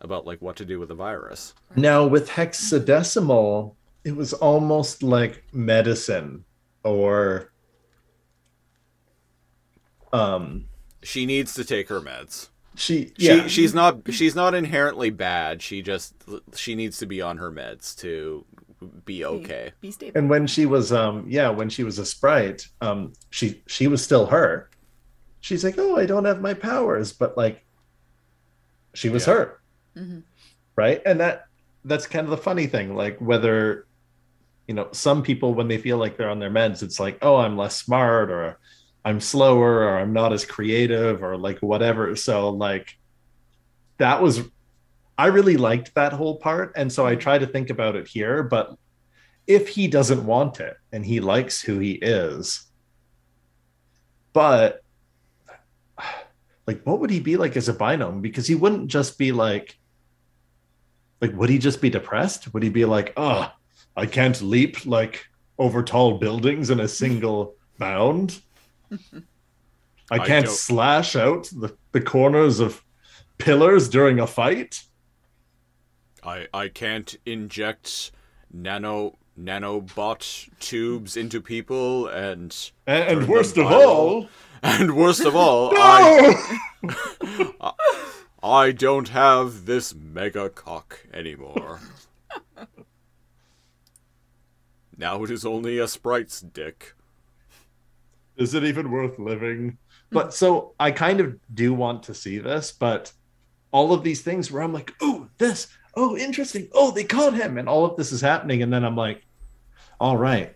about 0.00 0.26
like 0.26 0.40
what 0.40 0.56
to 0.56 0.64
do 0.64 0.78
with 0.78 0.88
the 0.88 0.94
virus. 0.94 1.54
Now 1.74 2.06
with 2.06 2.28
hexadecimal, 2.30 3.74
it 4.04 4.14
was 4.14 4.32
almost 4.32 5.02
like 5.02 5.42
medicine 5.52 6.44
or 6.86 7.52
um 10.12 10.66
She 11.02 11.26
needs 11.26 11.54
to 11.54 11.64
take 11.64 11.88
her 11.88 12.00
meds. 12.00 12.48
she 12.74 13.12
She 13.18 13.26
yeah 13.26 13.46
she's 13.48 13.74
not 13.74 13.98
she's 14.10 14.34
not 14.34 14.54
inherently 14.54 15.10
bad. 15.10 15.62
She 15.62 15.82
just 15.82 16.14
she 16.54 16.74
needs 16.74 16.98
to 16.98 17.06
be 17.06 17.20
on 17.20 17.38
her 17.38 17.50
meds 17.50 17.96
to 17.98 18.44
be 19.04 19.18
be- 19.18 19.24
okay. 19.24 19.72
Be 19.80 19.90
stable. 19.90 20.18
and 20.18 20.30
when 20.30 20.46
she 20.46 20.66
was 20.66 20.92
um 20.92 21.24
yeah 21.28 21.48
when 21.48 21.68
she 21.68 21.82
was 21.82 21.98
a 21.98 22.06
sprite 22.06 22.66
um 22.80 23.12
she 23.30 23.62
she 23.66 23.88
was 23.88 24.02
still 24.02 24.26
her 24.26 24.70
she's 25.40 25.64
like 25.64 25.76
oh 25.78 25.96
i 25.96 26.04
don't 26.06 26.24
have 26.24 26.40
my 26.40 26.52
powers 26.54 27.12
but 27.12 27.36
like 27.36 27.64
she 28.94 29.08
was 29.08 29.26
Yeah. 29.26 29.34
her 29.34 29.60
right 30.76 31.00
and 31.06 31.20
that 31.20 31.46
that's 31.84 32.06
kind 32.06 32.24
of 32.24 32.30
the 32.30 32.36
funny 32.36 32.66
thing 32.66 32.94
like 32.94 33.16
whether 33.18 33.85
you 34.66 34.74
know 34.74 34.88
some 34.92 35.22
people 35.22 35.54
when 35.54 35.68
they 35.68 35.78
feel 35.78 35.98
like 35.98 36.16
they're 36.16 36.30
on 36.30 36.38
their 36.38 36.50
meds 36.50 36.82
it's 36.82 36.98
like 36.98 37.18
oh 37.22 37.36
i'm 37.36 37.56
less 37.56 37.76
smart 37.76 38.30
or 38.30 38.58
i'm 39.04 39.20
slower 39.20 39.84
or 39.84 39.98
i'm 39.98 40.12
not 40.12 40.32
as 40.32 40.44
creative 40.44 41.22
or 41.22 41.36
like 41.36 41.58
whatever. 41.60 42.14
So 42.16 42.50
like 42.50 42.96
that 43.98 44.20
was 44.20 44.40
i 45.16 45.26
really 45.26 45.56
liked 45.56 45.94
that 45.94 46.12
whole 46.12 46.36
part 46.36 46.72
and 46.76 46.92
so 46.92 47.06
i 47.06 47.12
mm-hmm. 47.12 47.20
try 47.20 47.38
to 47.38 47.46
think 47.46 47.70
about 47.70 47.96
it 47.96 48.06
here 48.06 48.42
but 48.42 48.76
if 49.46 49.68
he 49.68 49.86
doesn't 49.86 50.26
want 50.26 50.60
it 50.60 50.76
and 50.92 51.06
he 51.06 51.20
likes 51.20 51.62
who 51.62 51.78
he 51.78 51.92
is 51.92 52.66
but 54.32 54.82
like 56.66 56.82
what 56.82 57.00
would 57.00 57.10
he 57.10 57.20
be 57.20 57.36
like 57.36 57.56
as 57.56 57.68
a 57.68 57.74
binome 57.74 58.20
because 58.20 58.46
he 58.46 58.54
wouldn't 58.54 58.88
just 58.88 59.16
be 59.18 59.32
like 59.32 59.78
like 61.20 61.32
would 61.34 61.48
he 61.48 61.58
just 61.58 61.80
be 61.80 61.90
depressed? 61.90 62.52
Would 62.52 62.62
he 62.62 62.68
be 62.68 62.84
like 62.84 63.12
oh 63.16 63.50
i 63.96 64.06
can't 64.06 64.40
leap 64.42 64.84
like 64.86 65.26
over 65.58 65.82
tall 65.82 66.18
buildings 66.18 66.70
in 66.70 66.80
a 66.80 66.88
single 66.88 67.54
bound 67.78 68.40
i 70.10 70.16
I 70.16 70.18
can't 70.26 70.46
don't- 70.46 70.54
slash 70.54 71.16
out 71.16 71.44
the, 71.52 71.76
the 71.92 72.00
corners 72.00 72.60
of 72.60 72.82
pillars 73.38 73.88
during 73.88 74.18
a 74.20 74.26
fight. 74.26 74.82
I 76.22 76.46
I 76.54 76.68
can't 76.68 77.16
inject 77.26 78.12
nano 78.52 79.18
nanobot 79.38 80.48
tubes 80.60 81.16
into 81.16 81.40
people 81.42 82.06
and 82.08 82.56
and, 82.86 83.04
and 83.20 83.28
worst 83.28 83.58
of 83.58 83.66
all 83.66 84.28
and 84.62 84.96
worst 84.96 85.24
of 85.24 85.36
all 85.36 85.72
I 85.76 86.34
I 88.42 88.72
don't 88.72 89.08
have 89.08 89.66
this 89.66 89.94
mega 89.94 90.48
cock 90.48 91.04
anymore. 91.12 91.80
Now 94.96 95.22
it 95.24 95.30
is 95.30 95.44
only 95.44 95.78
a 95.78 95.88
sprite's 95.88 96.40
dick. 96.40 96.94
is 98.36 98.54
it 98.54 98.64
even 98.64 98.90
worth 98.90 99.18
living? 99.18 99.78
But 100.10 100.32
so 100.32 100.74
I 100.78 100.90
kind 100.90 101.20
of 101.20 101.38
do 101.54 101.74
want 101.74 102.02
to 102.04 102.14
see 102.14 102.38
this, 102.38 102.72
but 102.72 103.12
all 103.72 103.92
of 103.92 104.02
these 104.02 104.22
things 104.22 104.50
where 104.50 104.62
I'm 104.62 104.72
like, 104.72 104.94
oh, 105.00 105.28
this, 105.38 105.68
oh, 105.94 106.16
interesting. 106.16 106.68
Oh, 106.72 106.90
they 106.90 107.04
caught 107.04 107.34
him, 107.34 107.58
and 107.58 107.68
all 107.68 107.84
of 107.84 107.96
this 107.96 108.12
is 108.12 108.20
happening, 108.20 108.62
and 108.62 108.72
then 108.72 108.84
I'm 108.84 108.96
like, 108.96 109.24
all 110.00 110.16
right, 110.16 110.54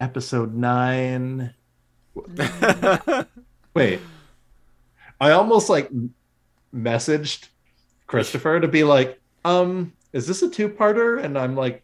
episode 0.00 0.54
nine. 0.54 1.54
Wait, 3.74 4.00
I 5.20 5.30
almost 5.30 5.70
like 5.70 5.90
messaged 6.74 7.48
Christopher 8.06 8.60
to 8.60 8.68
be 8.68 8.84
like, 8.84 9.20
um, 9.44 9.92
is 10.12 10.26
this 10.26 10.42
a 10.42 10.50
two-parter? 10.50 11.22
And 11.24 11.38
I'm 11.38 11.56
like, 11.56 11.82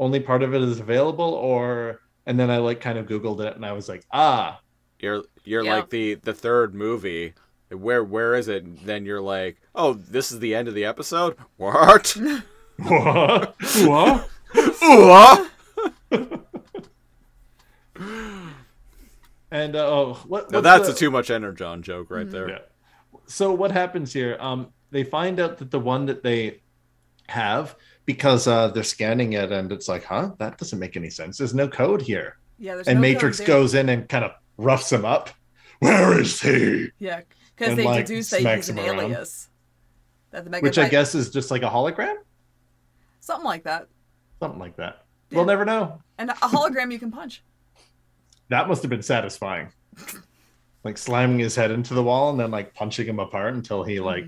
only 0.00 0.18
part 0.18 0.42
of 0.42 0.52
it 0.54 0.62
is 0.62 0.80
available, 0.80 1.32
or 1.34 2.00
and 2.26 2.40
then 2.40 2.50
I 2.50 2.56
like 2.56 2.80
kind 2.80 2.98
of 2.98 3.06
Googled 3.06 3.40
it, 3.46 3.54
and 3.54 3.64
I 3.64 3.70
was 3.72 3.88
like, 3.88 4.04
ah, 4.10 4.60
You're 4.98 5.22
you're 5.44 5.62
Yeah. 5.64 5.76
like 5.76 5.90
the 5.90 6.14
the 6.14 6.34
third 6.34 6.74
movie. 6.74 7.34
Where 7.70 8.02
where 8.02 8.34
is 8.34 8.48
it? 8.48 8.84
Then 8.84 9.04
you're 9.04 9.20
like, 9.20 9.60
oh, 9.76 9.92
this 9.94 10.32
is 10.32 10.40
the 10.40 10.56
end 10.56 10.66
of 10.66 10.74
the 10.74 10.84
episode. 10.84 11.36
What? 11.56 12.16
what? 12.78 13.54
what? 13.84 14.28
What? 14.82 15.50
And 19.52 19.74
uh, 19.74 19.86
oh, 19.86 20.14
what? 20.26 20.50
No, 20.50 20.60
that's 20.60 20.86
the- 20.88 20.94
a 20.94 20.96
too 20.96 21.10
much 21.10 21.30
energon 21.30 21.82
joke 21.82 22.10
right 22.10 22.30
there. 22.30 22.48
Yeah. 22.48 22.58
So 23.26 23.52
what 23.52 23.72
happens 23.72 24.12
here? 24.12 24.36
Um, 24.40 24.72
they 24.90 25.04
find 25.04 25.38
out 25.40 25.58
that 25.58 25.70
the 25.70 25.80
one 25.80 26.06
that 26.06 26.22
they 26.22 26.62
have 27.28 27.76
because 28.12 28.46
uh, 28.46 28.68
they're 28.68 28.82
scanning 28.82 29.34
it, 29.34 29.52
and 29.52 29.72
it's 29.72 29.88
like, 29.88 30.04
huh, 30.04 30.32
that 30.38 30.58
doesn't 30.58 30.78
make 30.78 30.96
any 30.96 31.10
sense. 31.10 31.38
There's 31.38 31.54
no 31.54 31.68
code 31.68 32.02
here. 32.02 32.38
Yeah, 32.58 32.74
there's 32.74 32.88
and 32.88 32.96
no 32.96 33.00
Matrix 33.00 33.40
goes 33.40 33.74
in 33.74 33.88
and 33.88 34.08
kind 34.08 34.24
of 34.24 34.32
roughs 34.56 34.90
him 34.90 35.04
up. 35.04 35.30
Where 35.80 36.20
is 36.20 36.40
he? 36.40 36.88
Yeah, 36.98 37.22
because 37.56 37.76
they 37.76 37.84
like, 37.84 38.06
that 38.06 38.24
smacks 38.24 38.66
he's 38.66 38.76
an 38.76 38.78
around. 38.78 39.00
alias. 39.00 39.48
That 40.30 40.44
the 40.44 40.50
Megabyte, 40.50 40.62
Which 40.62 40.78
I 40.78 40.88
guess 40.88 41.14
is 41.14 41.30
just 41.30 41.50
like 41.50 41.62
a 41.62 41.70
hologram, 41.70 42.16
something 43.20 43.46
like 43.46 43.64
that. 43.64 43.88
something 44.38 44.60
like 44.60 44.76
that. 44.76 45.04
We'll 45.32 45.44
never 45.44 45.64
know. 45.64 46.00
And 46.18 46.30
a 46.30 46.34
hologram 46.34 46.92
you 46.92 46.98
can 46.98 47.10
punch. 47.10 47.42
That 48.48 48.68
must 48.68 48.82
have 48.82 48.90
been 48.90 49.02
satisfying. 49.02 49.68
like 50.84 50.98
slamming 50.98 51.38
his 51.38 51.54
head 51.54 51.70
into 51.70 51.94
the 51.94 52.02
wall 52.02 52.30
and 52.30 52.40
then 52.40 52.50
like 52.50 52.74
punching 52.74 53.06
him 53.06 53.18
apart 53.18 53.54
until 53.54 53.84
he 53.84 54.00
like 54.00 54.24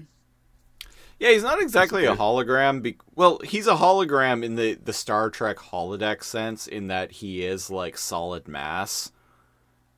Yeah, 1.23 1.31
he's 1.31 1.43
not 1.45 1.63
exactly 1.63 2.05
a 2.05 2.17
hologram. 2.17 2.83
Be- 2.83 2.99
well, 3.15 3.39
he's 3.45 3.69
a 3.69 3.77
hologram 3.77 4.45
in 4.45 4.57
the 4.57 4.75
the 4.75 4.93
Star 4.93 5.31
Trek 5.31 5.57
holodeck 5.59 6.25
sense, 6.25 6.67
in 6.67 6.89
that 6.89 7.13
he 7.13 7.45
is 7.45 7.71
like 7.71 7.97
solid 7.97 8.49
mass, 8.49 9.13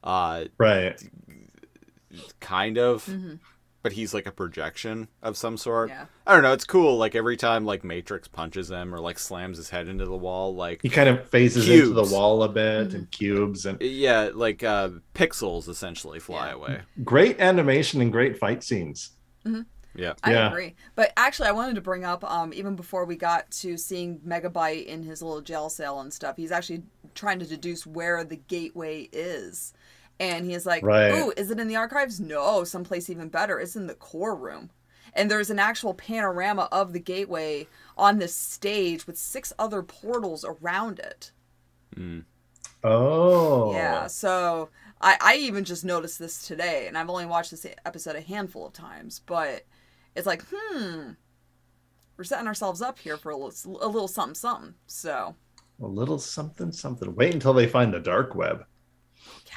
uh, 0.02 0.44
Right. 0.58 1.00
kind 2.40 2.78
of. 2.78 3.08
But 3.82 3.92
he's 3.92 4.14
like 4.14 4.24
a 4.26 4.32
projection 4.32 5.08
of 5.22 5.36
some 5.36 5.58
sort. 5.58 5.90
Yeah. 5.90 6.06
I 6.26 6.32
don't 6.32 6.42
know. 6.42 6.54
It's 6.54 6.64
cool. 6.64 6.96
Like 6.96 7.14
every 7.14 7.36
time 7.36 7.66
like 7.66 7.84
Matrix 7.84 8.28
punches 8.28 8.70
him 8.70 8.94
or 8.94 8.98
like 8.98 9.18
slams 9.18 9.58
his 9.58 9.68
head 9.68 9.88
into 9.88 10.06
the 10.06 10.16
wall, 10.16 10.54
like 10.54 10.80
He 10.80 10.88
kind 10.88 11.06
of 11.08 11.28
phases 11.28 11.68
into 11.68 11.90
the 11.92 12.04
wall 12.04 12.42
a 12.42 12.48
bit 12.48 12.94
and 12.94 13.10
cubes 13.10 13.66
and 13.66 13.78
yeah, 13.82 14.30
like 14.32 14.62
uh, 14.62 14.88
pixels 15.14 15.68
essentially 15.68 16.18
fly 16.18 16.48
Yeah. 16.48 16.54
away. 16.54 16.80
great 17.04 17.38
animation 17.40 18.00
and 18.00 18.10
great 18.10 18.38
fight 18.38 18.62
scenes. 18.64 19.10
Yeah. 19.94 20.14
I 20.22 20.32
Yeah. 20.32 20.48
agree. 20.48 20.74
But 20.94 21.12
actually, 21.16 21.48
I 21.48 21.52
wanted 21.52 21.74
to 21.76 21.80
bring 21.80 22.04
up, 22.04 22.24
um, 22.24 22.52
even 22.52 22.74
before 22.76 23.04
we 23.04 23.16
got 23.16 23.50
to 23.52 23.76
seeing 23.76 24.18
Megabyte 24.20 24.86
in 24.86 25.02
his 25.02 25.22
little 25.22 25.40
jail 25.40 25.68
cell 25.68 26.00
and 26.00 26.12
stuff, 26.12 26.36
he's 26.36 26.52
actually 26.52 26.82
trying 27.14 27.38
to 27.38 27.46
deduce 27.46 27.86
where 27.86 28.24
the 28.24 28.36
gateway 28.36 29.08
is. 29.12 29.72
And 30.20 30.46
he's 30.46 30.66
like, 30.66 30.84
Right. 30.84 31.12
Ooh, 31.12 31.32
is 31.36 31.50
it 31.50 31.58
in 31.60 31.68
the 31.68 31.76
archives? 31.76 32.20
No, 32.20 32.64
someplace 32.64 33.08
even 33.10 33.28
better. 33.28 33.58
It's 33.60 33.76
in 33.76 33.86
the 33.86 33.94
core 33.94 34.34
room. 34.36 34.70
And 35.12 35.30
there's 35.30 35.50
an 35.50 35.60
actual 35.60 35.94
panorama 35.94 36.68
of 36.72 36.92
the 36.92 36.98
gateway 36.98 37.68
on 37.96 38.18
this 38.18 38.34
stage 38.34 39.06
with 39.06 39.16
six 39.16 39.52
other 39.58 39.82
portals 39.82 40.44
around 40.44 40.98
it. 40.98 41.30
Oh. 42.82 43.72
Yeah, 43.72 44.08
so 44.08 44.70
I, 45.00 45.16
I 45.20 45.36
even 45.36 45.64
just 45.64 45.84
noticed 45.84 46.18
this 46.18 46.46
today, 46.46 46.86
and 46.86 46.98
I've 46.98 47.08
only 47.08 47.26
watched 47.26 47.50
this 47.50 47.66
episode 47.86 48.16
a 48.16 48.20
handful 48.20 48.66
of 48.66 48.72
times, 48.72 49.20
but 49.24 49.64
it's 50.14 50.26
like, 50.26 50.42
hmm, 50.52 51.10
we're 52.16 52.24
setting 52.24 52.46
ourselves 52.46 52.80
up 52.82 52.98
here 52.98 53.16
for 53.16 53.30
a 53.30 53.36
little, 53.36 53.78
a 53.82 53.88
little 53.88 54.08
something, 54.08 54.34
something. 54.34 54.74
So, 54.86 55.34
A 55.82 55.86
little 55.86 56.18
something 56.18 56.70
something. 56.72 57.14
Wait 57.14 57.34
until 57.34 57.52
they 57.52 57.66
find 57.66 57.92
the 57.92 58.00
dark 58.00 58.34
web. 58.34 58.64
Yeah. 59.46 59.52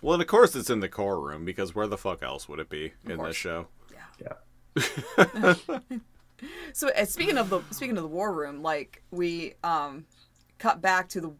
Well, 0.00 0.14
and 0.14 0.22
of 0.22 0.28
course 0.28 0.54
it's 0.54 0.70
in 0.70 0.80
the 0.80 0.88
core 0.88 1.20
room 1.20 1.44
because 1.44 1.74
where 1.74 1.86
the 1.86 1.98
fuck 1.98 2.22
else 2.22 2.48
would 2.48 2.58
it 2.60 2.68
be 2.68 2.92
in 3.08 3.16
course. 3.16 3.28
this 3.30 3.36
show? 3.36 3.66
Yeah. 4.20 4.32
Yeah. 5.36 5.54
so 6.72 6.88
uh, 6.96 7.04
speaking 7.04 7.38
of 7.38 7.50
the 7.50 7.60
speaking 7.70 7.96
of 7.96 8.02
the 8.02 8.08
war 8.08 8.32
room, 8.32 8.62
like 8.62 9.02
we 9.10 9.54
um 9.64 10.06
cut 10.58 10.80
back 10.80 11.08
to 11.10 11.20
the 11.20 11.32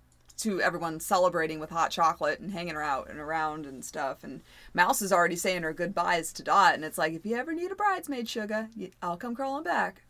to 0.43 0.61
everyone 0.61 1.01
celebrating 1.01 1.59
with 1.61 1.71
hot 1.71 1.91
chocolate 1.91 2.41
and 2.41 2.51
hanging 2.53 2.77
out 2.77 3.09
and 3.11 3.19
around 3.19 3.67
and 3.67 3.85
stuff, 3.85 4.25
and 4.25 4.41
Mouse 4.75 5.03
is 5.03 5.13
already 5.13 5.37
saying 5.37 5.63
her 5.63 5.73
goodbyes 5.73 6.33
to 6.35 6.43
Dot, 6.43 6.75
and 6.75 6.85
it's 6.85 6.99
like, 6.99 7.13
if 7.15 7.25
you 7.27 7.37
ever 7.37 7.53
need 7.53 7.73
a 7.73 7.75
bridesmaid, 7.77 8.29
sugar, 8.29 8.69
I'll 9.03 9.17
come 9.17 9.35
crawling 9.35 9.65
back. 9.65 10.03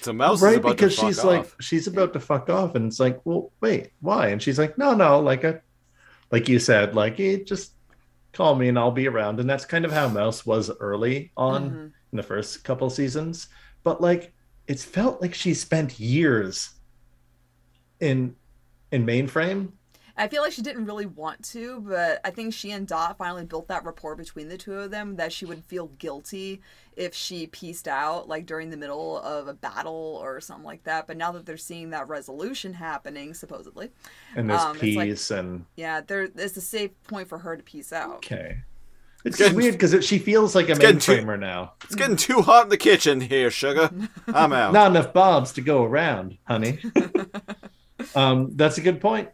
So 0.00 0.12
Mouse 0.12 0.42
is 0.42 0.42
right, 0.42 0.56
about 0.56 0.76
because 0.76 0.94
to 0.96 1.00
fuck 1.00 1.06
she's 1.08 1.18
off. 1.18 1.24
like 1.24 1.52
she's 1.60 1.86
about 1.86 2.12
to 2.12 2.20
fuck 2.20 2.48
off, 2.50 2.74
and 2.74 2.86
it's 2.86 3.00
like, 3.00 3.20
well, 3.24 3.52
wait, 3.60 3.92
why? 4.00 4.28
And 4.28 4.42
she's 4.42 4.58
like, 4.58 4.78
no, 4.78 4.94
no, 4.94 5.20
like 5.20 5.44
a, 5.44 5.60
like 6.30 6.48
you 6.48 6.58
said, 6.58 6.94
like 6.94 7.16
hey, 7.16 7.42
just 7.44 7.72
call 8.32 8.54
me 8.54 8.68
and 8.68 8.78
I'll 8.78 8.92
be 8.92 9.08
around. 9.08 9.40
And 9.40 9.50
that's 9.50 9.64
kind 9.64 9.84
of 9.84 9.92
how 9.92 10.08
Mouse 10.08 10.46
was 10.46 10.70
early 10.80 11.32
on 11.36 11.70
Mm-hmm. 11.70 11.86
in 12.12 12.16
the 12.16 12.22
first 12.22 12.62
couple 12.64 12.88
seasons. 12.90 13.48
But 13.82 14.00
like, 14.00 14.32
it's 14.68 14.84
felt 14.84 15.20
like 15.20 15.34
she 15.34 15.54
spent 15.54 15.98
years 15.98 16.70
in 18.00 18.36
in 18.92 19.06
mainframe. 19.06 19.72
I 20.16 20.28
feel 20.28 20.42
like 20.42 20.52
she 20.52 20.60
didn't 20.60 20.84
really 20.84 21.06
want 21.06 21.42
to, 21.46 21.80
but 21.80 22.20
I 22.24 22.30
think 22.30 22.52
she 22.52 22.72
and 22.72 22.86
Dot 22.86 23.16
finally 23.16 23.44
built 23.46 23.68
that 23.68 23.84
rapport 23.86 24.16
between 24.16 24.48
the 24.48 24.58
two 24.58 24.74
of 24.74 24.90
them 24.90 25.16
that 25.16 25.32
she 25.32 25.46
would 25.46 25.64
feel 25.64 25.86
guilty 25.98 26.60
if 26.94 27.14
she 27.14 27.46
pieced 27.46 27.88
out, 27.88 28.28
like 28.28 28.44
during 28.44 28.68
the 28.68 28.76
middle 28.76 29.18
of 29.20 29.48
a 29.48 29.54
battle 29.54 30.18
or 30.22 30.38
something 30.40 30.64
like 30.66 30.84
that. 30.84 31.06
But 31.06 31.16
now 31.16 31.32
that 31.32 31.46
they're 31.46 31.56
seeing 31.56 31.90
that 31.90 32.06
resolution 32.08 32.74
happening, 32.74 33.32
supposedly, 33.32 33.90
And 34.36 34.50
there's 34.50 34.60
Um, 34.60 34.76
it's 34.78 34.96
like- 34.96 35.08
peace 35.08 35.30
and 35.30 35.64
yeah, 35.76 36.02
there 36.02 36.24
is 36.24 36.54
a 36.56 36.60
safe 36.60 36.90
point 37.04 37.26
for 37.28 37.38
her 37.38 37.56
to 37.56 37.62
piece 37.62 37.92
out. 37.92 38.16
okay. 38.16 38.58
It's 39.24 39.36
getting- 39.38 39.56
weird 39.56 39.74
because 39.74 40.04
she 40.04 40.18
feels 40.18 40.54
like 40.54 40.68
a 40.68 40.74
getting 40.74 40.98
too- 40.98 41.12
mainframer 41.12 41.38
now. 41.38 41.74
It's 41.84 41.94
getting 41.94 42.16
too 42.16 42.42
hot 42.42 42.64
in 42.64 42.68
the 42.70 42.76
kitchen 42.76 43.22
here, 43.22 43.50
sugar. 43.50 43.90
I'm 44.26 44.52
out. 44.52 44.72
Not 44.74 44.90
enough 44.90 45.14
bobs 45.14 45.52
to 45.52 45.60
go 45.62 45.82
around, 45.84 46.36
honey. 46.46 46.78
um, 48.14 48.50
that's 48.56 48.78
a 48.78 48.80
good 48.80 49.00
point. 49.00 49.28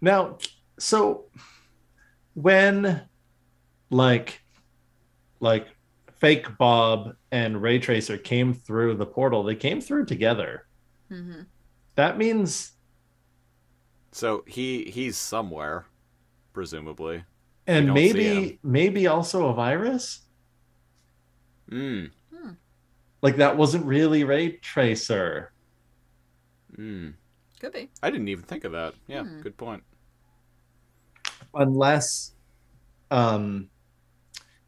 Now, 0.00 0.38
so 0.78 1.24
when 2.34 3.02
like 3.90 4.40
like 5.40 5.68
fake 6.18 6.46
Bob 6.58 7.14
and 7.30 7.60
Ray 7.62 7.78
Tracer 7.78 8.18
came 8.18 8.52
through 8.54 8.96
the 8.96 9.06
portal, 9.06 9.42
they 9.42 9.54
came 9.54 9.80
through 9.80 10.06
together. 10.06 10.66
That 11.94 12.18
means 12.18 12.72
So 14.12 14.44
he 14.46 14.84
he's 14.90 15.16
somewhere, 15.16 15.86
presumably. 16.52 17.24
and 17.66 17.92
maybe 17.94 18.58
maybe 18.62 19.06
also 19.06 19.48
a 19.48 19.54
virus? 19.54 20.20
Mm. 21.70 22.10
Like 23.22 23.36
that 23.36 23.56
wasn't 23.56 23.86
really 23.86 24.24
Ray 24.24 24.52
Tracer. 24.58 25.52
Mm. 26.78 27.14
Could 27.60 27.72
be. 27.72 27.88
I 28.02 28.10
didn't 28.10 28.28
even 28.28 28.44
think 28.44 28.64
of 28.64 28.72
that. 28.72 28.94
Yeah, 29.06 29.22
Hmm. 29.24 29.40
good 29.40 29.56
point. 29.56 29.82
unless 31.54 32.32
um 33.10 33.68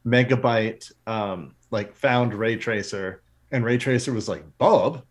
megabyte 0.06 0.90
um 1.06 1.54
like 1.70 1.94
found 1.94 2.32
ray 2.32 2.56
tracer 2.56 3.22
and 3.52 3.64
ray 3.64 3.76
tracer 3.76 4.12
was 4.12 4.28
like 4.28 4.44
bob 4.58 5.02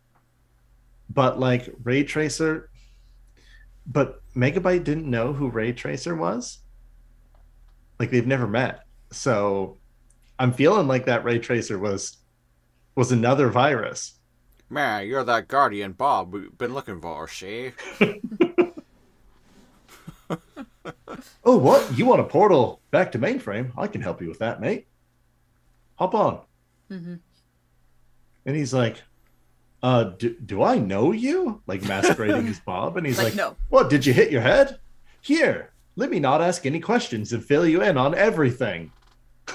but 1.09 1.39
like 1.39 1.69
ray 1.83 2.03
tracer 2.03 2.69
but 3.85 4.21
megabyte 4.35 4.83
didn't 4.83 5.09
know 5.09 5.33
who 5.33 5.49
ray 5.49 5.71
tracer 5.71 6.15
was 6.15 6.59
like 7.99 8.09
they've 8.11 8.27
never 8.27 8.47
met 8.47 8.85
so 9.11 9.77
i'm 10.39 10.51
feeling 10.53 10.87
like 10.87 11.05
that 11.05 11.23
ray 11.23 11.37
tracer 11.37 11.77
was 11.77 12.17
was 12.95 13.11
another 13.11 13.49
virus 13.49 14.16
Man, 14.69 15.07
you're 15.07 15.23
that 15.23 15.47
guardian 15.47 15.93
Bob 15.93 16.33
we've 16.33 16.57
been 16.57 16.73
looking 16.73 16.99
for, 16.99 17.27
see? 17.29 17.71
oh 21.43 21.57
what? 21.57 21.97
You 21.97 22.05
want 22.05 22.19
a 22.21 22.25
portal 22.25 22.81
back 22.91 23.11
to 23.13 23.19
mainframe? 23.19 23.71
I 23.77 23.87
can 23.87 24.01
help 24.01 24.21
you 24.21 24.27
with 24.27 24.39
that 24.39 24.59
mate. 24.59 24.87
Hop 25.95 26.13
on. 26.13 26.41
And 26.89 27.19
he's 28.45 28.73
like 28.73 29.01
uh 29.83 30.03
do, 30.05 30.35
do 30.45 30.63
i 30.63 30.77
know 30.77 31.11
you? 31.11 31.61
Like 31.67 31.83
masquerading 31.83 32.47
as 32.49 32.59
bob. 32.59 32.97
And 32.97 33.05
he's 33.07 33.17
Like, 33.17 33.27
like, 33.27 33.35
no. 33.35 33.55
what 33.69 33.89
did 33.89 34.05
you 34.05 34.13
hit 34.13 34.31
your 34.31 34.41
head? 34.41 34.79
Here 35.21 35.71
let 35.95 36.09
me 36.11 36.19
not 36.19 36.41
ask 36.41 36.65
any 36.65 36.79
questions 36.79 37.31
and 37.33 37.43
fill 37.43 37.65
you 37.65 37.81
in 37.81 37.97
on 37.97 38.13
everything. 38.15 38.91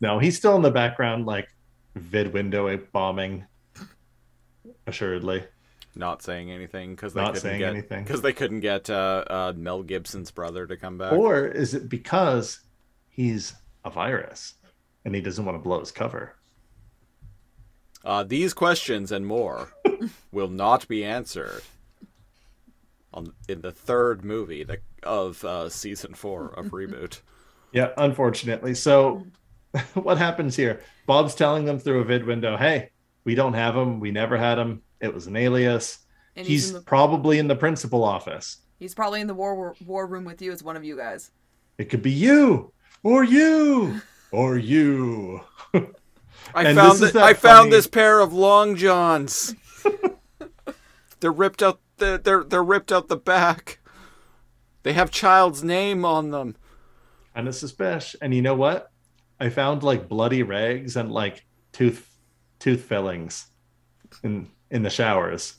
No 0.00 0.18
he's 0.18 0.36
still 0.36 0.56
in 0.56 0.62
the 0.62 0.70
background 0.70 1.26
like 1.26 1.48
vid 1.94 2.32
window 2.32 2.68
a 2.68 2.78
bombing 2.78 3.46
assuredly 4.86 5.44
Not 5.94 6.22
saying 6.22 6.50
anything 6.50 6.94
because 6.94 7.14
they 7.14 7.20
Not 7.20 7.34
couldn't 7.34 7.42
saying 7.42 7.58
get 7.60 7.70
anything. 7.70 8.04
because 8.04 8.22
they 8.22 8.32
couldn't 8.32 8.60
get 8.60 8.88
uh, 8.90 9.24
uh, 9.28 9.52
Mel 9.56 9.82
Gibson's 9.82 10.30
brother 10.30 10.66
to 10.66 10.76
come 10.76 10.98
back. 10.98 11.12
Or 11.12 11.46
is 11.46 11.74
it 11.74 11.88
because 11.88 12.60
he's 13.08 13.54
a 13.84 13.90
virus 13.90 14.54
and 15.04 15.14
he 15.14 15.20
doesn't 15.20 15.44
want 15.44 15.56
to 15.56 15.62
blow 15.62 15.80
his 15.80 15.90
cover? 15.90 16.34
Uh, 18.04 18.24
these 18.24 18.52
questions 18.54 19.12
and 19.12 19.26
more 19.26 19.68
will 20.32 20.48
not 20.48 20.88
be 20.88 21.04
answered 21.04 21.62
on 23.14 23.32
in 23.48 23.60
the 23.60 23.70
third 23.70 24.24
movie 24.24 24.64
that, 24.64 24.80
of 25.04 25.44
uh, 25.44 25.68
season 25.68 26.14
four 26.14 26.46
of 26.58 26.66
reboot. 26.66 27.20
Yeah, 27.74 27.88
unfortunately. 27.96 28.74
So 28.74 29.24
what 29.94 30.18
happens 30.18 30.54
here? 30.56 30.80
Bob's 31.06 31.34
telling 31.34 31.64
them 31.64 31.78
through 31.78 32.00
a 32.00 32.04
vid 32.04 32.24
window, 32.24 32.56
hey, 32.56 32.90
we 33.24 33.34
don't 33.34 33.54
have 33.54 33.76
him. 33.76 34.00
We 34.00 34.10
never 34.10 34.36
had 34.36 34.58
him. 34.58 34.82
It 35.00 35.12
was 35.14 35.26
an 35.26 35.36
alias. 35.36 35.98
And 36.36 36.46
he's 36.46 36.62
he's 36.64 36.68
in 36.70 36.74
the- 36.76 36.82
probably 36.82 37.38
in 37.38 37.48
the 37.48 37.56
principal 37.56 38.04
office. 38.04 38.58
He's 38.78 38.94
probably 38.94 39.20
in 39.20 39.26
the 39.28 39.34
war, 39.34 39.54
war 39.54 39.76
war 39.86 40.06
room 40.06 40.24
with 40.24 40.42
you. 40.42 40.50
as 40.52 40.62
one 40.62 40.76
of 40.76 40.84
you 40.84 40.96
guys. 40.96 41.30
It 41.78 41.84
could 41.90 42.02
be 42.02 42.10
you 42.10 42.72
or 43.02 43.22
you 43.24 44.00
or 44.32 44.58
you. 44.58 45.40
I 46.54 46.64
And 46.64 46.76
found 46.76 46.92
this 46.94 47.02
is 47.02 47.12
thi- 47.12 47.18
that 47.18 47.24
I 47.24 47.34
found 47.34 47.72
this 47.72 47.86
pair 47.86 48.20
of 48.20 48.32
long 48.32 48.76
johns. 48.76 49.54
they're 51.20 51.32
ripped 51.32 51.62
out. 51.62 51.80
They're, 51.98 52.18
they're 52.18 52.44
they're 52.44 52.62
ripped 52.64 52.90
out 52.92 53.08
the 53.08 53.16
back. 53.16 53.78
They 54.82 54.92
have 54.94 55.10
child's 55.10 55.62
name 55.62 56.04
on 56.04 56.30
them. 56.32 56.56
kind 57.34 57.46
of 57.46 57.54
suspicious. 57.54 58.16
And 58.20 58.34
you 58.34 58.42
know 58.42 58.54
what? 58.56 58.90
I 59.42 59.48
found 59.48 59.82
like 59.82 60.08
bloody 60.08 60.44
rags 60.44 60.94
and 60.94 61.10
like 61.10 61.44
tooth 61.72 62.08
tooth 62.60 62.82
fillings 62.84 63.48
in 64.22 64.48
in 64.70 64.84
the 64.84 64.88
showers. 64.88 65.56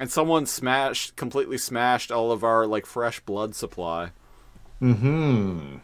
And 0.00 0.10
someone 0.10 0.44
smashed, 0.46 1.14
completely 1.14 1.56
smashed 1.56 2.10
all 2.10 2.32
of 2.32 2.42
our 2.42 2.66
like 2.66 2.84
fresh 2.84 3.20
blood 3.20 3.54
supply. 3.54 4.10
Mm-hmm. 4.82 5.76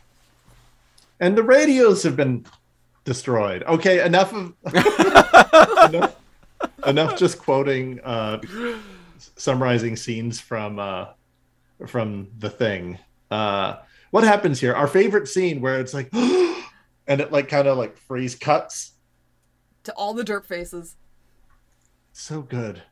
And 1.21 1.39
the 1.39 1.45
radios 1.45 2.03
have 2.03 2.17
been 2.17 2.45
destroyed. 3.05 3.63
Okay, 3.63 4.05
enough 4.05 4.35
of 4.35 4.53
enough, 5.95 6.17
enough 6.85 7.17
just 7.17 7.39
quoting 7.39 8.01
uh 8.01 8.41
summarizing 9.37 9.95
scenes 9.95 10.41
from 10.41 10.81
uh 10.81 11.07
from 11.87 12.33
the 12.41 12.51
thing. 12.51 12.99
Uh 13.31 13.77
what 14.11 14.25
happens 14.25 14.61
here? 14.61 14.75
Our 14.75 14.87
favorite 14.87 15.29
scene 15.29 15.61
where 15.61 15.81
it's 15.81 15.95
like 15.95 16.13
and 16.15 17.21
it 17.21 17.33
like 17.33 17.49
kind 17.49 17.69
of 17.69 17.79
like 17.79 17.97
freeze 17.97 18.35
cuts. 18.35 18.93
To 19.85 19.93
all 19.95 20.15
the 20.15 20.25
derp 20.25 20.47
faces. 20.47 20.97
So 22.13 22.43
good. 22.43 22.83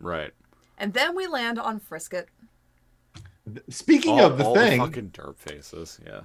Right. 0.00 0.32
And 0.78 0.92
then 0.92 1.14
we 1.14 1.26
land 1.26 1.58
on 1.58 1.80
Frisket. 1.80 2.26
Speaking 3.68 4.20
all, 4.20 4.26
of 4.26 4.38
the 4.38 4.44
all 4.44 4.54
thing, 4.54 4.78
the 4.78 4.86
fucking 4.86 5.10
derp 5.10 5.38
faces. 5.38 6.00
Yeah. 6.04 6.20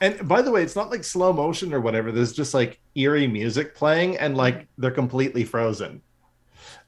and 0.00 0.26
by 0.26 0.40
the 0.40 0.50
way, 0.50 0.62
it's 0.62 0.76
not 0.76 0.90
like 0.90 1.04
slow 1.04 1.32
motion 1.32 1.74
or 1.74 1.80
whatever. 1.80 2.10
There's 2.10 2.32
just 2.32 2.54
like 2.54 2.80
eerie 2.94 3.26
music 3.26 3.74
playing, 3.74 4.16
and 4.16 4.36
like 4.36 4.66
they're 4.78 4.90
completely 4.90 5.44
frozen. 5.44 6.00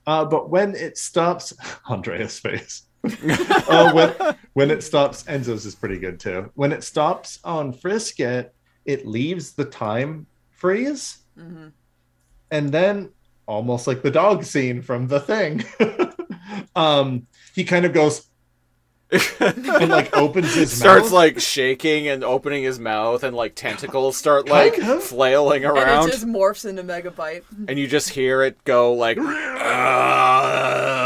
Uh, 0.06 0.24
but 0.24 0.50
when 0.50 0.74
it 0.74 0.96
stops, 0.96 1.52
AndrAIa's 1.88 2.38
face. 2.38 2.86
uh, 3.68 3.92
when, 3.92 4.14
when 4.52 4.70
it 4.70 4.82
stops, 4.82 5.24
Enzo's 5.24 5.66
is 5.66 5.74
pretty 5.74 5.98
good 5.98 6.20
too. 6.20 6.50
When 6.54 6.72
it 6.72 6.84
stops 6.84 7.38
on 7.44 7.72
Frisket, 7.72 8.54
it 8.84 9.06
leaves 9.06 9.52
the 9.52 9.64
time 9.64 10.26
freeze, 10.50 11.18
hmm 11.36 11.68
and 12.50 12.70
then 12.70 13.08
almost 13.46 13.86
like 13.86 14.02
the 14.02 14.10
dog 14.10 14.44
scene 14.44 14.82
from 14.82 15.08
the 15.08 15.18
thing, 15.20 15.64
um, 16.76 17.26
he 17.54 17.64
kind 17.64 17.86
of 17.86 17.92
goes 17.94 18.26
and 19.40 19.88
like 19.90 20.14
opens 20.16 20.54
his 20.54 20.70
starts 20.70 21.04
mouth. 21.04 21.12
like 21.12 21.40
shaking 21.40 22.08
and 22.08 22.22
opening 22.24 22.62
his 22.62 22.78
mouth 22.78 23.22
and 23.24 23.34
like 23.36 23.54
tentacles 23.54 24.16
start 24.16 24.48
like 24.48 24.76
Kind 24.76 24.90
of. 24.92 25.02
flailing 25.02 25.64
And 25.64 25.76
around 25.76 26.08
it 26.08 26.12
just 26.12 26.26
morphs 26.26 26.64
into 26.68 26.82
Megabyte. 26.82 27.42
and 27.68 27.78
you 27.78 27.86
just 27.86 28.08
hear 28.10 28.42
it 28.42 28.62
go 28.64 28.92
like 28.94 29.18
"Ah." 29.20 30.98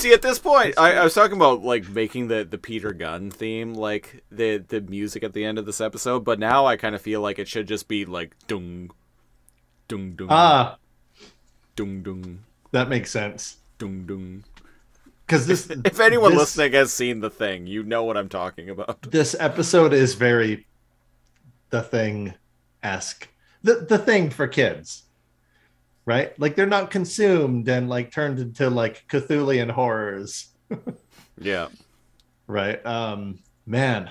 See 0.00 0.12
at 0.12 0.22
this 0.22 0.38
point 0.38 0.74
I, 0.78 0.94
I 0.94 1.04
was 1.04 1.14
talking 1.14 1.36
about 1.36 1.62
like 1.62 1.88
making 1.88 2.28
the 2.28 2.44
the 2.44 2.58
peter 2.58 2.92
gunn 2.92 3.30
theme 3.30 3.74
like 3.74 4.22
the 4.30 4.58
the 4.58 4.80
music 4.80 5.22
at 5.22 5.32
the 5.32 5.44
end 5.44 5.58
of 5.58 5.66
this 5.66 5.80
episode 5.80 6.24
but 6.24 6.38
now 6.38 6.66
i 6.66 6.76
kind 6.76 6.94
of 6.94 7.00
feel 7.02 7.20
like 7.20 7.38
it 7.38 7.48
should 7.48 7.68
just 7.68 7.88
be 7.88 8.04
like 8.04 8.34
dung 8.46 8.90
dung 9.88 10.12
dung. 10.12 10.28
Ah, 10.30 10.78
dung 11.74 12.02
dung. 12.02 12.44
That 12.70 12.88
makes 12.88 13.10
sense. 13.10 13.56
dung 13.78 14.06
dung. 14.06 14.44
Because 15.26 15.46
this, 15.46 15.68
if 15.70 15.98
anyone 16.00 16.30
this- 16.32 16.40
listening 16.40 16.72
has 16.72 16.92
seen 16.92 17.20
the 17.20 17.30
thing 17.30 17.66
you 17.66 17.82
know 17.82 18.02
what 18.04 18.16
i'm 18.16 18.28
talking 18.28 18.68
about. 18.70 19.02
This 19.02 19.34
episode 19.38 19.92
is 19.92 20.14
very 20.14 20.66
the 21.70 21.82
thing 21.82 22.34
esque 22.82 23.28
the 23.62 23.74
the 23.88 23.98
thing 23.98 24.30
for 24.30 24.48
kids 24.48 25.04
right? 26.04 26.38
Like 26.38 26.56
they're 26.56 26.66
not 26.66 26.90
consumed 26.90 27.68
and 27.68 27.88
like 27.88 28.10
turned 28.12 28.38
into 28.38 28.70
like 28.70 29.06
cthulian 29.08 29.70
horrors. 29.70 30.48
Yeah. 31.42 31.68
Right? 32.46 32.84
Um 32.84 33.38
man. 33.66 34.10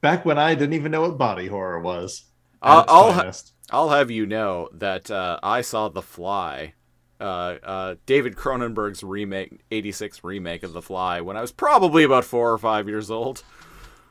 Back 0.00 0.24
when 0.24 0.38
i 0.38 0.54
didn't 0.54 0.72
even 0.74 0.90
know 0.90 1.02
what 1.02 1.16
body 1.18 1.46
horror 1.46 1.78
was 1.80 2.24
I'll- 2.60 2.84
I'll 2.88 3.12
ha- 3.12 3.32
I'll 3.70 3.88
have 3.90 4.10
you 4.10 4.26
know 4.26 4.68
that 4.74 5.10
uh, 5.10 5.38
I 5.42 5.62
saw 5.62 5.88
The 5.88 6.02
Fly, 6.02 6.74
uh, 7.20 7.24
uh, 7.62 7.94
David 8.06 8.34
Cronenberg's 8.36 9.02
remake, 9.02 9.60
'86 9.70 10.22
remake 10.24 10.62
of 10.62 10.72
The 10.74 10.82
Fly, 10.82 11.20
when 11.22 11.36
I 11.36 11.40
was 11.40 11.52
probably 11.52 12.02
about 12.04 12.24
four 12.24 12.52
or 12.52 12.58
five 12.58 12.86
years 12.88 13.10
old. 13.10 13.42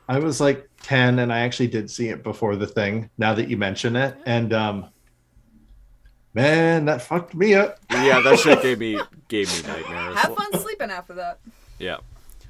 i 0.08 0.18
was 0.18 0.40
like 0.40 0.68
10 0.82 1.20
and 1.20 1.32
i 1.32 1.40
actually 1.40 1.68
did 1.68 1.88
see 1.90 2.08
it 2.08 2.22
before 2.24 2.56
the 2.56 2.66
thing 2.66 3.08
now 3.18 3.32
that 3.34 3.48
you 3.48 3.56
mention 3.56 3.94
it. 3.96 4.16
And 4.26 4.52
um 4.52 4.86
man 6.34 6.84
that 6.86 7.02
fucked 7.02 7.34
me 7.34 7.54
up 7.54 7.78
Yeah, 7.90 8.20
that 8.20 8.38
shit 8.38 8.62
gave 8.62 8.78
me 8.78 8.98
gave 9.28 9.48
me 9.52 9.68
nightmares. 9.68 10.16
Have 10.18 10.34
fun 10.34 10.60
sleeping 10.60 10.90
after 10.90 11.14
that. 11.14 11.40
Yeah. 11.78 11.98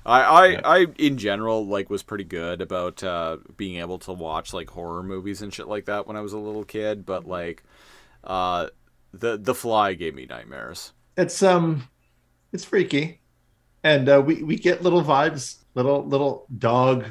I, 0.05 0.21
I, 0.23 0.47
Yeah. 0.49 0.61
I 0.65 0.87
in 0.99 1.17
general 1.19 1.67
like 1.67 1.89
was 1.91 2.03
pretty 2.03 2.25
good 2.25 2.61
about 2.61 3.03
uh, 3.05 3.37
being 3.57 3.77
able 3.77 3.99
to 4.01 4.13
watch 4.13 4.53
like 4.53 4.71
horror 4.71 5.03
movies 5.03 5.43
and 5.43 5.53
shit 5.55 5.69
like 5.69 5.85
that 5.87 6.07
when 6.07 6.17
I 6.17 6.21
was 6.21 6.33
a 6.33 6.39
little 6.39 6.65
kid, 6.65 7.07
but 7.07 7.27
like 7.27 7.63
uh, 8.25 8.69
the 9.13 9.37
the 9.39 9.55
Fly 9.55 9.95
gave 9.95 10.15
me 10.15 10.27
nightmares. 10.27 10.93
it's 11.17 11.43
um 11.43 11.89
it's 12.53 12.65
freaky 12.65 13.21
and 13.85 14.09
uh, 14.09 14.23
we 14.25 14.43
we 14.43 14.57
get 14.57 14.83
little 14.83 15.03
vibes 15.03 15.59
little 15.75 16.05
little 16.05 16.47
dog 16.59 17.05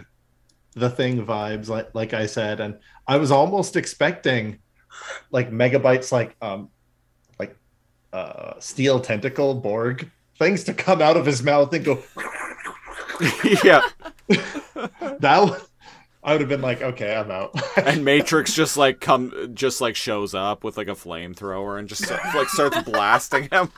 the 0.74 0.90
thing 0.90 1.26
vibes 1.26 1.68
like 1.68 1.94
like 1.94 2.14
i 2.14 2.26
said 2.26 2.60
and 2.62 2.78
i 3.08 3.18
was 3.18 3.30
almost 3.32 3.76
expecting 3.76 4.58
like 5.32 5.52
megabytes 5.52 6.12
like 6.12 6.36
um 6.42 6.70
like 7.40 7.56
uh 8.14 8.60
steel 8.60 9.00
tentacle 9.00 9.54
borg 9.56 10.10
things 10.38 10.64
to 10.64 10.74
come 10.74 11.02
out 11.02 11.18
of 11.18 11.26
his 11.26 11.44
mouth 11.44 11.74
and 11.74 11.86
go 11.86 12.02
yeah, 13.64 13.82
that 15.20 15.42
would- 15.44 15.62
i 16.24 16.32
would 16.34 16.42
have 16.42 16.50
been 16.50 16.62
like 16.62 16.82
okay 16.82 17.16
i'm 17.16 17.32
out. 17.32 17.52
And 17.78 18.06
Matrix 18.06 18.54
just 18.54 18.78
like 18.78 19.00
come 19.00 19.52
just 19.54 19.82
like 19.82 19.96
shows 19.96 20.36
up 20.36 20.64
with 20.64 20.78
like 20.78 20.88
a 20.88 20.92
flamethrower 20.92 21.80
and 21.80 21.88
just 21.90 22.10
like 22.10 22.48
starts 22.50 22.82
blasting 22.84 23.50
him. 23.52 23.72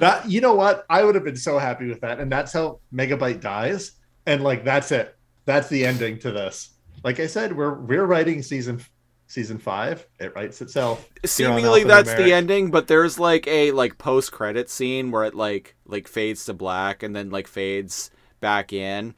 that 0.00 0.22
you 0.26 0.40
know 0.40 0.54
what? 0.54 0.86
I 0.88 1.04
would 1.04 1.14
have 1.14 1.24
been 1.24 1.36
so 1.36 1.58
happy 1.58 1.86
with 1.86 2.00
that 2.00 2.18
and 2.20 2.30
that's 2.32 2.52
how 2.52 2.80
megabyte 2.94 3.40
dies 3.40 3.92
and 4.26 4.42
like 4.42 4.64
that's 4.64 4.90
it. 4.92 5.16
That's 5.44 5.68
the 5.68 5.84
ending 5.86 6.18
to 6.20 6.30
this 6.30 6.70
like 7.04 7.20
i 7.20 7.26
said 7.26 7.56
we're 7.56 7.74
we're 7.74 8.04
writing 8.04 8.42
season 8.42 8.80
season 9.28 9.58
five. 9.58 10.06
It 10.18 10.34
writes 10.34 10.60
itself 10.60 11.08
Seemingly 11.24 11.84
that's 11.84 12.12
the 12.14 12.32
ending, 12.32 12.70
but 12.70 12.88
there's 12.88 13.18
like 13.18 13.46
a 13.46 13.70
like 13.70 13.98
post 13.98 14.32
credit 14.32 14.68
scene 14.68 15.12
where 15.12 15.24
it 15.24 15.34
like 15.34 15.76
like 15.86 16.08
fades 16.08 16.46
to 16.46 16.54
black 16.54 17.02
and 17.04 17.14
then 17.14 17.30
like 17.30 17.46
fades 17.46 18.10
back 18.40 18.72
in, 18.72 19.14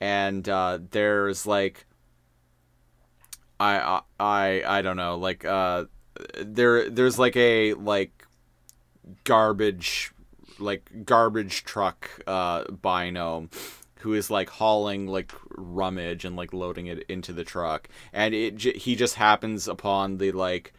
and 0.00 0.48
uh, 0.48 0.78
there's 0.90 1.46
like 1.46 1.86
I 3.58 3.78
I 3.78 4.00
I 4.20 4.78
I 4.78 4.82
don't 4.82 4.96
know 4.96 5.16
like 5.16 5.44
uh 5.44 5.86
there 6.40 6.88
there's 6.88 7.18
like 7.18 7.36
a 7.36 7.74
like 7.74 8.26
garbage 9.24 10.12
like 10.58 10.90
garbage 11.04 11.64
truck 11.64 12.10
uh 12.26 12.64
binome 12.64 13.50
who 14.00 14.14
is 14.14 14.30
like 14.30 14.48
hauling 14.48 15.06
like 15.06 15.32
rummage 15.56 16.24
and 16.24 16.36
like 16.36 16.52
loading 16.52 16.86
it 16.86 17.04
into 17.08 17.32
the 17.32 17.44
truck. 17.44 17.88
And 18.12 18.34
it 18.34 18.56
j- 18.56 18.78
he 18.78 18.96
just 18.96 19.16
happens 19.16 19.66
upon 19.68 20.18
the 20.18 20.32
like 20.32 20.72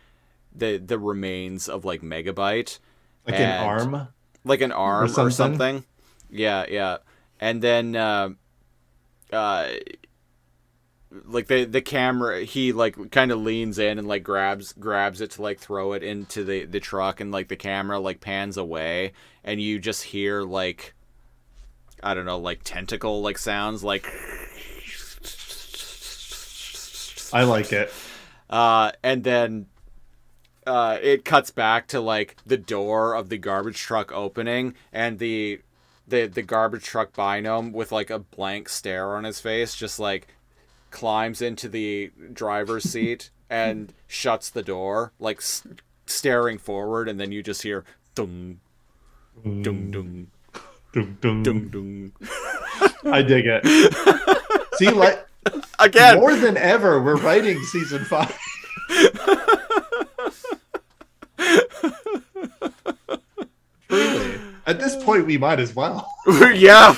the 0.53 0.77
the 0.77 0.97
remains 0.97 1.67
of 1.67 1.85
like 1.85 2.01
megabyte 2.01 2.79
like 3.25 3.35
an 3.39 3.65
arm? 3.65 4.07
Like 4.45 4.61
an 4.61 4.71
arm 4.71 5.05
or 5.05 5.07
something, 5.07 5.31
something? 5.31 5.83
yeah 6.29 6.65
yeah. 6.69 6.97
And 7.39 7.61
then 7.61 7.95
uh 7.95 8.29
uh 9.31 9.67
like 11.25 11.47
the 11.47 11.65
the 11.65 11.81
camera 11.81 12.41
he 12.41 12.71
like 12.71 13.11
kind 13.11 13.31
of 13.31 13.39
leans 13.39 13.79
in 13.79 13.97
and 13.97 14.07
like 14.07 14.23
grabs 14.23 14.73
grabs 14.73 15.21
it 15.21 15.31
to 15.31 15.41
like 15.41 15.59
throw 15.59 15.93
it 15.93 16.03
into 16.03 16.43
the 16.43 16.65
the 16.65 16.79
truck 16.79 17.19
and 17.19 17.31
like 17.31 17.47
the 17.47 17.55
camera 17.55 17.99
like 17.99 18.21
pans 18.21 18.57
away. 18.57 19.13
And 19.43 19.61
you 19.61 19.79
just 19.79 20.03
hear 20.03 20.43
like 20.43 20.93
i 22.03 22.13
don't 22.13 22.25
know 22.25 22.37
like 22.37 22.61
tentacle 22.63 23.21
like 23.21 23.37
sounds 23.37 23.83
like 23.83 24.05
i 27.33 27.43
like 27.43 27.71
it. 27.71 27.91
Uh, 28.49 28.91
and 29.03 29.23
then 29.23 29.67
uh, 30.65 30.97
it 31.01 31.23
cuts 31.23 31.51
back 31.51 31.87
to 31.87 31.99
like 31.99 32.35
the 32.45 32.57
door 32.57 33.13
of 33.13 33.29
the 33.29 33.37
garbage 33.37 33.77
truck 33.77 34.11
opening 34.11 34.73
and 34.91 35.19
the 35.19 35.61
the 36.07 36.25
the 36.25 36.41
garbage 36.41 36.83
truck 36.83 37.13
binome 37.13 37.71
with 37.71 37.91
like 37.91 38.09
a 38.09 38.17
blank 38.19 38.67
stare 38.67 39.15
on 39.15 39.23
his 39.23 39.39
face 39.39 39.75
just 39.75 39.99
like 39.99 40.27
climbs 40.89 41.41
into 41.41 41.69
the 41.69 42.11
driver's 42.33 42.83
seat 42.91 43.29
and 43.49 43.93
shuts 44.07 44.49
the 44.49 44.63
door 44.63 45.11
like 45.19 45.37
s- 45.37 45.63
staring 46.07 46.57
forward 46.57 47.07
and 47.07 47.19
then 47.19 47.31
you 47.31 47.43
just 47.43 47.61
hear 47.61 47.83
dung 48.15 48.59
dung 49.43 49.91
dung 49.91 50.27
Dum. 50.91 51.17
dung 51.21 51.43
dung 51.69 52.11
i 53.13 53.21
dig 53.21 53.45
it 53.47 53.63
see 54.75 54.89
like 54.89 55.25
again 55.79 56.19
more 56.19 56.35
than 56.35 56.57
ever 56.57 57.01
we're 57.01 57.17
writing 57.17 57.61
season 57.65 58.03
five 58.05 58.35
Truly. 63.87 64.39
at 64.65 64.79
this 64.79 65.01
point 65.03 65.25
we 65.25 65.37
might 65.37 65.59
as 65.59 65.75
well 65.75 66.11
yeah. 66.53 66.95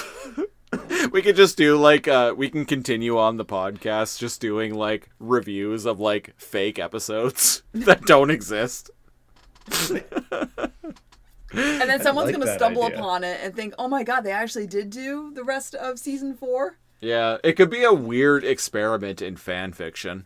We 1.11 1.21
could 1.21 1.35
just 1.35 1.57
do 1.57 1.75
like 1.77 2.07
uh 2.07 2.33
we 2.35 2.49
can 2.49 2.65
continue 2.65 3.17
on 3.17 3.35
the 3.37 3.45
podcast 3.45 4.17
just 4.19 4.39
doing 4.39 4.73
like 4.73 5.09
reviews 5.19 5.85
of 5.85 5.99
like 5.99 6.33
fake 6.37 6.79
episodes 6.79 7.63
that 7.73 8.03
don't 8.03 8.31
exist. 8.31 8.89
And 11.53 11.89
then 11.89 12.01
someone's 12.01 12.31
like 12.31 12.39
gonna 12.39 12.53
stumble 12.55 12.83
idea. 12.83 12.97
upon 12.97 13.23
it 13.23 13.39
and 13.41 13.55
think, 13.55 13.73
"Oh 13.77 13.87
my 13.87 14.03
god, 14.03 14.21
they 14.21 14.31
actually 14.31 14.67
did 14.67 14.89
do 14.89 15.31
the 15.33 15.43
rest 15.43 15.75
of 15.75 15.99
season 15.99 16.33
four." 16.33 16.77
Yeah, 17.01 17.37
it 17.43 17.53
could 17.53 17.69
be 17.69 17.83
a 17.83 17.93
weird 17.93 18.43
experiment 18.43 19.21
in 19.21 19.35
fan 19.35 19.73
fiction. 19.73 20.25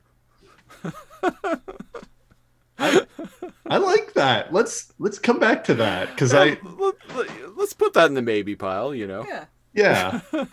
I 2.77 3.77
like 3.77 4.14
that. 4.14 4.53
Let's 4.53 4.93
let's 4.99 5.18
come 5.18 5.39
back 5.39 5.64
to 5.65 5.73
that 5.76 6.10
because 6.10 6.34
I 6.34 6.57
Let, 6.77 7.30
us 7.60 7.73
put 7.73 7.93
that 7.93 8.07
in 8.07 8.14
the 8.14 8.22
maybe 8.22 8.56
pile, 8.56 8.93
you 8.93 9.07
know. 9.07 9.26
Yeah. 9.26 9.45
yeah. 9.73 10.22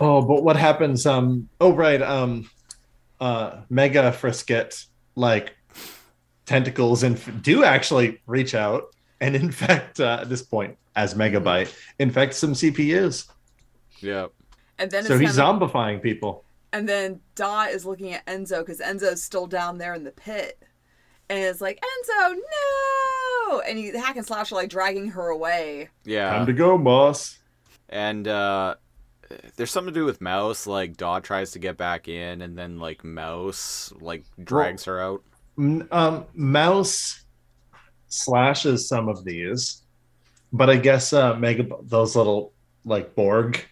oh, 0.00 0.22
but 0.22 0.42
what 0.44 0.56
happens? 0.56 1.04
Um. 1.04 1.48
Oh, 1.60 1.72
right. 1.72 2.00
Um. 2.00 2.48
Uh. 3.20 3.62
Mega 3.68 4.12
Frisket 4.12 4.86
like 5.16 5.55
tentacles 6.46 7.02
and 7.02 7.16
f- 7.16 7.30
do 7.42 7.64
actually 7.64 8.20
reach 8.26 8.54
out 8.54 8.94
and 9.20 9.36
infect 9.44 10.00
uh, 10.00 10.18
at 10.22 10.28
this 10.28 10.42
point 10.42 10.76
as 10.96 11.14
Megabyte 11.14 11.72
infect 11.98 12.34
some 12.34 12.52
CPUs. 12.54 13.28
Yeah. 14.00 14.26
And 14.78 14.90
then 14.90 15.04
So 15.04 15.18
he's 15.18 15.36
kind 15.36 15.62
of- 15.62 15.70
zombifying 15.72 16.02
people. 16.02 16.44
And 16.72 16.88
then 16.88 17.20
Dot 17.34 17.70
is 17.70 17.86
looking 17.86 18.12
at 18.12 18.26
Enzo 18.26 18.58
because 18.60 18.80
Enzo's 18.80 19.22
still 19.22 19.46
down 19.46 19.78
there 19.78 19.94
in 19.94 20.04
the 20.04 20.10
pit. 20.10 20.62
And 21.30 21.38
it's 21.38 21.60
like, 21.60 21.80
Enzo, 21.82 22.34
no! 23.48 23.60
And 23.60 23.78
he, 23.78 23.96
Hack 23.96 24.16
and 24.16 24.26
Slash 24.26 24.52
are 24.52 24.56
like 24.56 24.68
dragging 24.68 25.08
her 25.10 25.28
away. 25.28 25.88
Yeah. 26.04 26.30
Time 26.30 26.46
to 26.46 26.52
go, 26.52 26.76
boss. 26.78 27.38
and 27.88 28.26
uh 28.28 28.74
there's 29.56 29.70
something 29.72 29.92
to 29.92 29.98
do 30.00 30.04
with 30.04 30.20
Mouse, 30.20 30.66
like 30.68 30.96
Dot 30.96 31.24
tries 31.24 31.50
to 31.52 31.58
get 31.58 31.76
back 31.76 32.06
in 32.08 32.42
and 32.42 32.56
then 32.56 32.78
like 32.78 33.02
Mouse 33.04 33.92
like 34.00 34.24
drags 34.42 34.84
her 34.84 35.00
out. 35.00 35.22
Um, 35.58 36.26
Mouse 36.34 37.24
slashes 38.08 38.88
some 38.88 39.08
of 39.08 39.24
these, 39.24 39.82
but 40.52 40.68
I 40.68 40.76
guess 40.76 41.12
uh, 41.12 41.34
Mega 41.34 41.66
those 41.82 42.14
little 42.16 42.52
like 42.84 43.14
Borg 43.14 43.64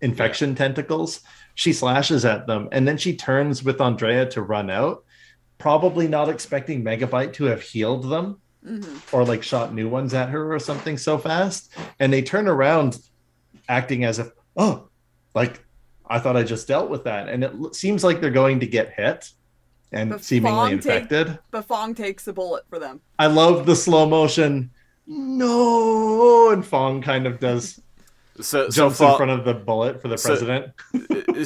infection 0.00 0.54
tentacles. 0.54 1.20
She 1.54 1.72
slashes 1.72 2.24
at 2.24 2.46
them, 2.46 2.68
and 2.72 2.86
then 2.86 2.96
she 2.96 3.16
turns 3.16 3.62
with 3.62 3.78
AndrAIa 3.78 4.30
to 4.30 4.42
run 4.42 4.70
out, 4.70 5.04
probably 5.58 6.08
not 6.08 6.28
expecting 6.28 6.84
Megabyte 6.84 7.32
to 7.34 7.44
have 7.44 7.62
healed 7.62 8.08
them 8.10 8.40
or 9.12 9.24
like 9.24 9.42
shot 9.42 9.74
new 9.74 9.88
ones 9.88 10.14
at 10.14 10.30
her 10.30 10.52
or 10.52 10.58
something 10.58 10.96
so 10.96 11.18
fast. 11.18 11.72
And 12.00 12.12
they 12.12 12.22
turn 12.22 12.48
around, 12.48 12.98
acting 13.68 14.04
as 14.04 14.18
if, 14.18 14.30
oh, 14.56 14.88
like 15.34 15.64
I 16.06 16.18
thought 16.18 16.36
I 16.36 16.42
just 16.42 16.68
dealt 16.68 16.90
with 16.90 17.04
that, 17.04 17.28
and 17.28 17.44
it 17.44 17.74
seems 17.74 18.04
like 18.04 18.20
they're 18.20 18.30
going 18.30 18.60
to 18.60 18.66
get 18.66 18.94
hit 18.94 19.30
and 19.94 20.10
But 20.10 20.24
seemingly 20.24 20.50
Phong 20.72 20.80
take- 20.80 21.02
infected. 21.02 21.38
Phong 21.62 21.94
takes 21.94 22.24
the 22.24 22.32
bullet 22.32 22.64
for 22.68 22.78
them. 22.78 23.00
I 23.18 23.26
love 23.28 23.64
the 23.66 23.76
slow 23.76 24.06
motion. 24.06 24.70
No, 25.06 26.50
and 26.50 26.64
Phong 26.64 27.02
kind 27.02 27.26
of 27.26 27.38
does 27.38 27.80
So 28.40 28.68
so, 28.68 28.70
jumps 28.70 29.00
in 29.00 29.16
front 29.16 29.30
of 29.30 29.44
the 29.44 29.54
bullet 29.54 30.02
for 30.02 30.08
the 30.08 30.18
So- 30.18 30.28
president. 30.30 30.72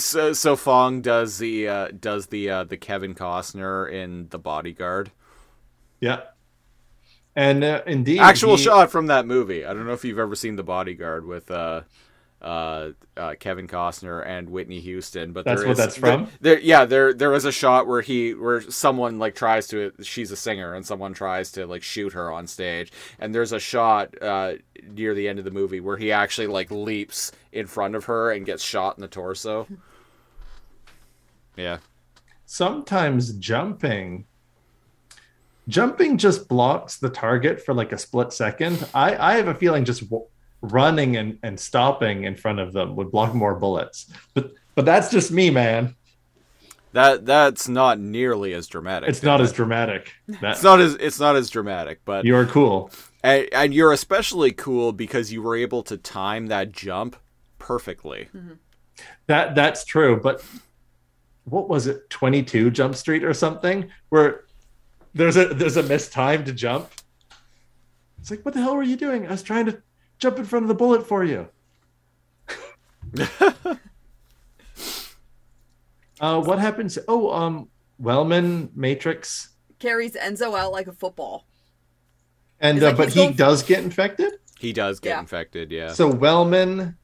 so 0.01 0.33
so 0.33 0.57
Phong 0.57 1.03
does 1.03 1.39
the 1.39 1.69
uh 1.69 1.89
does 1.89 2.27
the 2.29 2.51
uh 2.51 2.65
the 2.65 2.77
Kevin 2.77 3.15
Costner 3.15 3.91
in 3.93 4.29
The 4.31 4.39
Bodyguard. 4.39 5.11
yeah, 6.01 6.21
and 7.37 7.63
uh, 7.63 7.83
indeed, 7.87 8.19
Actual 8.21 8.57
he- 8.57 8.63
shot 8.65 8.91
from 8.91 9.07
that 9.09 9.27
movie. 9.27 9.65
I 9.67 9.75
don't 9.75 9.87
know 9.87 9.93
if 9.93 10.05
you've 10.05 10.19
ever 10.19 10.35
seen 10.35 10.57
The 10.57 10.63
Bodyguard 10.63 11.27
with 11.27 11.51
uh 12.41 12.91
uh, 13.17 13.35
Kevin 13.41 13.67
Costner 13.67 14.25
and 14.25 14.49
Whitney 14.49 14.79
Houston, 14.81 15.33
but 15.33 15.45
That's 15.45 15.61
there 15.61 15.69
what 15.69 15.73
is- 15.73 15.79
that's 15.79 15.97
there- 15.97 16.19
from? 16.19 16.29
There, 16.41 16.59
yeah, 16.61 16.85
there 16.85 17.13
there 17.13 17.31
was 17.31 17.45
a 17.45 17.51
shot 17.53 17.87
where 17.89 18.01
he 18.01 18.33
where 18.35 18.61
someone 18.61 19.19
like 19.19 19.35
tries 19.35 19.67
to 19.69 19.93
she's 20.03 20.31
a 20.31 20.37
singer 20.37 20.73
and 20.75 20.87
someone 20.87 21.15
tries 21.15 21.51
to 21.53 21.67
like 21.67 21.83
shoot 21.83 22.13
her 22.13 22.31
on 22.31 22.47
stage, 22.47 22.93
and 23.19 23.35
there's 23.35 23.51
a 23.53 23.59
shot 23.59 24.15
uh, 24.23 24.53
near 24.89 25.15
the 25.15 25.27
end 25.29 25.41
of 25.41 25.45
the 25.45 25.51
movie 25.51 25.81
where 25.81 25.97
he 25.97 26.13
actually 26.13 26.47
like 26.47 26.71
leaps 26.71 27.33
in 27.51 27.67
front 27.67 27.97
of 27.97 28.05
her 28.05 28.31
and 28.31 28.47
gets 28.47 28.63
shot 28.63 28.97
in 28.97 29.03
the 29.03 29.09
torso. 29.09 29.67
Yeah, 31.57 31.79
sometimes 32.47 33.33
jumping 33.33 34.27
jumping 35.67 36.17
just 36.17 36.49
blocks 36.49 36.97
the 36.97 37.11
target 37.11 37.61
for 37.61 37.75
like 37.75 37.93
a 37.93 37.99
split 37.99 38.33
second 38.33 38.89
i 38.95 39.15
i 39.33 39.35
have 39.37 39.49
a 39.49 39.55
feeling 39.55 39.85
just 39.85 40.01
w- 40.09 40.27
running 40.61 41.17
and 41.17 41.39
and 41.43 41.59
stopping 41.59 42.25
in 42.25 42.35
front 42.35 42.59
of 42.59 42.73
them 42.73 42.97
would 42.97 43.11
block 43.13 43.35
more 43.35 43.55
bullets 43.55 44.11
but 44.35 44.53
but 44.75 44.85
that's 44.85 45.11
just 45.11 45.31
me 45.31 45.51
man 45.51 45.95
that 46.93 47.27
that's 47.27 47.69
not 47.69 48.01
nearly 48.01 48.55
as 48.55 48.67
dramatic. 48.67 49.09
it's 49.09 49.23
not 49.23 49.37
Dan. 49.37 49.45
as 49.45 49.53
dramatic 49.53 50.13
that, 50.41 50.53
It's 50.53 50.63
not 50.63 50.81
as 50.81 50.95
it's 50.95 51.21
not 51.21 51.37
as 51.37 51.51
dramatic, 51.51 52.01
but 52.05 52.25
you're 52.25 52.47
cool 52.47 52.91
and, 53.23 53.49
and 53.53 53.75
you're 53.75 53.93
especially 53.93 54.53
cool 54.53 54.93
because 54.93 55.33
you 55.33 55.43
were 55.43 55.55
able 55.55 55.83
to 55.85 55.97
time 55.97 56.47
that 56.49 56.73
jump 56.73 57.17
perfectly. 57.59 58.29
Mm-hmm. 58.35 58.55
that 59.27 59.55
that's 59.55 59.85
true 59.85 60.19
but 60.21 60.43
what 61.45 61.69
was 61.69 61.87
it 61.87 62.09
22 62.11 62.71
jump 62.71 62.95
street 62.95 63.23
or 63.23 63.35
something 63.35 63.91
where 64.09 64.45
there's 65.15 65.37
a 65.37 65.49
there's 65.49 65.77
a 65.77 65.83
missed 65.83 66.13
time 66.13 66.45
to 66.45 66.53
jump 66.53 66.91
it's 68.19 68.31
like 68.31 68.45
what 68.45 68.55
the 68.55 68.61
hell 68.61 68.77
were 68.77 68.83
you 68.83 68.97
doing 68.97 69.27
i 69.27 69.31
was 69.31 69.43
trying 69.43 69.67
to 69.67 69.83
jump 70.19 70.39
in 70.39 70.45
front 70.45 70.65
of 70.65 70.69
the 70.69 70.75
bullet 70.75 71.07
for 71.07 71.25
you 71.25 71.49
uh 76.21 76.41
what 76.41 76.59
happens 76.59 76.99
oh 77.09 77.31
um 77.33 77.69
Welman 78.03 78.71
matrix 78.75 79.51
Carries 79.79 80.15
Enzo 80.15 80.59
out 80.59 80.73
like 80.73 80.89
a 80.89 80.93
football. 80.93 81.47
and 82.61 82.83
uh, 82.83 82.87
like 82.87 82.97
but 82.97 83.09
he 83.11 83.15
going- 83.15 83.35
does 83.35 83.63
get 83.63 83.83
infected 83.85 84.33
He 84.59 84.73
does 84.73 84.99
get 85.01 85.11
Yeah. 85.11 85.21
infected, 85.21 85.71
yeah. 85.71 85.93
so 85.93 86.11
Welman 86.13 86.97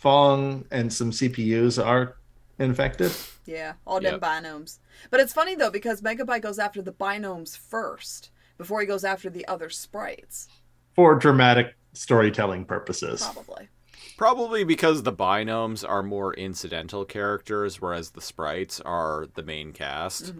Phong 0.00 0.64
and 0.70 0.92
some 0.92 1.10
cpus 1.10 1.84
are 1.84 2.16
infected 2.58 3.12
Yeah, 3.46 3.74
all 3.86 4.00
them 4.00 4.14
Yep. 4.14 4.20
binomes. 4.20 4.78
But 5.10 5.20
it's 5.20 5.32
funny 5.32 5.54
though 5.56 5.70
because 5.70 6.00
Megabyte 6.02 6.42
goes 6.42 6.58
after 6.58 6.80
the 6.82 6.92
binomes 6.92 7.56
first 7.56 8.30
before 8.58 8.80
he 8.80 8.86
goes 8.86 9.04
after 9.04 9.28
the 9.30 9.46
other 9.48 9.68
sprites. 9.70 10.48
for 10.94 11.14
dramatic 11.16 11.74
storytelling 11.92 12.64
purposes 12.64 13.22
Probably. 13.22 13.68
Probably 14.16 14.64
because 14.64 15.02
the 15.02 15.12
binomes 15.12 15.82
are 15.82 16.02
more 16.02 16.34
incidental 16.34 17.06
characters, 17.06 17.80
whereas 17.80 18.10
the 18.10 18.20
sprites 18.20 18.78
are 18.80 19.26
the 19.34 19.42
main 19.42 19.72
cast. 19.72 20.34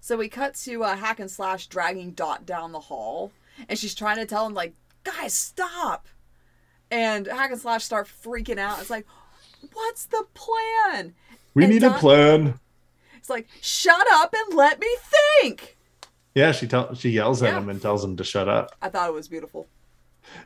So 0.00 0.16
we 0.16 0.28
cut 0.28 0.54
to 0.64 0.82
uh, 0.82 0.96
Hack 0.96 1.20
and 1.20 1.30
Slash 1.30 1.66
dragging 1.66 2.12
Dot 2.12 2.46
down 2.46 2.72
the 2.72 2.80
hall, 2.80 3.32
and 3.68 3.78
she's 3.78 3.94
trying 3.94 4.16
to 4.16 4.26
tell 4.26 4.46
him 4.46 4.54
like, 4.54 4.74
"Guys, 5.04 5.34
stop!" 5.34 6.08
And 6.90 7.26
Hack 7.26 7.50
and 7.52 7.60
Slash 7.60 7.84
start 7.84 8.08
freaking 8.08 8.58
out. 8.58 8.80
It's 8.80 8.90
like, 8.90 9.06
"What's 9.72 10.06
the 10.06 10.26
plan?" 10.34 11.14
we 11.54 11.64
And 11.64 11.72
need 11.72 11.82
a 11.82 11.92
plan 11.92 12.58
It's 13.16 13.30
like, 13.30 13.46
"Shut 13.60 14.06
up 14.10 14.34
and 14.34 14.56
let 14.56 14.80
me 14.80 14.88
think." 15.40 15.76
Yeah, 16.34 16.52
she 16.52 16.66
tell 16.66 16.94
she 16.94 17.10
yells 17.10 17.42
at 17.42 17.54
him 17.54 17.68
and 17.68 17.80
tells 17.80 18.02
him 18.04 18.16
to 18.16 18.24
shut 18.24 18.48
up. 18.48 18.70
I 18.80 18.88
thought 18.88 19.08
it 19.08 19.12
was 19.12 19.28
beautiful. 19.28 19.66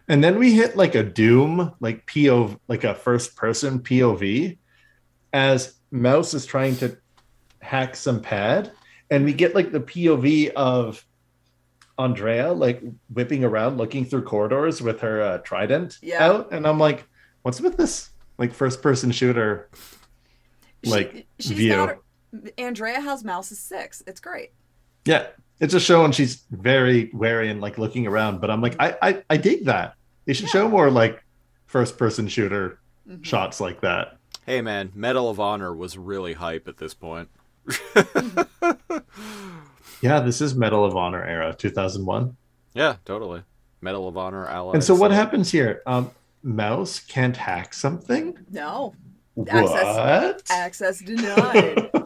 And 0.08 0.24
then 0.24 0.38
we 0.38 0.52
hit 0.52 0.76
like 0.76 0.94
a 0.94 1.02
doom, 1.02 1.72
like 1.80 2.06
POV, 2.06 2.58
like 2.66 2.82
a 2.84 2.94
first 2.94 3.36
person 3.36 3.80
POV, 3.80 4.56
as 5.32 5.74
Mouse 5.90 6.34
is 6.34 6.46
trying 6.46 6.76
to 6.76 6.96
hack 7.60 7.94
some 7.94 8.20
pad, 8.20 8.72
and 9.10 9.24
we 9.24 9.32
get 9.32 9.54
like 9.54 9.70
the 9.70 9.80
POV 9.80 10.50
of 10.54 11.04
AndrAIa 11.98 12.56
like 12.58 12.82
whipping 13.12 13.44
around, 13.44 13.78
looking 13.78 14.04
through 14.04 14.22
corridors 14.22 14.82
with 14.82 15.00
her 15.00 15.22
uh, 15.22 15.38
trident 15.38 15.98
Yeah. 16.02 16.26
out, 16.26 16.52
and 16.52 16.66
I'm 16.66 16.78
like, 16.78 17.04
what's 17.42 17.60
with 17.60 17.76
this 17.76 18.10
like 18.38 18.52
first 18.52 18.82
person 18.82 19.10
shooter? 19.12 19.70
Like, 20.84 21.26
she's 21.38 21.52
view. 21.52 21.70
got 21.70 21.88
her, 21.88 21.98
AndrAIa 22.58 22.96
has 22.96 23.24
Mouse 23.24 23.50
Mouse's 23.50 23.58
six. 23.60 24.02
It's 24.06 24.20
great. 24.20 24.52
Yeah, 25.04 25.26
it's 25.60 25.74
a 25.74 25.80
show, 25.80 26.04
and 26.04 26.14
she's 26.14 26.42
very 26.50 27.10
wary 27.12 27.48
and 27.50 27.60
like 27.60 27.78
looking 27.78 28.06
around. 28.06 28.40
But 28.40 28.50
I'm 28.50 28.60
like, 28.60 28.76
I 28.78 28.96
I, 29.02 29.22
I 29.30 29.36
dig 29.36 29.64
that. 29.66 29.94
They 30.24 30.32
should 30.32 30.48
show 30.48 30.68
more 30.68 30.90
like 30.90 31.22
first 31.66 31.96
person 31.98 32.28
shooter 32.28 32.78
Mm-hmm. 33.08 33.22
shots 33.22 33.60
like 33.60 33.80
that. 33.82 34.16
Hey 34.46 34.60
man, 34.62 34.90
Medal 34.94 35.30
of 35.30 35.38
Honor 35.38 35.72
was 35.74 35.96
really 35.96 36.32
hype 36.32 36.66
at 36.66 36.76
this 36.76 36.92
point. 36.92 37.28
Yeah, 40.02 40.20
this 40.20 40.40
is 40.42 40.54
Medal 40.54 40.84
of 40.84 40.94
Honor 40.96 41.24
era, 41.24 41.54
2001. 41.54 42.36
Yeah, 42.74 42.96
totally. 43.04 43.42
Medal 43.80 44.06
of 44.08 44.16
Honor 44.18 44.46
allies. 44.46 44.74
And 44.74 44.84
so 44.84 44.94
what 44.94 45.10
happens 45.10 45.50
here? 45.50 45.82
Um, 45.86 46.10
Mouse 46.42 47.00
can't 47.00 47.36
hack 47.36 47.72
something. 47.72 48.36
No, 48.50 48.94
Access- 49.48 49.70
What? 49.70 50.42
access 50.50 50.98
denied. 51.00 51.90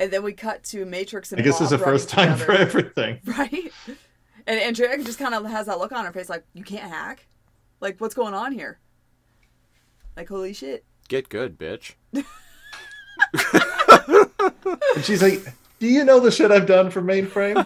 and 0.00 0.10
then 0.12 0.22
we 0.22 0.32
cut 0.32 0.62
to 0.64 0.84
Matrix 0.84 1.32
and 1.32 1.40
I 1.40 1.44
guess 1.44 1.54
Bob 1.54 1.62
it's 1.62 1.70
the 1.70 1.78
first 1.78 2.08
time 2.08 2.36
for 2.36 2.52
everything. 2.52 3.20
right? 3.24 3.72
And 4.46 4.60
AndrAIa 4.76 5.04
just 5.04 5.18
kind 5.18 5.34
of 5.34 5.44
has 5.46 5.66
that 5.66 5.78
look 5.78 5.92
on 5.92 6.04
her 6.04 6.12
face, 6.12 6.28
like 6.28 6.44
you 6.54 6.64
can't 6.64 6.90
hack. 6.90 7.26
Like 7.80 8.00
what's 8.00 8.14
going 8.14 8.34
on 8.34 8.52
here? 8.52 8.78
Like 10.16 10.28
holy 10.28 10.52
shit! 10.52 10.84
Get 11.08 11.28
good, 11.28 11.58
bitch. 11.58 11.94
And 14.96 15.04
she's 15.04 15.22
like, 15.22 15.40
"Do 15.78 15.86
you 15.86 16.04
know 16.04 16.20
the 16.20 16.30
shit 16.30 16.50
I've 16.50 16.66
done 16.66 16.90
for 16.90 17.00
mainframe? 17.02 17.64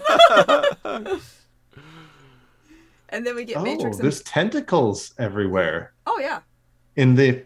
And 3.11 3.27
then 3.27 3.35
we 3.37 3.45
get 3.47 3.57
oh, 3.57 3.63
Matrix 3.63 3.97
and 3.97 4.05
there's 4.05 4.23
tentacles 4.23 5.15
everywhere. 5.19 5.95
oh 6.07 6.17
Oh 6.17 6.21
yeah. 6.21 6.41
in 6.97 7.15
the 7.15 7.45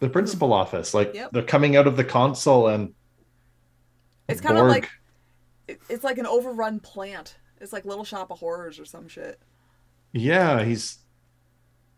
the 0.00 0.08
principal 0.08 0.52
office. 0.54 0.94
Like 0.94 1.12
Yep. 1.14 1.32
they're 1.32 1.42
coming 1.42 1.76
out 1.76 1.86
of 1.86 1.96
the 1.98 2.04
console 2.04 2.68
and 2.68 2.94
It's 4.28 4.40
kind 4.40 4.58
of 4.58 4.66
like 4.66 4.90
it's 5.88 6.04
like 6.04 6.18
an 6.18 6.26
overrun 6.26 6.80
plant. 6.80 7.36
It's 7.60 7.72
like 7.72 7.84
Little 7.84 8.04
Shop 8.04 8.30
of 8.30 8.38
Horrors 8.38 8.78
or 8.78 8.84
some 8.84 9.08
shit. 9.08 9.38
yeah, 10.12 10.62
he's 10.64 10.98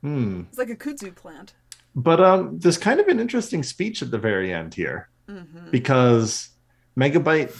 hmm. 0.02 0.42
It's 0.48 0.58
like 0.58 0.70
a 0.70 0.76
kudzu 0.76 1.14
plant. 1.14 1.54
But 1.94 2.20
um, 2.20 2.58
there's 2.58 2.78
kind 2.78 3.00
of 3.00 3.08
an 3.08 3.18
interesting 3.18 3.62
speech 3.62 4.02
at 4.02 4.10
the 4.10 4.18
very 4.18 4.52
end 4.52 4.74
here 4.74 5.08
hmm 5.28 5.70
because 5.70 6.50
Megabyte 6.98 7.54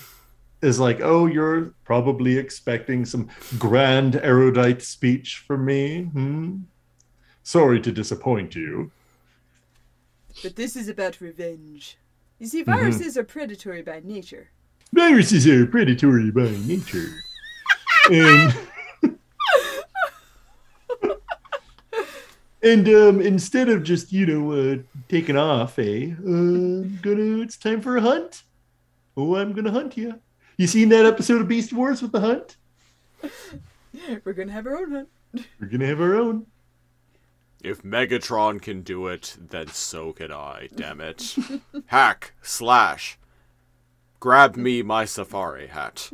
is 0.63 0.79
like, 0.81 1.01
"Oh, 1.03 1.27
you're 1.27 1.75
probably 1.85 2.39
expecting 2.39 3.05
some 3.05 3.29
grand 3.59 4.17
erudite 4.17 4.83
speech 4.83 5.43
from 5.47 5.65
me. 5.65 6.05
Hmm? 6.05 6.57
Sorry 7.43 7.81
to 7.81 7.93
disappoint 7.93 8.55
you." 8.55 8.91
But 10.43 10.57
this 10.57 10.77
is 10.77 10.89
about 10.89 11.21
revenge. 11.21 11.97
You 12.39 12.47
see, 12.47 12.63
Mm-hmm. 12.63 12.71
viruses 12.73 13.17
are 13.19 13.25
predatory 13.25 13.83
by 13.83 14.01
nature. 14.05 14.51
Viruses 14.93 15.47
are 15.47 15.67
predatory 15.67 16.31
by 16.31 16.51
nature. 16.67 17.23
and 18.11 18.55
and 22.63 22.89
um, 22.89 23.21
instead 23.21 23.69
of 23.69 23.83
just 23.83 24.13
you 24.13 24.27
know 24.27 24.53
uh, 24.53 24.77
taking 25.09 25.37
off, 25.37 25.79
eh? 25.79 26.13
Uh, 26.13 26.85
gonna 27.03 27.43
it's 27.43 27.57
time 27.57 27.81
for 27.81 27.97
a 27.97 28.01
hunt. 28.01 28.43
Oh, 29.17 29.37
I'm 29.37 29.53
gonna 29.53 29.73
hunt 29.73 29.97
you. 29.97 30.21
You 30.57 30.67
seen 30.67 30.89
that 30.89 31.07
episode 31.07 31.41
of 31.41 31.49
Beast 31.49 31.73
Wars 31.73 32.03
with 32.03 32.13
the 32.13 32.21
hunt? 32.21 32.57
We're 34.25 34.33
gonna 34.33 34.53
have 34.53 34.67
our 34.67 34.77
own 34.77 34.93
hunt. 34.93 35.09
We're 35.61 35.69
gonna 35.69 35.87
have 35.87 36.01
our 36.01 36.17
own. 36.17 36.47
If 37.63 37.83
Megatron 37.83 38.63
can 38.63 38.83
do 38.83 39.09
it, 39.09 39.37
then 39.39 39.67
so 39.69 40.13
can 40.13 40.31
I, 40.31 40.69
damn 40.75 41.01
it. 41.01 41.35
Hack, 41.87 42.33
slash, 42.41 43.19
grab 44.21 44.57
me 44.57 44.83
my 44.83 45.05
safari 45.05 45.67
hat. 45.69 46.11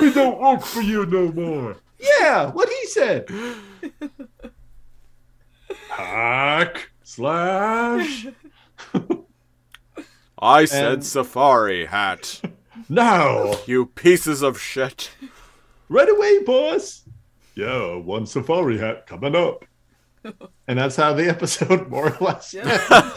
We 0.00 0.12
don't 0.12 0.40
work 0.40 0.62
for 0.62 0.80
you 0.80 1.06
no 1.06 1.32
more. 1.32 1.76
Yeah, 1.98 2.50
what 2.50 2.68
he 2.68 2.86
said. 2.86 3.28
Hack 5.88 6.90
slash 7.02 8.26
I 10.38 10.64
said 10.64 10.92
And- 10.94 11.04
safari 11.04 11.86
hat. 11.86 12.40
now. 12.88 13.54
You 13.66 13.86
pieces 13.86 14.42
of 14.42 14.60
shit. 14.60 15.10
Right 15.88 16.08
away, 16.08 16.42
boss. 16.42 17.02
Yeah, 17.54 17.96
one 17.96 18.26
safari 18.26 18.78
hat 18.78 19.06
coming 19.06 19.36
up. 19.36 19.64
And 20.68 20.78
that's 20.78 20.96
how 20.96 21.12
the 21.14 21.28
episode 21.28 21.88
more 21.88 22.12
or 22.12 22.16
less. 22.24 22.54
Yeah. 22.54 23.10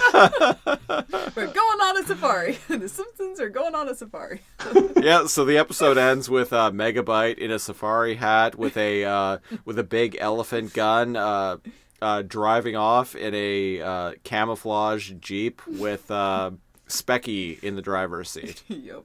We're 1.36 1.48
going 1.48 1.82
on 1.82 1.98
a 2.04 2.06
safari. 2.06 2.58
the 2.68 2.88
Simpsons 2.90 3.40
are 3.40 3.50
going 3.50 3.76
on 3.76 3.90
a 3.90 3.96
safari. 3.96 4.42
Yeah, 4.98 5.28
so 5.28 5.46
the 5.46 5.58
episode 5.58 5.98
ends 5.98 6.30
with 6.30 6.52
uh, 6.52 6.72
Megabyte 6.72 7.38
in 7.38 7.52
a 7.52 7.60
safari 7.60 8.16
hat 8.16 8.56
with 8.56 8.76
a 8.78 9.04
uh, 9.04 9.38
with 9.66 9.78
a 9.78 9.84
big 9.84 10.18
elephant 10.20 10.74
gun, 10.74 11.16
uh, 11.16 11.58
uh, 12.02 12.24
driving 12.24 12.76
off 12.76 13.16
in 13.16 13.36
a 13.36 13.82
uh, 13.82 14.12
camouflage 14.24 15.12
jeep 15.20 15.62
with 15.68 16.10
uh, 16.10 16.52
Specky 16.88 17.62
in 17.64 17.76
the 17.76 17.82
driver's 17.82 18.30
seat. 18.32 18.64
yep. 18.68 19.04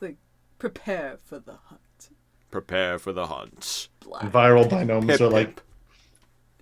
Like, 0.00 0.16
prepare 0.58 1.18
for 1.22 1.38
the 1.38 1.56
hunt. 1.66 1.80
Prepare 2.50 2.98
for 2.98 3.12
the 3.12 3.26
hunt. 3.26 3.88
Black 4.00 4.30
Viral 4.30 4.68
binomes 4.70 5.10
Hip, 5.10 5.20
are 5.20 5.28
like 5.28 5.48
hip. 5.48 5.60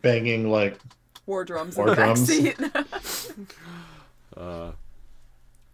banging 0.03 0.51
like 0.51 0.79
war 1.27 1.45
drums 1.45 1.77
War 1.77 1.89
in 1.89 1.95
the 1.95 1.97
drums. 1.97 3.33
Backseat. 4.37 4.75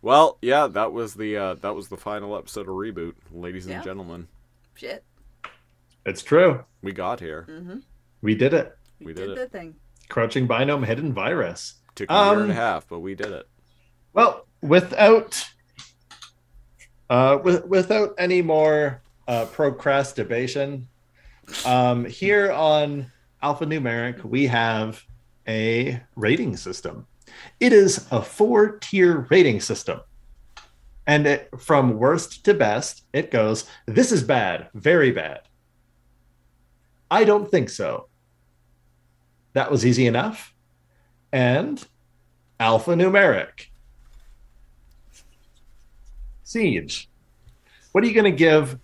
Well, 0.02 0.38
yeah, 0.40 0.66
that 0.68 0.92
was 0.92 1.14
the 1.14 1.36
uh, 1.36 1.54
that 1.54 1.74
was 1.74 1.88
the 1.88 1.96
final 1.96 2.36
episode 2.36 2.62
of 2.68 2.74
reboot, 2.74 3.14
ladies 3.32 3.66
and 3.66 3.74
Yeah. 3.74 3.82
gentlemen. 3.82 4.28
Shit. 4.74 5.04
it's 6.04 6.22
true. 6.22 6.64
We 6.82 6.92
got 6.92 7.18
here. 7.18 7.82
We 8.22 8.34
did 8.36 8.54
it. 8.54 8.76
We, 9.00 9.06
We 9.06 9.12
did, 9.14 9.26
did 9.28 9.38
the 9.38 9.48
thing. 9.48 9.74
Crouching 10.08 10.46
binome 10.46 10.84
hidden 10.86 11.12
virus. 11.12 11.74
Took 11.96 12.10
a 12.10 12.12
year 12.14 12.32
and 12.34 12.42
Um, 12.42 12.50
a 12.50 12.54
half, 12.54 12.86
but 12.88 13.00
we 13.00 13.14
did 13.16 13.32
it. 13.32 13.48
Well, 14.12 14.46
without 14.62 15.44
uh 17.10 17.38
with, 17.42 17.64
without 17.66 18.14
any 18.18 18.42
more 18.42 19.02
uh 19.26 19.46
procrastination, 19.46 20.86
um 21.64 22.04
here 22.04 22.52
on 22.52 23.10
alphanumeric 23.42 24.22
we 24.24 24.46
have 24.46 25.02
a 25.48 26.00
rating 26.16 26.56
system. 26.56 27.06
It 27.60 27.72
is 27.72 28.06
a 28.10 28.22
four-tier 28.22 29.26
rating 29.30 29.60
system. 29.60 30.00
And 31.06 31.26
it, 31.26 31.50
from 31.58 31.98
worst 31.98 32.44
to 32.44 32.54
best, 32.54 33.04
it 33.12 33.30
goes 33.30 33.68
this 33.86 34.10
is 34.10 34.22
bad, 34.22 34.68
very 34.74 35.12
bad. 35.12 35.42
I 37.10 37.24
don't 37.24 37.50
think 37.50 37.70
so. 37.70 38.08
That 39.52 39.70
was 39.70 39.86
easy 39.86 40.06
enough. 40.06 40.52
And 41.32 41.84
alphanumeric. 42.58 43.66
Siege. 46.42 47.08
What 47.92 48.04
are 48.04 48.06
you 48.06 48.14
going 48.14 48.24
to 48.24 48.36
give, 48.36 48.78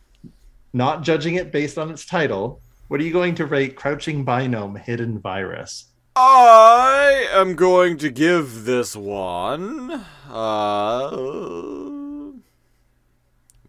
not 0.73 1.03
judging 1.03 1.35
it 1.35 1.53
based 1.53 1.79
on 1.79 1.91
its 1.91 2.07
title, 2.07 2.61
what 2.89 3.01
are 3.01 3.05
you 3.05 3.13
going 3.13 3.35
to 3.37 3.47
rate 3.47 3.77
Crouching 3.77 4.25
Binome 4.25 4.79
Hidden 4.79 5.19
Virus? 5.21 5.92
I 6.15 7.27
am 7.33 7.57
going 7.57 7.97
to 7.99 8.11
give 8.11 8.65
this 8.65 8.95
one. 8.95 10.05
Uh, 10.29 11.11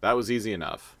that 0.00 0.12
was 0.12 0.30
easy 0.30 0.52
enough. 0.52 0.96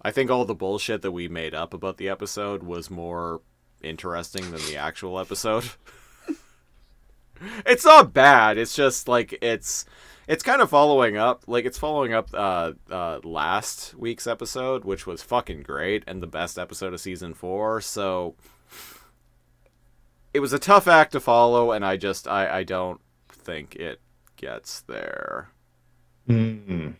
I 0.00 0.10
think 0.10 0.30
all 0.30 0.46
the 0.46 0.54
bullshit 0.54 1.02
that 1.02 1.12
we 1.12 1.28
made 1.28 1.54
up 1.54 1.74
about 1.74 1.98
the 1.98 2.08
episode 2.08 2.62
was 2.62 2.90
more 2.90 3.42
interesting 3.82 4.50
than 4.50 4.60
the 4.66 4.76
actual 4.76 5.18
episode. 5.18 5.64
it's 7.66 7.84
not 7.84 8.14
bad. 8.14 8.56
It's 8.56 8.74
just 8.74 9.08
like 9.08 9.36
it's 9.42 9.84
it's 10.26 10.42
kind 10.42 10.62
of 10.62 10.70
following 10.70 11.16
up 11.16 11.44
like 11.46 11.64
it's 11.64 11.78
following 11.78 12.12
up 12.12 12.28
uh 12.34 12.72
uh 12.90 13.18
last 13.24 13.94
week's 13.94 14.26
episode 14.26 14.84
which 14.84 15.06
was 15.06 15.22
fucking 15.22 15.62
great 15.62 16.04
and 16.06 16.22
the 16.22 16.26
best 16.26 16.58
episode 16.58 16.92
of 16.92 17.00
season 17.00 17.32
4 17.32 17.80
so 17.80 18.34
it 20.34 20.40
was 20.40 20.52
a 20.52 20.58
tough 20.58 20.86
act 20.86 21.12
to 21.12 21.20
follow 21.20 21.72
and 21.72 21.84
i 21.84 21.96
just 21.96 22.28
i 22.28 22.58
i 22.58 22.62
don't 22.62 23.00
think 23.30 23.74
it 23.76 24.00
gets 24.36 24.80
there 24.82 25.50
Hmm. 26.26 26.90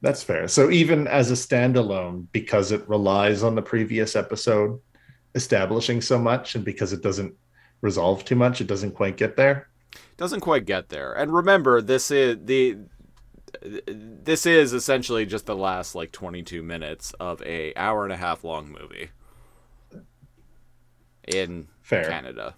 That's 0.00 0.22
fair. 0.22 0.48
So 0.48 0.70
even 0.70 1.06
as 1.06 1.30
a 1.30 1.34
standalone, 1.34 2.26
because 2.32 2.72
it 2.72 2.88
relies 2.88 3.42
on 3.42 3.54
the 3.54 3.62
previous 3.62 4.16
episode 4.16 4.80
establishing 5.34 6.00
so 6.00 6.18
much, 6.18 6.54
and 6.54 6.64
because 6.64 6.92
it 6.92 7.02
doesn't 7.02 7.34
resolve 7.80 8.24
too 8.24 8.36
much, 8.36 8.60
it 8.60 8.66
doesn't 8.66 8.92
quite 8.92 9.16
get 9.16 9.36
there. 9.36 9.68
doesn't 10.16 10.40
quite 10.40 10.64
get 10.66 10.88
there 10.88 11.12
and 11.12 11.32
remember 11.34 11.80
this 11.82 12.10
is 12.10 12.38
the 12.44 12.76
this 13.86 14.46
is 14.46 14.72
essentially 14.72 15.26
just 15.26 15.46
the 15.46 15.56
last 15.56 15.94
like 15.94 16.12
22 16.12 16.62
minutes 16.62 17.12
of 17.20 17.42
a 17.42 17.74
hour 17.76 18.04
and 18.04 18.12
a 18.12 18.16
half 18.16 18.44
long 18.44 18.70
movie 18.70 19.10
in 21.26 21.68
Fair. 21.82 22.04
canada 22.04 22.54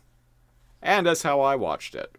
and 0.83 1.07
that's 1.07 1.23
how 1.23 1.41
i 1.41 1.57
watched 1.57 1.95
it 1.95 2.17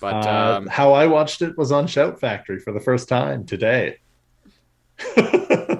but 0.00 0.26
Uh, 0.26 0.56
um, 0.56 0.66
how 0.66 0.92
I 0.94 1.06
watched 1.06 1.42
it 1.42 1.56
was 1.56 1.70
on 1.70 1.86
Shout 1.86 2.18
Factory 2.18 2.58
for 2.58 2.72
the 2.72 2.80
first 2.80 3.08
time 3.08 3.46
today. 3.46 3.98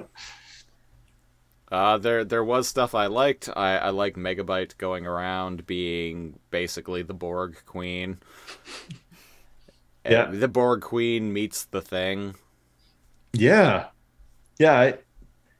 Uh, 1.71 1.97
there 1.97 2.23
there 2.23 2.43
was 2.43 2.67
stuff 2.67 2.93
I 2.93 3.07
liked. 3.07 3.49
I, 3.55 3.77
I 3.77 3.89
like 3.89 4.13
Megabyte 4.15 4.77
going 4.77 5.07
around 5.07 5.65
being 5.65 6.37
basically 6.51 7.01
the 7.01 7.15
Borg 7.15 7.57
Queen. 7.65 8.19
Yeah. 10.07 10.25
The 10.25 10.47
Borg 10.47 10.81
Queen 10.81 11.33
meets 11.33 11.65
the 11.65 11.81
Thing. 11.81 12.35
yeah, 13.33 13.87
yeah, 14.59 14.79
I, 14.79 14.97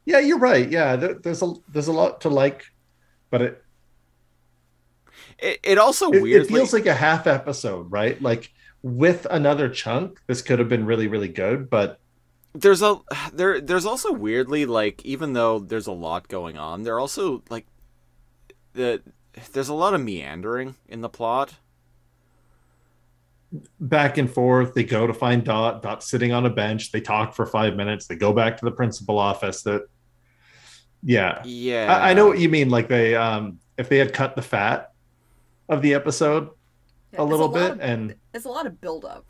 yeah. 0.05 0.19
You're 0.19 0.37
right. 0.37 0.69
Yeah, 0.69 0.95
there, 0.97 1.15
there's 1.15 1.41
a 1.41 1.51
there's 1.69 1.87
a 1.87 1.93
lot 1.93 2.21
to 2.21 2.29
like, 2.29 2.63
but 3.33 3.41
it 3.41 3.63
It, 5.39 5.59
it 5.63 5.77
also 5.79 6.11
it, 6.11 6.23
it 6.23 6.47
feels 6.47 6.71
like 6.71 6.85
a 6.85 6.93
half 6.93 7.25
episode, 7.25 7.91
right? 7.91 8.21
Like 8.21 8.51
with 8.83 9.25
another 9.31 9.69
chunk, 9.69 10.21
this 10.27 10.43
could 10.43 10.59
have 10.59 10.69
been 10.69 10.85
really 10.85 11.07
really 11.07 11.29
good, 11.29 11.67
but 11.67 11.99
there's 12.53 12.83
a 12.83 12.99
there 13.33 13.59
there's 13.59 13.87
also 13.87 14.11
weirdly 14.13 14.67
like 14.67 15.03
even 15.03 15.33
though 15.33 15.57
there's 15.57 15.87
a 15.87 15.91
lot 15.91 16.27
going 16.27 16.59
on, 16.59 16.83
there 16.83 16.99
also 16.99 17.41
like 17.49 17.65
the 18.73 19.01
there's 19.53 19.69
a 19.69 19.73
lot 19.73 19.95
of 19.95 20.01
meandering 20.01 20.75
in 20.87 21.01
the 21.01 21.09
plot. 21.09 21.55
back 23.79 24.17
and 24.17 24.31
forth. 24.31 24.73
They 24.73 24.83
go 24.83 25.07
to 25.07 25.13
find 25.13 25.43
Dot. 25.43 25.81
Dot 25.81 26.03
sitting 26.03 26.31
on 26.31 26.45
a 26.45 26.49
bench. 26.49 26.91
They 26.91 27.01
talk 27.01 27.33
for 27.33 27.45
five 27.45 27.75
minutes. 27.75 28.07
They 28.07 28.15
go 28.15 28.33
back 28.33 28.57
to 28.57 28.65
the 28.65 28.71
principal 28.71 29.17
office. 29.19 29.63
That, 29.63 29.87
yeah, 31.03 31.41
Yeah, 31.45 31.93
I, 31.93 32.11
I 32.11 32.13
know 32.13 32.27
what 32.27 32.39
you 32.39 32.49
mean. 32.49 32.69
Like 32.69 32.87
they, 32.87 33.15
um, 33.15 33.59
if 33.77 33.89
they 33.89 33.97
had 33.97 34.13
cut 34.13 34.35
the 34.35 34.41
fat 34.41 34.91
of 35.69 35.81
the 35.81 35.93
episode 35.93 36.49
Yeah, 37.11 37.21
a 37.21 37.23
little 37.23 37.47
lot 37.49 37.53
bit 37.53 37.71
of- 37.71 37.79
and 37.81 38.15
it's 38.33 38.45
a 38.45 38.49
lot 38.49 38.65
of 38.65 38.79
build 38.81 39.05
up. 39.05 39.25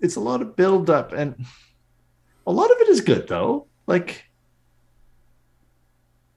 it's 0.00 0.16
a 0.16 0.20
lot 0.20 0.42
of 0.42 0.56
build 0.56 0.90
up 0.90 1.12
and 1.12 1.44
a 2.46 2.52
lot 2.52 2.70
of 2.70 2.76
it 2.80 2.88
is 2.88 3.00
good 3.00 3.26
though 3.28 3.66
like 3.86 4.24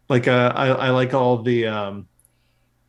like 0.10 0.28
uh 0.28 0.52
i, 0.56 0.68
I 0.68 0.90
like 0.92 1.14
all 1.14 1.42
the 1.44 1.68
um 1.68 2.08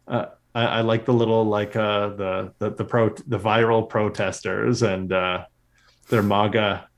uh 0.07 0.27
I, 0.55 0.65
I 0.65 0.81
like 0.83 1.05
the 1.05 1.13
little 1.13 1.45
like 1.45 1.75
uh 1.77 2.09
the 2.11 2.53
the 2.59 2.71
the 2.71 2.85
pro 2.85 3.09
the 3.27 3.39
viral 3.39 3.89
protesters 3.89 4.83
and 4.83 5.13
uh 5.13 5.45
their 6.11 6.23
maga 6.23 6.89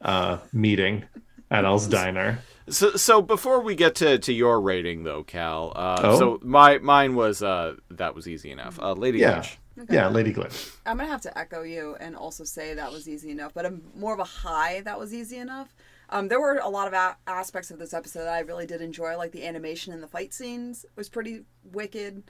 uh 0.00 0.38
meeting 0.52 1.04
at 1.50 1.64
Al's 1.64 1.86
diner 1.98 2.40
So, 2.70 2.92
so 2.96 3.22
before 3.22 3.60
we 3.60 3.74
get 3.74 3.94
to, 3.96 4.18
to 4.18 4.32
your 4.32 4.60
rating 4.60 5.04
though, 5.04 5.22
Cal. 5.24 5.72
Uh, 5.74 6.00
Oh. 6.02 6.18
So 6.18 6.40
my 6.42 6.78
mine 6.78 7.14
was 7.14 7.42
uh, 7.42 7.76
that 7.90 8.14
was 8.14 8.26
easy 8.28 8.50
enough. 8.50 8.78
Uh, 8.80 8.92
Lady 8.92 9.18
Yeah. 9.18 9.40
Glitch. 9.40 9.56
yeah 9.90 10.08
lady 10.08 10.34
glitch 10.34 10.74
I'm 10.84 10.96
gonna 10.96 11.08
have 11.08 11.20
to 11.20 11.38
echo 11.38 11.62
you 11.62 11.96
and 12.00 12.16
also 12.16 12.42
say 12.42 12.74
that 12.74 12.90
was 12.90 13.08
easy 13.08 13.30
enough, 13.30 13.54
but 13.54 13.64
I'm 13.64 13.82
more 13.94 14.12
of 14.12 14.18
a 14.18 14.24
high 14.24 14.80
that 14.80 14.98
was 14.98 15.14
easy 15.14 15.36
enough. 15.38 15.72
Um, 16.10 16.26
there 16.28 16.40
were 16.40 16.56
a 16.56 16.68
lot 16.68 16.88
of 16.88 16.94
a- 16.94 17.16
aspects 17.28 17.70
of 17.70 17.78
this 17.78 17.94
episode 17.94 18.20
that 18.24 18.34
I 18.34 18.40
really 18.40 18.66
did 18.66 18.80
enjoy, 18.80 19.16
like 19.16 19.30
the 19.32 19.46
animation 19.46 19.92
and 19.92 20.02
the 20.02 20.08
fight 20.08 20.34
scenes 20.34 20.84
was 20.96 21.08
pretty 21.08 21.42
wicked. 21.62 22.24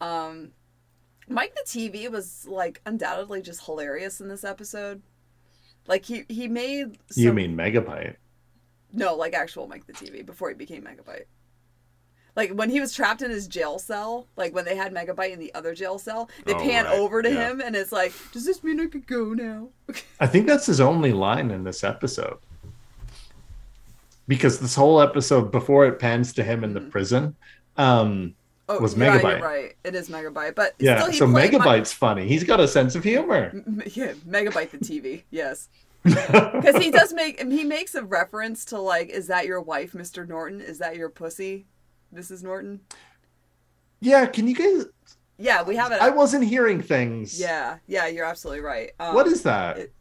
Um, 0.00 0.50
Mike 1.28 1.54
the 1.54 1.62
TV 1.64 2.10
was 2.10 2.46
like 2.48 2.80
undoubtedly 2.84 3.40
just 3.40 3.64
hilarious 3.64 4.20
in 4.20 4.28
this 4.28 4.44
episode. 4.44 5.00
Like 5.86 6.04
he 6.04 6.24
he 6.28 6.48
made 6.48 6.98
you 7.16 7.32
mean 7.32 7.56
megabyte 7.56 8.16
no 8.92 9.14
like 9.14 9.34
actual 9.34 9.66
Mike 9.66 9.86
the 9.86 9.92
TV 9.92 10.24
before 10.24 10.48
he 10.48 10.54
became 10.54 10.82
Megabyte. 10.82 11.24
Like 12.36 12.52
when 12.52 12.70
he 12.70 12.80
was 12.80 12.94
trapped 12.94 13.22
in 13.22 13.30
his 13.30 13.48
jail 13.48 13.78
cell, 13.78 14.26
like 14.36 14.54
when 14.54 14.64
they 14.64 14.76
had 14.76 14.94
Megabyte 14.94 15.32
in 15.32 15.38
the 15.40 15.52
other 15.54 15.74
jail 15.74 15.98
cell, 15.98 16.30
they 16.44 16.54
Oh, 16.54 16.58
pan 16.60 16.84
right, 16.84 16.94
over 16.98 17.22
to 17.22 17.30
yeah. 17.30 17.50
him 17.50 17.60
and 17.60 17.74
it's 17.74 17.90
like, 17.92 18.12
does 18.32 18.44
this 18.44 18.62
mean 18.62 18.80
I 18.80 18.86
could 18.86 19.06
go 19.06 19.34
now? 19.34 19.68
I 20.20 20.26
think 20.28 20.46
that's 20.46 20.66
his 20.66 20.80
only 20.80 21.12
line 21.12 21.50
in 21.50 21.64
this 21.64 21.82
episode. 21.82 22.38
Because 24.28 24.60
this 24.60 24.76
whole 24.76 25.00
episode 25.00 25.50
before 25.50 25.86
it 25.86 25.98
pans 25.98 26.32
to 26.34 26.44
him 26.44 26.62
in 26.62 26.72
the 26.74 26.80
prison, 26.80 27.34
um, 27.76 28.34
Oh, 28.68 28.78
Was 28.78 28.94
Megabyte. 28.94 29.38
you're 29.40 29.48
right. 29.48 29.74
It 29.82 29.96
is 29.96 30.08
Megabyte, 30.08 30.54
but 30.54 30.76
yeah. 30.78 31.00
still 31.00 31.10
he 31.10 31.18
So 31.18 31.28
played 31.28 31.52
my- 31.54 31.58
Megabyte's 31.80 31.92
funny. 31.92 32.28
He's 32.28 32.44
got 32.44 32.60
a 32.60 32.68
sense 32.68 32.94
of 32.94 33.02
humor. 33.02 33.50
Yeah, 33.92 34.12
Megabyte 34.28 34.70
the 34.70 34.78
TV. 34.78 35.24
Yes, 35.32 35.68
because 36.04 36.76
he 36.76 36.90
does 36.90 37.12
make 37.12 37.40
he 37.40 37.64
makes 37.64 37.94
a 37.94 38.02
reference 38.02 38.64
to 38.66 38.78
like, 38.80 39.10
is 39.10 39.26
that 39.26 39.46
your 39.46 39.60
wife, 39.60 39.94
Mister 39.94 40.24
Norton? 40.24 40.60
Is 40.60 40.78
that 40.78 40.96
your 40.96 41.08
pussy, 41.10 41.66
Mrs. 42.14 42.42
Norton? 42.42 42.80
yeah. 44.00 44.24
Can 44.26 44.48
you 44.48 44.54
guys? 44.54 44.86
Yeah, 45.38 45.62
we 45.62 45.76
have 45.76 45.90
it. 45.92 46.00
I 46.02 46.10
wasn't 46.10 46.44
hearing 46.44 46.82
things. 46.82 47.40
yeah, 47.40 47.78
yeah, 47.86 48.06
you're 48.06 48.24
absolutely 48.26 48.60
right. 48.62 48.90
Um, 49.00 49.14
What 49.14 49.26
is 49.26 49.42
that? 49.42 49.78
it- 49.78 49.92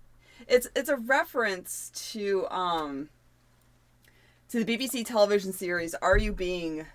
it's 0.48 0.68
it's 0.76 0.90
a 0.90 0.96
reference 0.96 1.92
to 2.14 2.48
um 2.50 3.10
to 4.50 4.64
the 4.64 4.78
BBC 4.78 5.06
television 5.06 5.54
series 5.54 5.94
Are 5.96 6.18
You 6.18 6.32
Being 6.34 6.86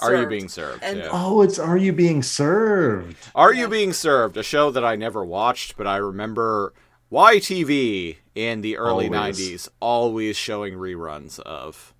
Are 0.00 0.16
you 0.16 0.26
being 0.26 0.48
served? 0.48 0.82
And- 0.82 0.98
yeah. 0.98 1.08
oh, 1.12 1.42
it's 1.42 1.58
Are 1.58 1.76
You 1.76 1.92
Being 1.92 2.22
Served? 2.24 3.16
Are 3.34 3.52
You 3.54 3.68
Being 3.68 3.92
Served? 3.92 4.36
A 4.36 4.42
show 4.42 4.70
that 4.72 4.84
I 4.84 4.96
never 4.96 5.24
watched, 5.24 5.76
but 5.76 5.86
I 5.86 5.96
remember 5.98 6.72
YTV 7.12 8.16
in 8.34 8.60
the 8.60 8.76
early 8.78 9.06
Always. 9.08 9.38
90s 9.38 9.68
always 9.80 10.36
showing 10.36 10.74
reruns 10.74 11.38
of. 11.40 11.94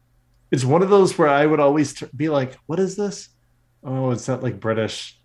It's 0.51 0.65
one 0.65 0.82
of 0.82 0.90
those 0.90 1.16
where 1.19 1.28
I 1.28 1.47
would 1.47 1.61
always 1.61 1.94
t- 1.94 2.06
be 2.15 2.28
like, 2.28 2.56
"What 2.66 2.78
is 2.78 2.97
this? 2.97 3.28
Oh, 3.82 4.11
it's 4.11 4.28
not 4.28 4.43
like 4.43 4.61
British." 4.61 5.19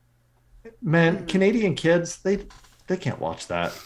Man, 0.82 1.26
Canadian 1.28 1.76
kids 1.76 2.18
they 2.22 2.46
they 2.88 2.98
can't 2.98 3.20
watch 3.20 3.48
that. 3.48 3.78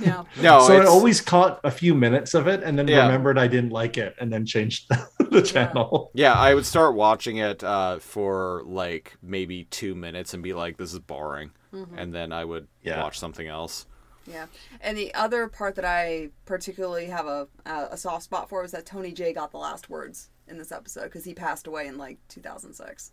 Yeah. 0.00 0.24
No, 0.40 0.60
so 0.66 0.80
I 0.80 0.84
always 0.86 1.20
caught 1.20 1.60
a 1.64 1.70
few 1.70 1.94
minutes 1.94 2.34
of 2.34 2.46
it 2.46 2.62
and 2.62 2.78
then 2.78 2.86
Yeah. 2.88 3.06
remembered 3.06 3.38
I 3.38 3.48
didn't 3.48 3.70
like 3.70 3.98
it 3.98 4.14
and 4.20 4.32
then 4.32 4.46
changed 4.46 4.88
the 5.30 5.42
channel. 5.42 6.10
yeah, 6.14 6.32
I 6.34 6.54
would 6.54 6.64
start 6.66 6.94
watching 6.94 7.38
it 7.38 7.62
uh, 7.64 7.98
for 7.98 8.62
like 8.66 9.16
maybe 9.22 9.64
two 9.64 9.94
minutes 9.94 10.32
and 10.34 10.42
be 10.42 10.54
like, 10.54 10.76
"This 10.76 10.92
is 10.92 10.98
boring," 11.00 11.50
and 11.96 12.14
then 12.14 12.32
I 12.32 12.44
would 12.44 12.68
Yeah. 12.82 13.02
watch 13.02 13.18
something 13.18 13.46
else. 13.48 13.86
Yeah, 14.30 14.46
and 14.80 14.96
the 14.96 15.12
other 15.14 15.48
part 15.48 15.74
that 15.74 15.84
I 15.84 16.30
particularly 16.46 17.06
have 17.06 17.26
a 17.26 17.48
a, 17.66 17.88
a 17.92 17.96
soft 17.96 18.24
spot 18.24 18.48
for 18.48 18.62
was 18.62 18.72
that 18.72 18.86
Tony 18.86 19.12
Jay 19.12 19.32
got 19.32 19.50
the 19.50 19.58
last 19.58 19.90
words 19.90 20.30
in 20.48 20.58
this 20.58 20.72
episode 20.72 21.04
because 21.04 21.24
he 21.24 21.34
passed 21.34 21.66
away 21.66 21.86
in 21.86 21.96
like 21.98 22.18
2006. 22.28 23.12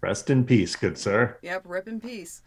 Rest 0.00 0.30
in 0.30 0.44
peace, 0.44 0.74
good 0.74 0.98
sir. 0.98 1.36
Yep, 1.42 1.62
rip 1.66 1.86
in 1.88 2.00
peace. 2.00 2.42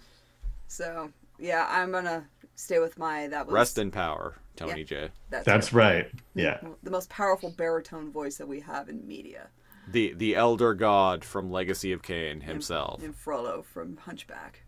So 0.67 1.11
yeah, 1.39 1.67
I'm 1.69 1.91
gonna 1.91 2.25
stay 2.55 2.79
with 2.79 2.97
my 2.97 3.27
that 3.27 3.45
was 3.45 3.53
Rest 3.53 3.77
in 3.77 3.91
power, 3.91 4.35
Tony 4.55 4.79
Yeah. 4.81 4.85
Jay. 4.85 5.09
that's, 5.29 5.45
That's 5.45 5.73
right. 5.73 6.09
Yeah. 6.33 6.59
the 6.83 6.91
most 6.91 7.09
powerful 7.09 7.51
baritone 7.51 8.11
voice 8.11 8.37
that 8.37 8.47
we 8.47 8.59
have 8.61 8.89
in 8.89 9.07
media. 9.07 9.47
The 9.87 10.13
the 10.13 10.35
elder 10.35 10.73
god 10.73 11.23
from 11.23 11.51
Legacy 11.51 11.91
of 11.91 12.01
Kain 12.01 12.41
himself, 12.41 13.03
And 13.03 13.15
Frollo 13.15 13.61
from 13.61 13.97
Hunchback. 13.97 14.63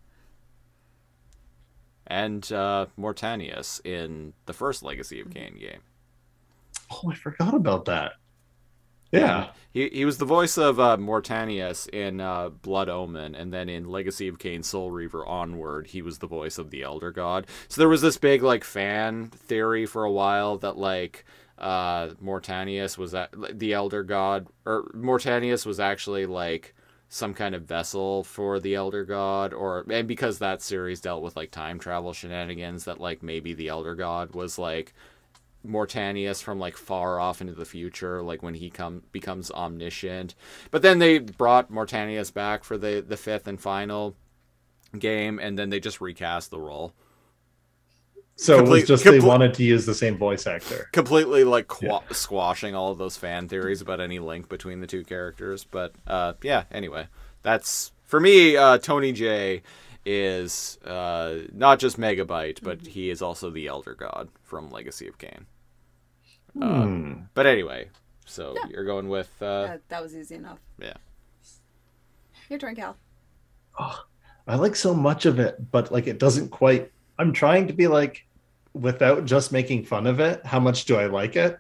And 2.07 2.51
uh, 2.51 2.88
Mortanius 2.97 3.85
in 3.85 4.34
the 4.45 4.53
first 4.53 4.84
Legacy 4.84 5.19
of 5.19 5.29
Kain 5.29 5.57
game. 5.57 5.81
Oh, 6.91 7.11
I 7.11 7.15
forgot 7.15 7.53
about 7.53 7.85
that. 7.85 8.13
Yeah. 9.11 9.51
He, 9.71 9.89
he 9.89 10.05
was 10.05 10.17
the 10.17 10.25
voice 10.25 10.57
of 10.57 10.79
uh, 10.79 10.97
Mortanius 10.97 11.88
in 11.89 12.19
uh, 12.19 12.49
Blood 12.49 12.89
Omen, 12.89 13.35
and 13.35 13.53
then 13.53 13.69
in 13.69 13.89
Legacy 13.89 14.27
of 14.27 14.39
Kain 14.39 14.63
Soul 14.63 14.91
Reaver 14.91 15.25
Onward, 15.25 15.88
he 15.88 16.01
was 16.01 16.19
the 16.19 16.27
voice 16.27 16.57
of 16.57 16.71
the 16.71 16.84
Elder 16.84 17.11
God. 17.11 17.47
So 17.67 17.79
there 17.79 17.89
was 17.89 18.01
this 18.01 18.17
big 18.17 18.43
like 18.43 18.63
fan 18.63 19.27
theory 19.27 19.85
for 19.85 20.03
a 20.03 20.11
while 20.11 20.57
that 20.57 20.77
like 20.77 21.25
uh, 21.57 22.07
Mortanius 22.23 22.97
was 22.97 23.11
that 23.11 23.31
the 23.57 23.73
Elder 23.73 24.03
God, 24.03 24.47
or 24.65 24.91
Mortanius 24.93 25.65
was 25.65 25.79
actually 25.79 26.25
like 26.25 26.75
some 27.09 27.34
kind 27.34 27.55
of 27.55 27.63
vessel 27.63 28.23
for 28.23 28.59
the 28.59 28.75
Elder 28.75 29.05
God, 29.05 29.53
or 29.53 29.85
and 29.89 30.07
because 30.07 30.39
that 30.39 30.61
series 30.61 31.01
dealt 31.01 31.23
with 31.23 31.35
like 31.35 31.51
time 31.51 31.79
travel 31.79 32.13
shenanigans, 32.13 32.85
that 32.85 32.99
like 32.99 33.23
maybe 33.23 33.53
the 33.53 33.69
Elder 33.69 33.95
God 33.95 34.34
was 34.34 34.59
like 34.59 34.93
Mortanius 35.65 36.43
from 36.43 36.59
like 36.59 36.75
far 36.77 37.19
off 37.19 37.41
into 37.41 37.53
the 37.53 37.65
future, 37.65 38.21
like 38.21 38.43
when 38.43 38.55
he 38.55 38.69
come 38.69 39.03
becomes 39.11 39.51
omniscient. 39.51 40.35
But 40.69 40.81
then 40.81 40.99
they 40.99 41.19
brought 41.19 41.71
Mortanius 41.71 42.34
back 42.34 42.63
for 42.63 42.77
the 42.77 43.03
the 43.07 43.17
fifth 43.17 43.47
and 43.47 43.59
final 43.59 44.15
game, 44.97 45.39
and 45.39 45.57
then 45.57 45.69
they 45.69 45.79
just 45.79 46.01
recast 46.01 46.51
the 46.51 46.59
role 46.59 46.93
So 48.39 48.59
it 48.59 48.68
was 48.68 48.88
just 48.88 49.03
they 49.03 49.19
wanted 49.19 49.55
to 49.55 49.64
use 49.64 49.85
the 49.88 49.95
same 49.95 50.15
voice 50.15 50.45
actor. 50.45 50.89
completely 50.91 51.43
like 51.43 51.68
qua 51.68 52.03
squashing 52.11 52.76
all 52.76 52.91
of 52.91 52.99
those 52.99 53.18
fan 53.18 53.47
theories 53.47 53.81
about 53.81 53.99
any 53.99 54.19
link 54.19 54.47
between 54.47 54.80
the 54.80 54.85
two 54.88 55.03
characters. 55.03 55.64
But 55.64 55.93
uh, 56.05 56.34
yeah, 56.43 56.64
anyway, 56.72 57.07
that's 57.41 57.91
for 58.05 58.19
me. 58.19 58.55
Uh, 58.55 58.77
Tony 58.77 59.11
Jay 59.11 59.64
is 60.05 60.77
uh, 60.85 61.39
not 61.51 61.80
just 61.80 61.99
Megabyte, 61.99 62.59
but 62.61 62.85
he 62.85 63.09
is 63.09 63.23
also 63.23 63.49
the 63.49 63.65
Elder 63.68 63.95
God 63.95 64.30
from 64.43 64.69
Legacy 64.69 65.07
of 65.07 65.18
Kain. 65.18 65.47
Hmm. 66.57 67.14
But 67.34 67.47
anyway, 67.47 67.89
so 68.26 68.55
you're 68.69 68.85
going 68.85 69.09
with 69.09 69.30
uh, 69.41 69.64
That, 69.68 69.89
that 69.89 70.03
was 70.03 70.15
easy 70.15 70.35
enough. 70.35 70.59
yeah. 70.80 70.93
Your 72.49 72.59
turn, 72.59 72.76
Cal. 72.76 72.95
I 74.47 74.55
like 74.55 74.76
so 74.76 74.93
much 74.93 75.26
of 75.26 75.39
it, 75.39 75.72
but 75.72 75.91
like 75.91 76.05
it 76.07 76.19
doesn't 76.19 76.49
quite. 76.49 76.91
I'm 77.19 77.34
trying 77.34 77.68
to 77.68 77.73
be 77.73 77.88
like, 77.88 78.26
without 78.81 79.25
just 79.25 79.51
making 79.51 79.85
fun 79.85 80.07
of 80.07 80.19
it, 80.19 80.45
how 80.45 80.59
much 80.59 80.85
do 80.85 80.95
I 80.97 81.07
like 81.07 81.35
it? 81.35 81.59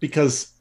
Because 0.00 0.52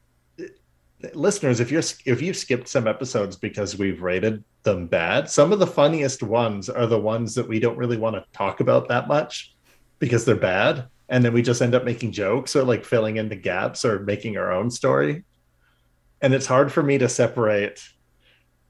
listeners, 1.13 1.59
if 1.59 1.71
you're 1.71 1.83
if 2.05 2.21
you've 2.21 2.37
skipped 2.37 2.67
some 2.67 2.87
episodes 2.87 3.35
because 3.35 3.77
we've 3.77 4.01
rated 4.01 4.43
them 4.63 4.87
bad, 4.87 5.29
some 5.29 5.51
of 5.51 5.59
the 5.59 5.67
funniest 5.67 6.23
ones 6.23 6.69
are 6.69 6.87
the 6.87 6.99
ones 6.99 7.35
that 7.35 7.47
we 7.47 7.59
don't 7.59 7.77
really 7.77 7.97
want 7.97 8.15
to 8.15 8.25
talk 8.33 8.59
about 8.59 8.87
that 8.89 9.07
much 9.07 9.55
because 9.99 10.25
they're 10.25 10.35
bad, 10.35 10.85
and 11.09 11.23
then 11.23 11.33
we 11.33 11.41
just 11.41 11.61
end 11.61 11.75
up 11.75 11.83
making 11.83 12.11
jokes 12.11 12.55
or 12.55 12.63
like 12.63 12.85
filling 12.85 13.17
in 13.17 13.29
the 13.29 13.35
gaps 13.35 13.83
or 13.83 13.99
making 13.99 14.37
our 14.37 14.51
own 14.51 14.69
story. 14.69 15.23
And 16.21 16.33
it's 16.33 16.45
hard 16.45 16.71
for 16.71 16.83
me 16.83 16.99
to 16.99 17.09
separate 17.09 17.81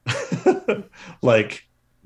like 1.22 1.64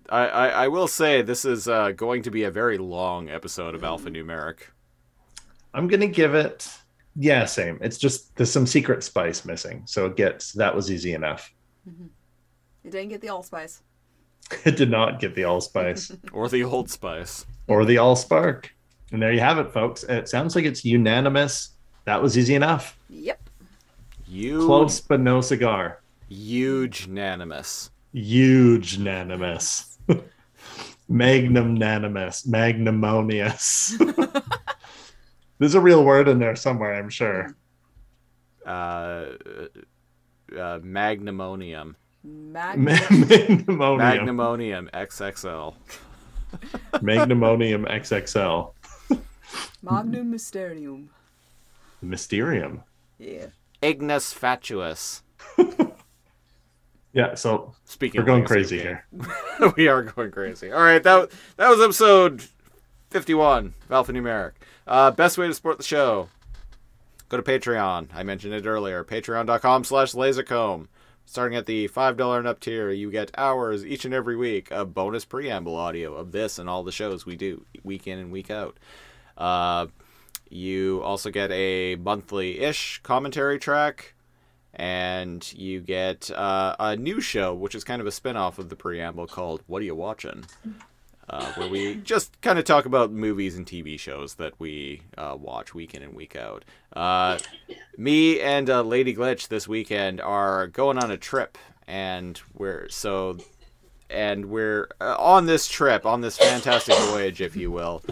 I, 0.09 0.27
I, 0.27 0.49
I 0.49 0.69
will 0.69 0.89
say 0.89 1.23
this 1.23 1.45
is 1.45 1.69
uh, 1.69 1.93
going 1.93 2.23
to 2.23 2.31
be 2.31 2.45
a 2.45 2.51
very 2.51 2.79
long 2.79 3.29
episode 3.29 3.75
of 3.75 3.83
Alphanumeric. 3.83 4.59
I'm 5.77 5.87
gonna 5.87 6.09
give 6.09 6.35
it 6.35 6.69
yeah, 7.19 7.47
same. 7.47 7.79
It's 7.81 7.97
just 7.97 8.37
there's 8.37 8.53
some 8.53 8.67
secret 8.67 9.03
spice 9.03 9.45
missing. 9.45 9.83
So 9.87 10.07
it 10.07 10.17
gets 10.17 10.53
that 10.53 10.75
was 10.75 10.91
easy 10.91 11.15
enough. 11.15 11.53
Mm-hmm. 11.89 12.07
You 12.85 12.91
didn't 12.91 13.09
get 13.09 13.21
the 13.23 13.31
allspice. 13.31 13.83
It 14.65 14.77
did 14.77 14.91
not 14.91 15.19
get 15.19 15.35
the 15.35 15.45
allspice 15.45 16.13
Or 16.33 16.49
the 16.49 16.63
Old 16.63 16.91
Spice. 16.91 17.47
or 17.69 17.85
the 17.85 17.97
allspark. 17.97 18.67
And 19.13 19.23
there 19.23 19.33
you 19.33 19.41
have 19.41 19.59
it, 19.59 19.73
folks. 19.73 20.05
It 20.05 20.29
sounds 20.29 20.55
like 20.55 20.65
it's 20.65 20.85
unanimous. 20.85 21.71
That 22.05 22.23
was 22.23 22.37
easy 22.37 22.55
enough. 22.55 22.99
Yep. 23.09 23.49
You 24.29 24.67
Close 24.67 25.01
but 25.01 25.21
no 25.21 25.41
cigar. 25.41 26.03
Huge 26.29 27.07
unanimous. 27.07 27.91
Huge 28.13 28.99
unanimous. 28.99 29.99
Magnum 31.09 31.75
unanimous. 31.75 32.47
Magnumonious. 32.47 33.97
There's 35.59 35.75
a 35.75 35.81
real 35.81 36.05
word 36.05 36.29
in 36.29 36.39
there 36.39 36.57
somewhere, 36.57 36.95
I'm 36.95 37.09
sure. 37.09 37.57
Uh, 38.65 38.69
uh, 40.53 40.79
magnumonium. 40.81 41.95
Mag- 42.23 42.79
Magnumonium. 42.79 43.99
Magnumonium 43.99 44.91
XXL. 44.91 45.75
Magnumonium 46.95 47.89
XXL. 47.89 48.73
Magnum 49.83 50.31
Mysterium. 50.31 51.11
Mysterium. 52.03 52.83
Yeah. 53.19 53.47
Ignis 53.81 54.35
fatuus. 54.35 55.23
Yeah, 57.17 57.35
so 57.35 57.75
Speaking 57.87 58.21
we're 58.21 58.27
going 58.27 58.45
crazy 58.45 58.79
here. 58.79 59.07
we 59.79 59.89
are 59.89 60.03
going 60.03 60.31
crazy. 60.31 60.71
All 60.71 60.83
right, 60.83 61.03
that 61.03 61.31
that 61.57 61.71
was 61.71 61.81
episode 61.81 62.45
51 63.09 63.73
of 63.89 64.07
Alphanumeric. 64.07 64.53
Uh, 64.87 65.11
best 65.11 65.37
way 65.37 65.47
to 65.47 65.55
support 65.55 65.79
the 65.79 65.85
show: 65.85 66.29
go 67.29 67.37
to 67.37 67.43
Patreon. 67.43 68.09
I 68.15 68.23
mentioned 68.23 68.55
it 68.55 68.67
earlier. 68.67 69.03
Patreon.com/slash 69.05 70.13
LaserComb. 70.13 70.87
Starting 71.29 71.59
at 71.59 71.67
the 71.67 71.89
five 71.89 72.17
dollar 72.17 72.39
and 72.39 72.47
up 72.47 72.61
tier, 72.61 72.91
you 72.93 73.11
get 73.11 73.33
hours 73.37 73.85
each 73.85 74.05
and 74.05 74.15
every 74.15 74.37
week 74.37 74.71
of 74.71 74.95
bonus 74.95 75.25
preamble 75.25 75.75
audio 75.75 76.15
of 76.15 76.31
this 76.31 76.57
and 76.57 76.69
all 76.69 76.85
the 76.85 76.93
shows 76.93 77.27
we 77.27 77.35
do 77.35 77.65
week 77.83 78.07
in 78.07 78.21
and 78.21 78.31
week 78.31 78.49
out. 78.49 78.79
Uh, 79.37 79.87
you 80.49 81.03
also 81.03 81.31
get 81.31 81.51
a 81.51 81.97
monthly-ish 81.97 83.01
commentary 83.03 83.59
track 83.59 84.15
and 84.73 85.53
you 85.55 85.81
get 85.81 86.31
uh, 86.31 86.77
a 86.79 86.97
new 86.97 87.21
show, 87.21 87.53
which 87.53 87.75
is 87.75 87.83
kind 87.83 88.01
of 88.01 88.07
a 88.07 88.13
spin-off 88.13 88.61
of 88.61 88.69
the 88.69 88.77
preamble 88.77 89.27
called 89.27 89.63
"What 89.67 89.83
Are 89.83 89.87
You 89.87 89.97
Watching," 89.97 90.45
uh, 91.29 91.53
where 91.55 91.69
we 91.69 91.95
just 92.05 92.41
kind 92.41 92.59
of 92.59 92.65
talk 92.65 92.85
about 92.87 93.11
movies 93.11 93.57
and 93.57 93.67
TV 93.67 93.99
shows 93.99 94.35
that 94.35 94.59
we 94.59 95.03
uh, 95.17 95.37
watch 95.39 95.75
week 95.75 95.95
in 95.95 96.03
and 96.03 96.15
week 96.15 96.37
out. 96.37 96.65
Uh, 96.95 97.39
me 97.97 98.41
and 98.41 98.71
uh, 98.71 98.83
Lady 98.83 99.15
Glitch 99.15 99.49
this 99.49 99.67
weekend 99.69 100.21
are 100.21 100.67
going 100.69 100.99
on 100.99 101.11
a 101.11 101.17
trip, 101.17 101.59
and 101.87 102.41
we're 102.55 102.89
so, 102.89 103.39
and 104.09 104.47
we're 104.47 104.89
uh, 105.01 105.17
on 105.19 105.47
this 105.47 105.67
trip, 105.69 106.07
on 106.07 106.21
this 106.21 106.39
fantastic 106.39 106.97
voyage, 106.97 107.41
if 107.41 107.57
you 107.57 107.71
will. 107.71 108.03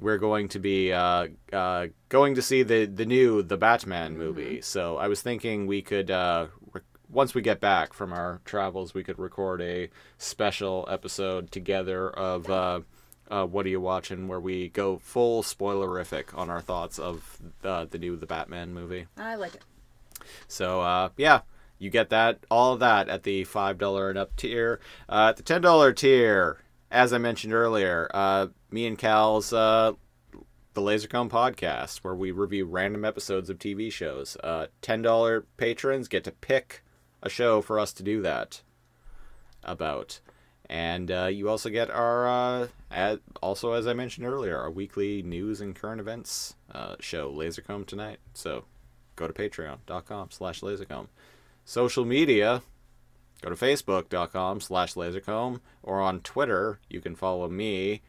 We're 0.00 0.18
going 0.18 0.48
to 0.48 0.58
be 0.58 0.92
uh, 0.92 1.28
uh, 1.52 1.86
going 2.08 2.34
to 2.34 2.42
see 2.42 2.62
the 2.62 2.84
the 2.86 3.06
new 3.06 3.42
the 3.42 3.56
Batman 3.56 4.18
movie. 4.18 4.60
So 4.60 4.96
I 4.96 5.08
was 5.08 5.22
thinking 5.22 5.66
we 5.66 5.82
could 5.82 6.10
uh, 6.10 6.48
re- 6.72 6.82
once 7.14 7.34
we 7.34 7.40
get 7.40 7.60
back 7.60 7.92
from 7.92 8.12
our 8.12 8.40
travels, 8.44 8.92
we 8.92 9.04
could 9.04 9.18
record 9.18 9.62
a 9.62 9.88
special 10.18 10.86
episode 10.90 11.50
together 11.50 12.10
of 12.10 12.50
uh, 12.50 12.80
uh, 13.30 13.46
what 13.46 13.64
are 13.64 13.70
you 13.70 13.80
watching, 13.80 14.28
where 14.28 14.40
we 14.40 14.68
go 14.68 14.98
full 14.98 15.42
spoilerific 15.42 16.36
on 16.36 16.50
our 16.50 16.60
thoughts 16.60 16.98
of 16.98 17.38
uh, 17.62 17.86
the 17.88 17.98
new 17.98 18.16
the 18.16 18.26
Batman 18.26 18.74
movie. 18.74 19.06
I 19.16 19.36
like 19.36 19.54
it. 19.54 19.62
So 20.48 20.80
uh, 20.80 21.10
yeah, 21.16 21.42
you 21.78 21.88
get 21.88 22.10
that 22.10 22.44
all 22.50 22.74
of 22.74 22.80
that 22.80 23.08
at 23.08 23.22
the 23.22 23.44
five 23.44 23.78
dollar 23.78 24.10
and 24.10 24.18
up 24.18 24.34
tier. 24.36 24.80
Uh, 25.08 25.28
at 25.30 25.36
the 25.36 25.42
ten 25.42 25.62
dollar 25.62 25.92
tier, 25.92 26.58
as 26.90 27.12
I 27.12 27.18
mentioned 27.18 27.54
earlier, 27.54 28.10
uh, 28.12 28.48
me 28.70 28.86
and 28.86 28.98
Cal's 28.98 29.52
uh, 29.52 29.92
the 30.74 30.80
Lasercomb 30.80 31.30
podcast, 31.30 31.98
where 31.98 32.14
we 32.14 32.32
review 32.32 32.66
random 32.66 33.04
episodes 33.04 33.48
of 33.48 33.58
TV 33.58 33.90
shows. 33.92 34.36
Uh, 34.42 34.66
ten 34.82 35.00
dollar 35.00 35.46
patrons 35.56 36.08
get 36.08 36.24
to 36.24 36.32
pick 36.32 36.82
a 37.24 37.28
show 37.30 37.60
for 37.60 37.80
us 37.80 37.92
to 37.94 38.02
do 38.04 38.22
that 38.22 38.62
about. 39.64 40.20
And 40.68 41.10
uh, 41.10 41.26
you 41.26 41.48
also 41.48 41.68
get 41.68 41.90
our, 41.90 42.28
uh, 42.28 42.68
ad, 42.90 43.20
also 43.42 43.72
as 43.72 43.86
I 43.86 43.92
mentioned 43.92 44.26
earlier, 44.26 44.56
our 44.58 44.70
weekly 44.70 45.22
news 45.22 45.60
and 45.60 45.74
current 45.74 46.00
events 46.00 46.54
uh, 46.72 46.96
show, 47.00 47.32
Lasercomb 47.32 47.86
Tonight. 47.86 48.18
So 48.32 48.64
go 49.16 49.26
to 49.26 49.32
patreon.com 49.32 50.30
slash 50.30 50.60
lasercomb. 50.60 51.08
Social 51.64 52.04
media, 52.04 52.62
go 53.42 53.50
to 53.50 53.56
facebook.com 53.56 54.60
slash 54.60 54.94
lasercomb, 54.94 55.60
or 55.82 56.00
on 56.00 56.20
Twitter, 56.20 56.78
you 56.88 57.00
can 57.00 57.14
follow 57.14 57.48
me. 57.48 58.02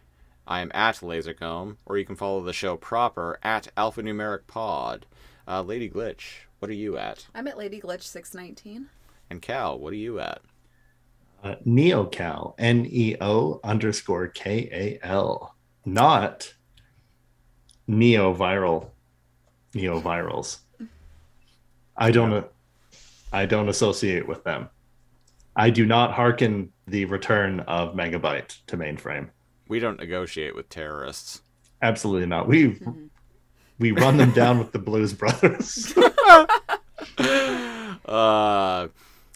I 0.48 0.62
am 0.62 0.72
at 0.74 0.98
lasercomb, 0.98 1.78
or 1.86 1.98
you 1.98 2.06
can 2.06 2.16
follow 2.16 2.44
the 2.44 2.54
show 2.54 2.78
proper 2.78 3.40
at 3.42 3.70
alphanumeric 3.76 4.48
pod. 4.48 5.06
Uh, 5.48 5.62
Lady 5.62 5.90
Glitch, 5.90 6.46
what 6.60 6.70
are 6.70 6.76
you 6.76 6.98
at? 6.98 7.28
I'm 7.34 7.48
at 7.48 7.58
Lady 7.58 7.80
Glitch 7.82 8.04
619. 8.04 8.90
And 9.30 9.42
Cal, 9.42 9.80
what 9.80 9.94
are 9.94 9.98
you 9.98 10.20
at? 10.20 10.42
Uh, 11.44 11.56
Neocal. 11.66 12.56
N 12.58 12.88
E 12.90 13.16
O 13.22 13.60
underscore 13.64 14.28
K 14.28 14.70
A 15.04 15.06
L. 15.06 15.56
Not 15.86 16.54
neoviral. 17.90 18.90
Neovirals. 19.74 20.60
I 21.98 22.12
don't. 22.12 22.46
I 23.32 23.46
don't 23.46 23.70
associate 23.70 24.28
with 24.28 24.44
them. 24.44 24.70
I 25.56 25.70
do 25.70 25.86
not 25.86 26.14
hearken 26.14 26.72
the 26.88 27.06
return 27.06 27.62
of 27.62 27.94
Megabyte 27.94 28.58
to 28.68 28.78
mainframe. 28.78 29.30
We 29.68 29.80
don't 29.80 30.00
negotiate 30.00 30.56
with 30.56 30.70
terrorists. 30.70 31.42
Absolutely 31.82 32.28
not. 32.28 32.48
We 32.48 32.80
we 33.80 33.92
run 33.92 34.18
them 34.18 34.32
down 34.32 34.60
with 34.60 34.72
the 34.72 34.80
Blues 34.80 35.14
Brothers. 35.14 35.94
Uh, 38.06 38.88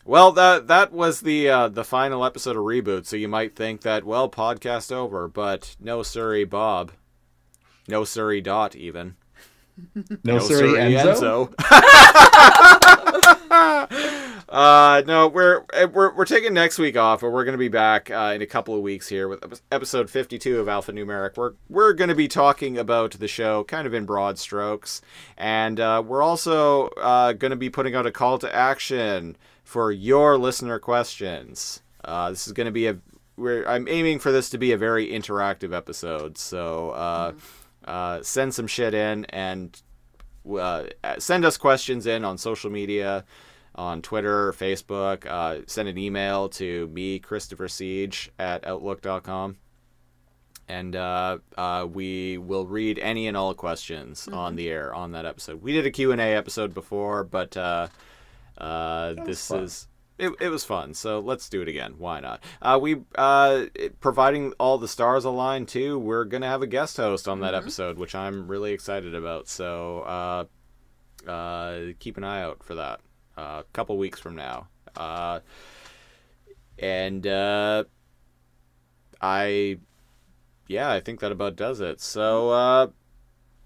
well, 0.10 0.32
that 0.32 0.66
that 0.66 0.92
was 0.92 1.22
the 1.22 1.50
uh, 1.50 1.68
the 1.68 1.84
final 1.84 2.26
episode 2.26 2.56
of 2.56 2.64
reboot. 2.64 3.06
So 3.06 3.16
you 3.16 3.28
might 3.28 3.56
think 3.56 3.82
that 3.82 4.04
well, 4.04 4.28
podcast 4.28 4.92
over, 4.92 5.28
but 5.28 5.76
no, 5.80 6.02
sorry, 6.02 6.46
Bob. 6.46 6.92
No, 7.88 8.04
sorry, 8.04 8.42
Dot 8.42 8.76
even. 8.76 9.16
No, 10.26 10.40
sorry, 10.40 10.74
Enzo. 10.74 11.54
uh, 14.50 15.04
no, 15.06 15.28
we're 15.28 15.64
we're 15.94 16.14
we're 16.14 16.26
taking 16.26 16.54
next 16.54 16.80
week 16.80 16.98
off, 16.98 17.22
but 17.22 17.30
we're 17.30 17.46
going 17.46 17.54
to 17.54 17.60
be 17.60 17.70
back 17.70 18.12
uh, 18.12 18.34
in 18.36 18.42
a 18.42 18.46
couple 18.46 18.76
of 18.76 18.82
weeks 18.82 19.08
here 19.08 19.30
with 19.30 19.62
episode 19.72 20.10
52 20.10 20.60
of 20.60 20.68
Alphanumeric. 20.68 21.38
We're 21.38 21.54
we're 21.70 21.94
going 21.94 22.10
to 22.10 22.16
be 22.16 22.28
talking 22.28 22.78
about 22.78 23.12
the 23.12 23.28
show 23.28 23.64
kind 23.64 23.88
of 23.88 23.94
in 23.94 24.06
broad 24.06 24.38
strokes, 24.38 25.02
and 25.38 25.80
uh, 25.80 26.04
we're 26.06 26.24
also 26.24 26.88
uh, 26.98 27.34
going 27.34 27.52
to 27.52 27.58
be 27.58 27.70
putting 27.70 27.96
out 27.96 28.06
a 28.06 28.12
call 28.12 28.38
to 28.40 28.54
action 28.54 29.38
for 29.70 29.92
your 29.92 30.36
listener 30.36 30.80
questions. 30.80 31.84
Uh, 32.04 32.32
this 32.32 32.48
is 32.48 32.54
going 32.54 32.66
to 32.66 32.72
be 32.72 32.88
a 32.88 32.98
we're 33.38 33.64
I'm 33.68 33.88
aiming 33.88 34.18
for 34.18 34.32
this 34.32 34.50
to 34.50 34.58
be 34.58 34.72
a 34.72 34.78
very 34.78 35.08
interactive 35.10 35.76
episode, 35.76 36.40
so 36.40 36.90
uh, 36.90 37.34
uh, 37.86 38.24
send 38.24 38.56
some 38.56 38.66
shit 38.66 38.96
in 38.96 39.26
and 39.26 39.80
uh, 40.52 40.86
send 41.20 41.46
us 41.46 41.56
questions 41.58 42.08
in 42.08 42.26
on 42.26 42.40
social 42.40 42.72
media, 42.72 43.26
on 43.76 44.02
Twitter, 44.02 44.52
Facebook. 44.54 45.28
Uh, 45.28 45.62
send 45.68 45.88
an 45.88 46.00
email 46.00 46.50
to 46.50 46.88
me, 46.88 47.20
Christopher 47.20 47.68
Siege, 47.68 48.32
at 48.40 48.66
outlook.com. 48.66 49.58
And 50.68 50.96
uh, 50.96 51.38
uh, 51.58 51.88
we 51.92 52.40
will 52.40 52.66
read 52.66 52.98
any 52.98 53.28
and 53.28 53.38
all 53.38 53.54
questions 53.54 54.28
on 54.28 54.56
the 54.56 54.68
air 54.68 54.94
on 54.96 55.12
that 55.12 55.28
episode. 55.28 55.62
We 55.62 55.74
did 55.74 55.86
a 55.86 55.92
Q&A 55.92 56.36
episode 56.36 56.74
before, 56.74 57.24
but 57.24 57.56
uh, 58.60 59.14
this 59.26 59.48
fun. 59.48 59.64
is... 59.64 59.88
It, 60.18 60.34
it 60.42 60.50
was 60.50 60.66
fun, 60.66 60.94
so 60.94 61.22
let's 61.22 61.48
do 61.48 61.62
it 61.62 61.70
again. 61.70 61.96
Why 61.98 62.20
not? 62.20 62.44
Uh, 62.62 62.78
we 62.82 62.98
uh, 63.16 63.68
providing 64.02 64.52
all 64.60 64.78
the 64.78 64.88
stars 64.90 65.24
align 65.24 65.66
too. 65.66 65.98
We're 65.98 66.26
gonna 66.26 66.48
have 66.48 66.62
a 66.62 66.68
guest 66.68 66.98
host 66.98 67.30
on 67.30 67.40
that 67.40 67.54
episode, 67.54 67.98
which 67.98 68.14
I'm 68.14 68.50
really 68.50 68.74
excited 68.74 69.16
about. 69.16 69.48
So 69.48 70.02
uh, 71.26 71.30
uh, 71.30 71.80
keep 72.00 72.18
an 72.18 72.26
eye 72.26 72.42
out 72.42 72.64
for 72.64 72.76
that. 72.76 73.00
Uh, 73.38 73.62
a 73.62 73.66
couple 73.72 73.98
weeks 73.98 74.20
from 74.20 74.36
now, 74.36 74.68
uh, 74.98 75.40
and 76.78 77.26
uh, 77.26 77.86
I, 79.22 79.78
yeah, 80.68 80.92
I 80.92 81.00
think 81.00 81.22
that 81.22 81.32
about 81.32 81.56
does 81.56 81.80
it. 81.80 82.02
So 82.02 82.50
uh, 82.50 82.88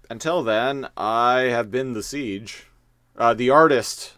until 0.08 0.44
then, 0.44 0.86
I 0.96 1.40
have 1.50 1.72
been 1.72 1.94
the 1.94 2.04
siege, 2.04 2.68
uh, 3.16 3.34
the 3.34 3.50
artist, 3.50 4.12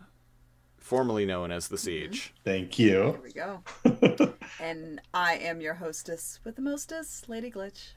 formerly 0.87 1.27
known 1.27 1.51
as 1.51 1.67
the 1.67 1.75
mm-hmm. 1.77 1.85
siege. 1.85 2.33
Thank 2.45 2.79
you. 2.79 3.19
Here 3.21 3.21
we 3.25 3.33
go. 3.33 4.35
and 4.61 5.01
I 5.13 5.35
am 5.35 5.61
your 5.61 5.75
hostess 5.75 6.39
with 6.45 6.55
the 6.55 6.63
mostest, 6.63 7.29
Lady 7.29 7.51
Glitch. 7.51 7.95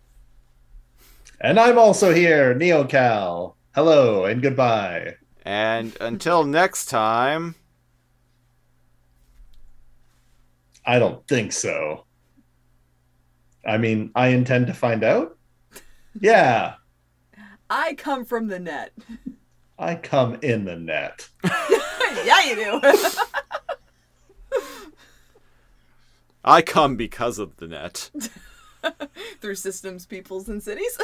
And 1.39 1.59
I'm 1.59 1.77
also 1.77 2.11
here, 2.11 2.55
Neocal. 2.55 3.53
Hello 3.75 4.25
and 4.25 4.41
goodbye. 4.41 5.17
And 5.45 5.95
until 6.01 6.43
next 6.43 6.87
time, 6.87 7.53
I 10.83 10.97
don't 10.97 11.25
think 11.27 11.53
so. 11.53 12.05
I 13.65 13.77
mean, 13.77 14.11
I 14.15 14.29
intend 14.29 14.65
to 14.67 14.73
find 14.73 15.03
out. 15.03 15.37
Yeah, 16.21 16.73
I 17.69 17.93
come 17.93 18.25
from 18.25 18.47
the 18.47 18.59
net. 18.59 18.91
I 19.79 19.95
come 19.95 20.37
in 20.41 20.65
the 20.65 20.75
net. 20.75 21.29
yeah, 22.25 22.43
you 22.45 22.55
do. 22.55 22.81
I 26.43 26.61
come 26.61 26.97
because 26.97 27.39
of 27.39 27.55
the 27.57 27.67
net. 27.67 28.09
Through 29.41 29.55
systems, 29.55 30.05
peoples, 30.05 30.49
and 30.49 30.61
cities. 30.61 30.97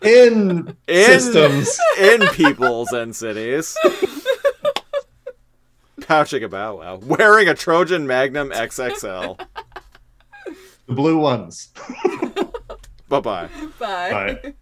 In, 0.00 0.74
In 0.88 1.04
systems. 1.04 1.78
in 1.98 2.26
peoples 2.28 2.92
and 2.92 3.14
cities. 3.14 3.76
Pouching 6.00 6.44
a 6.44 6.48
bow 6.48 6.76
wow. 6.78 6.96
Wearing 6.96 7.48
a 7.48 7.54
Trojan 7.54 8.06
Magnum 8.06 8.50
XXL. 8.50 9.38
The 10.86 10.92
blue 10.92 11.18
ones. 11.18 11.72
Bye 13.08 13.20
bye. 13.20 13.48
Bye. 13.78 14.38
Bye. 14.42 14.54